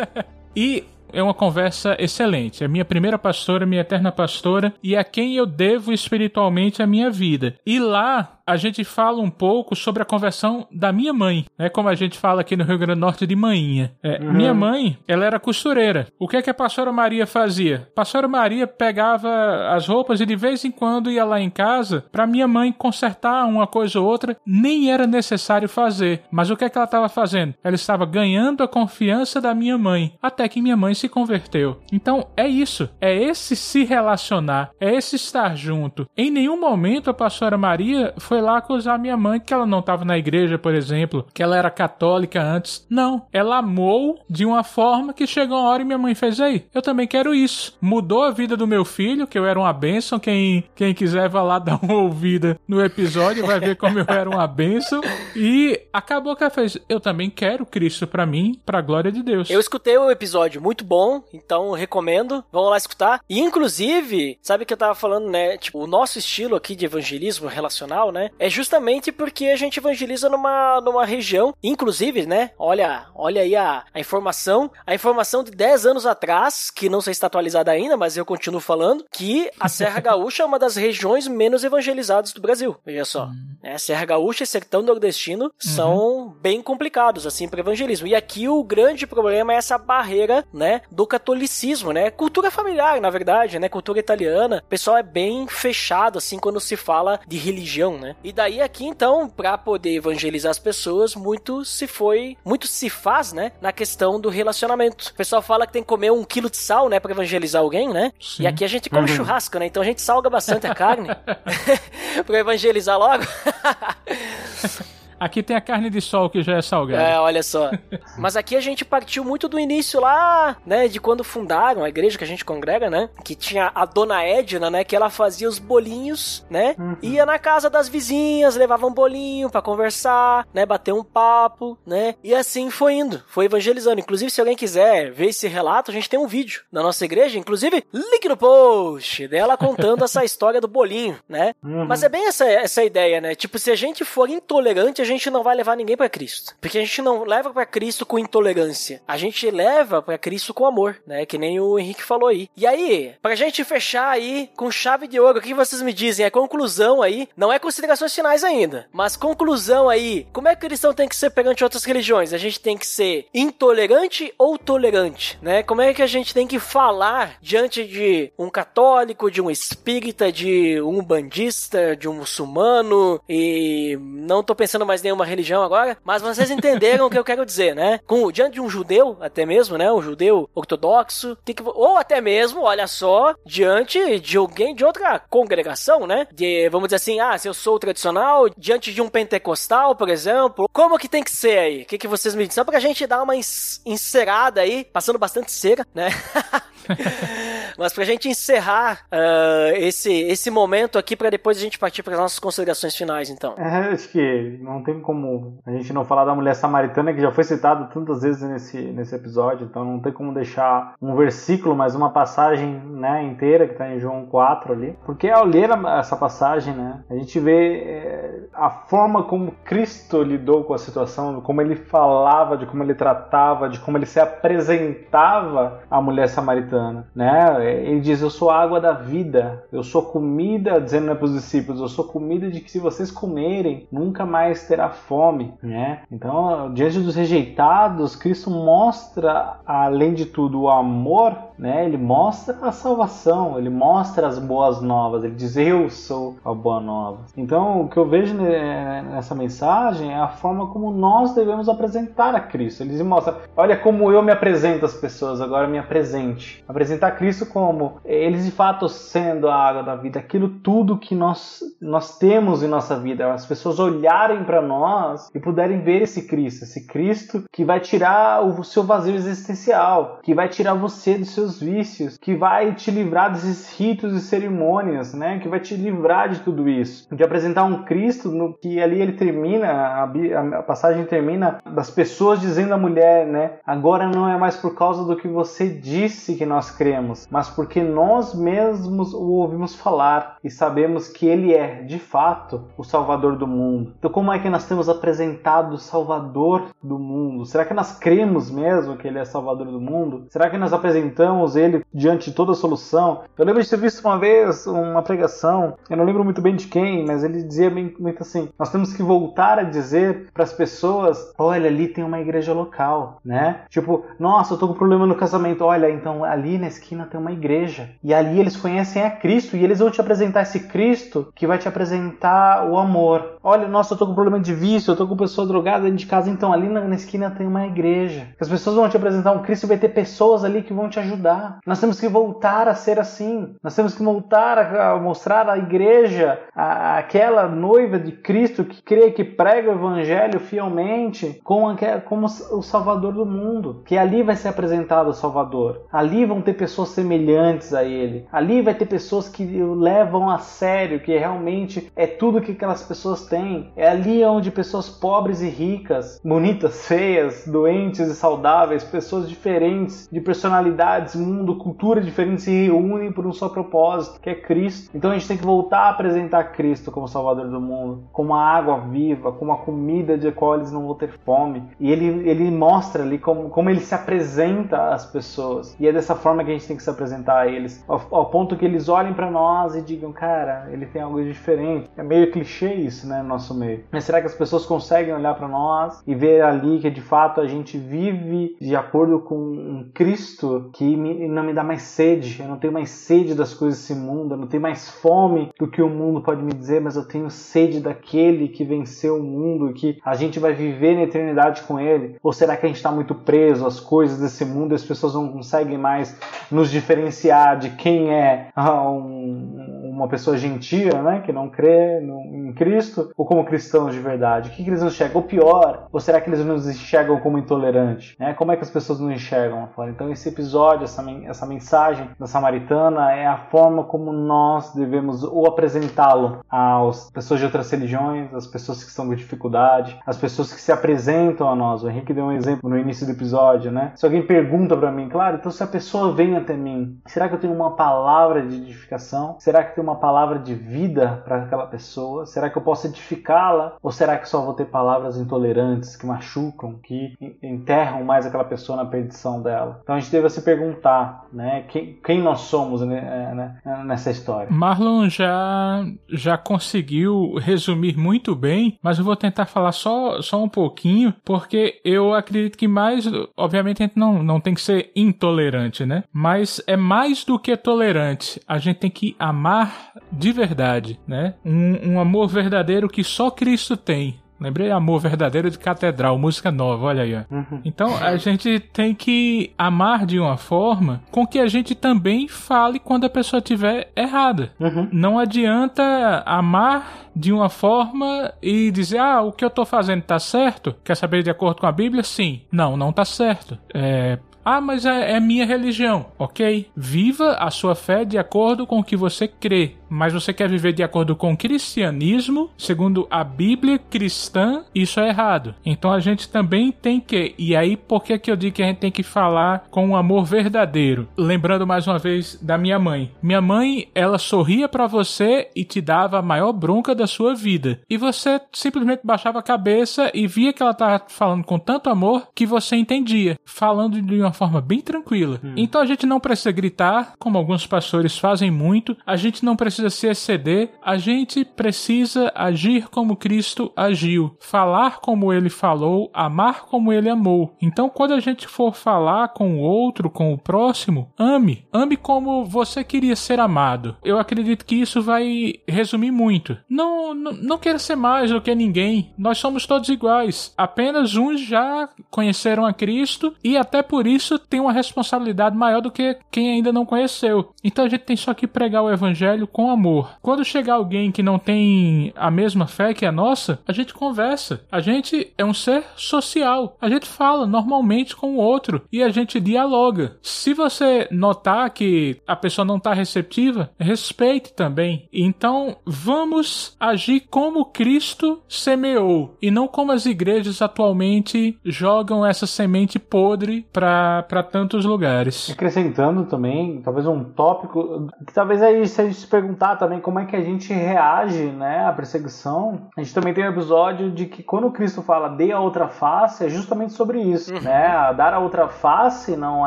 e 0.56 0.84
é 1.12 1.22
uma 1.22 1.34
conversa 1.34 1.94
excelente. 1.98 2.64
É 2.64 2.68
minha 2.68 2.86
primeira 2.86 3.18
pastora, 3.18 3.66
minha 3.66 3.82
eterna 3.82 4.10
pastora, 4.10 4.74
e 4.82 4.96
a 4.96 5.04
quem 5.04 5.36
eu 5.36 5.44
devo 5.44 5.92
espiritualmente 5.92 6.82
a 6.82 6.86
minha 6.86 7.10
vida. 7.10 7.54
E 7.66 7.78
lá 7.78 8.38
a 8.46 8.56
gente 8.56 8.84
fala 8.84 9.20
um 9.20 9.30
pouco 9.30 9.74
sobre 9.74 10.02
a 10.02 10.06
conversão 10.06 10.66
da 10.70 10.92
minha 10.92 11.12
mãe, 11.12 11.46
né? 11.58 11.68
Como 11.68 11.88
a 11.88 11.94
gente 11.94 12.18
fala 12.18 12.42
aqui 12.42 12.56
no 12.56 12.64
Rio 12.64 12.78
Grande 12.78 12.98
do 12.98 13.00
Norte 13.00 13.26
de 13.26 13.34
manhinha. 13.34 13.92
É, 14.02 14.20
uhum. 14.22 14.32
Minha 14.32 14.54
mãe, 14.54 14.98
ela 15.08 15.24
era 15.24 15.40
costureira. 15.40 16.06
O 16.18 16.28
que 16.28 16.36
é 16.36 16.42
que 16.42 16.50
a 16.50 16.54
pastora 16.54 16.92
Maria 16.92 17.26
fazia? 17.26 17.88
A 17.90 17.94
pastora 17.94 18.28
Maria 18.28 18.66
pegava 18.66 19.74
as 19.74 19.86
roupas 19.86 20.20
e 20.20 20.26
de 20.26 20.36
vez 20.36 20.64
em 20.64 20.70
quando 20.70 21.10
ia 21.10 21.24
lá 21.24 21.40
em 21.40 21.50
casa 21.50 22.04
para 22.12 22.26
minha 22.26 22.46
mãe 22.46 22.72
consertar 22.72 23.46
uma 23.46 23.66
coisa 23.66 24.00
ou 24.00 24.06
outra. 24.06 24.36
Nem 24.46 24.90
era 24.90 25.06
necessário 25.06 25.68
fazer. 25.68 26.22
Mas 26.30 26.50
o 26.50 26.56
que 26.56 26.64
é 26.64 26.70
que 26.70 26.76
ela 26.76 26.84
estava 26.84 27.08
fazendo? 27.08 27.54
Ela 27.62 27.74
estava 27.74 28.04
ganhando 28.04 28.62
a 28.62 28.68
confiança 28.68 29.40
da 29.40 29.54
minha 29.54 29.78
mãe, 29.78 30.14
até 30.20 30.48
que 30.48 30.60
minha 30.60 30.76
mãe 30.76 30.94
se 30.94 31.08
converteu. 31.08 31.80
Então 31.92 32.28
é 32.36 32.46
isso. 32.46 32.88
É 33.00 33.14
esse 33.14 33.56
se 33.56 33.84
relacionar. 33.84 34.70
É 34.80 34.94
esse 34.94 35.16
estar 35.16 35.56
junto. 35.56 36.06
Em 36.16 36.30
nenhum 36.30 36.60
momento 36.60 37.10
a 37.10 37.14
pastora 37.14 37.56
Maria 37.56 38.12
foi 38.18 38.33
foi 38.34 38.40
lá 38.40 38.56
acusar 38.56 38.98
minha 38.98 39.16
mãe 39.16 39.38
que 39.38 39.54
ela 39.54 39.64
não 39.64 39.78
estava 39.78 40.04
na 40.04 40.18
igreja, 40.18 40.58
por 40.58 40.74
exemplo, 40.74 41.24
que 41.32 41.40
ela 41.40 41.56
era 41.56 41.70
católica 41.70 42.42
antes. 42.42 42.84
Não, 42.90 43.28
ela 43.32 43.58
amou 43.58 44.18
de 44.28 44.44
uma 44.44 44.64
forma 44.64 45.12
que 45.12 45.24
chegou 45.24 45.56
uma 45.56 45.68
hora 45.68 45.82
e 45.82 45.84
minha 45.84 45.96
mãe 45.96 46.16
fez 46.16 46.40
aí. 46.40 46.66
Eu 46.74 46.82
também 46.82 47.06
quero 47.06 47.32
isso. 47.32 47.78
Mudou 47.80 48.24
a 48.24 48.32
vida 48.32 48.56
do 48.56 48.66
meu 48.66 48.84
filho, 48.84 49.24
que 49.24 49.38
eu 49.38 49.46
era 49.46 49.56
uma 49.56 49.72
bênção. 49.72 50.18
Quem, 50.18 50.64
quem 50.74 50.92
quiser 50.92 51.28
vai 51.28 51.44
lá 51.44 51.60
dar 51.60 51.78
uma 51.80 51.94
ouvida 51.94 52.58
no 52.66 52.84
episódio 52.84 53.46
vai 53.46 53.60
ver 53.60 53.76
como 53.76 54.00
eu 54.00 54.06
era 54.08 54.28
uma 54.28 54.48
bênção. 54.48 55.00
E 55.36 55.80
acabou 55.92 56.34
que 56.34 56.42
ela 56.42 56.50
fez. 56.50 56.76
Eu 56.88 56.98
também 56.98 57.30
quero 57.30 57.64
Cristo 57.64 58.04
para 58.04 58.26
mim, 58.26 58.60
pra 58.66 58.80
glória 58.80 59.12
de 59.12 59.22
Deus. 59.22 59.48
Eu 59.48 59.60
escutei 59.60 59.96
o 59.96 60.10
episódio, 60.10 60.60
muito 60.60 60.84
bom, 60.84 61.22
então 61.32 61.70
recomendo. 61.70 62.44
Vamos 62.50 62.70
lá 62.70 62.76
escutar. 62.76 63.20
E 63.30 63.38
inclusive, 63.38 64.40
sabe 64.42 64.64
que 64.64 64.72
eu 64.72 64.78
tava 64.78 64.96
falando, 64.96 65.30
né? 65.30 65.56
Tipo, 65.56 65.78
o 65.78 65.86
nosso 65.86 66.18
estilo 66.18 66.56
aqui 66.56 66.74
de 66.74 66.84
evangelismo 66.84 67.46
relacional, 67.46 68.10
né? 68.10 68.23
É 68.38 68.48
justamente 68.48 69.12
porque 69.12 69.46
a 69.46 69.56
gente 69.56 69.78
evangeliza 69.78 70.28
numa, 70.28 70.80
numa 70.80 71.04
região, 71.04 71.54
inclusive, 71.62 72.26
né? 72.26 72.50
Olha, 72.58 73.06
olha 73.14 73.42
aí 73.42 73.56
a, 73.56 73.84
a 73.92 74.00
informação. 74.00 74.70
A 74.86 74.94
informação 74.94 75.42
de 75.42 75.50
10 75.50 75.86
anos 75.86 76.06
atrás, 76.06 76.70
que 76.70 76.88
não 76.88 77.00
sei 77.00 77.14
se 77.14 77.18
está 77.18 77.26
atualizada 77.26 77.70
ainda, 77.70 77.96
mas 77.96 78.16
eu 78.16 78.24
continuo 78.24 78.60
falando, 78.60 79.04
que 79.12 79.50
a 79.58 79.68
Serra 79.68 80.00
Gaúcha 80.00 80.42
é 80.42 80.46
uma 80.46 80.58
das 80.58 80.76
regiões 80.76 81.26
menos 81.28 81.64
evangelizadas 81.64 82.32
do 82.32 82.40
Brasil. 82.40 82.76
Veja 82.84 83.04
só. 83.04 83.28
Né? 83.62 83.78
Serra 83.78 84.04
Gaúcha 84.04 84.44
e 84.44 84.46
Sertão 84.46 84.82
Nordestino 84.82 85.52
são 85.58 86.34
bem 86.40 86.62
complicados, 86.62 87.26
assim, 87.26 87.48
para 87.48 87.60
evangelismo. 87.60 88.06
E 88.06 88.14
aqui 88.14 88.48
o 88.48 88.62
grande 88.62 89.06
problema 89.06 89.52
é 89.52 89.56
essa 89.56 89.78
barreira, 89.78 90.44
né? 90.52 90.82
Do 90.90 91.06
catolicismo, 91.06 91.92
né? 91.92 92.10
Cultura 92.10 92.50
familiar, 92.50 93.00
na 93.00 93.10
verdade, 93.10 93.58
né? 93.58 93.68
Cultura 93.68 93.98
italiana. 93.98 94.62
O 94.64 94.68
pessoal 94.68 94.96
é 94.96 95.02
bem 95.02 95.46
fechado, 95.46 96.18
assim, 96.18 96.38
quando 96.38 96.60
se 96.60 96.76
fala 96.76 97.20
de 97.26 97.36
religião, 97.36 97.98
né? 97.98 98.13
E 98.22 98.32
daí 98.32 98.60
aqui, 98.60 98.84
então, 98.84 99.28
para 99.28 99.56
poder 99.58 99.94
evangelizar 99.94 100.50
as 100.50 100.58
pessoas, 100.58 101.14
muito 101.14 101.64
se 101.64 101.86
foi, 101.86 102.36
muito 102.44 102.66
se 102.66 102.88
faz, 102.88 103.32
né? 103.32 103.52
Na 103.60 103.72
questão 103.72 104.20
do 104.20 104.28
relacionamento. 104.28 105.10
O 105.10 105.14
pessoal 105.14 105.42
fala 105.42 105.66
que 105.66 105.72
tem 105.72 105.82
que 105.82 105.88
comer 105.88 106.10
um 106.10 106.24
quilo 106.24 106.48
de 106.48 106.56
sal, 106.56 106.88
né? 106.88 107.00
Pra 107.00 107.12
evangelizar 107.12 107.62
alguém, 107.62 107.88
né? 107.88 108.12
Sim. 108.20 108.44
E 108.44 108.46
aqui 108.46 108.64
a 108.64 108.68
gente 108.68 108.88
come 108.88 109.08
churrasco, 109.08 109.58
né? 109.58 109.66
Então 109.66 109.82
a 109.82 109.86
gente 109.86 110.00
salga 110.00 110.30
bastante 110.30 110.66
a 110.66 110.74
carne 110.74 111.08
pra 112.26 112.38
evangelizar 112.38 112.98
logo. 112.98 113.24
Aqui 115.18 115.42
tem 115.42 115.56
a 115.56 115.60
carne 115.60 115.90
de 115.90 116.00
sol 116.00 116.28
que 116.28 116.42
já 116.42 116.56
é 116.56 116.62
salgada. 116.62 117.02
É, 117.02 117.18
olha 117.18 117.42
só. 117.42 117.70
Mas 118.18 118.36
aqui 118.36 118.56
a 118.56 118.60
gente 118.60 118.84
partiu 118.84 119.24
muito 119.24 119.48
do 119.48 119.58
início 119.58 120.00
lá, 120.00 120.56
né, 120.66 120.88
de 120.88 121.00
quando 121.00 121.24
fundaram 121.24 121.84
a 121.84 121.88
igreja 121.88 122.18
que 122.18 122.24
a 122.24 122.26
gente 122.26 122.44
congrega, 122.44 122.90
né, 122.90 123.08
que 123.24 123.34
tinha 123.34 123.70
a 123.74 123.84
dona 123.84 124.22
Edna, 124.24 124.70
né, 124.70 124.84
que 124.84 124.94
ela 124.94 125.10
fazia 125.10 125.48
os 125.48 125.58
bolinhos, 125.58 126.44
né, 126.50 126.76
ia 127.02 127.24
na 127.26 127.38
casa 127.38 127.68
das 127.70 127.88
vizinhas, 127.88 128.56
levava 128.56 128.86
um 128.86 128.92
bolinho 128.92 129.50
pra 129.50 129.62
conversar, 129.62 130.46
né, 130.52 130.64
bater 130.66 130.92
um 130.92 131.04
papo, 131.04 131.78
né, 131.86 132.14
e 132.22 132.34
assim 132.34 132.70
foi 132.70 132.94
indo, 132.94 133.22
foi 133.26 133.46
evangelizando. 133.46 134.00
Inclusive, 134.00 134.30
se 134.30 134.40
alguém 134.40 134.56
quiser 134.56 135.12
ver 135.12 135.28
esse 135.28 135.48
relato, 135.48 135.90
a 135.90 135.94
gente 135.94 136.08
tem 136.08 136.18
um 136.18 136.26
vídeo 136.26 136.62
na 136.70 136.82
nossa 136.82 137.04
igreja, 137.04 137.38
inclusive, 137.38 137.84
link 137.92 138.28
no 138.28 138.36
post 138.36 139.28
dela 139.28 139.56
contando 139.56 140.02
essa 140.04 140.24
história 140.24 140.60
do 140.60 140.68
bolinho, 140.68 141.18
né. 141.28 141.52
Mas 141.62 142.02
é 142.02 142.08
bem 142.08 142.26
essa, 142.26 142.44
essa 142.44 142.82
ideia, 142.84 143.20
né, 143.20 143.34
tipo, 143.34 143.58
se 143.58 143.70
a 143.70 143.76
gente 143.76 144.04
for 144.04 144.28
intolerante, 144.28 145.03
a 145.04 145.06
gente 145.06 145.30
não 145.30 145.42
vai 145.42 145.54
levar 145.54 145.76
ninguém 145.76 145.96
pra 145.96 146.08
Cristo. 146.08 146.56
Porque 146.60 146.78
a 146.78 146.80
gente 146.80 147.02
não 147.02 147.24
leva 147.24 147.52
pra 147.52 147.66
Cristo 147.66 148.04
com 148.04 148.18
intolerância. 148.18 149.02
A 149.06 149.16
gente 149.16 149.50
leva 149.50 150.02
pra 150.02 150.18
Cristo 150.18 150.52
com 150.52 150.66
amor, 150.66 151.00
né? 151.06 151.24
Que 151.26 151.38
nem 151.38 151.60
o 151.60 151.78
Henrique 151.78 152.02
falou 152.02 152.28
aí. 152.28 152.48
E 152.56 152.66
aí, 152.66 153.14
pra 153.22 153.34
gente 153.34 153.64
fechar 153.64 154.08
aí 154.08 154.50
com 154.56 154.70
chave 154.70 155.06
de 155.06 155.20
ouro, 155.20 155.38
o 155.38 155.42
que 155.42 155.54
vocês 155.54 155.82
me 155.82 155.92
dizem? 155.92 156.26
É 156.26 156.30
conclusão 156.30 157.02
aí. 157.02 157.28
Não 157.36 157.52
é 157.52 157.58
considerações 157.58 158.14
finais 158.14 158.42
ainda. 158.42 158.88
Mas 158.92 159.16
conclusão 159.16 159.88
aí. 159.88 160.26
Como 160.32 160.48
é 160.48 160.54
que 160.54 160.64
o 160.64 160.68
cristão 160.68 160.94
tem 160.94 161.08
que 161.08 161.16
ser 161.16 161.30
perante 161.30 161.62
outras 161.62 161.84
religiões? 161.84 162.32
A 162.32 162.38
gente 162.38 162.60
tem 162.60 162.76
que 162.76 162.86
ser 162.86 163.26
intolerante 163.32 164.32
ou 164.38 164.58
tolerante, 164.58 165.38
né? 165.42 165.62
Como 165.62 165.82
é 165.82 165.92
que 165.92 166.02
a 166.02 166.06
gente 166.06 166.32
tem 166.32 166.46
que 166.46 166.58
falar 166.58 167.36
diante 167.40 167.84
de 167.84 168.32
um 168.38 168.48
católico, 168.48 169.30
de 169.30 169.40
um 169.40 169.50
espírita, 169.50 170.32
de 170.32 170.80
um 170.80 171.02
bandista, 171.02 171.96
de 171.96 172.08
um 172.08 172.14
muçulmano 172.14 173.20
e 173.28 173.98
não 174.00 174.42
tô 174.42 174.54
pensando 174.54 174.86
mais 174.86 174.93
em 175.00 175.04
nenhuma 175.04 175.24
religião 175.24 175.62
agora, 175.62 175.96
mas 176.04 176.22
vocês 176.22 176.50
entenderam 176.50 177.06
o 177.06 177.10
que 177.10 177.18
eu 177.18 177.24
quero 177.24 177.46
dizer, 177.46 177.74
né? 177.74 178.00
Com 178.06 178.30
diante 178.30 178.54
de 178.54 178.60
um 178.60 178.68
judeu, 178.68 179.16
até 179.20 179.46
mesmo, 179.46 179.76
né? 179.76 179.90
Um 179.92 180.02
judeu 180.02 180.48
ortodoxo, 180.54 181.36
que, 181.44 181.54
ou 181.64 181.96
até 181.96 182.20
mesmo, 182.20 182.62
olha 182.62 182.86
só, 182.86 183.34
diante 183.44 184.18
de 184.20 184.36
alguém 184.36 184.74
de 184.74 184.84
outra 184.84 185.18
congregação, 185.18 186.06
né? 186.06 186.26
De, 186.32 186.68
vamos 186.68 186.88
dizer 186.88 186.96
assim, 186.96 187.20
ah, 187.20 187.36
se 187.38 187.48
eu 187.48 187.54
sou 187.54 187.78
tradicional, 187.78 188.48
diante 188.56 188.92
de 188.92 189.00
um 189.00 189.08
pentecostal, 189.08 189.94
por 189.94 190.08
exemplo, 190.08 190.68
como 190.72 190.98
que 190.98 191.08
tem 191.08 191.22
que 191.22 191.30
ser 191.30 191.58
aí? 191.58 191.82
O 191.82 191.86
que, 191.86 191.98
que 191.98 192.08
vocês 192.08 192.34
me 192.34 192.46
dizem? 192.46 192.54
Só 192.54 192.64
pra 192.64 192.80
gente 192.80 193.06
dar 193.06 193.22
uma 193.22 193.36
encerada 193.36 194.60
aí, 194.60 194.84
passando 194.84 195.18
bastante 195.18 195.52
cera, 195.52 195.86
né? 195.94 196.08
Mas 197.78 197.92
pra 197.92 198.04
gente 198.04 198.28
encerrar 198.28 199.00
ah, 199.10 199.72
esse, 199.74 200.12
esse 200.12 200.50
momento 200.50 200.98
aqui, 200.98 201.16
pra 201.16 201.30
depois 201.30 201.58
a 201.58 201.60
gente 201.60 201.78
partir 201.78 202.02
para 202.02 202.14
as 202.14 202.20
nossas 202.20 202.38
considerações 202.38 202.94
finais, 202.96 203.30
então. 203.30 203.54
É, 203.56 203.92
acho 203.92 204.08
que 204.08 204.58
não 204.62 204.82
tem 204.82 205.00
como 205.00 205.58
a 205.66 205.70
gente 205.72 205.92
não 205.92 206.04
falar 206.04 206.24
da 206.24 206.34
mulher 206.34 206.54
samaritana, 206.54 207.12
que 207.12 207.20
já 207.20 207.30
foi 207.30 207.44
citada 207.44 207.84
tantas 207.86 208.22
vezes 208.22 208.42
nesse, 208.42 208.78
nesse 208.78 209.14
episódio, 209.14 209.66
então 209.66 209.84
não 209.84 210.00
tem 210.00 210.12
como 210.12 210.32
deixar 210.32 210.94
um 211.00 211.14
versículo, 211.14 211.74
mas 211.74 211.94
uma 211.94 212.10
passagem 212.10 212.80
né, 212.84 213.22
inteira 213.22 213.66
que 213.66 213.72
está 213.72 213.88
em 213.88 213.98
João 213.98 214.26
4 214.26 214.72
ali. 214.72 214.98
Porque 215.04 215.28
ao 215.28 215.44
ler 215.44 215.70
essa 215.98 216.16
passagem, 216.16 216.74
né, 216.74 217.02
a 217.10 217.14
gente 217.14 217.38
vê 217.40 217.78
é, 217.78 218.40
a 218.52 218.70
forma 218.70 219.24
como 219.24 219.52
Cristo 219.64 220.22
lidou 220.22 220.64
com 220.64 220.74
a 220.74 220.78
situação, 220.78 221.40
como 221.40 221.60
ele 221.60 221.76
falava, 221.76 222.56
de 222.56 222.66
como 222.66 222.82
ele 222.82 222.94
tratava, 222.94 223.68
de 223.68 223.80
como 223.80 223.96
ele 223.96 224.06
se 224.06 224.20
apresentava 224.20 225.82
à 225.90 226.00
mulher 226.00 226.28
samaritana. 226.28 227.06
Né? 227.14 227.63
Ele 227.72 228.00
diz: 228.00 228.20
Eu 228.20 228.30
sou 228.30 228.50
a 228.50 228.58
água 228.60 228.80
da 228.80 228.92
vida, 228.92 229.64
eu 229.72 229.82
sou 229.82 230.02
comida, 230.02 230.80
dizendo 230.80 231.06
né, 231.06 231.14
para 231.14 231.24
os 231.24 231.32
discípulos, 231.32 231.80
eu 231.80 231.88
sou 231.88 232.04
comida 232.04 232.50
de 232.50 232.60
que 232.60 232.70
se 232.70 232.78
vocês 232.78 233.10
comerem, 233.10 233.86
nunca 233.90 234.24
mais 234.24 234.66
terá 234.66 234.90
fome. 234.90 235.54
Né? 235.62 236.00
Então, 236.10 236.72
diante 236.72 236.98
dos 236.98 237.14
rejeitados, 237.14 238.16
Cristo 238.16 238.50
mostra, 238.50 239.58
além 239.66 240.14
de 240.14 240.26
tudo, 240.26 240.62
o 240.62 240.68
amor, 240.68 241.36
né? 241.58 241.84
ele 241.84 241.96
mostra 241.96 242.56
a 242.62 242.72
salvação, 242.72 243.58
ele 243.58 243.70
mostra 243.70 244.26
as 244.26 244.38
boas 244.38 244.80
novas, 244.80 245.24
ele 245.24 245.34
diz: 245.34 245.56
Eu 245.56 245.90
sou 245.90 246.36
a 246.44 246.52
boa 246.52 246.80
nova. 246.80 247.18
Então, 247.36 247.82
o 247.82 247.88
que 247.88 247.96
eu 247.96 248.08
vejo 248.08 248.34
né, 248.34 249.02
nessa 249.02 249.34
mensagem 249.34 250.12
é 250.12 250.18
a 250.18 250.28
forma 250.28 250.66
como 250.68 250.92
nós 250.92 251.34
devemos 251.34 251.68
apresentar 251.68 252.34
a 252.34 252.40
Cristo. 252.40 252.82
Ele 252.82 253.02
mostra: 253.02 253.38
Olha 253.56 253.76
como 253.76 254.10
eu 254.12 254.22
me 254.22 254.32
apresento 254.32 254.84
às 254.84 254.94
pessoas, 254.94 255.40
agora 255.40 255.68
me 255.68 255.78
apresente. 255.78 256.64
Apresentar 256.66 257.12
Cristo 257.12 257.46
como 257.54 258.00
eles 258.04 258.44
de 258.44 258.50
fato 258.50 258.88
sendo 258.88 259.48
a 259.48 259.54
água 259.54 259.84
da 259.84 259.94
vida, 259.94 260.18
aquilo 260.18 260.48
tudo 260.48 260.98
que 260.98 261.14
nós, 261.14 261.60
nós 261.80 262.18
temos 262.18 262.64
em 262.64 262.66
nossa 262.66 262.98
vida. 262.98 263.32
As 263.32 263.46
pessoas 263.46 263.78
olharem 263.78 264.42
para 264.42 264.60
nós 264.60 265.30
e 265.32 265.38
puderem 265.38 265.80
ver 265.80 266.02
esse 266.02 266.26
Cristo, 266.26 266.64
esse 266.64 266.84
Cristo 266.84 267.44
que 267.52 267.64
vai 267.64 267.78
tirar 267.78 268.44
o 268.44 268.64
seu 268.64 268.82
vazio 268.82 269.14
existencial, 269.14 270.18
que 270.24 270.34
vai 270.34 270.48
tirar 270.48 270.74
você 270.74 271.16
dos 271.16 271.30
seus 271.30 271.60
vícios, 271.60 272.18
que 272.18 272.34
vai 272.34 272.74
te 272.74 272.90
livrar 272.90 273.30
desses 273.30 273.78
ritos 273.78 274.12
e 274.14 274.20
cerimônias, 274.20 275.14
né? 275.14 275.38
Que 275.38 275.48
vai 275.48 275.60
te 275.60 275.76
livrar 275.76 276.30
de 276.30 276.40
tudo 276.40 276.68
isso. 276.68 277.06
De 277.14 277.22
apresentar 277.22 277.62
um 277.62 277.84
Cristo 277.84 278.32
no 278.32 278.52
que 278.54 278.80
ali 278.80 279.00
ele 279.00 279.12
termina, 279.12 279.68
a, 279.68 280.58
a 280.58 280.62
passagem 280.64 281.04
termina 281.04 281.58
das 281.64 281.88
pessoas 281.88 282.40
dizendo 282.40 282.74
à 282.74 282.76
mulher, 282.76 283.26
né? 283.26 283.52
Agora 283.64 284.08
não 284.08 284.28
é 284.28 284.36
mais 284.36 284.56
por 284.56 284.74
causa 284.74 285.04
do 285.04 285.14
que 285.16 285.28
você 285.28 285.68
disse 285.68 286.34
que 286.34 286.44
nós 286.44 286.72
cremos, 286.72 287.28
mas 287.34 287.50
porque 287.50 287.82
nós 287.82 288.32
mesmos 288.32 289.12
o 289.12 289.32
ouvimos 289.32 289.74
falar 289.74 290.36
e 290.44 290.48
sabemos 290.48 291.08
que 291.08 291.26
ele 291.26 291.52
é, 291.52 291.82
de 291.82 291.98
fato, 291.98 292.62
o 292.78 292.84
Salvador 292.84 293.34
do 293.36 293.44
mundo. 293.44 293.92
Então, 293.98 294.08
como 294.08 294.32
é 294.32 294.38
que 294.38 294.48
nós 294.48 294.68
temos 294.68 294.88
apresentado 294.88 295.74
o 295.74 295.78
Salvador 295.78 296.66
do 296.80 296.96
mundo? 296.96 297.44
Será 297.44 297.64
que 297.64 297.74
nós 297.74 297.98
cremos 297.98 298.52
mesmo 298.52 298.96
que 298.96 299.08
ele 299.08 299.18
é 299.18 299.24
Salvador 299.24 299.66
do 299.66 299.80
mundo? 299.80 300.26
Será 300.28 300.48
que 300.48 300.56
nós 300.56 300.72
apresentamos 300.72 301.56
ele 301.56 301.84
diante 301.92 302.30
de 302.30 302.36
toda 302.36 302.52
a 302.52 302.54
solução? 302.54 303.22
Eu 303.36 303.44
lembro 303.44 303.60
de 303.60 303.68
ter 303.68 303.78
visto 303.78 304.06
uma 304.06 304.16
vez 304.16 304.64
uma 304.68 305.02
pregação, 305.02 305.74
eu 305.90 305.96
não 305.96 306.04
lembro 306.04 306.22
muito 306.22 306.40
bem 306.40 306.54
de 306.54 306.68
quem, 306.68 307.04
mas 307.04 307.24
ele 307.24 307.42
dizia 307.42 307.68
muito 307.68 308.22
assim: 308.22 308.48
nós 308.56 308.70
temos 308.70 308.92
que 308.92 309.02
voltar 309.02 309.58
a 309.58 309.64
dizer 309.64 310.28
para 310.32 310.44
as 310.44 310.52
pessoas: 310.52 311.34
olha, 311.36 311.66
ali 311.66 311.88
tem 311.88 312.04
uma 312.04 312.20
igreja 312.20 312.52
local, 312.52 313.18
né? 313.24 313.62
Tipo, 313.70 314.04
nossa, 314.20 314.54
eu 314.54 314.58
tô 314.58 314.68
com 314.68 314.74
problema 314.74 315.04
no 315.04 315.16
casamento. 315.16 315.64
Olha, 315.64 315.90
então 315.90 316.22
ali 316.22 316.58
na 316.58 316.68
esquina 316.68 317.06
tem 317.06 317.23
uma 317.24 317.32
igreja. 317.32 317.90
E 318.02 318.12
ali 318.12 318.38
eles 318.38 318.56
conhecem 318.56 319.02
a 319.02 319.10
Cristo 319.10 319.56
e 319.56 319.64
eles 319.64 319.78
vão 319.78 319.90
te 319.90 320.00
apresentar 320.00 320.42
esse 320.42 320.60
Cristo 320.60 321.32
que 321.34 321.46
vai 321.46 321.58
te 321.58 321.66
apresentar 321.66 322.68
o 322.68 322.76
amor, 322.78 323.33
Olha, 323.46 323.68
nossa, 323.68 323.92
eu 323.92 323.98
tô 323.98 324.06
com 324.06 324.14
problema 324.14 324.40
de 324.40 324.54
vício, 324.54 324.90
eu 324.90 324.96
tô 324.96 325.06
com 325.06 325.14
pessoa 325.14 325.46
drogada 325.46 325.82
dentro 325.82 325.98
de 325.98 326.06
casa, 326.06 326.30
então 326.30 326.50
ali 326.50 326.66
na, 326.66 326.80
na 326.80 326.94
esquina 326.94 327.30
tem 327.30 327.46
uma 327.46 327.66
igreja. 327.66 328.28
As 328.40 328.48
pessoas 328.48 328.74
vão 328.74 328.88
te 328.88 328.96
apresentar 328.96 329.32
um 329.32 329.42
Cristo 329.42 329.64
e 329.64 329.66
vai 329.66 329.76
ter 329.76 329.90
pessoas 329.90 330.42
ali 330.42 330.62
que 330.62 330.72
vão 330.72 330.88
te 330.88 330.98
ajudar. 330.98 331.58
Nós 331.66 331.78
temos 331.78 332.00
que 332.00 332.08
voltar 332.08 332.68
a 332.68 332.74
ser 332.74 332.98
assim. 332.98 333.54
Nós 333.62 333.76
temos 333.76 333.94
que 333.94 334.02
voltar 334.02 334.56
a, 334.56 334.98
mostrar 334.98 335.46
a 335.50 335.58
igreja, 335.58 336.40
a, 336.56 336.96
aquela 336.96 337.46
noiva 337.46 337.98
de 337.98 338.12
Cristo 338.12 338.64
que 338.64 338.80
crê, 338.82 339.10
que 339.10 339.22
prega 339.22 339.70
o 339.70 339.74
evangelho 339.74 340.40
fielmente, 340.40 341.38
como, 341.44 341.76
como 342.06 342.24
o 342.24 342.62
Salvador 342.62 343.12
do 343.12 343.26
mundo. 343.26 343.82
Que 343.84 343.98
ali 343.98 344.22
vai 344.22 344.36
ser 344.36 344.48
apresentado 344.48 345.10
o 345.10 345.14
Salvador. 345.14 345.82
Ali 345.92 346.24
vão 346.24 346.40
ter 346.40 346.54
pessoas 346.54 346.88
semelhantes 346.88 347.74
a 347.74 347.84
ele. 347.84 348.26
Ali 348.32 348.62
vai 348.62 348.72
ter 348.72 348.86
pessoas 348.86 349.28
que 349.28 349.44
o 349.62 349.74
levam 349.74 350.30
a 350.30 350.38
sério, 350.38 351.00
que 351.00 351.14
realmente 351.14 351.92
é 351.94 352.06
tudo 352.06 352.40
que 352.40 352.52
aquelas 352.52 352.82
pessoas 352.82 353.26
têm. 353.26 353.33
É 353.76 353.88
ali 353.88 354.24
onde 354.24 354.50
pessoas 354.50 354.88
pobres 354.88 355.40
e 355.40 355.48
ricas, 355.48 356.20
bonitas, 356.24 356.86
feias, 356.88 357.46
doentes 357.46 358.00
e 358.00 358.14
saudáveis, 358.14 358.84
pessoas 358.84 359.28
diferentes, 359.28 360.08
de 360.10 360.20
personalidades, 360.20 361.14
mundo, 361.14 361.56
cultura 361.56 362.00
diferentes 362.00 362.44
se 362.44 362.50
reúnem 362.50 363.12
por 363.12 363.26
um 363.26 363.32
só 363.32 363.48
propósito, 363.48 364.20
que 364.20 364.30
é 364.30 364.34
Cristo. 364.34 364.90
Então 364.94 365.10
a 365.10 365.14
gente 365.14 365.28
tem 365.28 365.36
que 365.36 365.44
voltar 365.44 365.80
a 365.80 365.90
apresentar 365.90 366.52
Cristo 366.52 366.90
como 366.90 367.08
Salvador 367.08 367.48
do 367.48 367.60
mundo, 367.60 368.04
como 368.12 368.34
a 368.34 368.42
água 368.42 368.78
viva, 368.80 369.32
como 369.32 369.52
a 369.52 369.58
comida 369.58 370.16
de 370.16 370.30
qual 370.32 370.56
eles 370.56 370.70
não 370.70 370.86
vão 370.86 370.94
ter 370.94 371.10
fome. 371.24 371.62
E 371.80 371.90
ele, 371.90 372.28
ele 372.28 372.50
mostra 372.50 373.02
ali 373.02 373.18
como, 373.18 373.48
como 373.48 373.70
ele 373.70 373.80
se 373.80 373.94
apresenta 373.94 374.90
às 374.90 375.06
pessoas. 375.06 375.76
E 375.78 375.88
é 375.88 375.92
dessa 375.92 376.14
forma 376.14 376.44
que 376.44 376.50
a 376.50 376.54
gente 376.54 376.66
tem 376.66 376.76
que 376.76 376.82
se 376.82 376.90
apresentar 376.90 377.40
a 377.40 377.48
eles, 377.48 377.84
ao, 377.88 378.00
ao 378.10 378.26
ponto 378.26 378.56
que 378.56 378.64
eles 378.64 378.88
olhem 378.88 379.14
para 379.14 379.30
nós 379.30 379.74
e 379.74 379.82
digam, 379.82 380.12
cara, 380.12 380.68
ele 380.70 380.86
tem 380.86 381.02
algo 381.02 381.22
diferente. 381.22 381.88
É 381.96 382.02
meio 382.02 382.30
clichê 382.30 382.74
isso, 382.74 383.06
né, 383.06 383.22
no 383.24 383.30
nosso 383.30 383.54
meio. 383.54 383.84
Mas 383.90 384.04
será 384.04 384.20
que 384.20 384.26
as 384.26 384.34
pessoas 384.34 384.64
conseguem 384.64 385.14
olhar 385.14 385.34
para 385.34 385.48
nós 385.48 386.02
e 386.06 386.14
ver 386.14 386.42
ali 386.42 386.78
que 386.78 386.90
de 386.90 387.00
fato 387.00 387.40
a 387.40 387.46
gente 387.46 387.76
vive 387.76 388.56
de 388.60 388.76
acordo 388.76 389.18
com 389.20 389.34
um 389.36 389.90
Cristo 389.92 390.70
que 390.72 390.96
me, 390.96 391.26
não 391.26 391.42
me 391.42 391.52
dá 391.52 391.64
mais 391.64 391.82
sede, 391.82 392.40
eu 392.40 392.48
não 392.48 392.58
tenho 392.58 392.72
mais 392.72 392.90
sede 392.90 393.34
das 393.34 393.52
coisas 393.54 393.80
desse 393.80 393.94
mundo, 393.94 394.34
eu 394.34 394.38
não 394.38 394.46
tenho 394.46 394.62
mais 394.62 394.88
fome 394.88 395.50
do 395.58 395.66
que 395.66 395.82
o 395.82 395.88
mundo 395.88 396.20
pode 396.20 396.42
me 396.42 396.52
dizer, 396.52 396.80
mas 396.80 396.96
eu 396.96 397.06
tenho 397.06 397.30
sede 397.30 397.80
daquele 397.80 398.48
que 398.48 398.64
venceu 398.64 399.16
o 399.16 399.22
mundo 399.22 399.72
que 399.72 399.98
a 400.04 400.14
gente 400.14 400.38
vai 400.38 400.52
viver 400.52 400.94
na 400.94 401.02
eternidade 401.02 401.62
com 401.62 401.80
ele? 401.80 402.16
Ou 402.22 402.32
será 402.32 402.56
que 402.56 402.66
a 402.66 402.68
gente 402.68 402.76
está 402.76 402.90
muito 402.90 403.14
preso 403.14 403.66
às 403.66 403.80
coisas 403.80 404.18
desse 404.18 404.44
mundo 404.44 404.72
e 404.72 404.74
as 404.74 404.84
pessoas 404.84 405.14
não 405.14 405.28
conseguem 405.28 405.78
mais 405.78 406.18
nos 406.50 406.70
diferenciar 406.70 407.58
de 407.58 407.70
quem 407.70 408.12
é 408.12 408.48
ah, 408.54 408.88
um, 408.90 409.90
uma 409.94 410.08
pessoa 410.08 410.36
gentia, 410.36 411.02
né, 411.02 411.22
que 411.24 411.32
não 411.32 411.48
crê 411.48 412.00
no, 412.00 412.20
em 412.20 412.52
Cristo, 412.52 413.12
ou 413.16 413.24
como 413.24 413.44
cristãos 413.44 413.94
de 413.94 414.00
verdade? 414.00 414.48
O 414.48 414.52
que, 414.52 414.64
que 414.64 414.70
eles 414.70 414.82
enxergam? 414.82 415.22
Ou 415.22 415.22
pior, 415.22 415.88
ou 415.92 416.00
será 416.00 416.20
que 416.20 416.28
eles 416.28 416.44
nos 416.44 416.68
enxergam 416.68 417.18
como 417.20 417.38
intolerantes? 417.38 418.16
Né? 418.18 418.34
Como 418.34 418.52
é 418.52 418.56
que 418.56 418.62
as 418.62 418.70
pessoas 418.70 419.00
nos 419.00 419.12
enxergam 419.12 419.60
lá 419.60 419.66
fora? 419.68 419.90
Então 419.90 420.10
esse 420.10 420.28
episódio, 420.28 420.84
essa, 420.84 421.04
essa 421.26 421.46
mensagem 421.46 422.08
da 422.18 422.26
Samaritana 422.26 423.12
é 423.12 423.26
a 423.26 423.36
forma 423.36 423.84
como 423.84 424.12
nós 424.12 424.72
devemos 424.74 425.22
ou 425.22 425.46
apresentá-lo 425.46 426.44
às 426.50 427.10
pessoas 427.10 427.40
de 427.40 427.46
outras 427.46 427.70
religiões, 427.70 428.34
às 428.34 428.46
pessoas 428.46 428.82
que 428.82 428.90
estão 428.90 429.06
com 429.06 429.14
dificuldade, 429.14 429.98
às 430.06 430.16
pessoas 430.16 430.52
que 430.52 430.60
se 430.60 430.72
apresentam 430.72 431.48
a 431.48 431.54
nós. 431.54 431.82
O 431.82 431.88
Henrique 431.88 432.12
deu 432.12 432.24
um 432.24 432.32
exemplo 432.32 432.68
no 432.68 432.78
início 432.78 433.06
do 433.06 433.12
episódio, 433.12 433.70
né? 433.70 433.92
Se 433.94 434.04
alguém 434.04 434.26
pergunta 434.26 434.76
para 434.76 434.90
mim, 434.90 435.08
claro, 435.08 435.36
então 435.36 435.50
se 435.50 435.62
a 435.62 435.66
pessoa 435.66 436.12
vem 436.12 436.36
até 436.36 436.54
mim, 436.54 436.98
será 437.06 437.28
que 437.28 437.34
eu 437.34 437.40
tenho 437.40 437.54
uma 437.54 437.76
palavra 437.76 438.42
de 438.46 438.56
edificação? 438.56 439.36
Será 439.38 439.62
que 439.62 439.74
tenho 439.74 439.86
uma 439.86 439.96
palavra 439.96 440.38
de 440.38 440.54
vida 440.54 441.22
para 441.24 441.42
aquela 441.42 441.66
pessoa? 441.66 442.26
Será 442.26 442.50
que 442.50 442.58
eu 442.58 442.62
posso 442.62 442.86
edificá-la? 443.04 443.76
Ou 443.82 443.92
será 443.92 444.18
que 444.18 444.28
só 444.28 444.44
vou 444.44 444.54
ter 444.54 444.66
palavras 444.66 445.16
intolerantes 445.16 445.96
que 445.96 446.06
machucam, 446.06 446.78
que 446.82 447.14
enterram 447.42 448.04
mais 448.04 448.26
aquela 448.26 448.44
pessoa 448.44 448.76
na 448.76 448.86
perdição 448.86 449.42
dela? 449.42 449.80
Então 449.82 449.94
a 449.94 450.00
gente 450.00 450.10
deve 450.10 450.28
se 450.30 450.42
perguntar, 450.42 451.26
né, 451.32 451.64
quem, 451.68 451.98
quem 452.04 452.20
nós 452.20 452.40
somos 452.40 452.80
né, 452.80 453.32
né, 453.34 453.82
nessa 453.84 454.10
história. 454.10 454.48
Marlon 454.50 455.08
já 455.08 455.84
já 456.08 456.38
conseguiu 456.38 457.34
resumir 457.34 457.96
muito 457.96 458.34
bem, 458.34 458.78
mas 458.82 458.98
eu 458.98 459.04
vou 459.04 459.16
tentar 459.16 459.46
falar 459.46 459.72
só, 459.72 460.20
só 460.22 460.42
um 460.42 460.48
pouquinho, 460.48 461.14
porque 461.24 461.80
eu 461.84 462.14
acredito 462.14 462.56
que 462.56 462.68
mais, 462.68 463.06
obviamente 463.36 463.82
a 463.82 463.86
gente 463.86 463.98
não, 463.98 464.22
não 464.22 464.40
tem 464.40 464.54
que 464.54 464.60
ser 464.60 464.90
intolerante, 464.96 465.84
né? 465.84 466.04
Mas 466.12 466.62
é 466.66 466.76
mais 466.76 467.24
do 467.24 467.38
que 467.38 467.56
tolerante. 467.56 468.40
A 468.46 468.58
gente 468.58 468.78
tem 468.78 468.90
que 468.90 469.14
amar 469.18 469.92
de 470.10 470.32
verdade, 470.32 470.98
né? 471.06 471.34
Um, 471.44 471.94
um 471.94 472.00
amor 472.00 472.28
verdadeiro 472.28 472.88
que 472.94 473.02
só 473.02 473.28
Cristo 473.28 473.76
tem. 473.76 474.20
Lembrei 474.38 474.70
Amor 474.70 475.00
Verdadeiro 475.00 475.50
de 475.50 475.58
Catedral, 475.58 476.16
música 476.16 476.50
nova, 476.52 476.86
olha 476.86 477.02
aí. 477.02 477.14
Uhum. 477.14 477.60
Então 477.64 477.96
a 477.96 478.16
gente 478.16 478.60
tem 478.60 478.94
que 478.94 479.52
amar 479.58 480.06
de 480.06 480.18
uma 480.18 480.36
forma 480.36 481.02
com 481.10 481.26
que 481.26 481.40
a 481.40 481.46
gente 481.48 481.74
também 481.74 482.28
fale 482.28 482.78
quando 482.78 483.04
a 483.04 483.08
pessoa 483.08 483.38
estiver 483.38 483.90
errada. 483.96 484.52
Uhum. 484.60 484.88
Não 484.92 485.18
adianta 485.18 486.22
amar 486.24 487.08
de 487.16 487.32
uma 487.32 487.48
forma 487.48 488.32
e 488.42 488.70
dizer, 488.70 488.98
ah, 488.98 489.22
o 489.22 489.32
que 489.32 489.44
eu 489.44 489.50
tô 489.50 489.64
fazendo 489.64 490.02
tá 490.02 490.18
certo? 490.18 490.76
Quer 490.84 490.96
saber 490.96 491.22
de 491.22 491.30
acordo 491.30 491.60
com 491.60 491.66
a 491.66 491.72
Bíblia? 491.72 492.02
Sim. 492.02 492.42
Não, 492.52 492.76
não 492.76 492.92
tá 492.92 493.04
certo. 493.04 493.58
É, 493.72 494.18
ah, 494.44 494.60
mas 494.60 494.84
é, 494.84 495.12
é 495.12 495.20
minha 495.20 495.46
religião. 495.46 496.06
Ok. 496.18 496.68
Viva 496.76 497.36
a 497.36 497.50
sua 497.50 497.74
fé 497.74 498.04
de 498.04 498.18
acordo 498.18 498.66
com 498.66 498.78
o 498.78 498.84
que 498.84 498.96
você 498.96 499.26
crê 499.26 499.76
mas 499.88 500.12
você 500.12 500.32
quer 500.32 500.48
viver 500.48 500.72
de 500.72 500.82
acordo 500.82 501.14
com 501.16 501.32
o 501.32 501.36
cristianismo, 501.36 502.50
segundo 502.56 503.06
a 503.10 503.22
Bíblia 503.22 503.78
cristã, 503.78 504.64
isso 504.74 505.00
é 505.00 505.08
errado. 505.08 505.54
Então 505.64 505.92
a 505.92 506.00
gente 506.00 506.28
também 506.28 506.72
tem 506.72 507.00
que. 507.00 507.34
E 507.38 507.54
aí, 507.54 507.76
por 507.76 508.02
que, 508.02 508.18
que 508.18 508.30
eu 508.30 508.36
digo 508.36 508.56
que 508.56 508.62
a 508.62 508.66
gente 508.66 508.78
tem 508.78 508.90
que 508.90 509.02
falar 509.02 509.66
com 509.70 509.86
um 509.88 509.96
amor 509.96 510.24
verdadeiro? 510.24 511.08
Lembrando 511.16 511.66
mais 511.66 511.86
uma 511.86 511.98
vez 511.98 512.38
da 512.40 512.58
minha 512.58 512.78
mãe. 512.78 513.12
Minha 513.22 513.40
mãe, 513.40 513.88
ela 513.94 514.18
sorria 514.18 514.68
para 514.68 514.86
você 514.86 515.48
e 515.54 515.64
te 515.64 515.80
dava 515.80 516.18
a 516.18 516.22
maior 516.22 516.52
bronca 516.52 516.94
da 516.94 517.06
sua 517.06 517.34
vida. 517.34 517.80
E 517.88 517.96
você 517.96 518.40
simplesmente 518.52 519.00
baixava 519.04 519.38
a 519.38 519.42
cabeça 519.42 520.10
e 520.14 520.26
via 520.26 520.52
que 520.52 520.62
ela 520.62 520.74
tava 520.74 521.04
falando 521.08 521.44
com 521.44 521.58
tanto 521.58 521.90
amor 521.90 522.28
que 522.34 522.46
você 522.46 522.76
entendia, 522.76 523.38
falando 523.44 524.00
de 524.00 524.20
uma 524.20 524.32
forma 524.32 524.60
bem 524.60 524.80
tranquila. 524.80 525.40
Hum. 525.42 525.54
Então 525.56 525.80
a 525.80 525.86
gente 525.86 526.06
não 526.06 526.20
precisa 526.20 526.52
gritar, 526.52 527.14
como 527.18 527.38
alguns 527.38 527.66
pastores 527.66 528.18
fazem 528.18 528.50
muito, 528.50 528.96
a 529.06 529.16
gente 529.16 529.44
não 529.44 529.56
precisa 529.56 529.73
precisa 529.74 529.90
se 529.90 530.06
exceder, 530.06 530.70
a 530.82 530.96
gente 530.96 531.44
precisa 531.44 532.30
agir 532.34 532.88
como 532.88 533.16
Cristo 533.16 533.72
agiu, 533.76 534.36
falar 534.38 535.00
como 535.00 535.32
ele 535.32 535.50
falou, 535.50 536.10
amar 536.12 536.66
como 536.66 536.92
ele 536.92 537.08
amou. 537.08 537.54
Então, 537.60 537.88
quando 537.88 538.14
a 538.14 538.20
gente 538.20 538.46
for 538.46 538.74
falar 538.74 539.28
com 539.28 539.56
o 539.56 539.60
outro, 539.60 540.10
com 540.10 540.32
o 540.32 540.38
próximo, 540.38 541.10
ame. 541.18 541.66
Ame 541.72 541.96
como 541.96 542.44
você 542.44 542.84
queria 542.84 543.16
ser 543.16 543.40
amado. 543.40 543.96
Eu 544.04 544.18
acredito 544.18 544.64
que 544.64 544.76
isso 544.76 545.02
vai 545.02 545.54
resumir 545.66 546.10
muito. 546.10 546.56
Não, 546.68 547.14
não, 547.14 547.32
não 547.32 547.58
queira 547.58 547.78
ser 547.78 547.96
mais 547.96 548.30
do 548.30 548.40
que 548.40 548.54
ninguém. 548.54 549.12
Nós 549.18 549.38
somos 549.38 549.66
todos 549.66 549.88
iguais. 549.88 550.52
Apenas 550.56 551.16
uns 551.16 551.40
já 551.40 551.88
conheceram 552.10 552.64
a 552.64 552.72
Cristo 552.72 553.34
e 553.42 553.56
até 553.56 553.82
por 553.82 554.06
isso 554.06 554.38
tem 554.38 554.60
uma 554.60 554.72
responsabilidade 554.72 555.56
maior 555.56 555.80
do 555.80 555.90
que 555.90 556.16
quem 556.30 556.50
ainda 556.50 556.72
não 556.72 556.86
conheceu. 556.86 557.52
Então 557.62 557.84
a 557.84 557.88
gente 557.88 558.02
tem 558.02 558.16
só 558.16 558.32
que 558.34 558.46
pregar 558.46 558.82
o 558.82 558.90
evangelho 558.90 559.46
com 559.46 559.63
amor. 559.70 560.16
Quando 560.22 560.44
chegar 560.44 560.74
alguém 560.74 561.10
que 561.10 561.22
não 561.22 561.38
tem 561.38 562.12
a 562.16 562.30
mesma 562.30 562.66
fé 562.66 562.94
que 562.94 563.06
a 563.06 563.12
nossa, 563.12 563.60
a 563.66 563.72
gente 563.72 563.94
conversa. 563.94 564.62
A 564.70 564.80
gente 564.80 565.32
é 565.36 565.44
um 565.44 565.54
ser 565.54 565.84
social. 565.96 566.76
A 566.80 566.88
gente 566.88 567.06
fala 567.06 567.46
normalmente 567.46 568.16
com 568.16 568.34
o 568.34 568.38
outro 568.38 568.82
e 568.92 569.02
a 569.02 569.08
gente 569.08 569.40
dialoga. 569.40 570.16
Se 570.22 570.54
você 570.54 571.08
notar 571.10 571.70
que 571.70 572.20
a 572.26 572.36
pessoa 572.36 572.64
não 572.64 572.76
está 572.76 572.92
receptiva, 572.92 573.70
respeite 573.78 574.52
também. 574.52 575.08
Então, 575.12 575.76
vamos 575.84 576.76
agir 576.78 577.20
como 577.30 577.66
Cristo 577.66 578.40
semeou 578.48 579.36
e 579.40 579.50
não 579.50 579.66
como 579.68 579.92
as 579.92 580.06
igrejas 580.06 580.60
atualmente 580.60 581.58
jogam 581.64 582.24
essa 582.24 582.46
semente 582.46 582.98
podre 582.98 583.66
para 583.72 584.42
tantos 584.50 584.84
lugares. 584.84 585.50
Acrescentando 585.50 586.24
também, 586.26 586.80
talvez 586.82 587.06
um 587.06 587.24
tópico 587.24 588.08
que 588.26 588.32
talvez 588.32 588.62
aí 588.62 588.86
se 588.86 589.00
a 589.00 589.04
gente 589.04 589.16
se 589.16 589.26
perguntar 589.26 589.53
também 589.54 590.00
como 590.00 590.18
é 590.18 590.24
que 590.24 590.36
a 590.36 590.40
gente 590.40 590.72
reage 590.72 591.44
né, 591.44 591.86
à 591.86 591.92
perseguição. 591.92 592.88
A 592.96 593.02
gente 593.02 593.14
também 593.14 593.32
tem 593.32 593.44
um 593.44 593.50
episódio 593.50 594.10
de 594.10 594.26
que 594.26 594.42
quando 594.42 594.70
Cristo 594.70 595.02
fala 595.02 595.28
dê 595.28 595.52
a 595.52 595.60
outra 595.60 595.88
face, 595.88 596.44
é 596.44 596.48
justamente 596.48 596.92
sobre 596.92 597.20
isso. 597.20 597.54
Uhum. 597.54 597.60
Né? 597.60 598.12
Dar 598.16 598.34
a 598.34 598.38
outra 598.38 598.68
face 598.68 599.36
não 599.36 599.66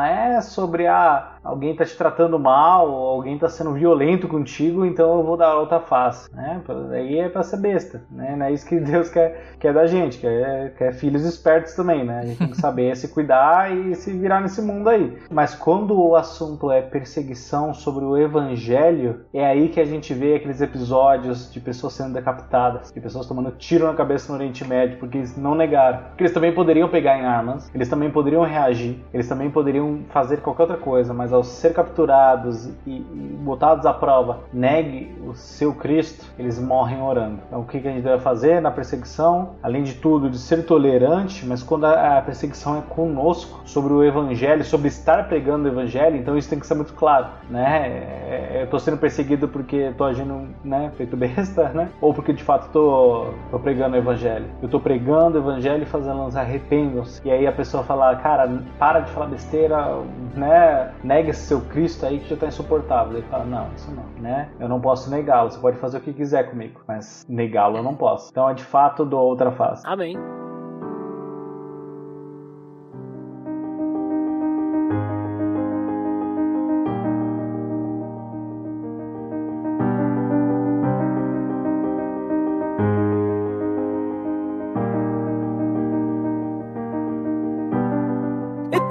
é 0.00 0.40
sobre 0.40 0.86
a 0.86 1.37
alguém 1.48 1.74
tá 1.74 1.84
te 1.84 1.96
tratando 1.96 2.38
mal, 2.38 2.90
alguém 2.90 3.38
tá 3.38 3.48
sendo 3.48 3.72
violento 3.72 4.28
contigo, 4.28 4.84
então 4.84 5.16
eu 5.16 5.24
vou 5.24 5.36
dar 5.36 5.56
outra 5.56 5.80
face, 5.80 6.28
né? 6.34 6.60
Aí 6.92 7.18
é 7.18 7.28
pra 7.28 7.42
ser 7.42 7.56
besta, 7.56 8.02
né? 8.10 8.36
Não 8.36 8.46
é 8.46 8.52
isso 8.52 8.66
que 8.66 8.78
Deus 8.78 9.08
quer, 9.08 9.54
quer 9.58 9.72
da 9.72 9.86
gente, 9.86 10.18
quer, 10.18 10.74
quer 10.76 10.92
filhos 10.92 11.24
espertos 11.24 11.72
também, 11.72 12.04
né? 12.04 12.20
A 12.20 12.26
gente 12.26 12.38
tem 12.38 12.50
que 12.50 12.60
saber 12.60 12.94
se 12.96 13.08
cuidar 13.08 13.74
e 13.74 13.94
se 13.94 14.12
virar 14.12 14.42
nesse 14.42 14.60
mundo 14.60 14.90
aí. 14.90 15.16
Mas 15.30 15.54
quando 15.54 15.98
o 15.98 16.14
assunto 16.14 16.70
é 16.70 16.82
perseguição 16.82 17.72
sobre 17.72 18.04
o 18.04 18.16
evangelho, 18.18 19.20
é 19.32 19.46
aí 19.46 19.70
que 19.70 19.80
a 19.80 19.86
gente 19.86 20.12
vê 20.12 20.34
aqueles 20.34 20.60
episódios 20.60 21.50
de 21.50 21.60
pessoas 21.60 21.94
sendo 21.94 22.12
decapitadas, 22.12 22.92
de 22.92 23.00
pessoas 23.00 23.26
tomando 23.26 23.52
tiro 23.52 23.86
na 23.86 23.94
cabeça 23.94 24.30
no 24.30 24.38
Oriente 24.38 24.66
Médio, 24.66 24.98
porque 24.98 25.16
eles 25.16 25.34
não 25.36 25.54
negaram. 25.54 26.00
Porque 26.08 26.24
eles 26.24 26.34
também 26.34 26.52
poderiam 26.52 26.90
pegar 26.90 27.18
em 27.18 27.24
armas, 27.24 27.70
eles 27.74 27.88
também 27.88 28.10
poderiam 28.10 28.42
reagir, 28.42 29.02
eles 29.14 29.26
também 29.26 29.50
poderiam 29.50 30.00
fazer 30.10 30.38
qualquer 30.38 30.64
outra 30.64 30.76
coisa, 30.76 31.14
mas 31.14 31.32
ao 31.38 31.44
ser 31.44 31.72
capturados 31.72 32.68
e, 32.86 33.00
botados 33.40 33.86
à 33.86 33.94
prova, 33.94 34.40
negue 34.52 35.16
o 35.26 35.34
seu 35.34 35.72
Cristo, 35.74 36.26
eles 36.38 36.58
morrem 36.58 37.00
orando. 37.00 37.38
Então 37.46 37.60
o 37.60 37.64
que, 37.64 37.78
a 37.78 37.80
gente 37.80 38.02
deve 38.02 38.22
fazer 38.22 38.60
na 38.60 38.70
perseguição? 38.70 39.50
Além 39.62 39.82
de 39.82 39.94
tudo, 39.94 40.28
de 40.28 40.38
ser 40.38 40.64
tolerante, 40.64 41.46
mas 41.46 41.62
quando 41.62 41.86
a, 41.86 42.20
perseguição 42.22 42.78
é 42.78 42.82
conosco, 42.82 43.62
sobre 43.64 43.92
o 43.92 44.04
evangelho, 44.04 44.64
sobre 44.64 44.88
estar 44.88 45.28
pregando 45.28 45.68
o 45.68 45.72
evangelho, 45.72 46.16
então 46.16 46.36
isso 46.36 46.48
tem 46.48 46.58
que 46.58 46.66
ser 46.66 46.74
muito 46.74 46.92
claro, 46.92 47.26
né? 47.48 47.88
É, 48.28 48.62
eu 48.62 48.66
tô 48.66 48.78
sendo 48.78 48.96
perseguido 48.96 49.48
porque 49.48 49.92
tô 49.96 50.04
agindo, 50.04 50.48
né, 50.64 50.90
feito 50.96 51.16
besta, 51.16 51.68
né? 51.70 51.88
Ou 52.00 52.12
porque 52.12 52.32
de 52.32 52.42
fato 52.42 52.68
tô 52.70 53.58
pregando 53.58 53.94
o 53.94 53.98
evangelho. 53.98 54.46
Eu 54.62 54.68
tô 54.68 54.80
pregando 54.80 55.38
o 55.38 55.40
evangelho 55.40 55.82
e 55.82 55.86
fazendo 55.86 56.20
elas 56.20 56.36
arrependam-se. 56.36 57.20
E 57.24 57.30
aí 57.30 57.46
a 57.46 57.52
pessoa 57.52 57.82
fala, 57.82 58.14
cara, 58.16 58.62
para 58.78 59.00
de 59.00 59.10
falar 59.10 59.26
besteira, 59.26 59.98
né? 60.34 60.90
Nega 61.28 61.30
esse 61.30 61.46
seu 61.46 61.60
Cristo 61.60 62.06
aí 62.06 62.20
que 62.20 62.28
já 62.28 62.36
tá 62.36 62.46
insuportável. 62.46 63.16
Ele 63.16 63.26
fala, 63.28 63.44
não, 63.44 63.72
isso 63.74 63.90
não, 63.90 64.04
né? 64.22 64.50
Eu 64.58 64.68
não 64.68 64.80
posso 64.80 65.10
negá-lo. 65.10 65.50
Você 65.50 65.58
pode 65.58 65.76
fazer 65.78 65.98
o 65.98 66.00
que 66.00 66.12
quiser 66.12 66.50
comigo, 66.50 66.80
mas 66.86 67.26
negá-lo 67.28 67.78
eu 67.78 67.82
não 67.82 67.94
posso. 67.94 68.30
Então 68.30 68.48
é 68.48 68.54
de 68.54 68.64
fato 68.64 69.04
dou 69.04 69.20
outra 69.20 69.52
face. 69.52 69.82
Amém. 69.86 70.16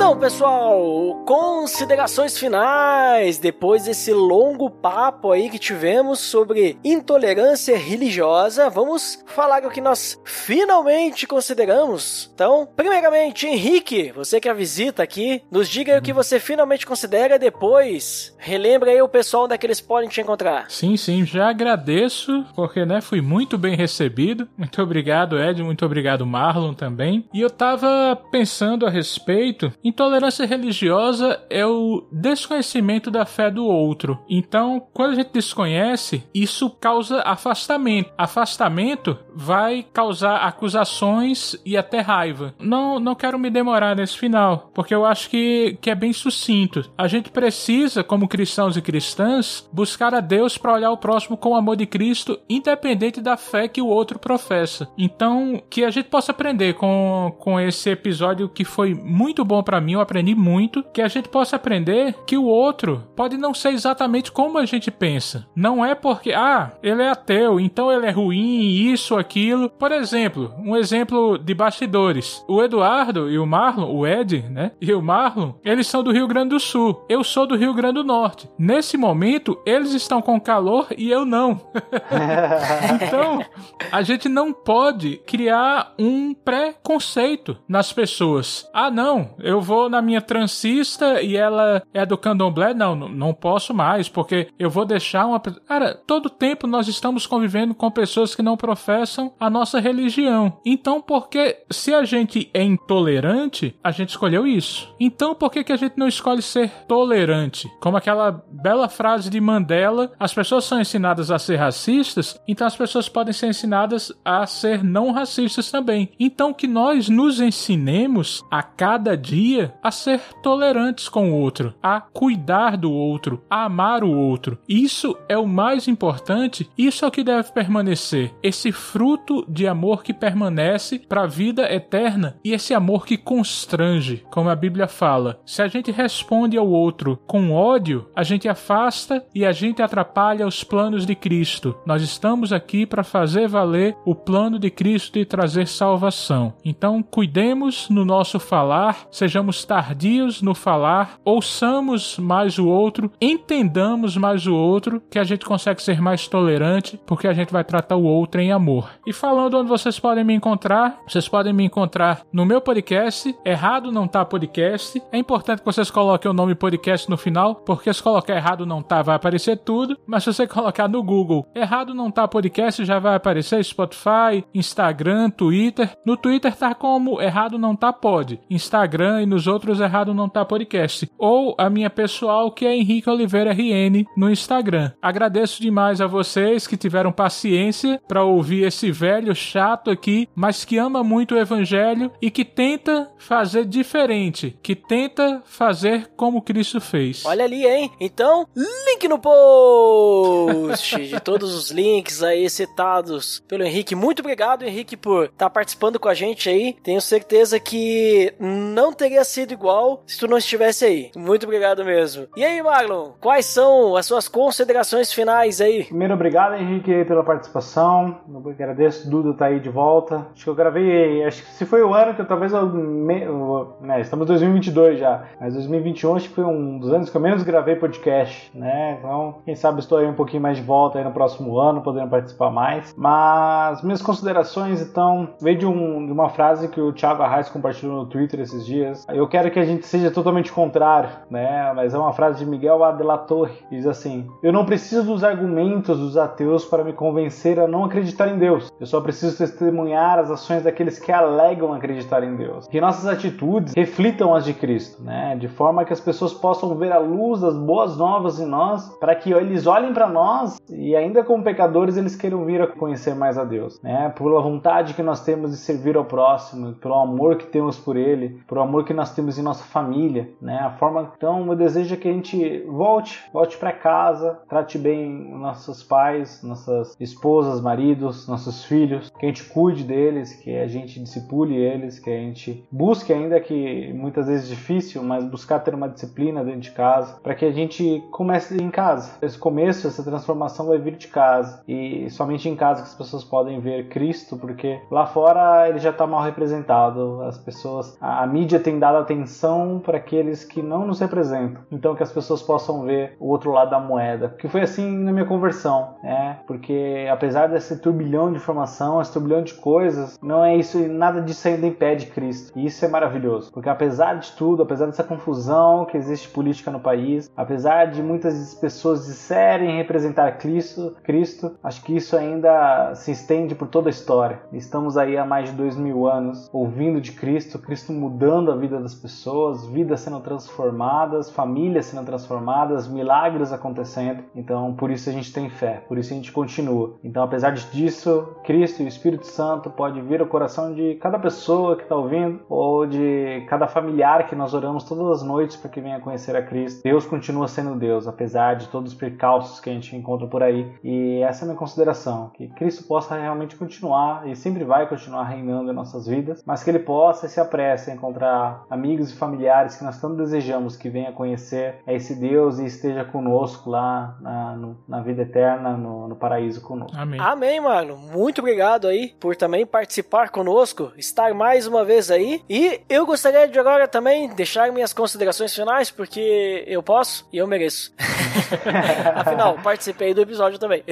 Então, 0.07 0.17
pessoal, 0.17 1.21
considerações 1.25 2.37
finais 2.37 3.37
depois 3.39 3.83
desse 3.83 4.13
longo 4.13 4.69
papo 4.69 5.33
aí 5.33 5.49
que 5.49 5.59
tivemos 5.59 6.19
sobre 6.19 6.79
intolerância 6.81 7.77
religiosa. 7.77 8.69
Vamos 8.69 9.21
falar 9.25 9.65
o 9.65 9.69
que 9.69 9.81
nós 9.81 10.17
finalmente 10.23 11.27
consideramos. 11.27 12.31
Então, 12.33 12.69
primeiramente, 12.73 13.47
Henrique, 13.47 14.13
você 14.13 14.39
que 14.39 14.47
é 14.47 14.51
a 14.51 14.53
visita 14.53 15.03
aqui, 15.03 15.43
nos 15.51 15.67
diga 15.67 15.97
o 15.97 16.01
que 16.01 16.13
você 16.13 16.39
finalmente 16.39 16.85
considera 16.85 17.37
depois 17.37 18.33
relembra 18.37 18.91
aí 18.91 19.01
o 19.01 19.09
pessoal 19.09 19.43
onde 19.43 19.55
é 19.55 19.57
que 19.57 19.65
eles 19.65 19.81
podem 19.81 20.07
te 20.07 20.21
encontrar. 20.21 20.71
Sim, 20.71 20.95
sim, 20.95 21.25
já 21.25 21.49
agradeço, 21.49 22.45
porque 22.55 22.85
né, 22.85 23.01
fui 23.01 23.19
muito 23.19 23.57
bem 23.57 23.75
recebido. 23.75 24.47
Muito 24.57 24.81
obrigado, 24.81 25.37
Ed, 25.37 25.61
muito 25.61 25.85
obrigado, 25.85 26.25
Marlon 26.25 26.73
também. 26.73 27.27
E 27.33 27.41
eu 27.41 27.49
tava 27.49 28.17
pensando 28.31 28.85
a 28.85 28.89
respeito 28.89 29.73
Intolerância 29.97 30.45
religiosa 30.45 31.41
é 31.49 31.65
o 31.65 32.05
desconhecimento 32.11 33.09
da 33.09 33.25
fé 33.25 33.49
do 33.49 33.65
outro. 33.65 34.19
Então, 34.29 34.79
quando 34.93 35.13
a 35.13 35.15
gente 35.15 35.31
desconhece, 35.33 36.23
isso 36.35 36.69
causa 36.69 37.23
afastamento. 37.25 38.11
Afastamento 38.15 39.17
vai 39.33 39.83
causar 39.91 40.35
acusações 40.35 41.55
e 41.65 41.75
até 41.75 41.99
raiva. 41.99 42.53
Não, 42.59 42.99
não 42.99 43.15
quero 43.15 43.39
me 43.39 43.49
demorar 43.49 43.95
nesse 43.95 44.15
final, 44.15 44.69
porque 44.71 44.93
eu 44.93 45.03
acho 45.03 45.31
que, 45.31 45.79
que 45.81 45.89
é 45.89 45.95
bem 45.95 46.13
sucinto. 46.13 46.87
A 46.95 47.07
gente 47.07 47.31
precisa, 47.31 48.03
como 48.03 48.27
cristãos 48.27 48.77
e 48.77 48.83
cristãs, 48.83 49.67
buscar 49.73 50.13
a 50.13 50.19
Deus 50.19 50.59
para 50.59 50.73
olhar 50.73 50.91
o 50.91 50.97
próximo 50.97 51.35
com 51.35 51.49
o 51.49 51.55
amor 51.55 51.75
de 51.75 51.87
Cristo, 51.87 52.39
independente 52.47 53.19
da 53.19 53.35
fé 53.35 53.67
que 53.67 53.81
o 53.81 53.87
outro 53.87 54.19
professa. 54.19 54.87
Então, 54.95 55.59
que 55.71 55.83
a 55.83 55.89
gente 55.89 56.07
possa 56.07 56.31
aprender 56.31 56.75
com, 56.75 57.35
com 57.39 57.59
esse 57.59 57.89
episódio 57.89 58.47
que 58.47 58.63
foi 58.63 58.93
muito 58.93 59.43
bom 59.43 59.63
para 59.63 59.81
mim, 59.81 59.86
eu 59.93 60.01
aprendi 60.01 60.35
muito, 60.35 60.83
que 60.93 61.01
a 61.01 61.07
gente 61.07 61.29
possa 61.29 61.55
aprender 61.55 62.15
que 62.25 62.37
o 62.37 62.45
outro 62.45 63.03
pode 63.15 63.37
não 63.37 63.53
ser 63.53 63.69
exatamente 63.69 64.31
como 64.31 64.57
a 64.57 64.65
gente 64.65 64.91
pensa. 64.91 65.47
Não 65.55 65.83
é 65.83 65.95
porque, 65.95 66.33
ah, 66.33 66.71
ele 66.81 67.01
é 67.01 67.09
ateu, 67.09 67.59
então 67.59 67.91
ele 67.91 68.05
é 68.05 68.11
ruim, 68.11 68.91
isso, 68.91 69.15
aquilo. 69.15 69.69
Por 69.69 69.91
exemplo, 69.91 70.53
um 70.59 70.75
exemplo 70.75 71.37
de 71.37 71.53
bastidores. 71.53 72.43
O 72.47 72.61
Eduardo 72.61 73.29
e 73.29 73.39
o 73.39 73.45
Marlon, 73.45 73.91
o 73.91 74.05
Ed, 74.05 74.45
né? 74.49 74.71
E 74.81 74.93
o 74.93 75.01
Marlon, 75.01 75.53
eles 75.63 75.87
são 75.87 76.03
do 76.03 76.11
Rio 76.11 76.27
Grande 76.27 76.49
do 76.49 76.59
Sul. 76.59 77.05
Eu 77.09 77.23
sou 77.23 77.47
do 77.47 77.55
Rio 77.55 77.73
Grande 77.73 77.95
do 77.95 78.03
Norte. 78.03 78.49
Nesse 78.57 78.97
momento, 78.97 79.59
eles 79.65 79.93
estão 79.93 80.21
com 80.21 80.39
calor 80.39 80.87
e 80.97 81.09
eu 81.09 81.25
não. 81.25 81.61
então, 82.95 83.43
a 83.91 84.01
gente 84.01 84.27
não 84.27 84.51
pode 84.51 85.17
criar 85.25 85.93
um 85.97 86.33
preconceito 86.33 87.57
nas 87.67 87.91
pessoas. 87.93 88.69
Ah, 88.73 88.91
não, 88.91 89.31
eu 89.39 89.61
vou 89.61 89.76
na 89.89 90.01
minha 90.01 90.21
transista 90.21 91.21
e 91.21 91.35
ela 91.35 91.83
é 91.93 92.05
do 92.05 92.17
candomblé. 92.17 92.73
Não, 92.73 92.95
não 92.95 93.33
posso 93.33 93.73
mais, 93.73 94.09
porque 94.09 94.47
eu 94.57 94.69
vou 94.69 94.85
deixar 94.85 95.25
uma. 95.25 95.39
Cara, 95.39 95.93
todo 95.93 96.29
tempo 96.29 96.65
nós 96.65 96.87
estamos 96.87 97.27
convivendo 97.27 97.75
com 97.75 97.91
pessoas 97.91 98.33
que 98.33 98.41
não 98.41 98.57
professam 98.57 99.31
a 99.39 99.49
nossa 99.49 99.79
religião. 99.79 100.57
Então, 100.65 101.01
porque 101.01 101.57
se 101.69 101.93
a 101.93 102.03
gente 102.03 102.49
é 102.53 102.63
intolerante, 102.63 103.75
a 103.83 103.91
gente 103.91 104.09
escolheu 104.09 104.47
isso. 104.47 104.93
Então, 104.99 105.35
por 105.35 105.51
que, 105.51 105.63
que 105.63 105.73
a 105.73 105.77
gente 105.77 105.97
não 105.97 106.07
escolhe 106.07 106.41
ser 106.41 106.69
tolerante? 106.87 107.71
Como 107.79 107.97
aquela 107.97 108.43
bela 108.49 108.89
frase 108.89 109.29
de 109.29 109.39
Mandela: 109.39 110.11
as 110.19 110.33
pessoas 110.33 110.65
são 110.65 110.81
ensinadas 110.81 111.29
a 111.31 111.37
ser 111.37 111.57
racistas, 111.57 112.39
então 112.47 112.65
as 112.65 112.75
pessoas 112.75 113.07
podem 113.07 113.33
ser 113.33 113.47
ensinadas 113.47 114.11
a 114.25 114.45
ser 114.45 114.83
não 114.83 115.11
racistas 115.11 115.69
também. 115.69 116.09
Então, 116.19 116.53
que 116.53 116.67
nós 116.67 117.09
nos 117.09 117.39
ensinemos 117.39 118.43
a 118.49 118.63
cada 118.63 119.15
dia 119.15 119.66
a 119.81 119.91
ser 119.91 120.19
tolerantes 120.41 121.09
com 121.09 121.31
o 121.31 121.39
outro, 121.39 121.73
a 121.81 122.01
cuidar 122.01 122.77
do 122.77 122.91
outro, 122.91 123.43
a 123.49 123.65
amar 123.65 124.03
o 124.03 124.11
outro. 124.11 124.57
Isso 124.67 125.17
é 125.27 125.37
o 125.37 125.47
mais 125.47 125.87
importante, 125.87 126.69
isso 126.77 127.05
é 127.05 127.07
o 127.07 127.11
que 127.11 127.23
deve 127.23 127.51
permanecer. 127.51 128.33
Esse 128.41 128.71
fruto 128.71 129.45
de 129.47 129.67
amor 129.67 130.03
que 130.03 130.13
permanece 130.13 130.99
para 130.99 131.23
a 131.23 131.27
vida 131.27 131.71
eterna 131.73 132.37
e 132.43 132.53
esse 132.53 132.73
amor 132.73 133.05
que 133.05 133.17
constrange, 133.17 134.25
como 134.31 134.49
a 134.49 134.55
Bíblia 134.55 134.87
fala. 134.87 135.39
Se 135.45 135.61
a 135.61 135.67
gente 135.67 135.91
responde 135.91 136.57
ao 136.57 136.67
outro 136.67 137.19
com 137.27 137.51
ódio, 137.51 138.09
a 138.15 138.23
gente 138.23 138.47
afasta 138.47 139.25
e 139.33 139.45
a 139.45 139.51
gente 139.51 139.81
atrapalha 139.81 140.47
os 140.47 140.63
planos 140.63 141.05
de 141.05 141.15
Cristo. 141.15 141.77
Nós 141.85 142.01
estamos 142.01 142.53
aqui 142.53 142.85
para 142.85 143.03
fazer 143.03 143.47
valer 143.47 143.95
o 144.05 144.15
plano 144.15 144.59
de 144.59 144.69
Cristo 144.69 145.19
e 145.19 145.25
trazer 145.25 145.67
salvação. 145.67 146.53
Então, 146.63 147.01
cuidemos 147.01 147.89
no 147.89 148.05
nosso 148.05 148.39
falar, 148.39 149.07
sejamos 149.11 149.56
sejamos 149.57 149.65
tardios 149.65 150.41
no 150.41 150.53
falar, 150.53 151.17
ouçamos 151.23 152.17
mais 152.19 152.59
o 152.59 152.67
outro, 152.67 153.11
entendamos 153.19 154.17
mais 154.17 154.45
o 154.45 154.53
outro, 154.53 155.01
que 155.09 155.17
a 155.17 155.23
gente 155.23 155.45
consegue 155.45 155.81
ser 155.81 156.01
mais 156.01 156.27
tolerante, 156.27 156.99
porque 157.05 157.27
a 157.27 157.33
gente 157.33 157.51
vai 157.51 157.63
tratar 157.63 157.95
o 157.95 158.03
outro 158.03 158.41
em 158.41 158.51
amor. 158.51 158.89
E 159.05 159.13
falando 159.13 159.57
onde 159.57 159.69
vocês 159.69 159.99
podem 159.99 160.23
me 160.23 160.33
encontrar, 160.33 160.99
vocês 161.07 161.27
podem 161.27 161.53
me 161.53 161.63
encontrar 161.63 162.21
no 162.31 162.45
meu 162.45 162.61
podcast, 162.61 163.35
Errado 163.45 163.91
Não 163.91 164.07
Tá 164.07 164.25
Podcast. 164.25 165.01
É 165.11 165.17
importante 165.17 165.59
que 165.59 165.65
vocês 165.65 165.89
coloquem 165.89 166.29
o 166.29 166.33
nome 166.33 166.55
podcast 166.55 167.09
no 167.09 167.17
final, 167.17 167.55
porque 167.55 167.93
se 167.93 168.03
colocar 168.03 168.35
errado 168.35 168.65
não 168.65 168.81
tá, 168.81 169.01
vai 169.01 169.15
aparecer 169.15 169.57
tudo, 169.57 169.97
mas 170.05 170.23
se 170.23 170.33
você 170.33 170.45
colocar 170.45 170.87
no 170.87 171.01
Google 171.01 171.47
Errado 171.55 171.93
Não 171.93 172.11
Tá 172.11 172.27
Podcast, 172.27 172.83
já 172.83 172.99
vai 172.99 173.15
aparecer 173.15 173.63
Spotify, 173.63 174.43
Instagram, 174.53 175.29
Twitter. 175.29 175.97
No 176.05 176.17
Twitter 176.17 176.55
tá 176.55 176.75
como 176.75 177.21
Errado 177.21 177.57
Não 177.57 177.75
Tá 177.75 177.93
Pod. 177.93 178.39
Instagram 178.49 179.21
e 179.21 179.25
no 179.25 179.39
outros 179.47 179.79
Errado 179.79 180.13
Não 180.13 180.29
Tá 180.29 180.43
Podcast. 180.45 181.09
Ou 181.17 181.55
a 181.57 181.69
minha 181.69 181.89
pessoal, 181.89 182.51
que 182.51 182.65
é 182.65 182.75
Henrique 182.75 183.09
Oliveira 183.09 183.51
RN 183.51 184.05
no 184.15 184.29
Instagram. 184.29 184.91
Agradeço 185.01 185.61
demais 185.61 186.01
a 186.01 186.07
vocês 186.07 186.67
que 186.67 186.77
tiveram 186.77 187.11
paciência 187.11 188.01
para 188.07 188.23
ouvir 188.23 188.65
esse 188.65 188.91
velho 188.91 189.35
chato 189.35 189.89
aqui, 189.89 190.27
mas 190.35 190.65
que 190.65 190.77
ama 190.77 191.03
muito 191.03 191.35
o 191.35 191.39
Evangelho 191.39 192.11
e 192.21 192.29
que 192.29 192.43
tenta 192.43 193.09
fazer 193.17 193.65
diferente, 193.65 194.57
que 194.61 194.75
tenta 194.75 195.41
fazer 195.45 196.09
como 196.15 196.41
Cristo 196.41 196.79
fez. 196.81 197.25
Olha 197.25 197.45
ali, 197.45 197.65
hein? 197.65 197.91
Então, 197.99 198.47
link 198.55 199.07
no 199.07 199.19
post 199.19 201.07
de 201.07 201.19
todos 201.19 201.53
os 201.53 201.71
links 201.71 202.23
aí 202.23 202.49
citados 202.49 203.43
pelo 203.47 203.63
Henrique. 203.63 203.95
Muito 203.95 204.19
obrigado, 204.19 204.63
Henrique, 204.63 204.97
por 204.97 205.25
estar 205.25 205.45
tá 205.45 205.49
participando 205.49 205.99
com 205.99 206.09
a 206.09 206.13
gente 206.13 206.49
aí. 206.49 206.75
Tenho 206.83 207.01
certeza 207.01 207.59
que 207.59 208.33
não 208.39 208.93
teria 208.93 209.23
sido 209.27 209.53
igual 209.53 210.03
se 210.05 210.19
tu 210.19 210.27
não 210.27 210.37
estivesse 210.37 210.85
aí. 210.85 211.11
Muito 211.15 211.45
obrigado 211.45 211.83
mesmo. 211.83 212.27
E 212.35 212.43
aí, 212.43 212.61
Marlon, 212.61 213.11
quais 213.19 213.45
são 213.45 213.95
as 213.95 214.05
suas 214.05 214.27
considerações 214.27 215.11
finais 215.11 215.61
aí? 215.61 215.85
Primeiro, 215.85 216.13
obrigado, 216.13 216.55
Henrique, 216.55 217.05
pela 217.05 217.23
participação. 217.23 218.19
Eu 218.27 218.49
agradeço, 218.49 219.09
Duda 219.09 219.33
tá 219.33 219.45
aí 219.47 219.59
de 219.59 219.69
volta. 219.69 220.27
Acho 220.33 220.43
que 220.43 220.49
eu 220.49 220.55
gravei, 220.55 221.23
acho 221.23 221.43
que 221.43 221.51
se 221.51 221.65
foi 221.65 221.83
o 221.83 221.93
ano 221.93 222.13
que 222.13 222.21
eu 222.21 222.25
talvez 222.25 222.53
eu, 222.53 222.67
me, 222.67 223.23
eu, 223.23 223.77
né, 223.81 224.01
estamos 224.01 224.25
em 224.25 224.27
2022 224.27 224.99
já, 224.99 225.23
mas 225.39 225.53
2021 225.53 226.15
acho 226.15 226.29
que 226.29 226.35
foi 226.35 226.43
um 226.43 226.77
dos 226.79 226.91
anos 226.91 227.09
que 227.09 227.17
eu 227.17 227.21
menos 227.21 227.43
gravei 227.43 227.75
podcast, 227.75 228.51
né? 228.57 228.97
Então, 228.99 229.35
quem 229.45 229.55
sabe 229.55 229.79
estou 229.79 229.97
aí 229.97 230.05
um 230.05 230.13
pouquinho 230.13 230.41
mais 230.41 230.57
de 230.57 230.63
volta 230.63 230.97
aí 230.97 231.03
no 231.03 231.11
próximo 231.11 231.57
ano, 231.59 231.81
podendo 231.81 232.09
participar 232.09 232.51
mais. 232.51 232.93
Mas 232.97 233.81
minhas 233.81 234.01
considerações, 234.01 234.81
então, 234.81 235.29
veio 235.41 235.57
de, 235.57 235.65
um, 235.65 236.05
de 236.05 236.11
uma 236.11 236.29
frase 236.29 236.67
que 236.67 236.79
o 236.79 236.93
Thiago 236.93 237.23
Arraes 237.23 237.49
compartilhou 237.49 237.95
no 237.95 238.05
Twitter 238.05 238.39
esses 238.39 238.65
dias. 238.65 239.05
Eu 239.17 239.27
quero 239.27 239.49
que 239.49 239.57
a 239.57 239.65
gente 239.65 239.87
seja 239.87 240.11
totalmente 240.11 240.51
contrário, 240.51 241.09
né? 241.27 241.73
Mas 241.75 241.91
é 241.91 241.97
uma 241.97 242.13
frase 242.13 242.37
de 242.37 242.45
Miguel 242.45 242.83
Adelatorre, 242.83 243.63
que 243.67 243.75
diz 243.75 243.87
assim: 243.87 244.27
Eu 244.43 244.53
não 244.53 244.63
preciso 244.63 245.11
dos 245.11 245.23
argumentos 245.23 245.97
dos 245.97 246.15
ateus 246.15 246.65
para 246.65 246.83
me 246.83 246.93
convencer 246.93 247.59
a 247.59 247.67
não 247.67 247.83
acreditar 247.83 248.27
em 248.27 248.37
Deus. 248.37 248.71
Eu 248.79 248.85
só 248.85 249.01
preciso 249.01 249.35
testemunhar 249.35 250.19
as 250.19 250.29
ações 250.29 250.63
daqueles 250.63 250.99
que 250.99 251.11
alegam 251.11 251.73
acreditar 251.73 252.23
em 252.23 252.35
Deus. 252.35 252.67
Que 252.67 252.79
nossas 252.79 253.07
atitudes 253.07 253.73
reflitam 253.75 254.35
as 254.35 254.45
de 254.45 254.53
Cristo, 254.53 255.01
né? 255.01 255.35
De 255.35 255.47
forma 255.47 255.83
que 255.83 255.93
as 255.93 255.99
pessoas 255.99 256.31
possam 256.35 256.75
ver 256.75 256.91
a 256.91 256.99
luz 256.99 257.41
das 257.41 257.57
boas 257.57 257.97
novas 257.97 258.39
em 258.39 258.45
nós, 258.45 258.87
para 258.99 259.15
que 259.15 259.31
eles 259.31 259.65
olhem 259.65 259.93
para 259.93 260.07
nós 260.07 260.57
e 260.69 260.95
ainda 260.95 261.23
como 261.23 261.43
pecadores 261.43 261.97
eles 261.97 262.15
queiram 262.15 262.45
vir 262.45 262.61
a 262.61 262.67
conhecer 262.67 263.15
mais 263.15 263.35
a 263.35 263.43
Deus, 263.43 263.81
né? 263.81 264.13
Pela 264.15 264.41
vontade 264.41 264.93
que 264.93 265.01
nós 265.01 265.23
temos 265.23 265.49
de 265.49 265.57
servir 265.57 265.97
ao 265.97 266.05
próximo, 266.05 266.73
pelo 266.73 266.93
amor 266.93 267.37
que 267.37 267.47
temos 267.47 267.79
por 267.79 267.97
ele, 267.97 268.39
pelo 268.47 268.61
amor 268.61 268.83
que 268.83 268.93
nós 268.93 269.06
temos 269.11 269.37
em 269.37 269.41
nossa 269.41 269.63
família, 269.63 270.29
né? 270.41 270.57
A 270.59 270.71
forma 270.71 271.11
então, 271.15 271.43
meu 271.43 271.55
desejo 271.55 271.93
é 271.93 271.97
que 271.97 272.07
a 272.07 272.13
gente 272.13 272.59
volte, 272.67 273.23
volte 273.31 273.57
para 273.57 273.71
casa, 273.71 274.39
trate 274.49 274.77
bem 274.77 275.29
nossos 275.37 275.83
pais, 275.83 276.41
nossas 276.43 276.95
esposas, 276.99 277.61
maridos, 277.61 278.27
nossos 278.27 278.63
filhos, 278.65 279.11
que 279.17 279.25
a 279.25 279.29
gente 279.29 279.45
cuide 279.45 279.83
deles, 279.83 280.33
que 280.33 280.55
a 280.55 280.67
gente 280.67 280.99
discipule 280.99 281.55
eles, 281.55 281.99
que 281.99 282.09
a 282.09 282.17
gente 282.17 282.67
busque 282.71 283.13
ainda 283.13 283.39
que 283.39 283.91
muitas 283.93 284.27
vezes 284.27 284.47
difícil, 284.47 285.03
mas 285.03 285.23
buscar 285.23 285.59
ter 285.59 285.73
uma 285.73 285.89
disciplina 285.89 286.43
dentro 286.43 286.61
de 286.61 286.71
casa, 286.71 287.19
para 287.21 287.35
que 287.35 287.45
a 287.45 287.51
gente 287.51 288.03
comece 288.11 288.61
em 288.61 288.69
casa. 288.69 289.17
Esse 289.21 289.37
começo, 289.37 289.87
essa 289.87 290.03
transformação 290.03 290.67
vai 290.67 290.77
vir 290.77 290.95
de 290.95 291.07
casa 291.07 291.61
e 291.67 292.09
somente 292.09 292.49
em 292.49 292.55
casa 292.55 292.81
que 292.81 292.87
as 292.87 292.95
pessoas 292.95 293.23
podem 293.23 293.59
ver 293.59 293.89
Cristo, 293.89 294.37
porque 294.37 294.79
lá 294.91 295.05
fora 295.05 295.69
ele 295.69 295.79
já 295.79 295.89
está 295.89 296.05
mal 296.05 296.21
representado. 296.21 297.21
As 297.23 297.37
pessoas, 297.37 297.97
a 297.99 298.25
mídia 298.27 298.59
tem 298.59 298.79
dado 298.79 298.96
atenção 299.01 299.81
para 299.83 299.97
aqueles 299.97 300.43
que 300.43 300.61
não 300.61 300.85
nos 300.85 300.99
representam. 300.99 301.61
Então 301.71 301.95
que 301.95 302.03
as 302.03 302.11
pessoas 302.11 302.41
possam 302.41 302.83
ver 302.83 303.15
o 303.19 303.27
outro 303.29 303.51
lado 303.51 303.71
da 303.71 303.79
moeda. 303.79 304.35
Que 304.37 304.47
foi 304.47 304.61
assim 304.61 304.97
na 304.97 305.11
minha 305.11 305.25
conversão, 305.25 305.95
né? 306.03 306.39
Porque 306.47 307.07
apesar 307.11 307.47
desse 307.47 307.79
turbilhão 307.79 308.31
de 308.31 308.37
informação, 308.37 309.01
esse 309.01 309.13
turbilhão 309.13 309.43
de 309.43 309.53
coisas, 309.55 310.17
não 310.21 310.43
é 310.43 310.55
isso, 310.55 310.79
nada 310.87 311.21
disso 311.21 311.47
ainda 311.47 311.67
impede 311.67 312.07
Cristo. 312.07 312.57
E 312.57 312.65
isso 312.65 312.83
é 312.83 312.87
maravilhoso, 312.87 313.51
porque 313.51 313.69
apesar 313.69 314.15
de 314.15 314.31
tudo, 314.33 314.63
apesar 314.63 314.85
dessa 314.85 315.03
confusão 315.03 315.85
que 315.85 315.97
existe 315.97 316.29
política 316.29 316.71
no 316.71 316.79
país, 316.79 317.31
apesar 317.35 317.85
de 317.85 318.01
muitas 318.01 318.53
pessoas 318.55 319.05
disserem 319.05 319.77
representar 319.77 320.37
Cristo, 320.37 320.95
Cristo, 321.03 321.55
acho 321.63 321.83
que 321.83 321.95
isso 321.95 322.15
ainda 322.15 322.93
se 322.95 323.11
estende 323.11 323.55
por 323.55 323.67
toda 323.67 323.89
a 323.89 323.91
história. 323.91 324.39
Estamos 324.51 324.97
aí 324.97 325.17
há 325.17 325.25
mais 325.25 325.49
de 325.49 325.55
dois 325.55 325.75
mil 325.75 326.07
anos 326.07 326.49
ouvindo 326.51 327.01
de 327.01 327.11
Cristo, 327.11 327.59
Cristo 327.59 327.91
mudando 327.91 328.51
a 328.51 328.55
vida 328.55 328.79
das 328.79 328.86
pessoas, 328.93 329.65
vidas 329.67 330.01
sendo 330.01 330.19
transformadas, 330.19 331.29
famílias 331.29 331.85
sendo 331.85 332.05
transformadas, 332.05 332.87
milagres 332.87 333.51
acontecendo. 333.51 334.23
Então, 334.35 334.73
por 334.73 334.91
isso 334.91 335.09
a 335.09 335.13
gente 335.13 335.31
tem 335.33 335.49
fé, 335.49 335.83
por 335.87 335.97
isso 335.97 336.13
a 336.13 336.15
gente 336.15 336.31
continua. 336.31 336.95
Então, 337.03 337.23
apesar 337.23 337.51
disso, 337.51 338.35
Cristo 338.43 338.81
e 338.81 338.85
o 338.85 338.87
Espírito 338.87 339.25
Santo 339.25 339.69
pode 339.69 340.01
vir 340.01 340.21
ao 340.21 340.27
coração 340.27 340.73
de 340.73 340.95
cada 340.95 341.19
pessoa 341.19 341.75
que 341.75 341.83
está 341.83 341.95
ouvindo 341.95 342.41
ou 342.49 342.85
de 342.85 343.45
cada 343.49 343.67
familiar 343.67 344.27
que 344.27 344.35
nós 344.35 344.53
oramos 344.53 344.83
todas 344.83 345.21
as 345.21 345.27
noites 345.27 345.55
para 345.55 345.69
que 345.69 345.81
venha 345.81 345.99
conhecer 345.99 346.35
a 346.35 346.41
Cristo. 346.41 346.81
Deus 346.83 347.05
continua 347.05 347.47
sendo 347.47 347.75
Deus, 347.75 348.07
apesar 348.07 348.55
de 348.55 348.67
todos 348.67 348.93
os 348.93 348.97
percalços 348.97 349.59
que 349.59 349.69
a 349.69 349.73
gente 349.73 349.95
encontra 349.95 350.27
por 350.27 350.43
aí. 350.43 350.71
E 350.83 351.21
essa 351.21 351.41
é 351.41 351.43
a 351.43 351.47
minha 351.47 351.57
consideração, 351.57 352.31
que 352.33 352.47
Cristo 352.49 352.83
possa 352.83 353.15
realmente 353.15 353.55
continuar 353.55 354.27
e 354.27 354.35
sempre 354.35 354.63
vai 354.63 354.87
continuar 354.87 355.23
reinando 355.23 355.71
em 355.71 355.75
nossas 355.75 356.07
vidas, 356.07 356.43
mas 356.45 356.63
que 356.63 356.69
ele 356.69 356.79
possa 356.79 357.25
e 357.25 357.29
se 357.29 357.39
apresse 357.39 357.91
a 357.91 357.93
encontrar 357.93 358.65
amigos 358.77 359.11
e 359.11 359.15
familiares 359.15 359.75
que 359.75 359.83
nós 359.83 359.99
tanto 359.99 360.15
desejamos 360.15 360.75
que 360.75 360.89
venha 360.89 361.11
conhecer 361.11 361.75
esse 361.87 362.15
Deus 362.15 362.59
e 362.59 362.65
esteja 362.65 363.03
conosco 363.03 363.69
lá 363.69 364.15
na, 364.21 364.55
no, 364.55 364.77
na 364.87 365.01
vida 365.01 365.23
eterna, 365.23 365.75
no, 365.75 366.07
no 366.07 366.15
paraíso 366.15 366.61
conosco. 366.61 366.95
Amém. 366.97 367.19
Amém, 367.19 367.59
mano. 367.61 367.97
Muito 367.97 368.39
obrigado 368.39 368.87
aí 368.87 369.15
por 369.19 369.35
também 369.35 369.65
participar 369.65 370.29
conosco, 370.29 370.91
estar 370.97 371.33
mais 371.33 371.67
uma 371.67 371.83
vez 371.83 372.09
aí. 372.11 372.41
E 372.49 372.81
eu 372.89 373.05
gostaria 373.05 373.47
de 373.47 373.59
agora 373.59 373.87
também 373.87 374.29
deixar 374.33 374.71
minhas 374.71 374.93
considerações 374.93 375.53
finais, 375.55 375.91
porque 375.91 376.63
eu 376.67 376.81
posso 376.83 377.27
e 377.33 377.37
eu 377.37 377.47
mereço. 377.47 377.93
Afinal, 379.15 379.57
participei 379.63 380.13
do 380.13 380.21
episódio 380.21 380.59
também. 380.59 380.83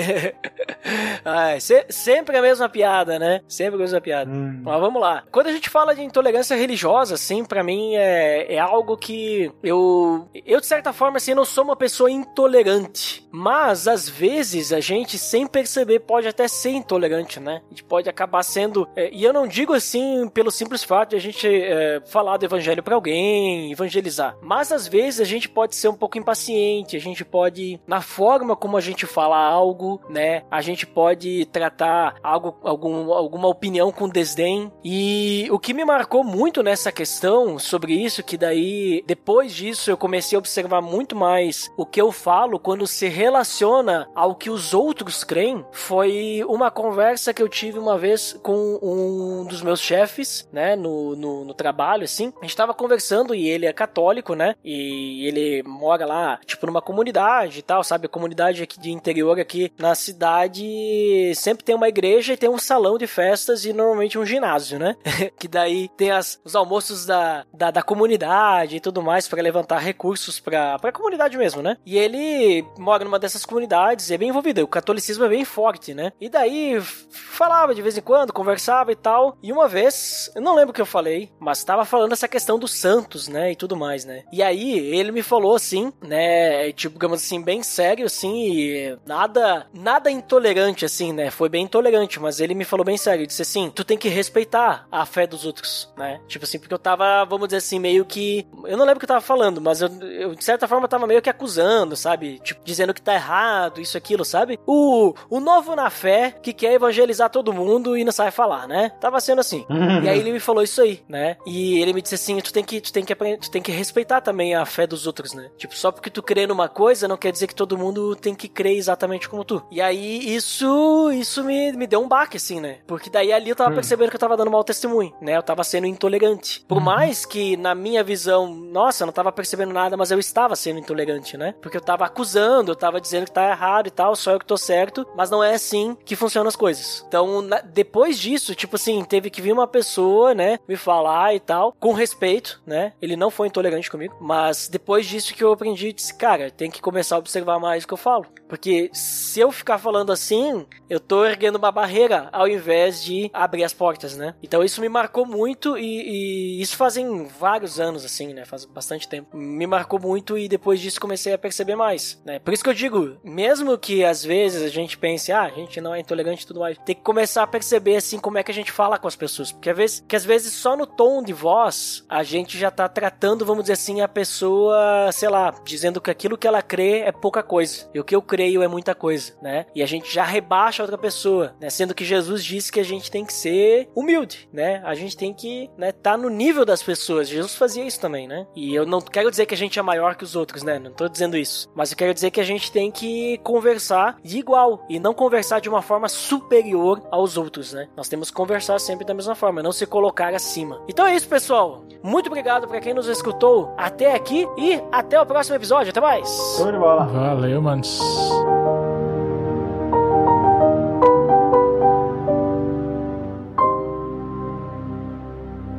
Ai, 1.24 1.60
se- 1.62 1.86
sempre 1.90 2.38
a 2.38 2.42
mesma 2.42 2.68
piada, 2.70 3.18
né? 3.20 3.42
Sempre 3.48 3.76
a 3.76 3.80
mesma 3.80 4.02
piada. 4.02 4.30
Hum. 4.30 4.62
Mas 4.64 4.80
vamos 4.80 5.02
lá. 5.02 5.24
Quando 5.32 5.48
a 5.48 5.52
gente 5.52 5.70
fala 5.70 5.96
de 5.96 6.04
intolerância 6.04 6.56
religiosa, 6.56 7.16
assim, 7.16 7.44
pra 7.46 7.64
mim 7.64 7.75
é, 7.98 8.56
é 8.56 8.60
algo 8.60 8.98
que 8.98 9.52
eu, 9.64 10.28
eu 10.46 10.60
de 10.60 10.66
certa 10.66 10.94
forma, 10.94 11.18
assim, 11.18 11.34
não 11.34 11.46
sou 11.46 11.64
uma 11.64 11.76
pessoa 11.76 12.10
intolerante. 12.10 13.28
Mas 13.32 13.88
às 13.88 14.08
vezes 14.08 14.72
a 14.72 14.80
gente, 14.80 15.18
sem 15.18 15.46
perceber, 15.46 16.00
pode 16.00 16.28
até 16.28 16.48
ser 16.48 16.72
intolerante, 16.72 17.40
né? 17.40 17.62
A 17.66 17.70
gente 17.70 17.84
pode 17.84 18.10
acabar 18.10 18.44
sendo. 18.44 18.88
é, 18.96 19.10
e 19.14 19.24
eu 19.24 19.34
não 19.34 19.48
digo 19.48 19.74
assim 19.74 20.28
pelo 20.30 20.52
simples 20.52 20.84
fato 20.84 21.10
de 21.10 21.16
a 21.16 21.20
gente 21.20 21.48
é, 21.48 22.02
falar 22.06 22.38
do 22.38 22.46
evangelho 22.46 22.84
pra 22.84 22.96
alguém, 22.96 23.72
evangelizar. 23.72 24.38
Mas 24.42 24.72
às 24.72 24.88
vezes 24.88 25.20
a 25.20 25.26
gente 25.26 25.50
pode 25.50 25.76
ser 25.76 25.88
um 25.88 25.96
pouco 25.96 26.18
impaciente, 26.18 26.96
a 26.96 27.00
gente 27.00 27.24
pode, 27.26 27.80
na 27.88 28.02
forma 28.02 28.56
como 28.56 28.78
a 28.78 28.82
gente 28.82 29.06
fala 29.06 29.38
algo, 29.38 30.02
né? 30.10 30.44
A 30.50 30.62
gente 30.62 30.86
pode 30.86 31.46
tratar 31.46 32.16
algo, 32.24 32.58
algum, 32.64 33.12
alguma 33.12 33.48
opinião 33.48 33.92
com 33.92 34.08
desdém. 34.08 34.72
E 34.84 35.48
o 35.52 35.60
que 35.60 35.74
me 35.74 35.86
marcou 35.86 36.24
muito 36.24 36.64
nessa 36.64 36.92
questão 36.92 37.58
sobre 37.66 37.94
isso, 37.94 38.24
que 38.24 38.38
daí, 38.38 39.04
depois 39.06 39.54
disso, 39.54 39.90
eu 39.90 39.98
comecei 39.98 40.36
a 40.36 40.40
observar 40.40 40.82
muito 40.82 41.16
mais 41.16 41.72
o 41.78 41.86
que 41.86 42.02
eu 42.02 42.12
falo 42.12 42.60
quando 42.60 42.88
se 42.88 43.08
relaciona 43.08 44.08
ao 44.16 44.36
que 44.36 44.50
os 44.50 44.74
outros 44.74 45.24
creem, 45.24 45.66
foi 45.72 46.44
uma 46.48 46.72
conversa 46.72 47.34
que 47.34 47.42
eu 47.42 47.50
tive 47.50 47.80
uma 47.80 47.98
vez 47.98 48.38
com 48.42 48.80
um 48.82 49.46
dos 49.46 49.62
meus 49.62 49.80
chefes, 49.80 50.48
né, 50.52 50.76
no, 50.76 51.16
no, 51.16 51.46
no 51.46 51.54
trabalho, 51.54 52.04
assim. 52.04 52.34
A 52.42 52.46
gente 52.46 52.56
tava 52.56 52.74
conversando 52.74 53.34
e 53.34 53.48
ele 53.48 53.66
é 53.66 53.74
católico, 53.74 54.36
né, 54.36 54.56
e 54.64 55.28
ele 55.28 55.64
mora 55.64 56.06
lá, 56.06 56.40
tipo, 56.46 56.66
numa 56.66 56.82
comunidade 56.82 57.60
e 57.60 57.62
tal, 57.62 57.84
sabe? 57.84 58.06
A 58.06 58.10
comunidade 58.10 58.64
aqui 58.64 58.80
de 58.80 58.92
interior 58.92 59.40
aqui 59.40 59.72
na 59.78 59.96
cidade 59.96 61.34
sempre 61.36 61.64
tem 61.64 61.76
uma 61.76 61.90
igreja 61.90 62.34
e 62.34 62.38
tem 62.38 62.50
um 62.50 62.58
salão 62.58 62.98
de 62.98 63.08
festas 63.08 63.66
e 63.66 63.74
normalmente 63.74 64.18
um 64.18 64.26
ginásio, 64.26 64.80
né? 64.80 64.96
que 65.40 65.48
daí 65.48 65.90
tem 65.98 66.12
as, 66.12 66.40
os 66.44 66.56
almoços 66.56 67.06
da, 67.06 67.46
da, 67.58 67.72
da 67.72 67.82
comunidade 67.82 68.76
e 68.76 68.80
tudo 68.80 69.02
mais 69.02 69.28
para 69.28 69.42
levantar 69.42 69.80
recursos 69.80 70.40
pra, 70.40 70.78
pra 70.80 70.92
comunidade 70.92 71.38
mesmo, 71.38 71.62
né? 71.62 71.78
E 71.86 71.98
ele 71.98 72.66
mora 72.78 73.04
numa 73.04 73.20
dessas 73.20 73.46
comunidades, 73.46 74.12
é 74.12 74.18
bem 74.18 74.30
envolvido, 74.30 74.64
o 74.64 74.68
catolicismo 74.68 75.26
é 75.26 75.30
bem 75.30 75.46
forte, 75.46 75.94
né? 75.94 76.12
E 76.20 76.30
daí 76.30 76.80
falava 76.82 77.76
de 77.76 77.82
vez 77.82 77.98
em 77.98 78.02
quando, 78.02 78.34
conversava 78.34 78.92
e 78.92 78.96
tal. 78.96 79.38
E 79.42 79.52
uma 79.52 79.68
vez, 79.68 80.32
eu 80.36 80.42
não 80.42 80.56
lembro 80.56 80.72
o 80.72 80.74
que 80.74 80.82
eu 80.82 80.86
falei, 80.86 81.32
mas 81.40 81.64
tava 81.64 81.86
falando 81.86 82.14
essa 82.14 82.28
questão 82.28 82.58
dos 82.60 82.72
santos, 82.72 83.28
né? 83.28 83.52
E 83.52 83.56
tudo 83.56 83.76
mais, 83.76 84.06
né? 84.06 84.24
E 84.32 84.42
aí 84.42 84.78
ele 84.96 85.12
me 85.12 85.22
falou 85.22 85.56
assim, 85.56 85.92
né? 86.02 86.72
Tipo, 86.74 86.96
digamos 86.96 87.24
assim, 87.24 87.42
bem 87.42 87.64
sério, 87.64 88.06
assim, 88.06 88.48
e 88.48 88.98
nada, 89.06 89.68
nada 89.74 90.12
intolerante, 90.12 90.86
assim, 90.86 91.14
né? 91.14 91.32
Foi 91.32 91.50
bem 91.50 91.66
intolerante, 91.66 92.20
mas 92.20 92.40
ele 92.40 92.54
me 92.54 92.66
falou 92.66 92.86
bem 92.86 92.98
sério. 92.98 93.28
Disse 93.28 93.42
assim: 93.42 93.70
tu 93.70 93.84
tem 93.84 93.98
que 93.98 94.10
respeitar 94.10 94.88
a 94.92 95.06
fé 95.06 95.28
dos 95.28 95.46
outros, 95.46 95.92
né? 95.98 96.20
Tipo 96.28 96.46
assim, 96.46 96.60
porque 96.60 96.74
eu 96.74 96.80
tava, 96.80 97.26
vamos 97.26 97.45
dizer 97.48 97.58
assim, 97.58 97.80
meio 97.80 98.06
que. 98.06 98.48
Eu 98.66 98.78
não 98.78 98.86
lembro 98.86 98.98
o 98.98 99.00
que 99.00 99.06
eu 99.06 99.10
tava 99.10 99.22
falando, 99.22 99.62
mas 99.62 99.82
eu, 99.82 99.90
eu 100.02 100.36
de 100.36 100.44
certa 100.44 100.68
forma 100.68 100.88
tava 100.88 101.08
meio 101.08 101.22
que 101.22 101.30
acusando, 101.30 101.96
sabe? 101.96 102.40
Tipo, 102.40 102.62
dizendo 102.64 102.94
que 102.94 103.02
tá 103.02 103.14
errado, 103.14 103.82
isso, 103.82 103.98
aquilo, 103.98 104.26
sabe? 104.26 104.60
O, 104.66 105.14
o 105.30 105.40
novo 105.40 105.76
na 105.76 105.90
fé 105.90 106.36
que 106.42 106.54
quer 106.54 106.74
evangelizar 106.74 107.30
todo 107.30 107.54
mundo 107.54 107.98
e 107.98 108.04
não 108.04 108.12
sabe 108.12 108.32
falar, 108.32 108.68
né? 108.68 108.92
Tava 109.00 109.20
sendo 109.20 109.42
assim. 109.42 109.66
E 110.06 110.10
aí 110.10 110.20
ele 110.20 110.34
me 110.34 110.40
falou 110.40 110.62
isso 110.62 110.82
aí, 110.82 111.02
né? 111.08 111.38
E 111.46 111.80
ele 111.80 111.94
me 111.94 112.02
disse 112.02 112.16
assim: 112.16 112.40
tu 112.40 112.52
tem 112.52 112.64
que, 112.64 112.82
tu 112.82 112.92
tem 112.92 113.04
que 113.04 113.16
tu 113.16 113.50
tem 113.50 113.62
que 113.62 113.72
respeitar 113.72 114.20
também 114.20 114.54
a 114.54 114.66
fé 114.66 114.86
dos 114.86 115.08
outros, 115.08 115.34
né? 115.34 115.50
Tipo, 115.58 115.76
só 115.76 115.92
porque 115.92 116.10
tu 116.10 116.22
crê 116.22 116.46
numa 116.46 116.68
coisa 116.68 117.08
não 117.08 117.18
quer 117.18 117.32
dizer 117.32 117.48
que 117.48 117.56
todo 117.56 117.78
mundo 117.78 118.16
tem 118.16 118.36
que 118.36 118.48
crer 118.48 118.76
exatamente 118.76 119.30
como 119.30 119.46
tu. 119.46 119.64
E 119.72 119.82
aí 119.82 120.36
isso, 120.36 121.12
isso 121.12 121.44
me, 121.44 121.72
me 121.72 121.88
deu 121.88 122.02
um 122.02 122.08
baque, 122.08 122.38
assim, 122.38 122.60
né? 122.60 122.80
Porque 122.86 123.10
daí 123.10 123.32
ali 123.32 123.50
eu 123.50 123.56
tava 123.56 123.74
percebendo 123.74 124.10
que 124.10 124.16
eu 124.16 124.20
tava 124.20 124.36
dando 124.36 124.52
mau 124.52 124.64
testemunho, 124.64 125.14
né? 125.22 125.38
Eu 125.38 125.44
tava 125.44 125.64
sendo 125.64 125.88
intolerante. 125.88 126.66
Por 126.68 126.82
mais 126.82 127.06
mais 127.06 127.26
que 127.36 127.58
na 127.58 127.76
minha 127.76 128.02
visão, 128.02 128.48
nossa, 128.48 129.04
eu 129.04 129.08
não 129.08 129.14
tava 129.14 129.30
percebendo 129.30 129.74
nada, 129.74 129.98
mas 129.98 130.10
eu 130.10 130.18
estava 130.18 130.56
sendo 130.56 130.80
intolerante, 130.80 131.36
né? 131.36 131.54
Porque 131.62 131.76
eu 131.76 131.82
tava 131.82 132.06
acusando, 132.06 132.72
eu 132.72 132.76
tava 132.78 133.02
dizendo 133.02 133.26
que 133.26 133.32
tá 133.34 133.50
errado 133.50 133.88
e 133.88 133.92
tal, 133.92 134.16
só 134.16 134.32
eu 134.32 134.40
que 134.40 134.46
tô 134.46 134.56
certo, 134.56 135.06
mas 135.18 135.30
não 135.30 135.44
é 135.44 135.54
assim 135.54 135.98
que 136.06 136.16
funcionam 136.16 136.48
as 136.48 136.56
coisas. 136.56 137.04
Então, 137.06 137.42
na, 137.42 137.60
depois 137.60 138.18
disso, 138.18 138.56
tipo 138.56 138.78
assim, 138.78 139.04
teve 139.04 139.30
que 139.30 139.42
vir 139.42 139.52
uma 139.52 139.68
pessoa, 139.68 140.34
né, 140.34 140.60
me 140.66 140.78
falar 140.78 141.36
e 141.36 141.42
tal, 141.42 141.74
com 141.78 141.92
respeito, 141.92 142.62
né? 142.66 142.94
Ele 143.02 143.18
não 143.18 143.30
foi 143.30 143.48
intolerante 143.48 143.92
comigo, 143.92 144.16
mas 144.22 144.70
depois 144.70 145.06
disso 145.06 145.34
que 145.34 145.44
eu 145.44 145.52
aprendi, 145.52 145.92
disse, 145.92 146.14
cara, 146.14 146.50
tem 146.50 146.72
que 146.72 146.82
começar 146.82 147.18
a 147.18 147.20
observar 147.20 147.60
mais 147.60 147.84
o 147.84 147.88
que 147.88 147.94
eu 147.94 147.98
falo. 147.98 148.28
Porque 148.48 148.90
se 148.94 149.40
eu 149.40 149.52
ficar 149.52 149.78
falando 149.78 150.12
assim, 150.12 150.66
eu 150.90 151.00
tô 151.00 151.26
erguendo 151.26 151.58
uma 151.58 151.72
barreira 151.72 152.30
ao 152.32 152.48
invés 152.48 153.04
de 153.04 153.30
abrir 153.34 153.64
as 153.64 153.74
portas, 153.74 154.16
né? 154.16 154.36
Então 154.42 154.64
isso 154.64 154.82
me 154.82 154.90
marcou 154.90 155.26
muito 155.26 155.78
e, 155.78 156.60
e 156.60 156.62
isso 156.62 156.78
fazem 156.78 157.28
vários 157.40 157.80
anos, 157.80 158.06
assim, 158.06 158.34
né? 158.34 158.46
Faz 158.46 158.66
bastante 158.66 159.08
tempo. 159.08 159.36
Me 159.36 159.66
marcou 159.66 160.00
muito 160.00 160.38
e 160.38 160.48
depois 160.48 160.80
disso 160.80 161.00
comecei 161.00 161.34
a 161.34 161.38
perceber 161.38 161.76
mais, 161.76 162.22
né? 162.26 162.40
Por 162.40 162.54
isso 162.54 162.64
que 162.64 162.70
eu 162.70 162.74
digo, 162.74 163.18
mesmo 163.24 163.78
que 163.78 164.04
às 164.04 164.24
vezes 164.24 164.62
a 164.62 164.70
gente 164.70 164.98
pense, 164.98 165.32
ah, 165.32 165.44
a 165.44 165.50
gente 165.50 165.82
não 165.82 165.94
é 165.94 166.00
intolerante 166.00 166.44
e 166.44 166.48
tudo 166.48 166.60
mais, 166.60 166.78
tem 166.86 166.96
que 166.96 167.02
começar 167.02 167.44
a 167.44 167.48
perceber, 167.48 167.96
assim, 167.96 168.20
como 168.20 168.38
é 168.38 168.44
que 168.44 168.52
a 168.52 168.54
gente 168.54 168.72
fala 168.72 168.98
com 168.98 169.08
as 169.08 169.16
pessoas. 169.16 169.52
Porque 169.52 169.70
às 169.70 169.78
vezes, 169.78 170.04
que 170.08 170.16
às 170.16 170.26
vezes 170.26 170.54
só 170.54 170.76
no 170.76 170.86
tom 170.86 171.24
de 171.24 171.34
voz 171.34 172.06
a 172.08 172.24
gente 172.24 172.58
já 172.58 172.70
tá 172.70 172.88
tratando, 172.88 173.46
vamos 173.46 173.64
dizer 173.64 173.74
assim, 173.74 174.02
a 174.02 174.08
pessoa, 174.08 175.12
sei 175.12 175.30
lá, 175.30 175.54
dizendo 175.64 176.00
que 176.00 176.12
aquilo 176.12 176.38
que 176.38 176.48
ela 176.48 176.62
crê 176.62 177.00
é 177.00 177.12
pouca 177.12 177.42
coisa. 177.42 177.90
E 177.94 178.00
o 178.00 178.04
que 178.04 178.16
eu 178.16 178.22
creio 178.36 178.62
é 178.62 178.68
muita 178.68 178.94
coisa, 178.94 179.32
né? 179.42 179.66
E 179.74 179.82
a 179.82 179.86
gente 179.86 180.14
já 180.14 180.26
rebaixa 180.26 180.84
outra 180.84 180.98
pessoa, 180.98 181.56
né? 181.58 181.70
Sendo 181.70 181.96
que 181.96 182.04
Jesus 182.04 182.44
disse 182.44 182.70
que 182.70 182.82
a 182.82 182.84
gente 182.84 183.10
tem 183.10 183.24
que 183.24 183.32
ser 183.32 183.88
humilde, 183.96 184.50
né? 184.52 184.82
A 184.84 184.94
gente 184.94 185.16
tem 185.16 185.34
que, 185.34 185.70
né, 185.78 185.94
tá 185.94 186.18
no 186.18 186.30
nível 186.30 186.66
das 186.66 186.84
pessoas. 186.84 187.30
Jesus 187.30 187.56
fazia 187.56 187.86
isso 187.86 187.98
também, 187.98 188.28
né? 188.28 188.46
E 188.54 188.76
eu 188.76 188.86
não 188.86 189.00
quero 189.00 189.30
dizer 189.30 189.46
que 189.46 189.54
a 189.54 189.58
gente 189.58 189.80
é 189.80 189.82
maior 189.82 190.16
que 190.16 190.26
os 190.26 190.36
outros, 190.36 190.64
né? 190.64 190.78
Não 190.78 190.92
tô 190.92 191.08
dizendo 191.08 191.38
isso. 191.38 191.70
Mas 191.74 191.92
eu 191.92 191.98
quero 191.98 192.14
dizer 192.14 192.30
que 192.30 192.42
a 192.42 192.44
gente 192.44 192.70
tem 192.74 192.92
que 192.92 193.38
conversar 193.38 194.18
de 194.22 194.38
igual 194.38 194.84
e 194.90 195.00
não 195.00 195.14
conversar 195.14 195.62
de 195.62 195.70
uma 195.70 195.82
forma 195.82 196.10
superior 196.10 197.02
aos 197.10 197.38
outros, 197.38 197.72
né? 197.72 197.88
Nós 197.96 198.10
temos 198.10 198.30
que 198.30 198.36
conversar 198.36 198.80
sempre 198.82 199.06
da 199.06 199.14
mesma 199.14 199.34
forma, 199.34 199.64
não 199.64 199.72
se 199.72 199.86
colocar 199.86 200.34
acima. 200.34 200.82
Então 200.90 201.08
é 201.08 201.16
isso, 201.16 201.30
pessoal. 201.30 201.86
Muito 202.04 202.28
obrigado 202.28 202.68
para 202.68 202.82
quem 202.82 202.94
nos 202.94 203.08
escutou 203.08 203.74
até 203.78 204.14
aqui 204.14 204.46
e 204.58 204.82
até 204.92 205.20
o 205.22 205.26
próximo 205.26 205.56
episódio. 205.56 205.92
Até 205.92 206.02
mais. 206.02 206.28
Show 206.58 206.70
de 206.70 206.78
bola. 206.78 207.06
Valeu, 207.06 207.62
manos. 207.62 208.25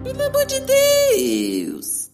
Pelo 0.03 0.23
amor 0.27 0.47
de 0.47 0.61
Deus! 0.61 2.06